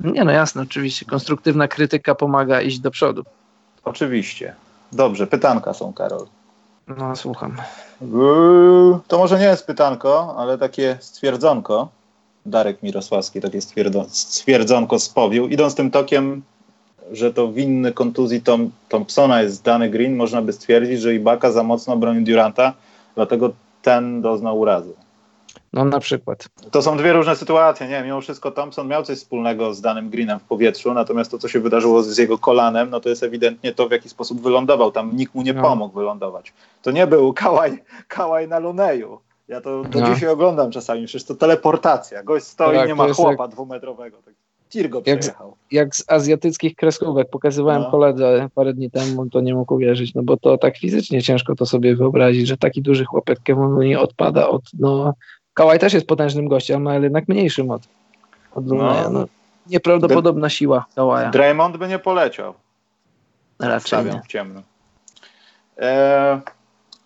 Nie, 0.00 0.24
no 0.24 0.30
jasne, 0.30 0.62
oczywiście. 0.62 1.06
Konstruktywna 1.06 1.68
krytyka 1.68 2.14
pomaga 2.14 2.60
iść 2.60 2.78
do 2.78 2.90
przodu. 2.90 3.24
Oczywiście. 3.84 4.54
Dobrze, 4.92 5.26
pytanka 5.26 5.74
są, 5.74 5.92
Karol. 5.92 6.26
No, 6.96 7.16
słucham. 7.16 7.56
To 9.08 9.18
może 9.18 9.38
nie 9.38 9.44
jest 9.44 9.66
pytanko, 9.66 10.34
ale 10.38 10.58
takie 10.58 10.98
stwierdzonko. 11.00 11.88
Darek 12.46 12.82
Mirosławski 12.82 13.40
takie 13.40 13.60
stwierdzonko 14.08 14.98
spowił. 14.98 15.48
Idąc 15.48 15.74
tym 15.74 15.90
tokiem, 15.90 16.42
że 17.12 17.34
to 17.34 17.52
winny 17.52 17.92
kontuzji 17.92 18.42
Tom, 18.42 18.70
Thompsona 18.88 19.42
jest 19.42 19.64
Dany 19.64 19.90
Green, 19.90 20.16
można 20.16 20.42
by 20.42 20.52
stwierdzić, 20.52 21.00
że 21.00 21.14
Ibaka 21.14 21.52
za 21.52 21.62
mocno 21.62 21.96
broni 21.96 22.24
Duranta, 22.24 22.72
dlatego 23.14 23.52
ten 23.82 24.22
doznał 24.22 24.58
urazy. 24.58 24.92
No 25.72 25.84
na 25.84 26.00
przykład. 26.00 26.48
To 26.70 26.82
są 26.82 26.96
dwie 26.96 27.12
różne 27.12 27.36
sytuacje, 27.36 27.88
nie? 27.88 28.02
Mimo 28.02 28.20
wszystko 28.20 28.50
Thompson 28.50 28.88
miał 28.88 29.02
coś 29.02 29.18
wspólnego 29.18 29.74
z 29.74 29.80
danym 29.80 30.10
Greenem 30.10 30.38
w 30.38 30.44
powietrzu, 30.44 30.94
natomiast 30.94 31.30
to, 31.30 31.38
co 31.38 31.48
się 31.48 31.60
wydarzyło 31.60 32.02
z 32.02 32.18
jego 32.18 32.38
kolanem, 32.38 32.90
no 32.90 33.00
to 33.00 33.08
jest 33.08 33.22
ewidentnie 33.22 33.72
to, 33.72 33.88
w 33.88 33.92
jaki 33.92 34.08
sposób 34.08 34.40
wylądował. 34.40 34.92
Tam 34.92 35.16
nikt 35.16 35.34
mu 35.34 35.42
nie 35.42 35.52
no. 35.52 35.62
pomógł 35.62 35.94
wylądować. 35.94 36.52
To 36.82 36.90
nie 36.90 37.06
był 37.06 37.32
kałaj, 37.32 37.82
kałaj 38.08 38.48
na 38.48 38.58
Luneju. 38.58 39.20
Ja 39.48 39.60
to 39.60 39.82
do 39.84 40.00
no. 40.00 40.14
dzisiaj 40.14 40.28
oglądam 40.28 40.70
czasami, 40.70 41.06
przecież 41.06 41.24
to 41.24 41.34
teleportacja. 41.34 42.22
Gość 42.22 42.46
stoi, 42.46 42.76
tak, 42.76 42.88
nie 42.88 42.94
ma 42.94 43.12
chłopa 43.12 43.42
jak... 43.42 43.50
dwumetrowego. 43.50 44.16
Tak. 44.24 44.34
Tir 44.68 44.88
go 44.88 45.02
jak, 45.06 45.20
jak 45.70 45.96
z 45.96 46.04
azjatyckich 46.08 46.76
kreskówek 46.76 47.30
pokazywałem 47.30 47.82
no. 47.82 47.90
koledze 47.90 48.48
parę 48.54 48.74
dni 48.74 48.90
temu, 48.90 49.30
to 49.30 49.40
nie 49.40 49.54
mógł 49.54 49.74
uwierzyć, 49.74 50.14
no 50.14 50.22
bo 50.22 50.36
to 50.36 50.58
tak 50.58 50.78
fizycznie 50.78 51.22
ciężko 51.22 51.54
to 51.54 51.66
sobie 51.66 51.96
wyobrazić, 51.96 52.48
że 52.48 52.56
taki 52.56 52.82
duży 52.82 53.04
chłopek 53.04 53.38
Kevin 53.44 53.78
nie 53.78 54.00
odpada 54.00 54.48
od, 54.48 54.62
no, 54.78 55.14
Kałaj 55.58 55.78
też 55.78 55.92
jest 55.92 56.06
potężnym 56.06 56.48
gościem, 56.48 56.86
ale 56.86 57.00
jednak 57.00 57.28
mniejszym 57.28 57.70
od, 57.70 57.82
od 58.54 58.66
No. 58.66 59.10
no. 59.10 59.26
Nieprawdopodobna 59.66 60.48
siła 60.48 60.86
Kałaja. 60.94 61.30
Draymond 61.30 61.76
by 61.76 61.88
nie 61.88 61.98
poleciał. 61.98 62.54
Raczej 63.58 64.04
nie. 64.04 64.22
w 64.24 64.26
ciemno. 64.26 64.62
E, 65.78 66.40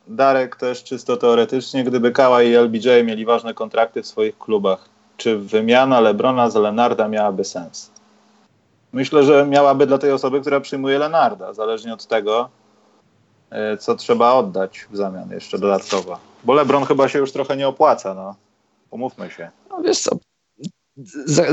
Darek 0.09 0.57
też 0.57 0.85
czysto 0.85 1.17
teoretycznie, 1.17 1.85
gdyby 1.85 2.13
Kałaj 2.13 2.49
i 2.49 2.55
LBJ 2.55 2.89
mieli 3.05 3.25
ważne 3.25 3.55
kontrakty 3.55 4.03
w 4.03 4.07
swoich 4.07 4.39
klubach, 4.39 4.89
czy 5.17 5.39
wymiana 5.39 6.01
Lebrona 6.01 6.51
z 6.51 6.55
Lenarda 6.55 7.09
miałaby 7.09 7.45
sens? 7.45 7.91
Myślę, 8.93 9.23
że 9.23 9.47
miałaby 9.47 9.87
dla 9.87 9.99
tej 9.99 10.13
osoby, 10.13 10.41
która 10.41 10.61
przyjmuje 10.61 10.99
Lenarda, 10.99 11.53
zależnie 11.53 11.95
od 11.95 12.07
tego, 12.07 12.49
co 13.79 13.97
trzeba 13.97 14.33
oddać 14.33 14.87
w 14.91 14.97
zamian 14.97 15.31
jeszcze 15.31 15.59
dodatkowo. 15.59 16.19
Bo 16.45 16.53
LeBron 16.53 16.85
chyba 16.85 17.09
się 17.09 17.19
już 17.19 17.33
trochę 17.33 17.57
nie 17.57 17.69
opłaca, 17.69 18.15
no. 18.15 18.35
Pomówmy 18.91 19.31
się. 19.31 19.51
No 19.71 19.83
wiesz 19.83 20.01
co, 20.01 20.19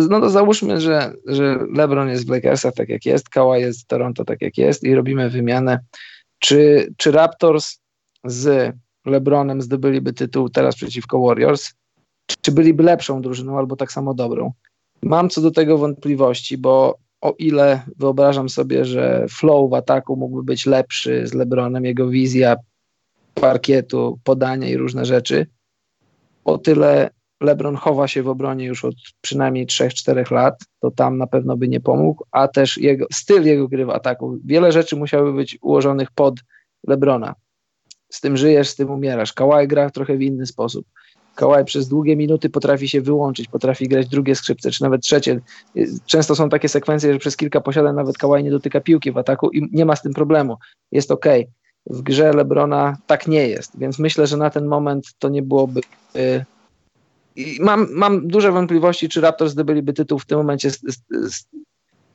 no 0.09 0.21
to 0.21 0.29
załóżmy, 0.29 0.81
że, 0.81 1.13
że 1.25 1.59
LeBron 1.73 2.09
jest 2.09 2.27
w 2.27 2.29
Lakersach 2.29 2.73
tak 2.73 2.89
jak 2.89 3.05
jest, 3.05 3.29
Kawhi 3.29 3.61
jest 3.61 3.81
w 3.81 3.85
Toronto 3.85 4.25
tak 4.25 4.41
jak 4.41 4.57
jest 4.57 4.83
i 4.83 4.95
robimy 4.95 5.29
wymianę. 5.29 5.79
Czy, 6.39 6.87
czy 6.97 7.11
Raptors 7.11 7.77
z 8.23 8.75
LeBronem 9.05 9.61
zdobyliby 9.61 10.13
tytuł 10.13 10.49
teraz 10.49 10.75
przeciwko 10.75 11.21
Warriors? 11.21 11.73
Czy 12.41 12.51
byliby 12.51 12.83
lepszą 12.83 13.21
drużyną 13.21 13.57
albo 13.57 13.75
tak 13.75 13.91
samo 13.91 14.13
dobrą? 14.13 14.51
Mam 15.01 15.29
co 15.29 15.41
do 15.41 15.51
tego 15.51 15.77
wątpliwości, 15.77 16.57
bo 16.57 16.97
o 17.21 17.35
ile 17.39 17.81
wyobrażam 17.97 18.49
sobie, 18.49 18.85
że 18.85 19.25
flow 19.29 19.69
w 19.69 19.73
ataku 19.73 20.15
mógłby 20.15 20.43
być 20.43 20.65
lepszy 20.65 21.27
z 21.27 21.33
LeBronem, 21.33 21.85
jego 21.85 22.09
wizja 22.09 22.55
parkietu, 23.33 24.19
podania 24.23 24.69
i 24.69 24.77
różne 24.77 25.05
rzeczy, 25.05 25.47
o 26.45 26.57
tyle 26.57 27.09
LeBron 27.41 27.75
chowa 27.75 28.07
się 28.07 28.23
w 28.23 28.27
obronie 28.29 28.65
już 28.65 28.85
od 28.85 28.95
przynajmniej 29.21 29.67
3-4 29.67 30.31
lat, 30.31 30.59
to 30.79 30.91
tam 30.91 31.17
na 31.17 31.27
pewno 31.27 31.57
by 31.57 31.67
nie 31.67 31.79
pomógł, 31.79 32.23
a 32.31 32.47
też 32.47 32.77
jego, 32.77 33.05
styl 33.13 33.43
jego 33.43 33.67
gry 33.67 33.85
w 33.85 33.89
ataku. 33.89 34.37
Wiele 34.45 34.71
rzeczy 34.71 34.95
musiały 34.95 35.33
być 35.33 35.57
ułożonych 35.61 36.11
pod 36.11 36.35
LeBrona. 36.87 37.35
Z 38.11 38.21
tym 38.21 38.37
żyjesz, 38.37 38.69
z 38.69 38.75
tym 38.75 38.91
umierasz. 38.91 39.33
Kawhi 39.33 39.67
gra 39.67 39.89
trochę 39.89 40.17
w 40.17 40.21
inny 40.21 40.45
sposób. 40.45 40.85
Kawhi 41.39 41.65
przez 41.65 41.87
długie 41.87 42.15
minuty 42.15 42.49
potrafi 42.49 42.87
się 42.87 43.01
wyłączyć, 43.01 43.47
potrafi 43.47 43.87
grać 43.87 44.07
drugie 44.07 44.35
skrzypce, 44.35 44.71
czy 44.71 44.83
nawet 44.83 45.01
trzecie. 45.01 45.39
Często 46.05 46.35
są 46.35 46.49
takie 46.49 46.69
sekwencje, 46.69 47.13
że 47.13 47.19
przez 47.19 47.37
kilka 47.37 47.61
posiadań 47.61 47.95
nawet 47.95 48.17
Kawhi 48.17 48.43
nie 48.43 48.51
dotyka 48.51 48.81
piłki 48.81 49.11
w 49.11 49.17
ataku 49.17 49.49
i 49.49 49.69
nie 49.71 49.85
ma 49.85 49.95
z 49.95 50.01
tym 50.01 50.13
problemu. 50.13 50.57
Jest 50.91 51.11
ok. 51.11 51.25
W 51.85 52.01
grze 52.01 52.33
LeBrona 52.33 52.97
tak 53.07 53.27
nie 53.27 53.47
jest, 53.47 53.79
więc 53.79 53.99
myślę, 53.99 54.27
że 54.27 54.37
na 54.37 54.49
ten 54.49 54.65
moment 54.65 55.05
to 55.19 55.29
nie 55.29 55.41
byłoby 55.41 55.81
y, 56.15 56.45
mam, 57.59 57.87
mam 57.91 58.27
duże 58.27 58.51
wątpliwości, 58.51 59.09
czy 59.09 59.21
Raptors 59.21 59.51
zdobyliby 59.51 59.93
tytuł 59.93 60.19
w 60.19 60.25
tym 60.25 60.37
momencie 60.37 60.71
z, 60.71 60.81
z, 61.11 61.45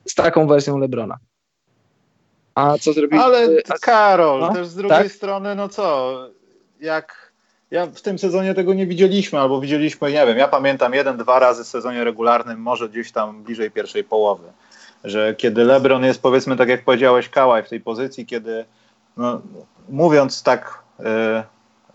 z 0.07 0.14
taką 0.14 0.47
wersją 0.47 0.79
Lebrona. 0.79 1.16
A 2.55 2.79
co 2.79 2.93
zrobili? 2.93 3.22
Ale 3.22 3.49
Karol, 3.81 4.41
no? 4.41 4.53
też 4.53 4.66
z 4.66 4.75
drugiej 4.75 4.99
tak? 4.99 5.12
strony, 5.12 5.55
no 5.55 5.68
co, 5.68 6.18
jak 6.81 7.24
ja 7.75 7.87
w 7.87 8.01
tym 8.01 8.18
sezonie 8.18 8.55
tego 8.55 8.75
nie 8.75 8.87
widzieliśmy, 8.87 9.41
albo 9.41 9.61
widzieliśmy, 9.61 10.12
nie 10.12 10.27
wiem, 10.27 10.39
ja 10.39 10.49
pamiętam 10.49 10.95
jeden, 10.95 11.16
dwa 11.16 11.39
razy 11.39 11.64
w 11.64 11.66
sezonie 11.66 12.05
regularnym, 12.05 12.61
może 12.61 12.89
gdzieś 12.89 13.12
tam 13.12 13.43
bliżej 13.43 13.70
pierwszej 13.70 14.05
połowy, 14.05 14.45
że 15.05 15.35
kiedy 15.35 15.64
LeBron 15.64 16.05
jest, 16.05 16.22
powiedzmy, 16.22 16.57
tak 16.57 16.68
jak 16.68 16.85
powiedziałeś, 16.85 17.29
Kałaj 17.29 17.62
w 17.62 17.68
tej 17.68 17.81
pozycji, 17.81 18.27
kiedy, 18.27 18.64
no, 19.16 19.43
mówiąc 19.89 20.43
tak, 20.43 20.83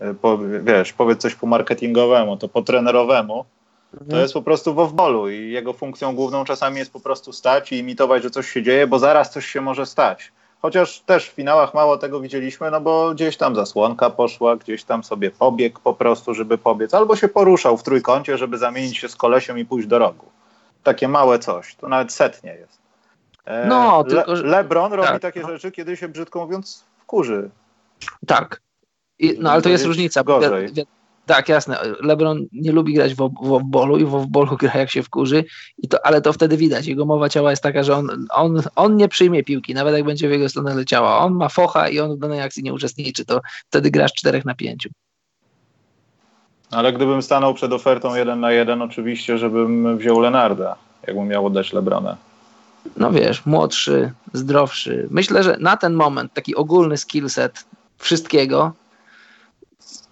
yy, 0.00 0.14
po, 0.14 0.38
wiesz, 0.62 0.92
powiedz 0.92 1.20
coś 1.20 1.34
po 1.34 1.46
marketingowemu, 1.46 2.36
to 2.36 2.48
po 2.48 2.62
trenerowemu, 2.62 3.44
to 3.90 4.04
mhm. 4.04 4.22
jest 4.22 4.34
po 4.34 4.42
prostu 4.42 4.88
w 4.88 4.92
bolu 4.92 5.30
i 5.30 5.50
jego 5.50 5.72
funkcją 5.72 6.14
główną 6.14 6.44
czasami 6.44 6.78
jest 6.78 6.92
po 6.92 7.00
prostu 7.00 7.32
stać 7.32 7.72
i 7.72 7.78
imitować, 7.78 8.22
że 8.22 8.30
coś 8.30 8.50
się 8.50 8.62
dzieje, 8.62 8.86
bo 8.86 8.98
zaraz 8.98 9.32
coś 9.32 9.46
się 9.46 9.60
może 9.60 9.86
stać. 9.86 10.32
Chociaż 10.62 11.00
też 11.00 11.28
w 11.28 11.32
finałach 11.32 11.74
mało 11.74 11.98
tego 11.98 12.20
widzieliśmy, 12.20 12.70
no 12.70 12.80
bo 12.80 13.14
gdzieś 13.14 13.36
tam 13.36 13.54
zasłonka 13.54 14.10
poszła, 14.10 14.56
gdzieś 14.56 14.84
tam 14.84 15.04
sobie 15.04 15.30
pobiegł 15.30 15.80
po 15.80 15.94
prostu, 15.94 16.34
żeby 16.34 16.58
pobiec, 16.58 16.94
albo 16.94 17.16
się 17.16 17.28
poruszał 17.28 17.76
w 17.76 17.82
trójkącie, 17.82 18.38
żeby 18.38 18.58
zamienić 18.58 18.98
się 18.98 19.08
z 19.08 19.16
kolesiem 19.16 19.58
i 19.58 19.64
pójść 19.64 19.88
do 19.88 19.98
rogu. 19.98 20.26
Takie 20.82 21.08
małe 21.08 21.38
coś, 21.38 21.74
to 21.74 21.88
nawet 21.88 22.12
setnie 22.12 22.54
jest. 22.54 22.78
E, 23.44 23.66
no, 23.66 24.04
tylko, 24.04 24.32
Le 24.32 24.42
LeBron 24.42 24.92
robi 24.92 25.08
tak, 25.08 25.22
takie 25.22 25.40
no. 25.40 25.48
rzeczy, 25.48 25.72
kiedy 25.72 25.96
się 25.96 26.08
brzydko 26.08 26.40
mówiąc 26.40 26.84
wkurzy. 26.98 27.50
Tak, 28.26 28.60
i, 29.18 29.36
no 29.38 29.50
ale 29.50 29.62
to 29.62 29.68
jest 29.68 29.84
różnica. 29.84 30.24
Gorzej. 30.24 30.68
Tak, 31.30 31.48
jasne. 31.48 31.78
LeBron 32.00 32.46
nie 32.52 32.72
lubi 32.72 32.94
grać 32.94 33.14
w, 33.14 33.30
w 33.42 33.62
bolu 33.64 33.98
i 33.98 34.04
w 34.04 34.26
bolu 34.26 34.56
gra 34.56 34.72
jak 34.74 34.90
się 34.90 35.02
wkurzy, 35.02 35.44
i 35.78 35.88
to, 35.88 36.06
ale 36.06 36.20
to 36.20 36.32
wtedy 36.32 36.56
widać. 36.56 36.86
Jego 36.86 37.04
mowa 37.04 37.28
ciała 37.28 37.50
jest 37.50 37.62
taka, 37.62 37.82
że 37.82 37.96
on, 37.96 38.26
on, 38.30 38.62
on 38.76 38.96
nie 38.96 39.08
przyjmie 39.08 39.44
piłki, 39.44 39.74
nawet 39.74 39.94
jak 39.94 40.04
będzie 40.04 40.28
w 40.28 40.30
jego 40.32 40.48
stronę 40.48 40.74
leciała. 40.74 41.18
On 41.18 41.34
ma 41.34 41.48
focha 41.48 41.88
i 41.88 42.00
on 42.00 42.16
w 42.16 42.18
danej 42.18 42.40
akcji 42.40 42.62
nie 42.62 42.74
uczestniczy, 42.74 43.24
to 43.24 43.40
wtedy 43.68 43.90
grasz 43.90 44.12
czterech 44.12 44.44
na 44.44 44.54
pięciu. 44.54 44.88
Ale 46.70 46.92
gdybym 46.92 47.22
stanął 47.22 47.54
przed 47.54 47.72
ofertą 47.72 48.14
jeden 48.14 48.40
na 48.40 48.52
jeden, 48.52 48.82
oczywiście, 48.82 49.38
żebym 49.38 49.98
wziął 49.98 50.20
Lenarda, 50.20 50.76
jakbym 51.06 51.28
miał 51.28 51.46
oddać 51.46 51.72
Lebrona. 51.72 52.16
No 52.96 53.10
wiesz, 53.12 53.46
młodszy, 53.46 54.12
zdrowszy. 54.32 55.08
Myślę, 55.10 55.42
że 55.42 55.56
na 55.60 55.76
ten 55.76 55.94
moment 55.94 56.32
taki 56.34 56.56
ogólny 56.56 56.96
skillset 56.96 57.64
wszystkiego 57.98 58.72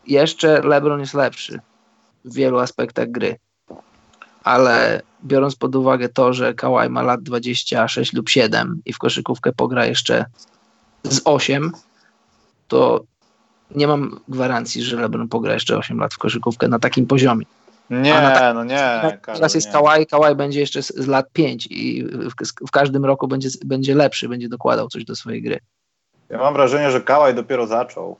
jeszcze 0.09 0.63
LeBron 0.63 1.01
jest 1.01 1.15
lepszy 1.15 1.61
w 2.25 2.35
wielu 2.35 2.59
aspektach 2.59 3.11
gry. 3.11 3.37
Ale 4.45 5.03
biorąc 5.25 5.57
pod 5.57 5.77
uwagę 5.77 6.09
to, 6.09 6.33
że 6.33 6.55
Kawhi 6.55 6.89
ma 6.91 7.03
lat 7.03 7.23
26 7.23 8.13
lub 8.13 8.29
7 8.29 8.83
i 8.85 8.93
w 8.93 8.99
koszykówkę 8.99 9.53
pogra 9.53 9.87
jeszcze 9.87 10.25
z 11.03 11.21
8, 11.25 11.73
to 12.69 13.05
nie 13.75 13.87
mam 13.87 14.21
gwarancji, 14.29 14.83
że 14.83 14.97
LeBron 14.97 15.29
pogra 15.29 15.55
jeszcze 15.55 15.77
8 15.77 15.99
lat 15.99 16.15
w 16.15 16.19
koszykówkę 16.19 16.69
na 16.69 16.79
takim 16.79 17.07
poziomie. 17.07 17.47
Nie, 17.91 18.13
ta, 18.13 18.55
no 18.55 18.65
nie. 18.65 19.19
Teraz 19.25 19.55
jest 19.55 19.73
Kawaj, 19.73 20.07
Kawaj 20.07 20.37
będzie 20.37 20.61
jeszcze 20.61 20.83
z, 20.83 20.89
z 20.89 21.07
lat 21.07 21.33
5 21.33 21.67
i 21.71 22.05
w, 22.05 22.33
w, 22.67 22.71
każdym 22.71 23.05
roku 23.05 23.29
będzie, 23.29 23.49
będzie 23.65 23.95
lepszy, 23.95 24.29
będzie 24.29 24.49
dokładał 24.49 24.89
coś 24.89 25.05
do 25.05 25.17
swojej 25.17 25.43
gry. 25.43 25.59
Ja 26.29 26.39
mam 26.39 26.55
wrażenie, 26.55 26.91
że 26.91 27.01
Kałaj 27.01 27.35
dopiero 27.35 27.67
zaczął. 27.67 28.17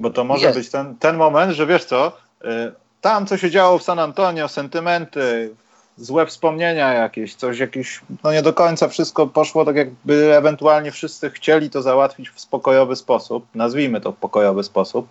Bo 0.00 0.10
to 0.10 0.24
może 0.24 0.46
jest. 0.46 0.58
być 0.58 0.70
ten, 0.70 0.96
ten 0.96 1.16
moment, 1.16 1.52
że 1.52 1.66
wiesz 1.66 1.84
co, 1.84 2.12
y, 2.44 2.72
tam 3.00 3.26
co 3.26 3.36
się 3.36 3.50
działo 3.50 3.78
w 3.78 3.82
San 3.82 3.98
Antonio, 3.98 4.48
sentymenty, 4.48 5.54
złe 5.96 6.26
wspomnienia 6.26 6.92
jakieś, 6.92 7.34
coś 7.34 7.58
jakieś, 7.58 8.00
no 8.24 8.32
nie 8.32 8.42
do 8.42 8.52
końca 8.52 8.88
wszystko 8.88 9.26
poszło 9.26 9.64
tak, 9.64 9.76
jakby 9.76 10.36
ewentualnie 10.36 10.90
wszyscy 10.90 11.30
chcieli 11.30 11.70
to 11.70 11.82
załatwić 11.82 12.30
w 12.30 12.40
spokojowy 12.40 12.96
sposób, 12.96 13.46
nazwijmy 13.54 14.00
to 14.00 14.12
w 14.12 14.16
pokojowy 14.16 14.64
sposób, 14.64 15.08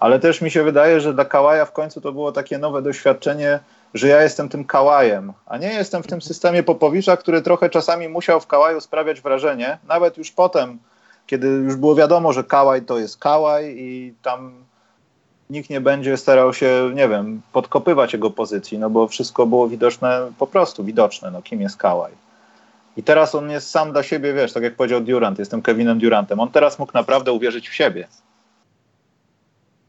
ale 0.00 0.18
też 0.18 0.40
mi 0.40 0.50
się 0.50 0.62
wydaje, 0.62 1.00
że 1.00 1.14
dla 1.14 1.24
Kałaja 1.24 1.64
w 1.64 1.72
końcu 1.72 2.00
to 2.00 2.12
było 2.12 2.32
takie 2.32 2.58
nowe 2.58 2.82
doświadczenie, 2.82 3.60
że 3.94 4.08
ja 4.08 4.22
jestem 4.22 4.48
tym 4.48 4.64
Kałajem, 4.64 5.32
a 5.46 5.58
nie 5.58 5.72
jestem 5.72 6.02
w 6.02 6.06
tym 6.06 6.22
systemie 6.22 6.62
Popowicza, 6.62 7.16
który 7.16 7.42
trochę 7.42 7.70
czasami 7.70 8.08
musiał 8.08 8.40
w 8.40 8.46
Kałaju 8.46 8.80
sprawiać 8.80 9.20
wrażenie, 9.20 9.78
nawet 9.88 10.18
już 10.18 10.30
potem, 10.30 10.78
kiedy 11.28 11.48
już 11.48 11.76
było 11.76 11.94
wiadomo, 11.94 12.32
że 12.32 12.44
Kałaj 12.44 12.82
to 12.82 12.98
jest 12.98 13.18
Kałaj 13.18 13.74
i 13.78 14.14
tam 14.22 14.52
nikt 15.50 15.70
nie 15.70 15.80
będzie 15.80 16.16
starał 16.16 16.54
się, 16.54 16.90
nie 16.94 17.08
wiem, 17.08 17.40
podkopywać 17.52 18.12
jego 18.12 18.30
pozycji, 18.30 18.78
no 18.78 18.90
bo 18.90 19.08
wszystko 19.08 19.46
było 19.46 19.68
widoczne, 19.68 20.32
po 20.38 20.46
prostu 20.46 20.84
widoczne, 20.84 21.30
no 21.30 21.42
kim 21.42 21.60
jest 21.60 21.76
Kałaj. 21.76 22.12
I 22.96 23.02
teraz 23.02 23.34
on 23.34 23.50
jest 23.50 23.70
sam 23.70 23.92
dla 23.92 24.02
siebie, 24.02 24.34
wiesz, 24.34 24.52
tak 24.52 24.62
jak 24.62 24.76
powiedział 24.76 25.00
Durant, 25.00 25.38
jestem 25.38 25.62
Kevinem 25.62 25.98
Durantem. 25.98 26.40
On 26.40 26.50
teraz 26.50 26.78
mógł 26.78 26.92
naprawdę 26.94 27.32
uwierzyć 27.32 27.68
w 27.68 27.74
siebie. 27.74 28.08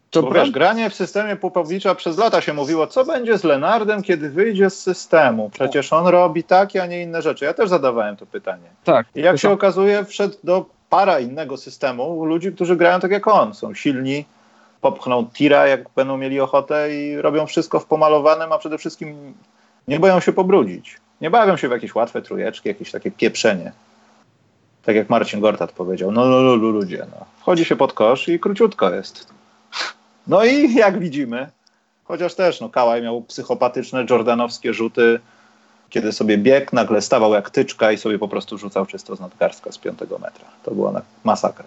To 0.10 0.24
Bo 0.24 0.32
wiesz, 0.32 0.52
granie 0.52 0.90
w 0.90 0.96
systemie 0.96 1.36
Pupowicza 1.36 1.96
przez 1.96 2.18
lata 2.18 2.42
się 2.42 2.54
mówiło, 2.54 2.88
co 2.88 3.06
będzie 3.06 3.38
z 3.38 3.44
Lenardem, 3.44 4.04
kiedy 4.04 4.30
wyjdzie 4.30 4.70
z 4.70 4.80
systemu. 4.80 5.50
Przecież 5.50 5.94
on 5.94 6.08
robi 6.08 6.44
takie, 6.44 6.84
a 6.84 6.86
nie 6.86 7.02
inne 7.02 7.22
rzeczy. 7.22 7.46
Ja 7.46 7.54
też 7.54 7.70
zadawałem 7.70 8.16
to 8.16 8.26
pytanie. 8.26 8.70
Tak. 8.84 9.08
I 9.16 9.22
jak 9.22 9.40
się 9.40 9.50
okazuje, 9.50 10.06
wszedł 10.06 10.36
do 10.44 10.66
para 10.90 11.20
innego 11.20 11.58
systemu 11.58 12.26
ludzi, 12.26 12.52
którzy 12.52 12.76
grają 12.76 13.00
tak 13.00 13.12
jak 13.12 13.28
on. 13.28 13.54
Są 13.54 13.74
silni, 13.74 14.26
popchną 14.82 15.26
tira, 15.34 15.68
jak 15.68 15.90
będą 15.96 16.18
mieli 16.18 16.40
ochotę 16.40 16.96
i 16.96 17.22
robią 17.22 17.46
wszystko 17.46 17.80
w 17.80 17.86
pomalowanym, 17.86 18.52
a 18.52 18.58
przede 18.58 18.78
wszystkim 18.78 19.34
nie 19.88 20.00
boją 20.00 20.20
się 20.20 20.34
pobrudzić. 20.34 20.98
Nie 21.22 21.30
bawią 21.30 21.58
się 21.58 21.68
w 21.68 21.72
jakieś 21.72 21.96
łatwe 21.96 22.22
trujeczki, 22.22 22.70
jakieś 22.70 22.92
takie 22.92 23.12
pieprzenie. 23.12 23.72
Tak 24.84 24.96
jak 24.96 25.10
Marcin 25.10 25.40
Gortat 25.40 25.72
powiedział, 25.72 26.12
no, 26.12 26.26
no, 26.26 26.42
no 26.42 26.56
ludzie, 26.56 27.08
no. 27.12 27.26
Wchodzi 27.40 27.66
się 27.66 27.76
pod 27.76 27.94
kosz 27.94 28.28
i 28.28 28.40
króciutko 28.40 28.94
jest. 28.94 29.34
No 30.28 30.46
i 30.46 30.74
jak 30.74 31.00
widzimy, 31.00 31.50
chociaż 32.04 32.36
też 32.36 32.62
no, 32.62 32.70
Kałaj 32.70 33.02
miał 33.02 33.22
psychopatyczne 33.22 34.06
jordanowskie 34.10 34.74
rzuty, 34.74 35.20
kiedy 35.90 36.12
sobie 36.12 36.38
biegł, 36.38 36.76
nagle 36.76 37.02
stawał 37.02 37.34
jak 37.34 37.50
tyczka 37.50 37.92
i 37.92 37.98
sobie 37.98 38.20
po 38.20 38.28
prostu 38.28 38.58
rzucał 38.58 38.86
czysto 38.86 39.16
z 39.16 39.20
nadgarstka 39.20 39.72
z 39.72 39.78
piątego 39.78 40.20
metra. 40.20 40.46
To 40.64 40.72
była 40.72 41.02
masakra. 41.24 41.66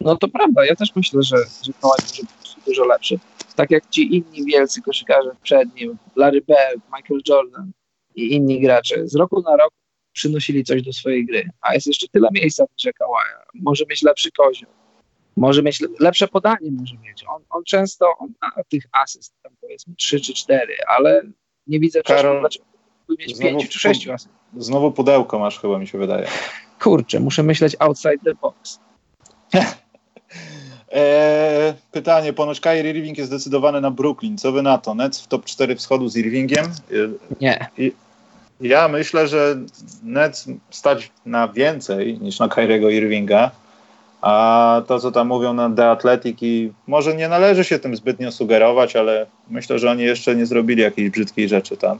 No 0.00 0.16
to 0.16 0.28
prawda, 0.28 0.66
ja 0.66 0.76
też 0.76 0.96
myślę, 0.96 1.22
że, 1.22 1.36
że 1.62 1.72
Kałaj 1.80 1.98
może 2.02 2.22
być 2.22 2.64
dużo 2.66 2.84
lepszy. 2.84 3.18
Tak 3.56 3.70
jak 3.70 3.90
ci 3.90 4.16
inni 4.16 4.44
wielcy 4.44 4.82
koszykarze 4.82 5.30
przed 5.42 5.74
nim, 5.74 5.96
Larry 6.16 6.40
Bird, 6.40 6.84
Michael 6.96 7.20
Jordan 7.28 7.70
i 8.14 8.34
inni 8.34 8.60
gracze, 8.60 9.08
z 9.08 9.14
roku 9.14 9.42
na 9.42 9.56
rok 9.56 9.72
przynosili 10.12 10.64
coś 10.64 10.82
do 10.82 10.92
swojej 10.92 11.26
gry, 11.26 11.50
a 11.60 11.74
jest 11.74 11.86
jeszcze 11.86 12.08
tyle 12.08 12.28
miejsca 12.32 12.64
w 12.64 12.76
grze 12.78 12.92
Kałaja. 12.92 13.42
Może 13.54 13.84
mieć 13.90 14.02
lepszy 14.02 14.30
kozioł, 14.32 14.70
może 15.36 15.62
mieć 15.62 15.82
lepsze 16.00 16.28
podanie, 16.28 16.70
może 16.70 16.94
mieć. 16.96 17.24
On, 17.28 17.42
on 17.50 17.64
często 17.64 18.06
on 18.18 18.28
ma 18.42 18.62
tych 18.68 18.84
asyst, 18.92 19.34
tam 19.42 19.52
powiedzmy 19.60 19.94
trzy 19.94 20.20
czy 20.20 20.34
cztery, 20.34 20.74
ale 20.86 21.22
nie 21.66 21.80
widzę 21.80 22.02
Karol, 22.02 22.40
dlaczego 22.40 22.64
mieć 23.18 23.38
pięć 23.38 23.68
czy 23.68 23.78
sześciu 23.78 24.12
asyst. 24.12 24.28
Znowu 24.56 24.92
pudełko 24.92 25.38
masz 25.38 25.60
chyba, 25.60 25.78
mi 25.78 25.86
się 25.86 25.98
wydaje. 25.98 26.26
Kurczę, 26.82 27.20
muszę 27.20 27.42
myśleć 27.42 27.76
outside 27.78 28.18
the 28.24 28.34
box. 28.34 28.80
eee, 30.92 31.74
pytanie, 31.92 32.32
ponoć 32.32 32.60
Kyrie 32.60 32.90
Irving 32.90 33.18
jest 33.18 33.30
zdecydowany 33.30 33.80
na 33.80 33.90
Brooklyn. 33.90 34.38
Co 34.38 34.52
wy 34.52 34.62
na 34.62 34.78
to? 34.78 34.94
Nets 34.94 35.20
w 35.20 35.26
top 35.26 35.44
4 35.44 35.76
wschodu 35.76 36.08
z 36.08 36.16
Irvingiem? 36.16 36.66
Nie. 37.40 37.68
I, 37.78 37.92
ja 38.60 38.88
myślę, 38.88 39.28
że 39.28 39.56
Nets 40.02 40.48
stać 40.70 41.12
na 41.26 41.48
więcej 41.48 42.18
niż 42.20 42.38
na 42.38 42.48
Kyriego 42.48 42.90
Irvinga. 42.90 43.50
A 44.26 44.82
to, 44.86 45.00
co 45.00 45.12
tam 45.12 45.26
mówią 45.26 45.54
na 45.54 45.70
The 45.70 45.90
Athletic 45.90 46.38
i 46.42 46.72
może 46.86 47.14
nie 47.14 47.28
należy 47.28 47.64
się 47.64 47.78
tym 47.78 47.96
zbytnio 47.96 48.32
sugerować, 48.32 48.96
ale 48.96 49.26
myślę, 49.50 49.78
że 49.78 49.90
oni 49.90 50.02
jeszcze 50.02 50.36
nie 50.36 50.46
zrobili 50.46 50.82
jakiejś 50.82 51.10
brzydkiej 51.10 51.48
rzeczy 51.48 51.76
tam. 51.76 51.98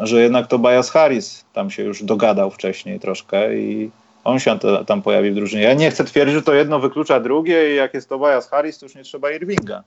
Że 0.00 0.22
jednak 0.22 0.46
to 0.46 0.58
Bias 0.58 0.90
Harris 0.90 1.44
tam 1.52 1.70
się 1.70 1.82
już 1.82 2.02
dogadał 2.02 2.50
wcześniej 2.50 3.00
troszkę 3.00 3.54
i 3.54 3.90
on 4.24 4.38
się 4.38 4.58
tam 4.86 5.02
pojawi 5.02 5.30
w 5.30 5.34
drużynie. 5.34 5.62
Ja 5.62 5.74
nie 5.74 5.90
chcę 5.90 6.04
twierdzić, 6.04 6.34
że 6.34 6.42
to 6.42 6.54
jedno 6.54 6.78
wyklucza 6.78 7.20
drugie 7.20 7.72
i 7.72 7.76
jak 7.76 7.94
jest 7.94 8.08
to 8.08 8.18
Bias 8.18 8.48
Harris, 8.48 8.78
to 8.78 8.86
już 8.86 8.94
nie 8.94 9.02
trzeba 9.02 9.30
Irvinga. 9.30 9.82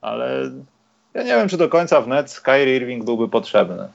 Ale 0.00 0.50
ja 1.14 1.22
nie 1.22 1.36
wiem, 1.36 1.48
czy 1.48 1.56
do 1.56 1.68
końca 1.68 2.00
w 2.00 2.08
net 2.08 2.40
Kyrie 2.40 2.76
Irving 2.76 3.04
byłby 3.04 3.28
potrzebny. 3.28 3.88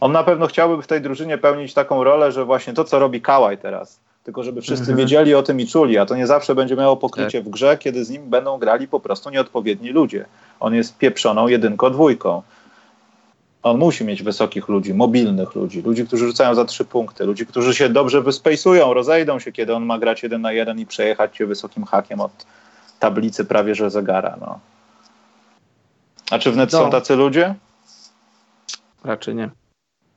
On 0.00 0.12
na 0.12 0.24
pewno 0.24 0.46
chciałby 0.46 0.82
w 0.82 0.86
tej 0.86 1.00
drużynie 1.00 1.38
pełnić 1.38 1.74
taką 1.74 2.04
rolę, 2.04 2.32
że 2.32 2.44
właśnie 2.44 2.72
to, 2.72 2.84
co 2.84 2.98
robi 2.98 3.20
Kałaj 3.20 3.58
teraz, 3.58 4.00
tylko 4.26 4.42
żeby 4.42 4.62
wszyscy 4.62 4.82
mhm. 4.82 4.98
wiedzieli 4.98 5.34
o 5.34 5.42
tym 5.42 5.60
i 5.60 5.66
czuli, 5.66 5.98
a 5.98 6.06
to 6.06 6.16
nie 6.16 6.26
zawsze 6.26 6.54
będzie 6.54 6.76
miało 6.76 6.96
pokrycie 6.96 7.38
tak. 7.38 7.48
w 7.48 7.50
grze, 7.50 7.78
kiedy 7.78 8.04
z 8.04 8.10
nim 8.10 8.30
będą 8.30 8.58
grali 8.58 8.88
po 8.88 9.00
prostu 9.00 9.30
nieodpowiedni 9.30 9.90
ludzie. 9.90 10.24
On 10.60 10.74
jest 10.74 10.98
pieprzoną 10.98 11.48
jedynką, 11.48 11.90
dwójką. 11.90 12.42
On 13.62 13.78
musi 13.78 14.04
mieć 14.04 14.22
wysokich 14.22 14.68
ludzi, 14.68 14.94
mobilnych 14.94 15.54
ludzi, 15.54 15.82
ludzi, 15.82 16.06
którzy 16.06 16.26
rzucają 16.26 16.54
za 16.54 16.64
trzy 16.64 16.84
punkty, 16.84 17.24
ludzi, 17.24 17.46
którzy 17.46 17.74
się 17.74 17.88
dobrze 17.88 18.22
wyspejsują, 18.22 18.94
rozejdą 18.94 19.38
się, 19.38 19.52
kiedy 19.52 19.74
on 19.74 19.84
ma 19.84 19.98
grać 19.98 20.22
jeden 20.22 20.40
na 20.40 20.52
jeden 20.52 20.78
i 20.78 20.86
przejechać 20.86 21.36
się 21.36 21.46
wysokim 21.46 21.84
hakiem 21.84 22.20
od 22.20 22.46
tablicy 22.98 23.44
prawie 23.44 23.74
że 23.74 23.90
zegara. 23.90 24.36
No. 24.40 24.58
A 26.30 26.38
czy 26.38 26.52
wnet 26.52 26.72
no. 26.72 26.78
są 26.78 26.90
tacy 26.90 27.16
ludzie? 27.16 27.54
Raczej 29.04 29.34
nie. 29.34 29.50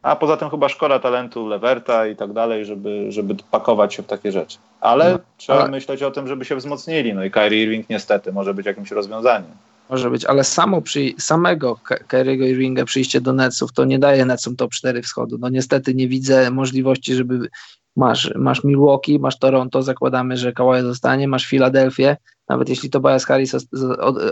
A 0.02 0.16
poza 0.16 0.38
tym 0.38 0.50
chyba 0.50 0.70
szkoda 0.70 1.00
talentu 1.00 1.48
Leverta 1.48 2.08
i 2.08 2.16
tak 2.16 2.34
dalej, 2.34 2.66
żeby, 2.66 3.12
żeby 3.12 3.36
pakować 3.52 3.94
się 3.94 4.04
w 4.04 4.08
takie 4.08 4.32
rzeczy. 4.32 4.58
Ale 4.82 5.12
no, 5.12 5.20
trzeba 5.38 5.60
ale... 5.60 5.72
myśleć 5.72 6.04
o 6.04 6.12
tym, 6.12 6.28
żeby 6.28 6.46
się 6.46 6.56
wzmocnili. 6.56 7.14
No 7.14 7.24
i 7.24 7.32
Kyrie 7.32 7.64
Irving 7.64 7.90
niestety 7.90 8.32
może 8.32 8.54
być 8.54 8.66
jakimś 8.66 8.92
rozwiązaniem. 8.92 9.52
Może 9.90 10.10
być, 10.10 10.26
ale 10.26 10.44
samo 10.44 10.82
przy, 10.82 11.14
samego 11.18 11.80
Kyriego 12.08 12.46
Irvinga 12.46 12.86
przyjście 12.86 13.22
do 13.22 13.34
Netsów 13.34 13.74
to 13.74 13.86
nie 13.86 14.00
daje 14.00 14.26
Netsom 14.26 14.56
top 14.56 14.72
4 14.72 15.02
wschodu. 15.02 15.38
No 15.40 15.50
niestety 15.50 15.96
nie 15.96 16.08
widzę 16.08 16.52
możliwości, 16.52 17.16
żeby 17.16 17.48
masz, 17.96 18.34
masz 18.36 18.64
Milwaukee, 18.64 19.20
masz 19.20 19.40
Toronto, 19.40 19.84
zakładamy, 19.84 20.38
że 20.38 20.54
Kawhi 20.54 20.82
zostanie, 20.82 21.28
masz 21.28 21.46
Filadelfię, 21.46 22.18
nawet 22.50 22.70
jeśli 22.70 22.90
Tobias 22.90 23.26
Harris 23.26 23.56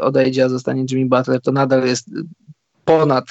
odejdzie, 0.02 0.46
a 0.46 0.50
zostanie 0.50 0.86
Jimmy 0.92 1.10
Butler, 1.10 1.42
to 1.42 1.52
nadal 1.52 1.86
jest 1.86 2.10
ponad 2.86 3.26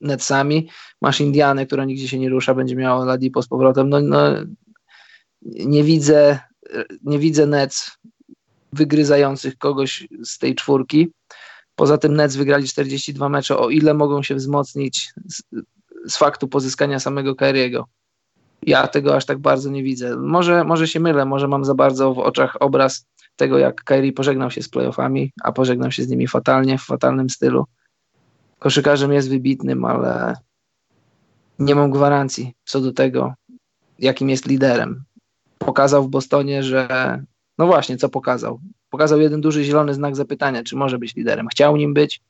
Netsami, 0.00 0.68
masz 1.02 1.20
Indianę, 1.20 1.66
która 1.66 1.84
nigdzie 1.84 2.08
się 2.08 2.18
nie 2.18 2.28
rusza, 2.28 2.54
będzie 2.54 2.76
miała 2.76 3.04
Ladipo 3.04 3.42
z 3.42 3.48
powrotem, 3.48 3.88
no, 3.88 4.00
no 4.00 4.30
nie 5.42 5.84
widzę 5.84 6.38
nie 7.02 7.18
widzę 7.18 7.46
Nets 7.46 7.90
wygryzających 8.72 9.58
kogoś 9.58 10.08
z 10.24 10.38
tej 10.38 10.54
czwórki. 10.54 11.12
Poza 11.74 11.98
tym 11.98 12.16
Nets 12.16 12.36
wygrali 12.36 12.68
42 12.68 13.28
mecze, 13.28 13.58
o 13.58 13.70
ile 13.70 13.94
mogą 13.94 14.22
się 14.22 14.34
wzmocnić 14.34 15.12
z, 15.26 15.42
z 16.06 16.16
faktu 16.16 16.48
pozyskania 16.48 17.00
samego 17.00 17.34
Kyriego. 17.34 17.88
Ja 18.62 18.88
tego 18.88 19.16
aż 19.16 19.26
tak 19.26 19.38
bardzo 19.38 19.70
nie 19.70 19.82
widzę. 19.82 20.16
Może, 20.16 20.64
może 20.64 20.88
się 20.88 21.00
mylę, 21.00 21.24
może 21.24 21.48
mam 21.48 21.64
za 21.64 21.74
bardzo 21.74 22.14
w 22.14 22.18
oczach 22.18 22.56
obraz 22.60 23.06
tego, 23.36 23.58
jak 23.58 23.84
Kyrie 23.84 24.12
pożegnał 24.12 24.50
się 24.50 24.62
z 24.62 24.68
playoffami, 24.68 25.32
a 25.42 25.52
pożegnał 25.52 25.92
się 25.92 26.02
z 26.02 26.08
nimi 26.08 26.28
fatalnie, 26.28 26.78
w 26.78 26.82
fatalnym 26.82 27.30
stylu 27.30 27.64
koszykarzem 28.58 29.12
jest 29.12 29.28
wybitnym, 29.28 29.84
ale 29.84 30.34
nie 31.58 31.74
mam 31.74 31.90
gwarancji 31.90 32.54
co 32.64 32.80
do 32.80 32.92
tego, 32.92 33.34
jakim 33.98 34.30
jest 34.30 34.46
liderem. 34.46 35.04
Pokazał 35.58 36.04
w 36.04 36.08
Bostonie, 36.08 36.62
że 36.62 36.88
no 37.58 37.66
właśnie, 37.66 37.96
co 37.96 38.08
pokazał? 38.08 38.60
Pokazał 38.90 39.20
jeden 39.20 39.40
duży 39.40 39.64
zielony 39.64 39.94
znak 39.94 40.16
zapytania, 40.16 40.62
czy 40.62 40.76
może 40.76 40.98
być 40.98 41.16
liderem. 41.16 41.48
Chciał 41.48 41.76
nim 41.76 41.94
być, 41.94 42.20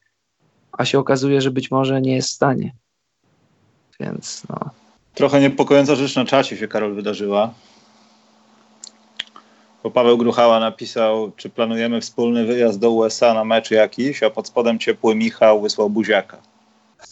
a 0.72 0.84
się 0.84 0.98
okazuje, 0.98 1.40
że 1.40 1.50
być 1.50 1.70
może 1.70 2.00
nie 2.00 2.14
jest 2.14 2.28
w 2.28 2.32
stanie. 2.32 2.74
Więc 4.00 4.42
no. 4.48 4.70
Trochę 5.14 5.40
niepokojąca 5.40 5.94
rzecz 5.94 6.16
na 6.16 6.24
czacie 6.24 6.56
się, 6.56 6.68
Karol, 6.68 6.94
wydarzyła. 6.94 7.54
Bo 9.86 9.90
Paweł 9.90 10.18
Gruchała 10.18 10.60
napisał, 10.60 11.32
czy 11.36 11.50
planujemy 11.50 12.00
wspólny 12.00 12.44
wyjazd 12.44 12.78
do 12.78 12.90
USA 12.90 13.34
na 13.34 13.44
mecz 13.44 13.70
jakiś, 13.70 14.22
a 14.22 14.30
pod 14.30 14.48
spodem 14.48 14.78
ciepły 14.78 15.14
Michał 15.14 15.62
wysłał 15.62 15.90
buziaka. 15.90 16.38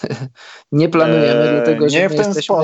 nie 0.73 0.89
planujemy, 0.89 1.43
eee, 1.43 1.51
dlatego 1.51 1.89
że 1.89 1.99
nie 1.99 2.09
my, 2.09 2.15
jesteśmy, 2.15 2.57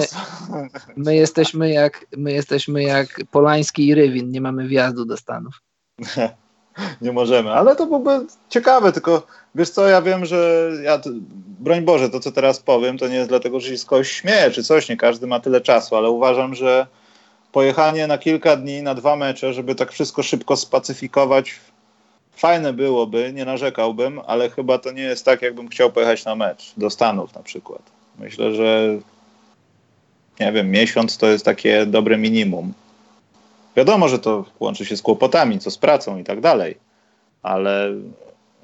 my, 0.96 1.16
jesteśmy 1.16 1.70
jak, 1.70 2.06
my 2.16 2.32
jesteśmy 2.32 2.82
jak 2.82 3.20
Polański 3.30 3.86
i 3.86 3.94
Rywin, 3.94 4.30
nie 4.30 4.40
mamy 4.40 4.68
wjazdu 4.68 5.04
do 5.04 5.16
Stanów. 5.16 5.54
nie 7.02 7.12
możemy. 7.12 7.50
Ale 7.52 7.76
to 7.76 7.86
byłoby 7.86 8.26
ciekawe, 8.48 8.92
tylko 8.92 9.26
wiesz 9.54 9.70
co, 9.70 9.88
ja 9.88 10.02
wiem, 10.02 10.26
że 10.26 10.70
ja, 10.82 11.00
broń 11.60 11.82
Boże, 11.82 12.10
to 12.10 12.20
co 12.20 12.32
teraz 12.32 12.58
powiem, 12.58 12.98
to 12.98 13.08
nie 13.08 13.16
jest 13.16 13.28
dlatego, 13.28 13.60
że 13.60 13.68
się 13.68 13.78
z 13.78 13.84
kogoś 13.84 14.10
śmieje 14.10 14.50
czy 14.50 14.62
coś, 14.62 14.88
nie 14.88 14.96
każdy 14.96 15.26
ma 15.26 15.40
tyle 15.40 15.60
czasu, 15.60 15.96
ale 15.96 16.10
uważam, 16.10 16.54
że 16.54 16.86
pojechanie 17.52 18.06
na 18.06 18.18
kilka 18.18 18.56
dni, 18.56 18.82
na 18.82 18.94
dwa 18.94 19.16
mecze, 19.16 19.54
żeby 19.54 19.74
tak 19.74 19.92
wszystko 19.92 20.22
szybko 20.22 20.56
spacyfikować, 20.56 21.54
fajne 22.32 22.72
byłoby, 22.72 23.32
nie 23.34 23.44
narzekałbym, 23.44 24.20
ale 24.26 24.50
chyba 24.50 24.78
to 24.78 24.92
nie 24.92 25.02
jest 25.02 25.24
tak, 25.24 25.42
jakbym 25.42 25.68
chciał 25.68 25.92
pojechać 25.92 26.24
na 26.24 26.34
mecz 26.34 26.72
do 26.76 26.90
Stanów 26.90 27.34
na 27.34 27.42
przykład. 27.42 27.82
Myślę, 28.18 28.54
że 28.54 28.98
nie 30.40 30.52
wiem, 30.52 30.70
miesiąc 30.70 31.18
to 31.18 31.26
jest 31.26 31.44
takie 31.44 31.86
dobre 31.86 32.18
minimum. 32.18 32.72
Wiadomo, 33.76 34.08
że 34.08 34.18
to 34.18 34.44
łączy 34.60 34.84
się 34.84 34.96
z 34.96 35.02
kłopotami, 35.02 35.58
co 35.58 35.70
z 35.70 35.78
pracą 35.78 36.18
i 36.18 36.24
tak 36.24 36.40
dalej, 36.40 36.76
ale 37.42 37.90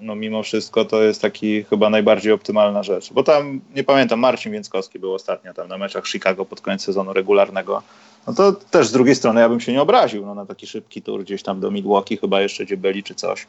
no 0.01 0.15
mimo 0.15 0.43
wszystko 0.43 0.85
to 0.85 1.03
jest 1.03 1.23
taki 1.23 1.65
chyba 1.65 1.91
najbardziej 1.91 2.33
optymalna 2.33 2.83
rzecz. 2.83 3.13
Bo 3.13 3.23
tam, 3.23 3.61
nie 3.75 3.85
pamiętam, 3.85 4.21
Marcin 4.21 4.53
Więckowski 4.53 4.99
był 4.99 5.15
ostatnio 5.15 5.55
tam 5.55 5.69
na 5.69 5.79
meczach 5.79 6.07
Chicago 6.07 6.45
pod 6.45 6.61
koniec 6.61 6.83
sezonu 6.83 7.13
regularnego. 7.13 7.83
No 8.27 8.35
to 8.35 8.53
też 8.53 8.89
z 8.89 8.93
drugiej 8.93 9.15
strony 9.15 9.41
ja 9.41 9.49
bym 9.49 9.61
się 9.61 9.73
nie 9.73 9.83
obraził 9.83 10.27
no, 10.27 10.35
na 10.35 10.47
taki 10.47 10.67
szybki 10.67 11.03
tour 11.03 11.25
gdzieś 11.25 11.43
tam 11.43 11.61
do 11.61 11.71
Milwaukee, 11.71 12.17
chyba 12.17 12.41
jeszcze 12.41 12.65
gdzie 12.65 12.77
byli 12.77 13.03
czy 13.03 13.15
coś. 13.15 13.47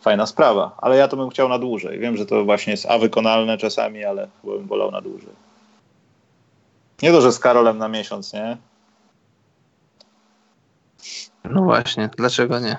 Fajna 0.00 0.26
sprawa, 0.26 0.76
ale 0.78 0.96
ja 0.96 1.08
to 1.08 1.16
bym 1.16 1.30
chciał 1.30 1.48
na 1.48 1.58
dłużej. 1.58 1.98
Wiem, 1.98 2.16
że 2.16 2.26
to 2.26 2.44
właśnie 2.44 2.70
jest 2.70 2.86
a 2.86 2.98
wykonalne 2.98 3.58
czasami, 3.58 4.04
ale 4.04 4.28
chyba 4.42 4.56
bym 4.56 4.66
wolał 4.66 4.90
na 4.90 5.00
dłużej. 5.00 5.32
Nie 7.02 7.12
to, 7.12 7.20
że 7.20 7.32
z 7.32 7.38
Karolem 7.38 7.78
na 7.78 7.88
miesiąc, 7.88 8.32
nie? 8.32 8.56
No 11.44 11.62
właśnie, 11.62 12.10
dlaczego 12.16 12.60
nie? 12.60 12.76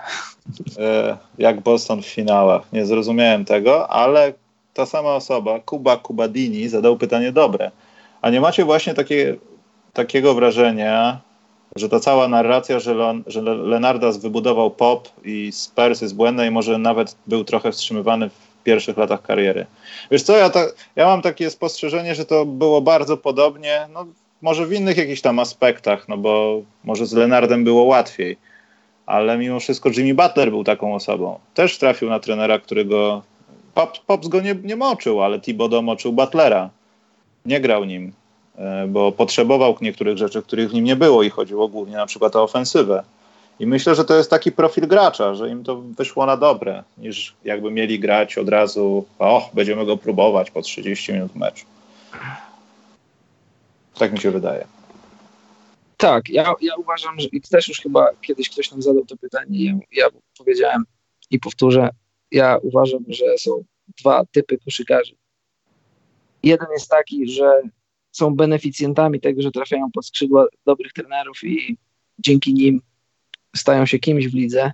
E, 0.77 1.17
jak 1.37 1.61
Boston 1.61 2.01
w 2.01 2.05
finałach. 2.05 2.61
Nie 2.73 2.85
zrozumiałem 2.85 3.45
tego, 3.45 3.87
ale 3.89 4.33
ta 4.73 4.85
sama 4.85 5.15
osoba, 5.15 5.59
Kuba 5.59 5.97
Kubadini, 5.97 6.69
zadał 6.69 6.97
pytanie 6.97 7.31
dobre. 7.31 7.71
A 8.21 8.29
nie 8.29 8.41
macie 8.41 8.65
właśnie 8.65 8.93
takie, 8.93 9.35
takiego 9.95 10.33
wrażenia, 10.33 11.19
że 11.75 11.89
ta 11.89 11.99
cała 11.99 12.27
narracja, 12.27 12.79
że, 12.79 12.93
Leon, 12.93 13.23
że 13.27 13.41
Lenardas 13.41 14.17
wybudował 14.17 14.71
pop 14.71 15.09
i 15.23 15.51
Spurs 15.51 16.01
jest 16.01 16.15
błędna 16.15 16.45
i 16.45 16.51
może 16.51 16.77
nawet 16.77 17.15
był 17.27 17.43
trochę 17.43 17.71
wstrzymywany 17.71 18.29
w 18.29 18.63
pierwszych 18.63 18.97
latach 18.97 19.21
kariery. 19.21 19.65
Wiesz 20.11 20.23
co, 20.23 20.37
ja, 20.37 20.49
ta, 20.49 20.65
ja 20.95 21.05
mam 21.05 21.21
takie 21.21 21.49
spostrzeżenie, 21.49 22.15
że 22.15 22.25
to 22.25 22.45
było 22.45 22.81
bardzo 22.81 23.17
podobnie, 23.17 23.87
no 23.93 24.05
może 24.41 24.65
w 24.65 24.73
innych 24.73 24.97
jakichś 24.97 25.21
tam 25.21 25.39
aspektach, 25.39 26.07
no 26.07 26.17
bo 26.17 26.61
może 26.83 27.05
z 27.05 27.13
Lenardem 27.13 27.63
było 27.63 27.83
łatwiej 27.83 28.37
ale 29.05 29.37
mimo 29.37 29.59
wszystko 29.59 29.89
Jimmy 29.97 30.13
Butler 30.13 30.49
był 30.49 30.63
taką 30.63 30.95
osobą. 30.95 31.39
Też 31.53 31.77
trafił 31.77 32.09
na 32.09 32.19
trenera, 32.19 32.59
którego 32.59 33.23
Pops, 33.73 33.99
Pops 33.99 34.27
go 34.27 34.41
nie, 34.41 34.55
nie 34.63 34.75
moczył, 34.75 35.23
ale 35.23 35.39
Thibodeau 35.39 35.83
moczył 35.83 36.13
Butlera. 36.13 36.69
Nie 37.45 37.61
grał 37.61 37.83
nim, 37.83 38.13
bo 38.87 39.11
potrzebował 39.11 39.77
niektórych 39.81 40.17
rzeczy, 40.17 40.41
których 40.41 40.69
w 40.69 40.73
nim 40.73 40.85
nie 40.85 40.95
było 40.95 41.23
i 41.23 41.29
chodziło 41.29 41.67
głównie 41.67 41.95
na 41.95 42.05
przykład 42.05 42.35
o 42.35 42.43
ofensywę. 42.43 43.03
I 43.59 43.67
myślę, 43.67 43.95
że 43.95 44.05
to 44.05 44.17
jest 44.17 44.29
taki 44.29 44.51
profil 44.51 44.87
gracza, 44.87 45.35
że 45.35 45.49
im 45.49 45.63
to 45.63 45.81
wyszło 45.81 46.25
na 46.25 46.37
dobre, 46.37 46.83
niż 46.97 47.35
jakby 47.43 47.71
mieli 47.71 47.99
grać 47.99 48.37
od 48.37 48.49
razu, 48.49 49.05
o, 49.19 49.49
będziemy 49.53 49.85
go 49.85 49.97
próbować 49.97 50.51
po 50.51 50.61
30 50.61 51.13
minut 51.13 51.35
meczu. 51.35 51.65
Tak 53.97 54.11
mi 54.11 54.19
się 54.19 54.31
wydaje. 54.31 54.67
Tak, 55.97 56.29
ja, 56.29 56.53
ja 56.61 56.75
uważam, 56.75 57.19
że 57.19 57.27
i 57.27 57.41
też 57.41 57.67
już 57.67 57.81
chyba 57.81 58.09
kiedyś 58.21 58.49
ktoś 58.49 58.71
nam 58.71 58.81
zadał 58.81 59.05
to 59.05 59.17
pytanie, 59.17 59.65
ja, 59.65 59.73
ja 59.91 60.07
powiedziałem 60.37 60.83
i 61.29 61.39
powtórzę, 61.39 61.89
ja 62.31 62.57
uważam, 62.61 63.03
że 63.07 63.25
są 63.37 63.63
dwa 63.99 64.25
typy 64.31 64.57
koszykarzy. 64.57 65.15
Jeden 66.43 66.67
jest 66.73 66.89
taki, 66.89 67.27
że 67.27 67.61
są 68.15 68.35
beneficjentami 68.35 69.19
tego, 69.19 69.41
że 69.41 69.51
trafiają 69.51 69.91
pod 69.91 70.05
skrzydła 70.05 70.47
dobrych 70.65 70.93
trenerów 70.93 71.43
i 71.43 71.77
dzięki 72.19 72.53
nim 72.53 72.81
stają 73.55 73.85
się 73.85 73.99
kimś 73.99 74.27
w 74.27 74.33
lidze, 74.33 74.71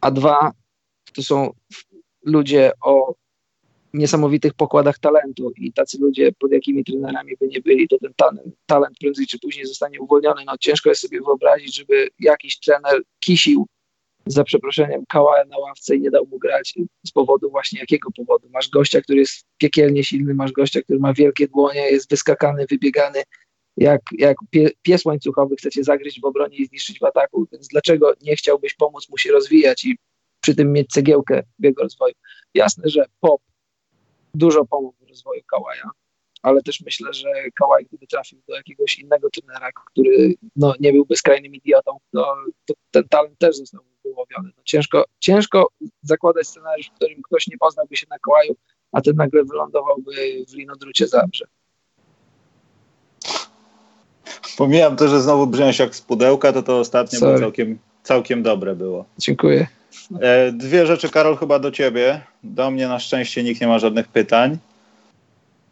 a 0.00 0.10
dwa 0.10 0.52
to 1.14 1.22
są 1.22 1.52
ludzie 2.22 2.72
o 2.82 3.14
niesamowitych 3.92 4.54
pokładach 4.54 4.98
talentu 4.98 5.52
i 5.56 5.72
tacy 5.72 5.98
ludzie, 6.00 6.32
pod 6.32 6.52
jakimi 6.52 6.84
trenerami 6.84 7.32
by 7.40 7.48
nie 7.48 7.60
byli, 7.60 7.88
to 7.88 7.98
ten 7.98 8.12
talent, 8.16 8.54
talent 8.66 8.98
prędzej 8.98 9.26
czy 9.26 9.38
później 9.38 9.66
zostanie 9.66 10.00
uwolniony. 10.00 10.42
No 10.46 10.58
ciężko 10.60 10.88
jest 10.88 11.02
sobie 11.02 11.20
wyobrazić, 11.20 11.76
żeby 11.76 12.08
jakiś 12.20 12.58
trener 12.58 13.02
kisił 13.20 13.66
za 14.26 14.44
przeproszeniem 14.44 15.04
Kałaja 15.08 15.44
na 15.44 15.58
ławce 15.58 15.96
i 15.96 16.00
nie 16.00 16.10
dał 16.10 16.26
mu 16.26 16.38
grać 16.38 16.74
z 17.06 17.10
powodu 17.10 17.50
właśnie 17.50 17.80
jakiego 17.80 18.10
powodu. 18.10 18.48
Masz 18.50 18.70
gościa, 18.70 19.00
który 19.00 19.18
jest 19.18 19.46
piekielnie 19.58 20.04
silny, 20.04 20.34
masz 20.34 20.52
gościa, 20.52 20.82
który 20.82 20.98
ma 20.98 21.14
wielkie 21.14 21.48
dłonie, 21.48 21.80
jest 21.90 22.10
wyskakany, 22.10 22.66
wybiegany, 22.70 23.22
jak, 23.76 24.00
jak 24.18 24.36
pie, 24.50 24.70
pies 24.82 25.04
łańcuchowy 25.04 25.56
chcecie 25.56 25.84
zagryźć 25.84 26.20
w 26.20 26.24
obronie 26.24 26.56
i 26.56 26.66
zniszczyć 26.66 26.98
w 26.98 27.04
ataku, 27.04 27.46
więc 27.52 27.68
dlaczego 27.68 28.12
nie 28.22 28.36
chciałbyś 28.36 28.74
pomóc 28.74 29.10
mu 29.10 29.18
się 29.18 29.32
rozwijać 29.32 29.84
i 29.84 29.96
przy 30.40 30.54
tym 30.54 30.72
mieć 30.72 30.88
cegiełkę 30.90 31.42
w 31.58 31.64
jego 31.64 31.82
rozwoju? 31.82 32.14
Jasne, 32.54 32.88
że 32.88 33.04
pop 33.20 33.40
dużo 34.34 34.64
pomógł 34.64 35.06
w 35.06 35.08
rozwoju 35.08 35.42
Kałaja, 35.50 35.90
ale 36.44 36.62
też 36.62 36.80
myślę, 36.80 37.12
że 37.12 37.28
Kałaj, 37.54 37.84
gdyby 37.84 38.06
trafił 38.06 38.38
do 38.48 38.56
jakiegoś 38.56 38.98
innego 38.98 39.30
trenera, 39.30 39.72
który 39.72 40.34
no, 40.56 40.74
nie 40.80 40.92
byłby 40.92 41.16
skrajnym 41.16 41.54
idiotą, 41.54 41.98
to, 42.12 42.36
to 42.66 42.74
ten 42.90 43.08
talent 43.08 43.38
też 43.38 43.56
został 43.56 43.80
wyłowiony. 44.04 44.50
No, 44.56 44.62
ciężko, 44.64 45.04
ciężko 45.18 45.68
zakładać 46.02 46.46
scenariusz, 46.46 46.86
w 46.86 46.92
którym 46.92 47.22
ktoś 47.22 47.46
nie 47.46 47.58
poznałby 47.58 47.96
się 47.96 48.06
na 48.10 48.18
Kałaju, 48.18 48.56
a 48.92 49.00
ten 49.00 49.16
nagle 49.16 49.44
wylądowałby 49.44 50.12
w 50.48 50.54
linodrucie 50.54 51.08
Zabrze. 51.08 51.44
Pomijam 54.56 54.96
to, 54.96 55.08
że 55.08 55.20
znowu 55.20 55.46
brzmiałeś 55.46 55.78
jak 55.78 55.94
z 55.94 56.00
pudełka, 56.00 56.52
to 56.52 56.62
to 56.62 56.78
ostatnie 56.78 57.18
było 57.18 57.38
całkiem, 57.38 57.78
całkiem 58.02 58.42
dobre 58.42 58.76
było. 58.76 59.04
Dziękuję. 59.18 59.66
E, 60.20 60.52
dwie 60.52 60.86
rzeczy, 60.86 61.08
Karol, 61.08 61.36
chyba 61.36 61.58
do 61.58 61.70
ciebie. 61.70 62.20
Do 62.42 62.70
mnie 62.70 62.88
na 62.88 62.98
szczęście 62.98 63.42
nikt 63.42 63.60
nie 63.60 63.66
ma 63.66 63.78
żadnych 63.78 64.08
pytań. 64.08 64.58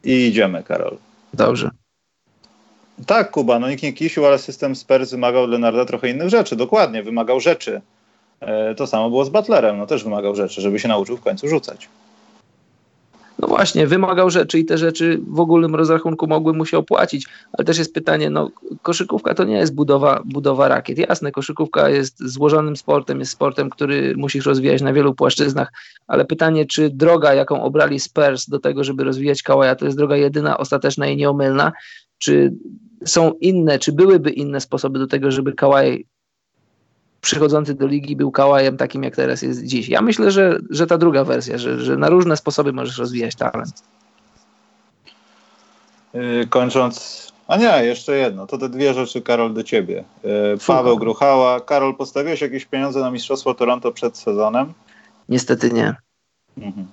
I 0.05 0.27
idziemy, 0.27 0.63
Karol. 0.63 0.97
Dobrze. 1.35 1.71
Tak, 3.07 3.31
Kuba, 3.31 3.59
no 3.59 3.69
nikt 3.69 3.83
nie 3.83 3.93
kisił, 3.93 4.27
ale 4.27 4.39
system 4.39 4.77
Spurs 4.77 5.11
wymagał 5.11 5.43
od 5.43 5.51
Leonarda 5.51 5.85
trochę 5.85 6.09
innych 6.09 6.29
rzeczy. 6.29 6.57
Dokładnie, 6.57 7.03
wymagał 7.03 7.41
rzeczy. 7.41 7.81
E, 8.41 8.75
to 8.75 8.87
samo 8.87 9.09
było 9.09 9.25
z 9.25 9.29
Butlerem, 9.29 9.79
no 9.79 9.87
też 9.87 10.05
wymagał 10.05 10.35
rzeczy, 10.35 10.61
żeby 10.61 10.79
się 10.79 10.89
nauczył 10.89 11.17
w 11.17 11.21
końcu 11.21 11.49
rzucać. 11.49 11.89
No 13.43 13.49
właśnie, 13.49 13.87
wymagał 13.87 14.31
rzeczy 14.31 14.59
i 14.59 14.65
te 14.65 14.79
rzeczy 14.79 15.21
w 15.29 15.41
ogólnym 15.41 15.75
rozrachunku 15.75 16.27
mogły 16.27 16.53
mu 16.53 16.67
się 16.67 16.79
opłacić, 16.79 17.27
ale 17.53 17.65
też 17.65 17.79
jest 17.79 17.95
pytanie, 17.95 18.31
no 18.31 18.51
koszykówka 18.83 19.35
to 19.35 19.45
nie 19.45 19.57
jest 19.57 19.75
budowa, 19.75 20.23
budowa 20.25 20.69
rakiet. 20.69 20.99
Jasne, 20.99 21.33
koszykówka 21.33 21.89
jest 21.89 22.19
złożonym 22.21 22.77
sportem, 22.77 23.21
jest 23.21 23.33
sportem, 23.33 23.71
który 23.71 24.15
musisz 24.17 24.47
rozwijać 24.47 24.83
na 24.83 24.93
wielu 24.93 25.15
płaszczyznach, 25.15 25.73
ale 26.07 26.25
pytanie, 26.25 26.67
czy 26.67 26.91
droga, 26.91 27.35
jaką 27.35 27.63
obrali 27.63 28.01
Spurs 28.01 28.49
do 28.49 28.59
tego, 28.59 28.85
żeby 28.85 29.05
rozwijać 29.05 29.43
Kałaja, 29.43 29.75
to 29.75 29.85
jest 29.85 29.97
droga 29.97 30.17
jedyna, 30.17 30.59
ostateczna 30.59 31.07
i 31.07 31.17
nieomylna, 31.17 31.73
czy 32.19 32.55
są 33.05 33.33
inne, 33.33 33.79
czy 33.79 33.93
byłyby 33.93 34.31
inne 34.31 34.61
sposoby 34.61 34.99
do 34.99 35.07
tego, 35.07 35.31
żeby 35.31 35.53
Kałaj 35.53 36.07
przychodzący 37.23 37.75
do 37.75 37.87
ligi 37.87 38.17
był 38.17 38.31
kałajem 38.31 38.77
takim, 38.77 39.03
jak 39.03 39.17
teraz 39.17 39.43
jest 39.43 39.65
dziś. 39.65 39.89
Ja 39.89 40.03
myślę, 40.03 40.31
że, 40.31 40.59
że 40.71 40.87
ta 40.87 40.99
druga 40.99 41.25
wersja, 41.25 41.59
że, 41.59 41.81
że 41.81 41.97
na 41.97 42.09
różne 42.09 42.37
sposoby 42.37 42.73
możesz 42.73 42.99
rozwijać 42.99 43.35
talent. 43.35 43.83
Yy, 46.15 46.47
kończąc, 46.47 47.27
a 47.49 47.57
nie, 47.57 47.85
jeszcze 47.85 48.17
jedno, 48.17 48.47
to 48.47 48.59
te 48.59 48.69
dwie 48.69 48.95
rzeczy, 48.95 49.23
Karol, 49.23 49.55
do 49.55 49.63
ciebie. 49.63 50.05
Yy, 50.25 50.31
Paweł 50.67 50.99
Gruchała. 50.99 51.61
Karol, 51.61 51.97
postawiłeś 51.97 52.41
jakieś 52.41 52.65
pieniądze 52.65 53.01
na 53.01 53.11
Mistrzostwo 53.11 53.55
Toronto 53.55 53.93
przed 53.93 54.19
sezonem? 54.19 54.73
Niestety 55.29 55.71
nie. 55.71 55.95
Mhm. 56.59 56.87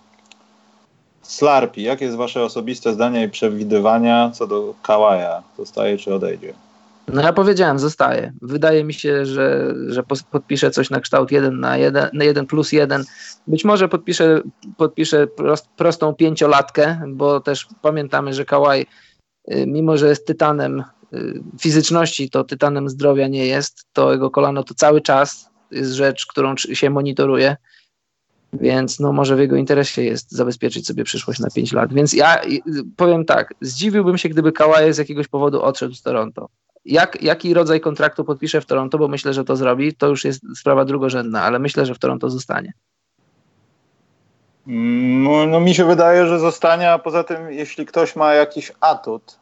Slarpi, 1.22 1.84
jakie 1.84 2.06
jest 2.06 2.18
wasze 2.18 2.44
osobiste 2.44 2.94
zdanie 2.94 3.24
i 3.24 3.30
przewidywania 3.30 4.32
co 4.34 4.48
do 4.48 4.74
Kałaja? 4.84 5.44
Zostaje 5.58 5.98
czy 5.98 6.14
odejdzie? 6.14 6.54
No 7.14 7.22
ja 7.22 7.34
powiedziałem, 7.34 7.80
zostaje. 7.80 8.34
Wydaje 8.42 8.84
mi 8.84 8.94
się, 8.94 9.26
że, 9.26 9.74
że 9.88 10.04
podpiszę 10.32 10.72
coś 10.72 10.90
na 10.90 11.00
kształt 11.00 11.32
1 11.32 11.60
na 11.60 11.78
1, 11.78 12.10
na 12.14 12.24
1 12.24 12.46
plus 12.46 12.72
1. 12.72 13.04
Być 13.48 13.66
może 13.66 13.90
podpiszę, 13.90 14.42
podpiszę 14.78 15.28
prost, 15.28 15.68
prostą 15.78 16.16
pięciolatkę, 16.16 17.02
bo 17.08 17.40
też 17.40 17.68
pamiętamy, 17.82 18.34
że 18.34 18.46
Kałaj, 18.46 18.86
y, 19.52 19.66
mimo 19.68 19.98
że 19.98 20.10
jest 20.10 20.28
tytanem 20.28 20.84
y, 21.14 21.42
fizyczności, 21.62 22.30
to 22.30 22.44
tytanem 22.44 22.90
zdrowia 22.90 23.28
nie 23.28 23.46
jest. 23.46 23.86
To 23.94 24.12
jego 24.12 24.32
kolano 24.32 24.64
to 24.64 24.74
cały 24.74 25.02
czas 25.02 25.50
jest 25.72 25.92
rzecz, 25.92 26.26
którą 26.26 26.58
się 26.58 26.90
monitoruje. 26.90 27.56
Więc 28.54 29.00
no 29.00 29.14
może 29.14 29.36
w 29.36 29.40
jego 29.40 29.56
interesie 29.56 30.04
jest 30.04 30.32
zabezpieczyć 30.32 30.88
sobie 30.88 31.04
przyszłość 31.04 31.40
na 31.40 31.50
5 31.50 31.74
lat. 31.74 31.94
Więc 31.94 32.14
ja 32.14 32.42
powiem 32.98 33.26
tak, 33.26 33.54
zdziwiłbym 33.62 34.18
się, 34.18 34.30
gdyby 34.30 34.52
Kawhi 34.52 34.94
z 34.94 34.98
jakiegoś 34.98 35.28
powodu 35.28 35.62
odszedł 35.62 35.94
z 35.94 36.02
Toronto. 36.02 36.50
Jak, 36.86 37.22
jaki 37.24 37.54
rodzaj 37.54 37.80
kontraktu 37.80 38.24
podpisze 38.24 38.62
w 38.62 38.66
Toronto, 38.66 38.98
bo 38.98 39.08
myślę, 39.08 39.34
że 39.34 39.44
to 39.44 39.56
zrobi, 39.56 39.96
to 39.96 40.08
już 40.08 40.26
jest 40.26 40.42
sprawa 40.56 40.86
drugorzędna, 40.86 41.44
ale 41.44 41.60
myślę, 41.60 41.86
że 41.86 41.96
w 41.96 42.00
Toronto 42.00 42.30
zostanie. 42.30 42.74
No, 44.68 45.46
no 45.46 45.60
mi 45.60 45.76
się 45.76 45.86
wydaje, 45.86 46.28
że 46.28 46.40
zostanie, 46.40 46.92
a 46.92 47.00
poza 47.00 47.24
tym 47.24 47.52
jeśli 47.52 47.86
ktoś 47.86 48.16
ma 48.16 48.34
jakiś 48.34 48.72
atut, 48.80 49.40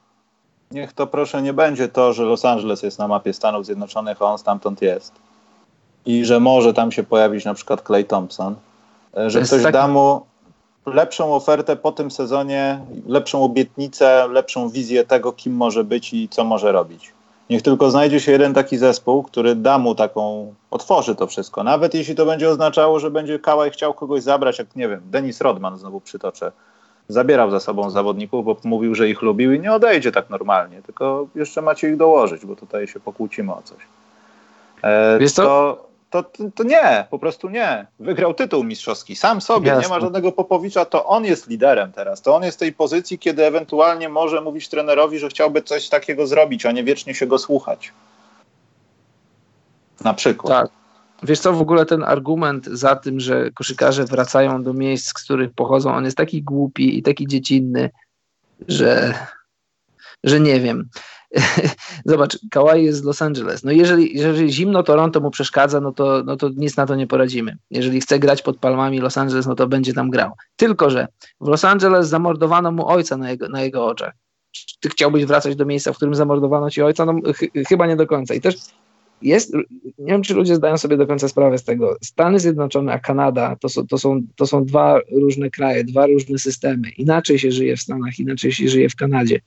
niech 0.72 0.94
to 0.94 1.08
proszę 1.08 1.42
nie 1.42 1.54
będzie 1.54 1.88
to, 1.88 2.14
że 2.14 2.24
Los 2.24 2.46
Angeles 2.46 2.84
jest 2.84 3.00
na 3.00 3.08
mapie 3.08 3.34
Stanów 3.34 3.66
Zjednoczonych, 3.66 4.22
a 4.22 4.26
on 4.26 4.38
stamtąd 4.38 4.82
jest. 4.82 5.12
I 6.06 6.26
że 6.26 6.40
może 6.40 6.74
tam 6.74 6.92
się 6.92 7.04
pojawić 7.04 7.46
na 7.46 7.54
przykład 7.54 7.82
Clay 7.82 8.04
Thompson, 8.04 8.56
że 9.28 9.42
ktoś 9.42 9.64
taki... 9.64 9.74
da 9.74 9.88
mu 9.88 10.22
lepszą 10.86 11.36
ofertę 11.36 11.76
po 11.76 11.92
tym 11.92 12.12
sezonie, 12.12 12.80
lepszą 13.08 13.44
obietnicę, 13.44 14.28
lepszą 14.28 14.70
wizję 14.70 15.04
tego, 15.04 15.32
kim 15.32 15.54
może 15.54 15.84
być 15.84 16.14
i 16.14 16.30
co 16.30 16.44
może 16.44 16.72
robić. 16.72 17.14
Niech 17.50 17.62
tylko 17.62 17.92
znajdzie 17.92 18.20
się 18.20 18.32
jeden 18.32 18.54
taki 18.54 18.78
zespół, 18.78 19.24
który 19.24 19.56
da 19.56 19.78
mu 19.78 19.96
taką, 19.96 20.54
otworzy 20.72 21.16
to 21.16 21.28
wszystko. 21.28 21.64
Nawet 21.64 21.94
jeśli 21.94 22.16
to 22.16 22.26
będzie 22.26 22.50
oznaczało, 22.50 23.00
że 23.00 23.12
będzie 23.12 23.40
Kałaj 23.40 23.72
chciał 23.72 23.94
kogoś 23.94 24.24
zabrać, 24.24 24.60
jak 24.60 24.76
nie 24.76 24.90
wiem, 24.90 25.02
Denis 25.06 25.42
Rodman 25.42 25.78
znowu 25.78 26.02
przytoczę. 26.02 26.52
Zabierał 27.10 27.52
za 27.52 27.60
sobą 27.60 27.90
zawodników, 27.90 28.46
bo 28.46 28.58
mówił, 28.64 28.96
że 28.96 29.10
ich 29.10 29.22
lubił 29.22 29.54
i 29.54 29.60
nie 29.60 29.74
odejdzie 29.74 30.12
tak 30.12 30.30
normalnie, 30.30 30.82
tylko 30.82 31.28
jeszcze 31.36 31.62
macie 31.62 31.90
ich 31.90 31.98
dołożyć, 31.98 32.46
bo 32.46 32.56
tutaj 32.56 32.88
się 32.88 33.00
pokłócimy 33.00 33.54
o 33.54 33.62
coś. 33.64 33.78
E, 34.84 35.20
Wiesz 35.20 35.34
to, 35.34 35.87
to, 36.10 36.24
to, 36.56 36.64
nie, 36.64 37.08
po 37.10 37.20
prostu 37.20 37.50
nie. 37.50 37.88
Wygrał 38.00 38.34
tytuł 38.34 38.64
mistrzowski 38.64 39.16
sam 39.16 39.42
sobie, 39.42 39.68
Jasne. 39.68 39.84
nie 39.84 39.90
ma 39.90 40.00
żadnego 40.00 40.32
Popowicza, 40.32 40.86
to 40.86 41.06
on 41.06 41.26
jest 41.26 41.48
liderem 41.48 41.92
teraz. 41.92 42.22
To 42.22 42.36
on 42.36 42.44
jest 42.44 42.58
w 42.58 42.60
tej 42.60 42.74
pozycji, 42.74 43.20
kiedy 43.20 43.46
ewentualnie 43.46 44.10
może 44.10 44.42
mówić 44.42 44.70
trenerowi, 44.70 45.20
że 45.20 45.30
chciałby 45.30 45.62
coś 45.62 45.90
takiego 45.90 46.28
zrobić, 46.28 46.66
a 46.66 46.72
nie 46.72 46.84
wiecznie 46.84 47.16
się 47.16 47.28
go 47.28 47.38
słuchać. 47.38 47.94
Na 50.04 50.14
przykład. 50.14 50.62
Tak. 50.62 50.78
Wiesz 51.24 51.40
co, 51.40 51.54
w 51.54 51.62
ogóle 51.62 51.86
ten 51.86 52.04
argument 52.04 52.66
za 52.66 52.96
tym, 52.96 53.20
że 53.20 53.52
koszykarze 53.52 54.06
wracają 54.06 54.64
do 54.64 54.74
miejsc, 54.74 55.08
z 55.08 55.14
których 55.14 55.54
pochodzą, 55.54 55.96
on 55.96 56.06
jest 56.06 56.18
taki 56.18 56.44
głupi 56.44 56.98
i 56.98 57.04
taki 57.04 57.28
dziecinny, 57.28 57.90
że, 58.68 59.14
że 60.24 60.40
nie 60.40 60.60
wiem. 60.60 60.90
Zobacz, 62.06 62.40
Kawhi 62.52 62.84
jest 62.84 63.00
z 63.00 63.04
Los 63.04 63.22
Angeles. 63.22 63.64
No 63.64 63.72
jeżeli, 63.72 64.18
jeżeli 64.18 64.52
zimno 64.52 64.84
Toronto 64.84 65.22
mu 65.22 65.32
przeszkadza, 65.32 65.82
no 65.82 65.92
to, 65.92 66.24
no 66.26 66.38
to 66.38 66.50
nic 66.50 66.78
na 66.78 66.86
to 66.86 66.96
nie 66.96 67.08
poradzimy. 67.08 67.58
Jeżeli 67.72 68.02
chce 68.02 68.20
grać 68.20 68.42
pod 68.42 68.58
palmami 68.58 69.00
Los 69.00 69.18
Angeles, 69.18 69.48
no 69.48 69.56
to 69.56 69.68
będzie 69.68 69.94
tam 69.94 70.10
grał. 70.10 70.32
Tylko, 70.56 70.90
że 70.90 71.08
w 71.42 71.48
Los 71.48 71.66
Angeles 71.66 72.08
zamordowano 72.08 72.72
mu 72.72 72.88
ojca 72.88 73.18
na 73.18 73.32
jego, 73.32 73.50
na 73.50 73.62
jego 73.62 73.86
oczach. 73.86 74.14
Ty 74.80 74.90
chciałbyś 74.90 75.26
wracać 75.26 75.56
do 75.56 75.66
miejsca, 75.66 75.94
w 75.94 75.96
którym 75.96 76.16
zamordowano 76.16 76.70
ci 76.70 76.82
ojca? 76.82 77.06
No 77.06 77.14
ch 77.34 77.68
chyba 77.68 77.88
nie 77.88 77.96
do 77.96 78.08
końca. 78.08 78.34
I 78.34 78.42
też 78.42 78.56
jest, 79.22 79.54
nie 79.84 80.12
wiem, 80.12 80.22
czy 80.22 80.34
ludzie 80.34 80.56
zdają 80.56 80.78
sobie 80.78 80.98
do 80.98 81.08
końca 81.08 81.28
sprawę 81.28 81.58
z 81.58 81.64
tego. 81.64 81.96
Stany 82.04 82.40
Zjednoczone 82.40 82.94
a 82.94 83.00
Kanada 83.00 83.56
to 83.56 83.70
są, 83.70 83.88
to, 83.88 83.98
są, 83.98 84.22
to 84.36 84.48
są 84.48 84.66
dwa 84.66 85.00
różne 85.12 85.50
kraje, 85.50 85.84
dwa 85.84 86.06
różne 86.06 86.38
systemy. 86.38 86.90
Inaczej 86.90 87.40
się 87.40 87.52
żyje 87.52 87.78
w 87.78 87.82
Stanach, 87.82 88.20
inaczej 88.20 88.52
się 88.52 88.68
żyje 88.68 88.90
w 88.90 88.96
Kanadzie. 88.96 89.42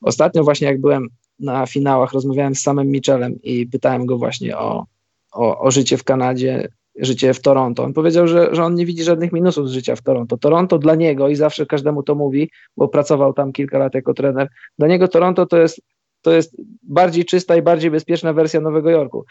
Ostatnio 0.00 0.44
właśnie 0.44 0.66
jak 0.66 0.80
byłem 0.80 1.08
na 1.44 1.66
finałach 1.66 2.12
rozmawiałem 2.12 2.54
z 2.54 2.62
samym 2.62 2.88
Michelem 2.88 3.42
i 3.42 3.66
pytałem 3.66 4.06
go 4.06 4.18
właśnie 4.18 4.58
o, 4.58 4.86
o, 5.32 5.60
o 5.60 5.70
życie 5.70 5.96
w 5.96 6.04
Kanadzie, 6.04 6.68
życie 6.96 7.34
w 7.34 7.40
Toronto. 7.40 7.84
On 7.84 7.92
powiedział, 7.92 8.28
że, 8.28 8.54
że 8.54 8.64
on 8.64 8.74
nie 8.74 8.86
widzi 8.86 9.04
żadnych 9.04 9.32
minusów 9.32 9.68
z 9.68 9.72
życia 9.72 9.96
w 9.96 10.02
Toronto. 10.02 10.36
Toronto 10.36 10.78
dla 10.78 10.94
niego, 10.94 11.28
i 11.28 11.36
zawsze 11.36 11.66
każdemu 11.66 12.02
to 12.02 12.14
mówi, 12.14 12.50
bo 12.76 12.88
pracował 12.88 13.32
tam 13.32 13.52
kilka 13.52 13.78
lat 13.78 13.94
jako 13.94 14.14
trener, 14.14 14.48
dla 14.78 14.88
niego 14.88 15.08
Toronto 15.08 15.46
to 15.46 15.58
jest, 15.58 15.80
to 16.22 16.32
jest 16.32 16.56
bardziej 16.82 17.24
czysta 17.24 17.56
i 17.56 17.62
bardziej 17.62 17.90
bezpieczna 17.90 18.32
wersja 18.32 18.60
Nowego 18.60 18.90
Jorku. 18.90 19.24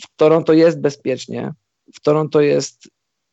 W 0.00 0.16
Toronto 0.16 0.52
jest 0.52 0.80
bezpiecznie, 0.80 1.52
w 1.94 2.00
Toronto 2.00 2.40
jest, 2.40 2.88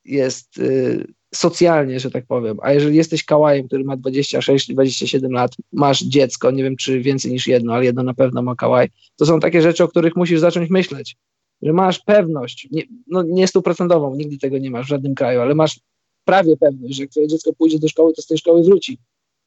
jest 0.05 0.57
yy, 0.57 1.05
socjalnie, 1.35 1.99
że 1.99 2.11
tak 2.11 2.25
powiem. 2.25 2.57
A 2.61 2.73
jeżeli 2.73 2.97
jesteś 2.97 3.23
kałajem, 3.23 3.67
który 3.67 3.83
ma 3.83 3.97
26-27 3.97 5.31
lat, 5.31 5.55
masz 5.73 6.03
dziecko, 6.03 6.51
nie 6.51 6.63
wiem 6.63 6.75
czy 6.75 7.01
więcej 7.01 7.31
niż 7.31 7.47
jedno, 7.47 7.73
ale 7.73 7.85
jedno 7.85 8.03
na 8.03 8.13
pewno 8.13 8.41
ma 8.41 8.55
kałaj, 8.55 8.89
to 9.15 9.25
są 9.25 9.39
takie 9.39 9.61
rzeczy, 9.61 9.83
o 9.83 9.87
których 9.87 10.15
musisz 10.15 10.39
zacząć 10.39 10.69
myśleć. 10.69 11.15
Że 11.61 11.73
masz 11.73 11.99
pewność, 11.99 12.67
nie, 12.71 12.83
no 13.07 13.23
nie 13.23 13.47
stuprocentową, 13.47 14.15
nigdy 14.15 14.37
tego 14.37 14.57
nie 14.57 14.71
masz 14.71 14.85
w 14.85 14.89
żadnym 14.89 15.15
kraju, 15.15 15.41
ale 15.41 15.55
masz 15.55 15.79
prawie 16.25 16.57
pewność, 16.57 16.95
że 16.95 17.03
jak 17.03 17.11
twoje 17.11 17.27
dziecko 17.27 17.53
pójdzie 17.53 17.79
do 17.79 17.87
szkoły, 17.87 18.13
to 18.13 18.21
z 18.21 18.27
tej 18.27 18.37
szkoły 18.37 18.63
wróci. 18.63 18.97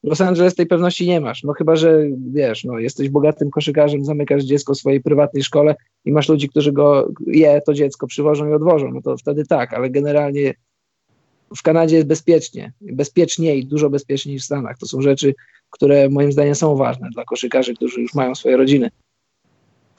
W 0.03 0.07
Los 0.07 0.21
Angeles 0.21 0.55
tej 0.55 0.65
pewności 0.65 1.07
nie 1.07 1.21
masz. 1.21 1.43
No 1.43 1.53
chyba, 1.53 1.75
że 1.75 2.03
wiesz, 2.31 2.63
no, 2.63 2.79
jesteś 2.79 3.09
bogatym 3.09 3.49
koszykarzem, 3.49 4.05
zamykasz 4.05 4.43
dziecko 4.43 4.73
w 4.73 4.77
swojej 4.77 5.01
prywatnej 5.01 5.43
szkole 5.43 5.75
i 6.05 6.11
masz 6.11 6.29
ludzi, 6.29 6.49
którzy 6.49 6.71
go 6.71 7.11
je, 7.27 7.61
to 7.65 7.73
dziecko 7.73 8.07
przywożą 8.07 8.49
i 8.49 8.53
odwożą, 8.53 8.91
no 8.91 9.01
to 9.01 9.17
wtedy 9.17 9.45
tak, 9.45 9.73
ale 9.73 9.89
generalnie 9.89 10.53
w 11.57 11.61
Kanadzie 11.61 11.95
jest 11.95 12.07
bezpiecznie, 12.07 12.71
bezpieczniej, 12.81 13.65
dużo 13.65 13.89
bezpieczniej 13.89 14.33
niż 14.35 14.43
w 14.43 14.45
Stanach. 14.45 14.77
To 14.77 14.85
są 14.85 15.01
rzeczy, 15.01 15.33
które 15.69 16.09
moim 16.09 16.31
zdaniem 16.31 16.55
są 16.55 16.75
ważne 16.75 17.09
dla 17.09 17.23
koszykarzy, 17.23 17.75
którzy 17.75 18.01
już 18.01 18.13
mają 18.13 18.35
swoje 18.35 18.57
rodziny. 18.57 18.91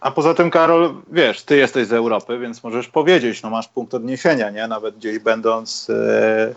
A 0.01 0.11
poza 0.11 0.35
tym, 0.35 0.51
Karol, 0.51 0.95
wiesz, 1.13 1.43
ty 1.43 1.57
jesteś 1.57 1.87
z 1.87 1.93
Europy, 1.93 2.39
więc 2.39 2.63
możesz 2.63 2.89
powiedzieć, 2.89 3.43
no 3.43 3.51
masz 3.51 3.69
punkt 3.69 3.95
odniesienia, 3.95 4.51
nie? 4.51 4.69
Nawet 4.69 4.97
gdzieś 4.97 5.19
będąc 5.19 5.91
e, 5.91 6.55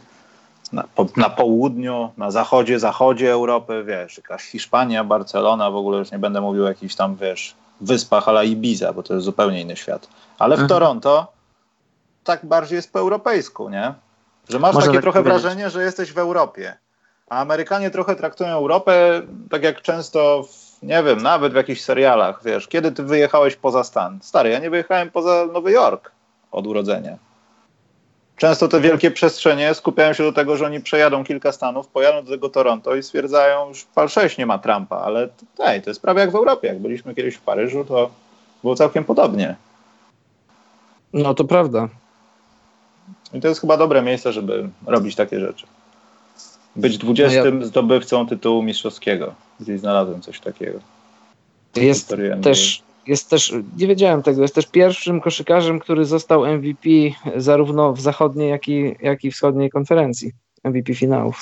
na, 0.74 0.84
po, 0.96 1.08
na, 1.18 1.30
południu, 1.30 2.10
na 2.18 2.32
zachodzie, 2.32 2.80
zachodzie 2.80 3.32
Europy, 3.32 3.84
wiesz, 3.88 4.18
jakaś 4.18 4.42
Hiszpania, 4.42 5.04
Barcelona, 5.04 5.72
w 5.72 5.76
ogóle 5.76 6.00
już 6.00 6.12
nie 6.12 6.20
będę 6.20 6.42
mówił 6.42 6.66
o 6.66 6.68
jakichś 6.68 6.96
tam, 6.96 7.16
wiesz, 7.16 7.56
wyspach 7.82 8.28
ale 8.28 8.48
Ibiza, 8.48 8.94
bo 8.94 9.04
to 9.04 9.14
jest 9.14 9.26
zupełnie 9.26 9.62
inny 9.62 9.76
świat. 9.76 10.08
Ale 10.40 10.56
w 10.56 10.60
mhm. 10.60 10.70
Toronto 10.70 11.28
tak 12.24 12.46
bardziej 12.46 12.76
jest 12.76 12.94
po 12.94 13.00
europejsku, 13.00 13.70
nie? 13.70 13.94
Że 14.50 14.60
masz 14.60 14.74
Można 14.74 14.88
takie 14.88 14.98
tak 14.98 15.02
trochę 15.04 15.24
powiedzieć. 15.24 15.42
wrażenie, 15.42 15.70
że 15.70 15.84
jesteś 15.84 16.14
w 16.14 16.18
Europie. 16.18 16.78
A 17.30 17.40
Amerykanie 17.40 17.90
trochę 17.90 18.16
traktują 18.16 18.50
Europę 18.50 19.22
tak 19.50 19.64
jak 19.64 19.82
często, 19.82 20.44
w, 20.44 20.84
nie 20.84 21.04
wiem, 21.04 21.22
nawet 21.22 21.54
w 21.54 21.56
jakichś 21.56 21.82
serialach, 21.82 22.44
wiesz, 22.44 22.68
kiedy 22.68 22.92
ty 22.92 23.04
wyjechałeś 23.04 23.56
poza 23.56 23.84
stan? 23.84 24.20
Stary, 24.22 24.50
ja 24.50 24.60
nie 24.60 24.70
wyjechałem 24.70 25.12
poza 25.12 25.46
Nowy 25.54 25.72
Jork 25.72 26.12
od 26.52 26.68
urodzenia. 26.68 27.18
Często 28.38 28.68
te 28.68 28.82
wielkie 28.82 29.12
przestrzenie 29.12 29.74
skupiają 29.74 30.14
się 30.14 30.24
do 30.24 30.34
tego, 30.34 30.58
że 30.58 30.66
oni 30.66 30.80
przejadą 30.82 31.24
kilka 31.24 31.52
stanów, 31.52 31.88
pojadą 31.88 32.24
do 32.24 32.32
tego 32.32 32.50
Toronto 32.50 32.96
i 32.96 33.04
stwierdzają, 33.04 33.74
że 33.74 33.86
pal 33.96 34.10
6 34.10 34.38
nie 34.38 34.46
ma 34.46 34.58
Trumpa, 34.58 34.98
ale 34.98 35.30
ej, 35.60 35.82
to 35.82 35.90
jest 35.90 36.02
prawie 36.02 36.20
jak 36.20 36.32
w 36.32 36.36
Europie. 36.36 36.68
Jak 36.68 36.80
byliśmy 36.80 37.16
kiedyś 37.16 37.36
w 37.36 37.42
Paryżu, 37.42 37.86
to 37.86 38.10
było 38.62 38.76
całkiem 38.76 39.04
podobnie. 39.04 39.56
No 41.14 41.34
to 41.34 41.44
prawda. 41.44 41.88
I 43.34 43.40
to 43.40 43.48
jest 43.48 43.62
chyba 43.62 43.78
dobre 43.78 44.02
miejsce, 44.02 44.34
żeby 44.34 44.70
robić 44.86 45.16
takie 45.16 45.40
rzeczy. 45.40 45.66
Być 46.76 46.98
20 46.98 47.44
no 47.44 47.60
ja... 47.60 47.66
zdobywcą 47.66 48.28
tytułu 48.28 48.64
mistrzowskiego. 48.64 49.34
Gdzieś 49.60 49.80
znalazłem 49.80 50.22
coś 50.22 50.40
takiego. 50.40 50.80
Jest 51.76 52.16
też, 52.42 52.84
jest 53.08 53.30
też, 53.30 53.54
nie 53.78 53.88
wiedziałem 53.88 54.24
tego, 54.24 54.42
jest 54.42 54.56
też 54.56 54.66
pierwszym 54.68 55.22
koszykarzem, 55.22 55.80
który 55.80 56.06
został 56.06 56.46
MVP 56.46 56.90
zarówno 57.36 57.94
w 57.94 58.02
zachodniej, 58.02 58.50
jak 58.50 58.68
i, 58.68 58.96
jak 59.02 59.24
i 59.24 59.32
wschodniej 59.32 59.70
konferencji. 59.70 60.32
MVP 60.64 60.94
finałów. 60.94 61.42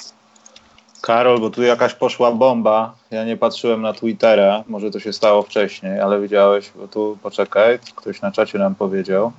Karol, 1.02 1.40
bo 1.40 1.50
tu 1.50 1.64
jakaś 1.64 1.94
poszła 1.94 2.32
bomba. 2.32 2.96
Ja 3.12 3.26
nie 3.26 3.38
patrzyłem 3.38 3.82
na 3.82 3.94
Twittera, 3.94 4.64
może 4.68 4.92
to 4.92 5.00
się 5.00 5.14
stało 5.14 5.44
wcześniej, 5.44 6.00
ale 6.00 6.22
widziałeś, 6.22 6.72
bo 6.76 6.88
tu 6.88 7.18
poczekaj, 7.24 7.80
ktoś 7.96 8.22
na 8.22 8.32
czacie 8.32 8.60
nam 8.60 8.76
powiedział. 8.76 9.32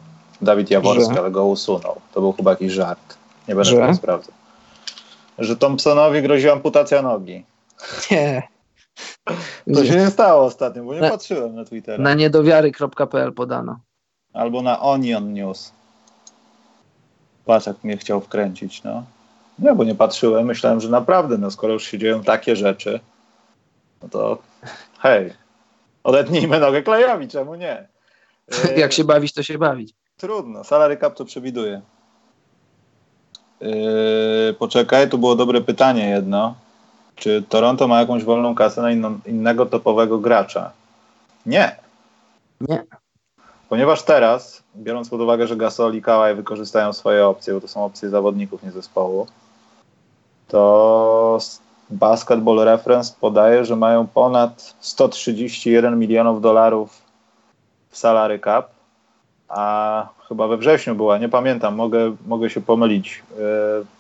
Dawid 0.42 0.70
Jaworski, 0.70 1.18
ale 1.18 1.30
go 1.30 1.46
usunął. 1.46 2.00
To 2.14 2.20
był 2.20 2.32
chyba 2.32 2.50
jakiś 2.50 2.72
żart. 2.72 3.16
Nie 3.48 3.54
będę 3.54 3.70
tego 3.70 3.94
sprawdzał. 3.94 4.34
Że 5.38 5.56
Thompsonowi 5.56 6.22
grozi 6.22 6.50
amputacja 6.50 7.02
nogi. 7.02 7.44
Nie. 8.10 8.42
To 9.74 9.84
się 9.84 9.96
nie 9.96 10.10
stało 10.10 10.44
ostatnio, 10.44 10.84
bo 10.84 10.94
nie 10.94 11.00
na, 11.00 11.10
patrzyłem 11.10 11.54
na 11.54 11.64
Twittera. 11.64 12.02
Na 12.02 12.14
niedowiary.pl 12.14 13.32
podano. 13.32 13.78
Albo 14.32 14.62
na 14.62 14.80
Onion 14.80 15.32
News. 15.32 15.72
Patrz, 17.44 17.66
jak 17.66 17.84
mnie 17.84 17.96
chciał 17.96 18.20
wkręcić, 18.20 18.82
no. 18.82 19.04
Nie, 19.58 19.74
bo 19.74 19.84
nie 19.84 19.94
patrzyłem. 19.94 20.46
Myślałem, 20.46 20.80
że 20.80 20.88
naprawdę, 20.88 21.38
no 21.38 21.50
skoro 21.50 21.72
już 21.72 21.84
się 21.84 21.98
dzieją 21.98 22.22
takie 22.22 22.56
rzeczy, 22.56 23.00
no 24.02 24.08
to 24.08 24.38
hej, 24.98 25.32
odetnijmy 26.04 26.60
nogę 26.60 26.82
klejowi, 26.82 27.28
czemu 27.28 27.54
nie? 27.54 27.88
Jak 28.76 28.92
się 28.92 29.04
bawić, 29.04 29.32
to 29.32 29.42
się 29.42 29.58
bawić. 29.58 29.97
Trudno, 30.18 30.64
salary 30.64 30.96
cap 30.96 31.14
to 31.14 31.24
przewiduje. 31.24 31.80
Yy, 33.60 34.54
poczekaj, 34.58 35.10
tu 35.10 35.18
było 35.18 35.34
dobre 35.36 35.60
pytanie 35.60 36.08
jedno. 36.08 36.54
Czy 37.16 37.42
Toronto 37.48 37.88
ma 37.88 38.00
jakąś 38.00 38.24
wolną 38.24 38.54
kasę 38.54 38.82
na 38.82 38.90
inną, 38.90 39.20
innego 39.26 39.66
topowego 39.66 40.18
gracza? 40.18 40.70
Nie. 41.46 41.76
Nie. 42.60 42.84
Ponieważ 43.68 44.02
teraz, 44.02 44.62
biorąc 44.76 45.08
pod 45.08 45.20
uwagę, 45.20 45.46
że 45.46 45.56
Gasol 45.56 45.94
i 45.94 46.02
Kawaj 46.02 46.34
wykorzystają 46.34 46.92
swoje 46.92 47.26
opcje, 47.26 47.54
bo 47.54 47.60
to 47.60 47.68
są 47.68 47.84
opcje 47.84 48.10
zawodników, 48.10 48.62
nie 48.62 48.70
zespołu, 48.70 49.26
to 50.48 51.38
Basketball 51.90 52.64
Reference 52.64 53.14
podaje, 53.20 53.64
że 53.64 53.76
mają 53.76 54.06
ponad 54.06 54.74
131 54.80 55.98
milionów 55.98 56.40
dolarów 56.40 57.02
w 57.90 57.98
salary 57.98 58.38
cap, 58.38 58.77
a 59.48 60.08
chyba 60.28 60.48
we 60.48 60.56
wrześniu 60.56 60.94
była, 60.94 61.18
nie 61.18 61.28
pamiętam, 61.28 61.74
mogę, 61.74 62.16
mogę 62.26 62.50
się 62.50 62.60
pomylić. 62.60 63.22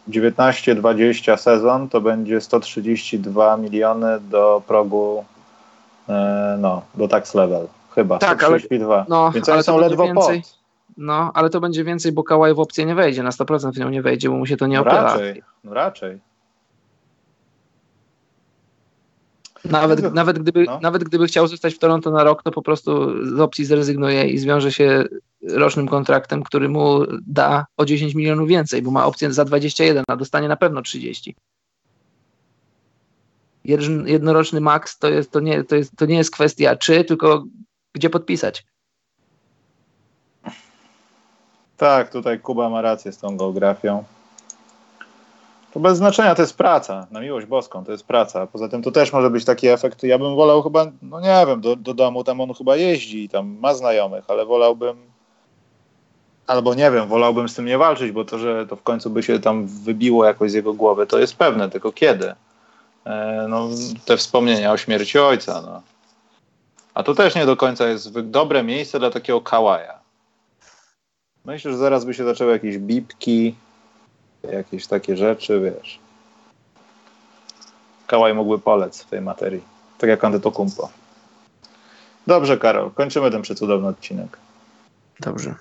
19-20 0.08 1.32
e, 1.32 1.38
sezon 1.38 1.88
to 1.88 2.00
będzie 2.00 2.40
132 2.40 3.56
miliony 3.56 4.20
do 4.20 4.62
progu, 4.66 5.24
e, 6.08 6.56
no, 6.60 6.82
do 6.94 7.08
tax 7.08 7.34
level. 7.34 7.66
Chyba, 7.94 8.18
tak, 8.18 8.42
132. 8.42 8.94
Ale, 8.94 9.04
no, 9.08 9.32
Więc 9.32 9.48
oni 9.48 9.62
są 9.62 9.78
ledwo 9.78 10.04
więcej, 10.04 10.42
pod. 10.42 10.58
No, 10.96 11.30
ale 11.34 11.50
to 11.50 11.60
będzie 11.60 11.84
więcej, 11.84 12.12
bo 12.12 12.22
Kawaj 12.22 12.54
w 12.54 12.60
opcję 12.60 12.84
nie 12.84 12.94
wejdzie, 12.94 13.22
na 13.22 13.30
100% 13.30 13.72
w 13.72 13.78
nią 13.78 13.88
nie 13.88 14.02
wejdzie, 14.02 14.30
bo 14.30 14.36
mu 14.36 14.46
się 14.46 14.56
to 14.56 14.66
nie 14.66 14.76
no. 14.76 14.84
Raczej, 14.84 15.42
no 15.64 15.74
raczej. 15.74 16.18
Nawet, 19.64 20.14
nawet, 20.14 20.38
gdyby, 20.38 20.64
no. 20.64 20.80
nawet 20.82 21.04
gdyby 21.04 21.26
chciał 21.26 21.48
zostać 21.48 21.74
w 21.74 21.78
Toronto 21.78 22.10
na 22.10 22.24
rok, 22.24 22.42
to 22.42 22.50
po 22.50 22.62
prostu 22.62 23.14
z 23.36 23.40
opcji 23.40 23.64
zrezygnuje 23.64 24.28
i 24.28 24.38
zwiąże 24.38 24.72
się 24.72 25.04
rocznym 25.42 25.88
kontraktem, 25.88 26.42
który 26.42 26.68
mu 26.68 27.00
da 27.26 27.66
o 27.76 27.84
10 27.84 28.14
milionów 28.14 28.48
więcej, 28.48 28.82
bo 28.82 28.90
ma 28.90 29.06
opcję 29.06 29.32
za 29.32 29.44
21, 29.44 30.04
a 30.08 30.16
dostanie 30.16 30.48
na 30.48 30.56
pewno 30.56 30.82
30. 30.82 31.34
Jednoroczny 34.04 34.60
maks 34.60 34.98
to, 34.98 35.08
jest, 35.08 35.30
to, 35.30 35.40
nie, 35.40 35.64
to, 35.64 35.76
jest, 35.76 35.96
to 35.96 36.06
nie 36.06 36.16
jest 36.16 36.30
kwestia 36.30 36.76
czy, 36.76 37.04
tylko 37.04 37.44
gdzie 37.94 38.10
podpisać. 38.10 38.66
Tak, 41.76 42.12
tutaj 42.12 42.40
Kuba 42.40 42.70
ma 42.70 42.82
rację 42.82 43.12
z 43.12 43.18
tą 43.18 43.36
geografią. 43.36 44.04
To 45.78 45.82
bez 45.82 45.98
znaczenia, 45.98 46.34
to 46.34 46.42
jest 46.42 46.56
praca, 46.56 47.06
na 47.10 47.20
miłość 47.20 47.46
boską, 47.46 47.84
to 47.84 47.92
jest 47.92 48.06
praca. 48.06 48.46
Poza 48.46 48.68
tym 48.68 48.82
to 48.82 48.90
też 48.90 49.12
może 49.12 49.30
być 49.30 49.44
taki 49.44 49.68
efekt, 49.68 50.02
ja 50.02 50.18
bym 50.18 50.36
wolał 50.36 50.62
chyba, 50.62 50.86
no 51.02 51.20
nie 51.20 51.44
wiem, 51.46 51.60
do, 51.60 51.76
do 51.76 51.94
domu 51.94 52.24
tam 52.24 52.40
on 52.40 52.54
chyba 52.54 52.76
jeździ 52.76 53.24
i 53.24 53.28
tam 53.28 53.56
ma 53.60 53.74
znajomych, 53.74 54.24
ale 54.28 54.46
wolałbym, 54.46 54.96
albo 56.46 56.74
nie 56.74 56.90
wiem, 56.90 57.08
wolałbym 57.08 57.48
z 57.48 57.54
tym 57.54 57.64
nie 57.64 57.78
walczyć, 57.78 58.12
bo 58.12 58.24
to, 58.24 58.38
że 58.38 58.66
to 58.66 58.76
w 58.76 58.82
końcu 58.82 59.10
by 59.10 59.22
się 59.22 59.38
tam 59.38 59.66
wybiło 59.66 60.24
jakoś 60.24 60.50
z 60.50 60.54
jego 60.54 60.74
głowy, 60.74 61.06
to 61.06 61.18
jest 61.18 61.36
pewne, 61.36 61.70
tylko 61.70 61.92
kiedy? 61.92 62.34
E, 63.06 63.46
no, 63.48 63.68
te 64.04 64.16
wspomnienia 64.16 64.72
o 64.72 64.76
śmierci 64.76 65.18
ojca, 65.18 65.62
no. 65.62 65.82
A 66.94 67.02
to 67.02 67.14
też 67.14 67.34
nie 67.34 67.46
do 67.46 67.56
końca 67.56 67.88
jest 67.88 68.20
dobre 68.20 68.62
miejsce 68.62 68.98
dla 68.98 69.10
takiego 69.10 69.40
kałaja. 69.40 69.98
Myślę, 71.44 71.72
że 71.72 71.78
zaraz 71.78 72.04
by 72.04 72.14
się 72.14 72.24
zaczęły 72.24 72.52
jakieś 72.52 72.78
bipki, 72.78 73.54
jakieś 74.42 74.86
takie 74.86 75.16
rzeczy, 75.16 75.60
wiesz. 75.60 75.98
Kałaj 78.06 78.34
mógłby 78.34 78.58
polec 78.58 79.02
w 79.02 79.06
tej 79.06 79.20
materii. 79.20 79.62
Tak 79.98 80.10
jak 80.10 80.24
Antetokumpo. 80.24 80.90
Dobrze, 82.26 82.58
Karol, 82.58 82.90
kończymy 82.90 83.30
ten 83.30 83.42
przecudowny 83.42 83.88
odcinek. 83.88 84.38
Dobrze. 85.20 85.54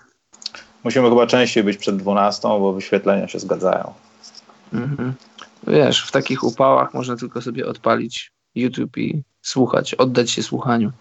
Musimy 0.84 1.10
chyba 1.10 1.28
częściej 1.28 1.64
być 1.64 1.78
przed 1.78 1.98
12, 1.98 2.48
bo 2.48 2.74
wyświetlenia 2.74 3.28
się 3.28 3.40
zgadzają. 3.40 3.94
Mhm. 4.74 5.14
Wiesz, 5.68 6.08
w 6.08 6.12
takich 6.12 6.44
upałach 6.44 6.94
można 6.94 7.16
tylko 7.16 7.42
sobie 7.42 7.66
odpalić 7.66 8.32
YouTube 8.56 8.98
i 8.98 9.24
słuchać, 9.42 9.94
oddać 9.94 10.32
się 10.32 10.44
słuchaniu. 10.44 10.92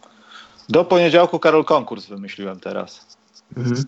Do 0.69 0.85
poniedziałku, 0.85 1.39
Karol, 1.39 1.65
konkurs 1.65 2.07
wymyśliłem 2.07 2.61
teraz. 2.61 3.17
Mhm. 3.57 3.85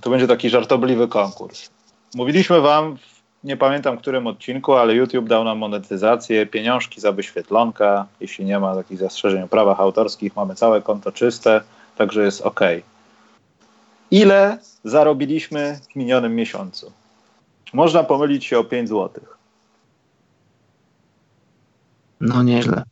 To 0.00 0.10
będzie 0.10 0.26
taki 0.26 0.50
żartobliwy 0.50 1.08
konkurs. 1.08 1.70
Mówiliśmy 2.14 2.60
wam, 2.60 2.96
nie 3.44 3.56
pamiętam 3.56 3.96
w 3.96 4.00
którym 4.00 4.26
odcinku, 4.26 4.74
ale 4.74 4.94
YouTube 4.94 5.28
dał 5.28 5.44
nam 5.44 5.58
monetyzację, 5.58 6.46
pieniążki 6.46 7.00
za 7.00 7.12
wyświetlonka. 7.12 8.06
Jeśli 8.20 8.44
nie 8.44 8.58
ma 8.58 8.74
takich 8.74 8.98
zastrzeżeń 8.98 9.42
o 9.42 9.48
prawach 9.48 9.80
autorskich, 9.80 10.36
mamy 10.36 10.54
całe 10.54 10.82
konto 10.82 11.12
czyste, 11.12 11.60
także 11.96 12.24
jest 12.24 12.40
ok. 12.40 12.60
Ile 14.10 14.58
zarobiliśmy 14.84 15.78
w 15.92 15.96
minionym 15.96 16.34
miesiącu? 16.34 16.92
Można 17.72 18.04
pomylić 18.04 18.44
się 18.44 18.58
o 18.58 18.64
5 18.64 18.88
zł. 18.88 19.24
No 22.20 22.42
nieźle. 22.42 22.82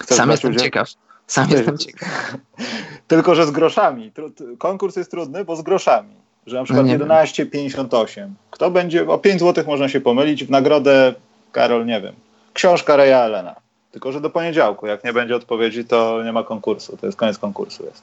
Chcesz 0.00 0.16
Sam 0.16 0.30
jestem 0.30 0.50
udział? 0.50 0.64
ciekaw. 0.64 0.88
Sam 1.26 1.50
jestem 1.50 1.78
ciekaw. 1.78 2.36
Tylko, 3.08 3.34
że 3.34 3.46
z 3.46 3.50
groszami. 3.50 4.12
Konkurs 4.58 4.96
jest 4.96 5.10
trudny, 5.10 5.44
bo 5.44 5.56
z 5.56 5.62
groszami 5.62 6.18
że 6.48 6.56
na 6.56 6.64
przykład 6.64 6.86
no 6.86 6.92
11,58. 6.92 8.28
Kto 8.50 8.70
będzie, 8.70 9.08
o 9.08 9.18
5 9.18 9.40
zł 9.40 9.64
można 9.66 9.88
się 9.88 10.00
pomylić, 10.00 10.44
w 10.44 10.50
nagrodę, 10.50 11.14
Karol, 11.52 11.86
nie 11.86 12.00
wiem, 12.00 12.14
książka 12.52 12.96
Reja 12.96 13.18
Elena. 13.18 13.54
Tylko, 13.92 14.12
że 14.12 14.20
do 14.20 14.30
poniedziałku, 14.30 14.86
jak 14.86 15.04
nie 15.04 15.12
będzie 15.12 15.36
odpowiedzi, 15.36 15.84
to 15.84 16.22
nie 16.24 16.32
ma 16.32 16.42
konkursu, 16.42 16.96
to 16.96 17.06
jest 17.06 17.18
koniec 17.18 17.38
konkursu 17.38 17.84
jest. 17.84 18.02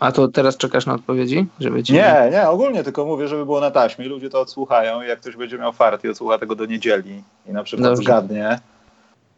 A 0.00 0.12
to 0.12 0.28
teraz 0.28 0.56
czekasz 0.56 0.86
na 0.86 0.94
odpowiedzi? 0.94 1.46
Żeby 1.60 1.82
ci... 1.82 1.92
Nie, 1.92 2.28
nie, 2.32 2.48
ogólnie 2.48 2.84
tylko 2.84 3.04
mówię, 3.04 3.28
żeby 3.28 3.44
było 3.44 3.60
na 3.60 3.70
taśmie, 3.70 4.08
ludzie 4.08 4.30
to 4.30 4.40
odsłuchają 4.40 5.02
i 5.02 5.08
jak 5.08 5.20
ktoś 5.20 5.36
będzie 5.36 5.58
miał 5.58 5.72
fart 5.72 6.04
i 6.04 6.08
odsłucha 6.08 6.38
tego 6.38 6.54
do 6.54 6.66
niedzieli 6.66 7.22
i 7.46 7.52
na 7.52 7.64
przykład 7.64 7.88
Dobrze. 7.88 8.02
zgadnie, 8.02 8.58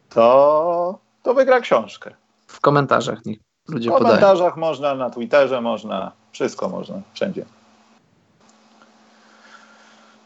to, 0.09 0.99
to 1.23 1.33
wygra 1.33 1.59
książkę. 1.59 2.11
W 2.47 2.59
komentarzach 2.59 3.25
niech 3.25 3.39
ludzie 3.71 3.89
W 3.89 3.93
komentarzach 3.93 4.53
podają. 4.53 4.69
można, 4.69 4.95
na 4.95 5.09
Twitterze 5.09 5.61
można, 5.61 6.11
wszystko 6.31 6.69
można, 6.69 7.01
wszędzie. 7.13 7.45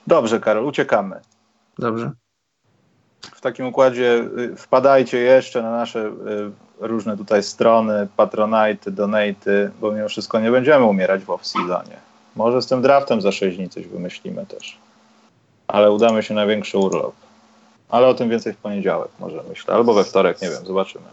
Dobrze, 0.08 0.40
Karol, 0.40 0.66
uciekamy. 0.66 1.20
Dobrze. 1.80 2.12
W 3.22 3.42
takim 3.42 3.66
układzie 3.66 4.28
y, 4.38 4.56
wpadajcie 4.56 5.18
jeszcze 5.18 5.62
na 5.62 5.72
nasze 5.72 6.00
y, 6.00 6.12
różne 6.80 7.18
tutaj 7.18 7.44
strony, 7.44 8.08
patronite, 8.18 8.92
donate, 8.92 9.72
bo 9.82 9.92
mimo 9.92 10.10
wszystko 10.10 10.40
nie 10.40 10.52
będziemy 10.52 10.86
umierać 10.86 11.24
w 11.24 11.28
off-seasonie. 11.28 11.98
Może 12.36 12.62
z 12.62 12.68
tym 12.68 12.82
draftem 12.82 13.22
za 13.22 13.32
6 13.32 13.58
dni 13.58 13.70
coś 13.70 13.88
wymyślimy 13.88 14.46
też. 14.46 14.78
Ale 15.68 15.92
udamy 15.92 16.24
się 16.24 16.34
na 16.34 16.46
większy 16.46 16.78
urlop. 16.78 17.14
Ale 17.90 18.08
o 18.08 18.14
tym 18.14 18.30
więcej 18.30 18.54
w 18.54 18.58
poniedziałek 18.58 19.12
może 19.20 19.44
myślę. 19.50 19.74
Albo 19.74 19.94
we 19.94 20.04
wtorek, 20.04 20.42
nie 20.42 20.50
wiem, 20.50 20.66
zobaczymy. 20.66 21.06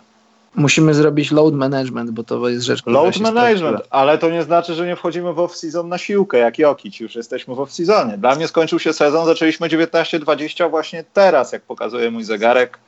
Musimy 0.55 0.95
zrobić 0.95 1.31
load 1.31 1.55
management, 1.55 2.11
bo 2.11 2.25
to 2.25 2.49
jest 2.49 2.65
rzecz, 2.65 2.83
która 2.83 2.95
Load 2.95 3.21
management, 3.21 3.81
ale 3.91 4.19
to 4.19 4.31
nie 4.31 4.43
znaczy, 4.43 4.75
że 4.75 4.87
nie 4.87 4.97
wchodzimy 4.97 5.33
w 5.33 5.37
off-season 5.37 5.89
na 5.89 5.99
siłkę, 5.99 6.39
jak 6.39 6.59
Jokic, 6.59 7.01
już 7.01 7.15
jesteśmy 7.15 7.55
w 7.55 7.59
off-seasonie. 7.59 8.19
Dla 8.19 8.35
mnie 8.35 8.49
skończył 8.49 8.79
się 8.79 8.93
sezon, 8.93 9.27
zaczęliśmy 9.27 9.69
19-20 9.69 10.71
właśnie 10.71 11.05
teraz, 11.13 11.53
jak 11.53 11.63
pokazuje 11.63 12.11
mój 12.11 12.25
zegarek. 12.25 12.79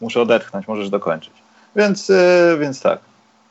Muszę 0.00 0.20
odetchnąć, 0.20 0.68
możesz 0.68 0.90
dokończyć. 0.90 1.32
Więc, 1.76 2.08
yy, 2.08 2.58
więc 2.60 2.82
tak. 2.82 3.00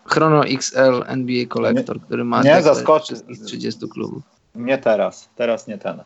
Chrono 0.05 0.45
XL 0.45 1.03
NBA 1.07 1.45
Collector, 1.47 1.95
nie, 1.95 2.01
który 2.01 2.23
ma 2.23 2.43
nie 2.43 2.61
zaskoczy. 2.61 3.15
z 3.15 3.45
30 3.45 3.89
klubów. 3.89 4.23
Nie 4.55 4.77
teraz, 4.77 5.29
teraz 5.35 5.67
nie 5.67 5.77
ten. 5.77 6.03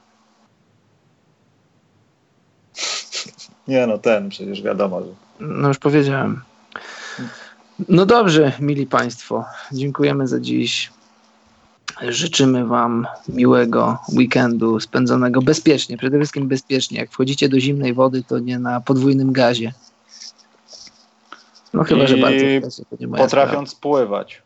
nie 3.68 3.88
no, 3.88 3.98
ten 3.98 4.30
przecież 4.30 4.62
wiadomo, 4.62 5.02
że... 5.02 5.08
No 5.40 5.68
już 5.68 5.78
powiedziałem. 5.78 6.42
No 7.90 8.06
dobrze, 8.06 8.52
mili 8.60 8.88
Państwo, 8.88 9.46
dziękujemy 9.72 10.28
za 10.28 10.40
dziś. 10.40 10.92
Życzymy 12.02 12.66
Wam 12.66 13.08
miłego 13.30 13.98
weekendu 14.14 14.80
spędzonego 14.80 15.42
bezpiecznie, 15.42 15.98
przede 15.98 16.18
wszystkim 16.18 16.48
bezpiecznie. 16.48 16.98
Jak 16.98 17.12
wchodzicie 17.12 17.50
do 17.50 17.60
zimnej 17.60 17.94
wody, 17.94 18.24
to 18.24 18.40
nie 18.40 18.60
na 18.60 18.82
podwójnym 18.82 19.32
gazie. 19.32 19.74
No 21.74 21.84
chyba, 21.84 22.04
I 22.04 22.08
że 22.08 22.18
bardzo 22.18 22.84
Potrafiąc 23.18 23.70
sprawa. 23.70 23.82
pływać. 23.82 24.42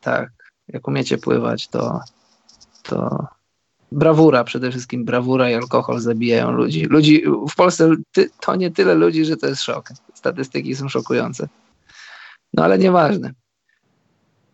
Tak, 0.00 0.30
jak 0.68 0.88
umiecie 0.88 1.18
pływać, 1.18 1.68
to, 1.68 2.00
to 2.82 3.26
brawura, 3.92 4.44
przede 4.44 4.70
wszystkim 4.70 5.04
brawura 5.04 5.50
i 5.50 5.54
alkohol 5.54 6.00
zabijają 6.00 6.50
ludzi. 6.50 6.84
Ludzi 6.84 7.22
w 7.50 7.54
Polsce 7.54 7.90
ty, 8.12 8.30
to 8.40 8.56
nie 8.56 8.70
tyle 8.70 8.94
ludzi, 8.94 9.24
że 9.24 9.36
to 9.36 9.46
jest 9.46 9.62
szok. 9.62 9.88
Statystyki 10.14 10.76
są 10.76 10.88
szokujące. 10.88 11.48
No 12.54 12.64
ale 12.64 12.78
nieważne. 12.78 13.32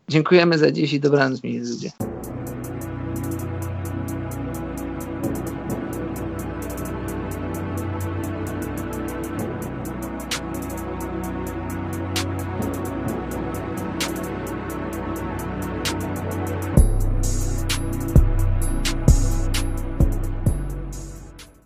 Dziękujemy 0.09 0.59
za 0.59 0.71
dziś 0.71 0.93
i 0.93 1.01
dobranoc, 1.01 1.43
mieli 1.43 1.59
ludzie. 1.59 1.91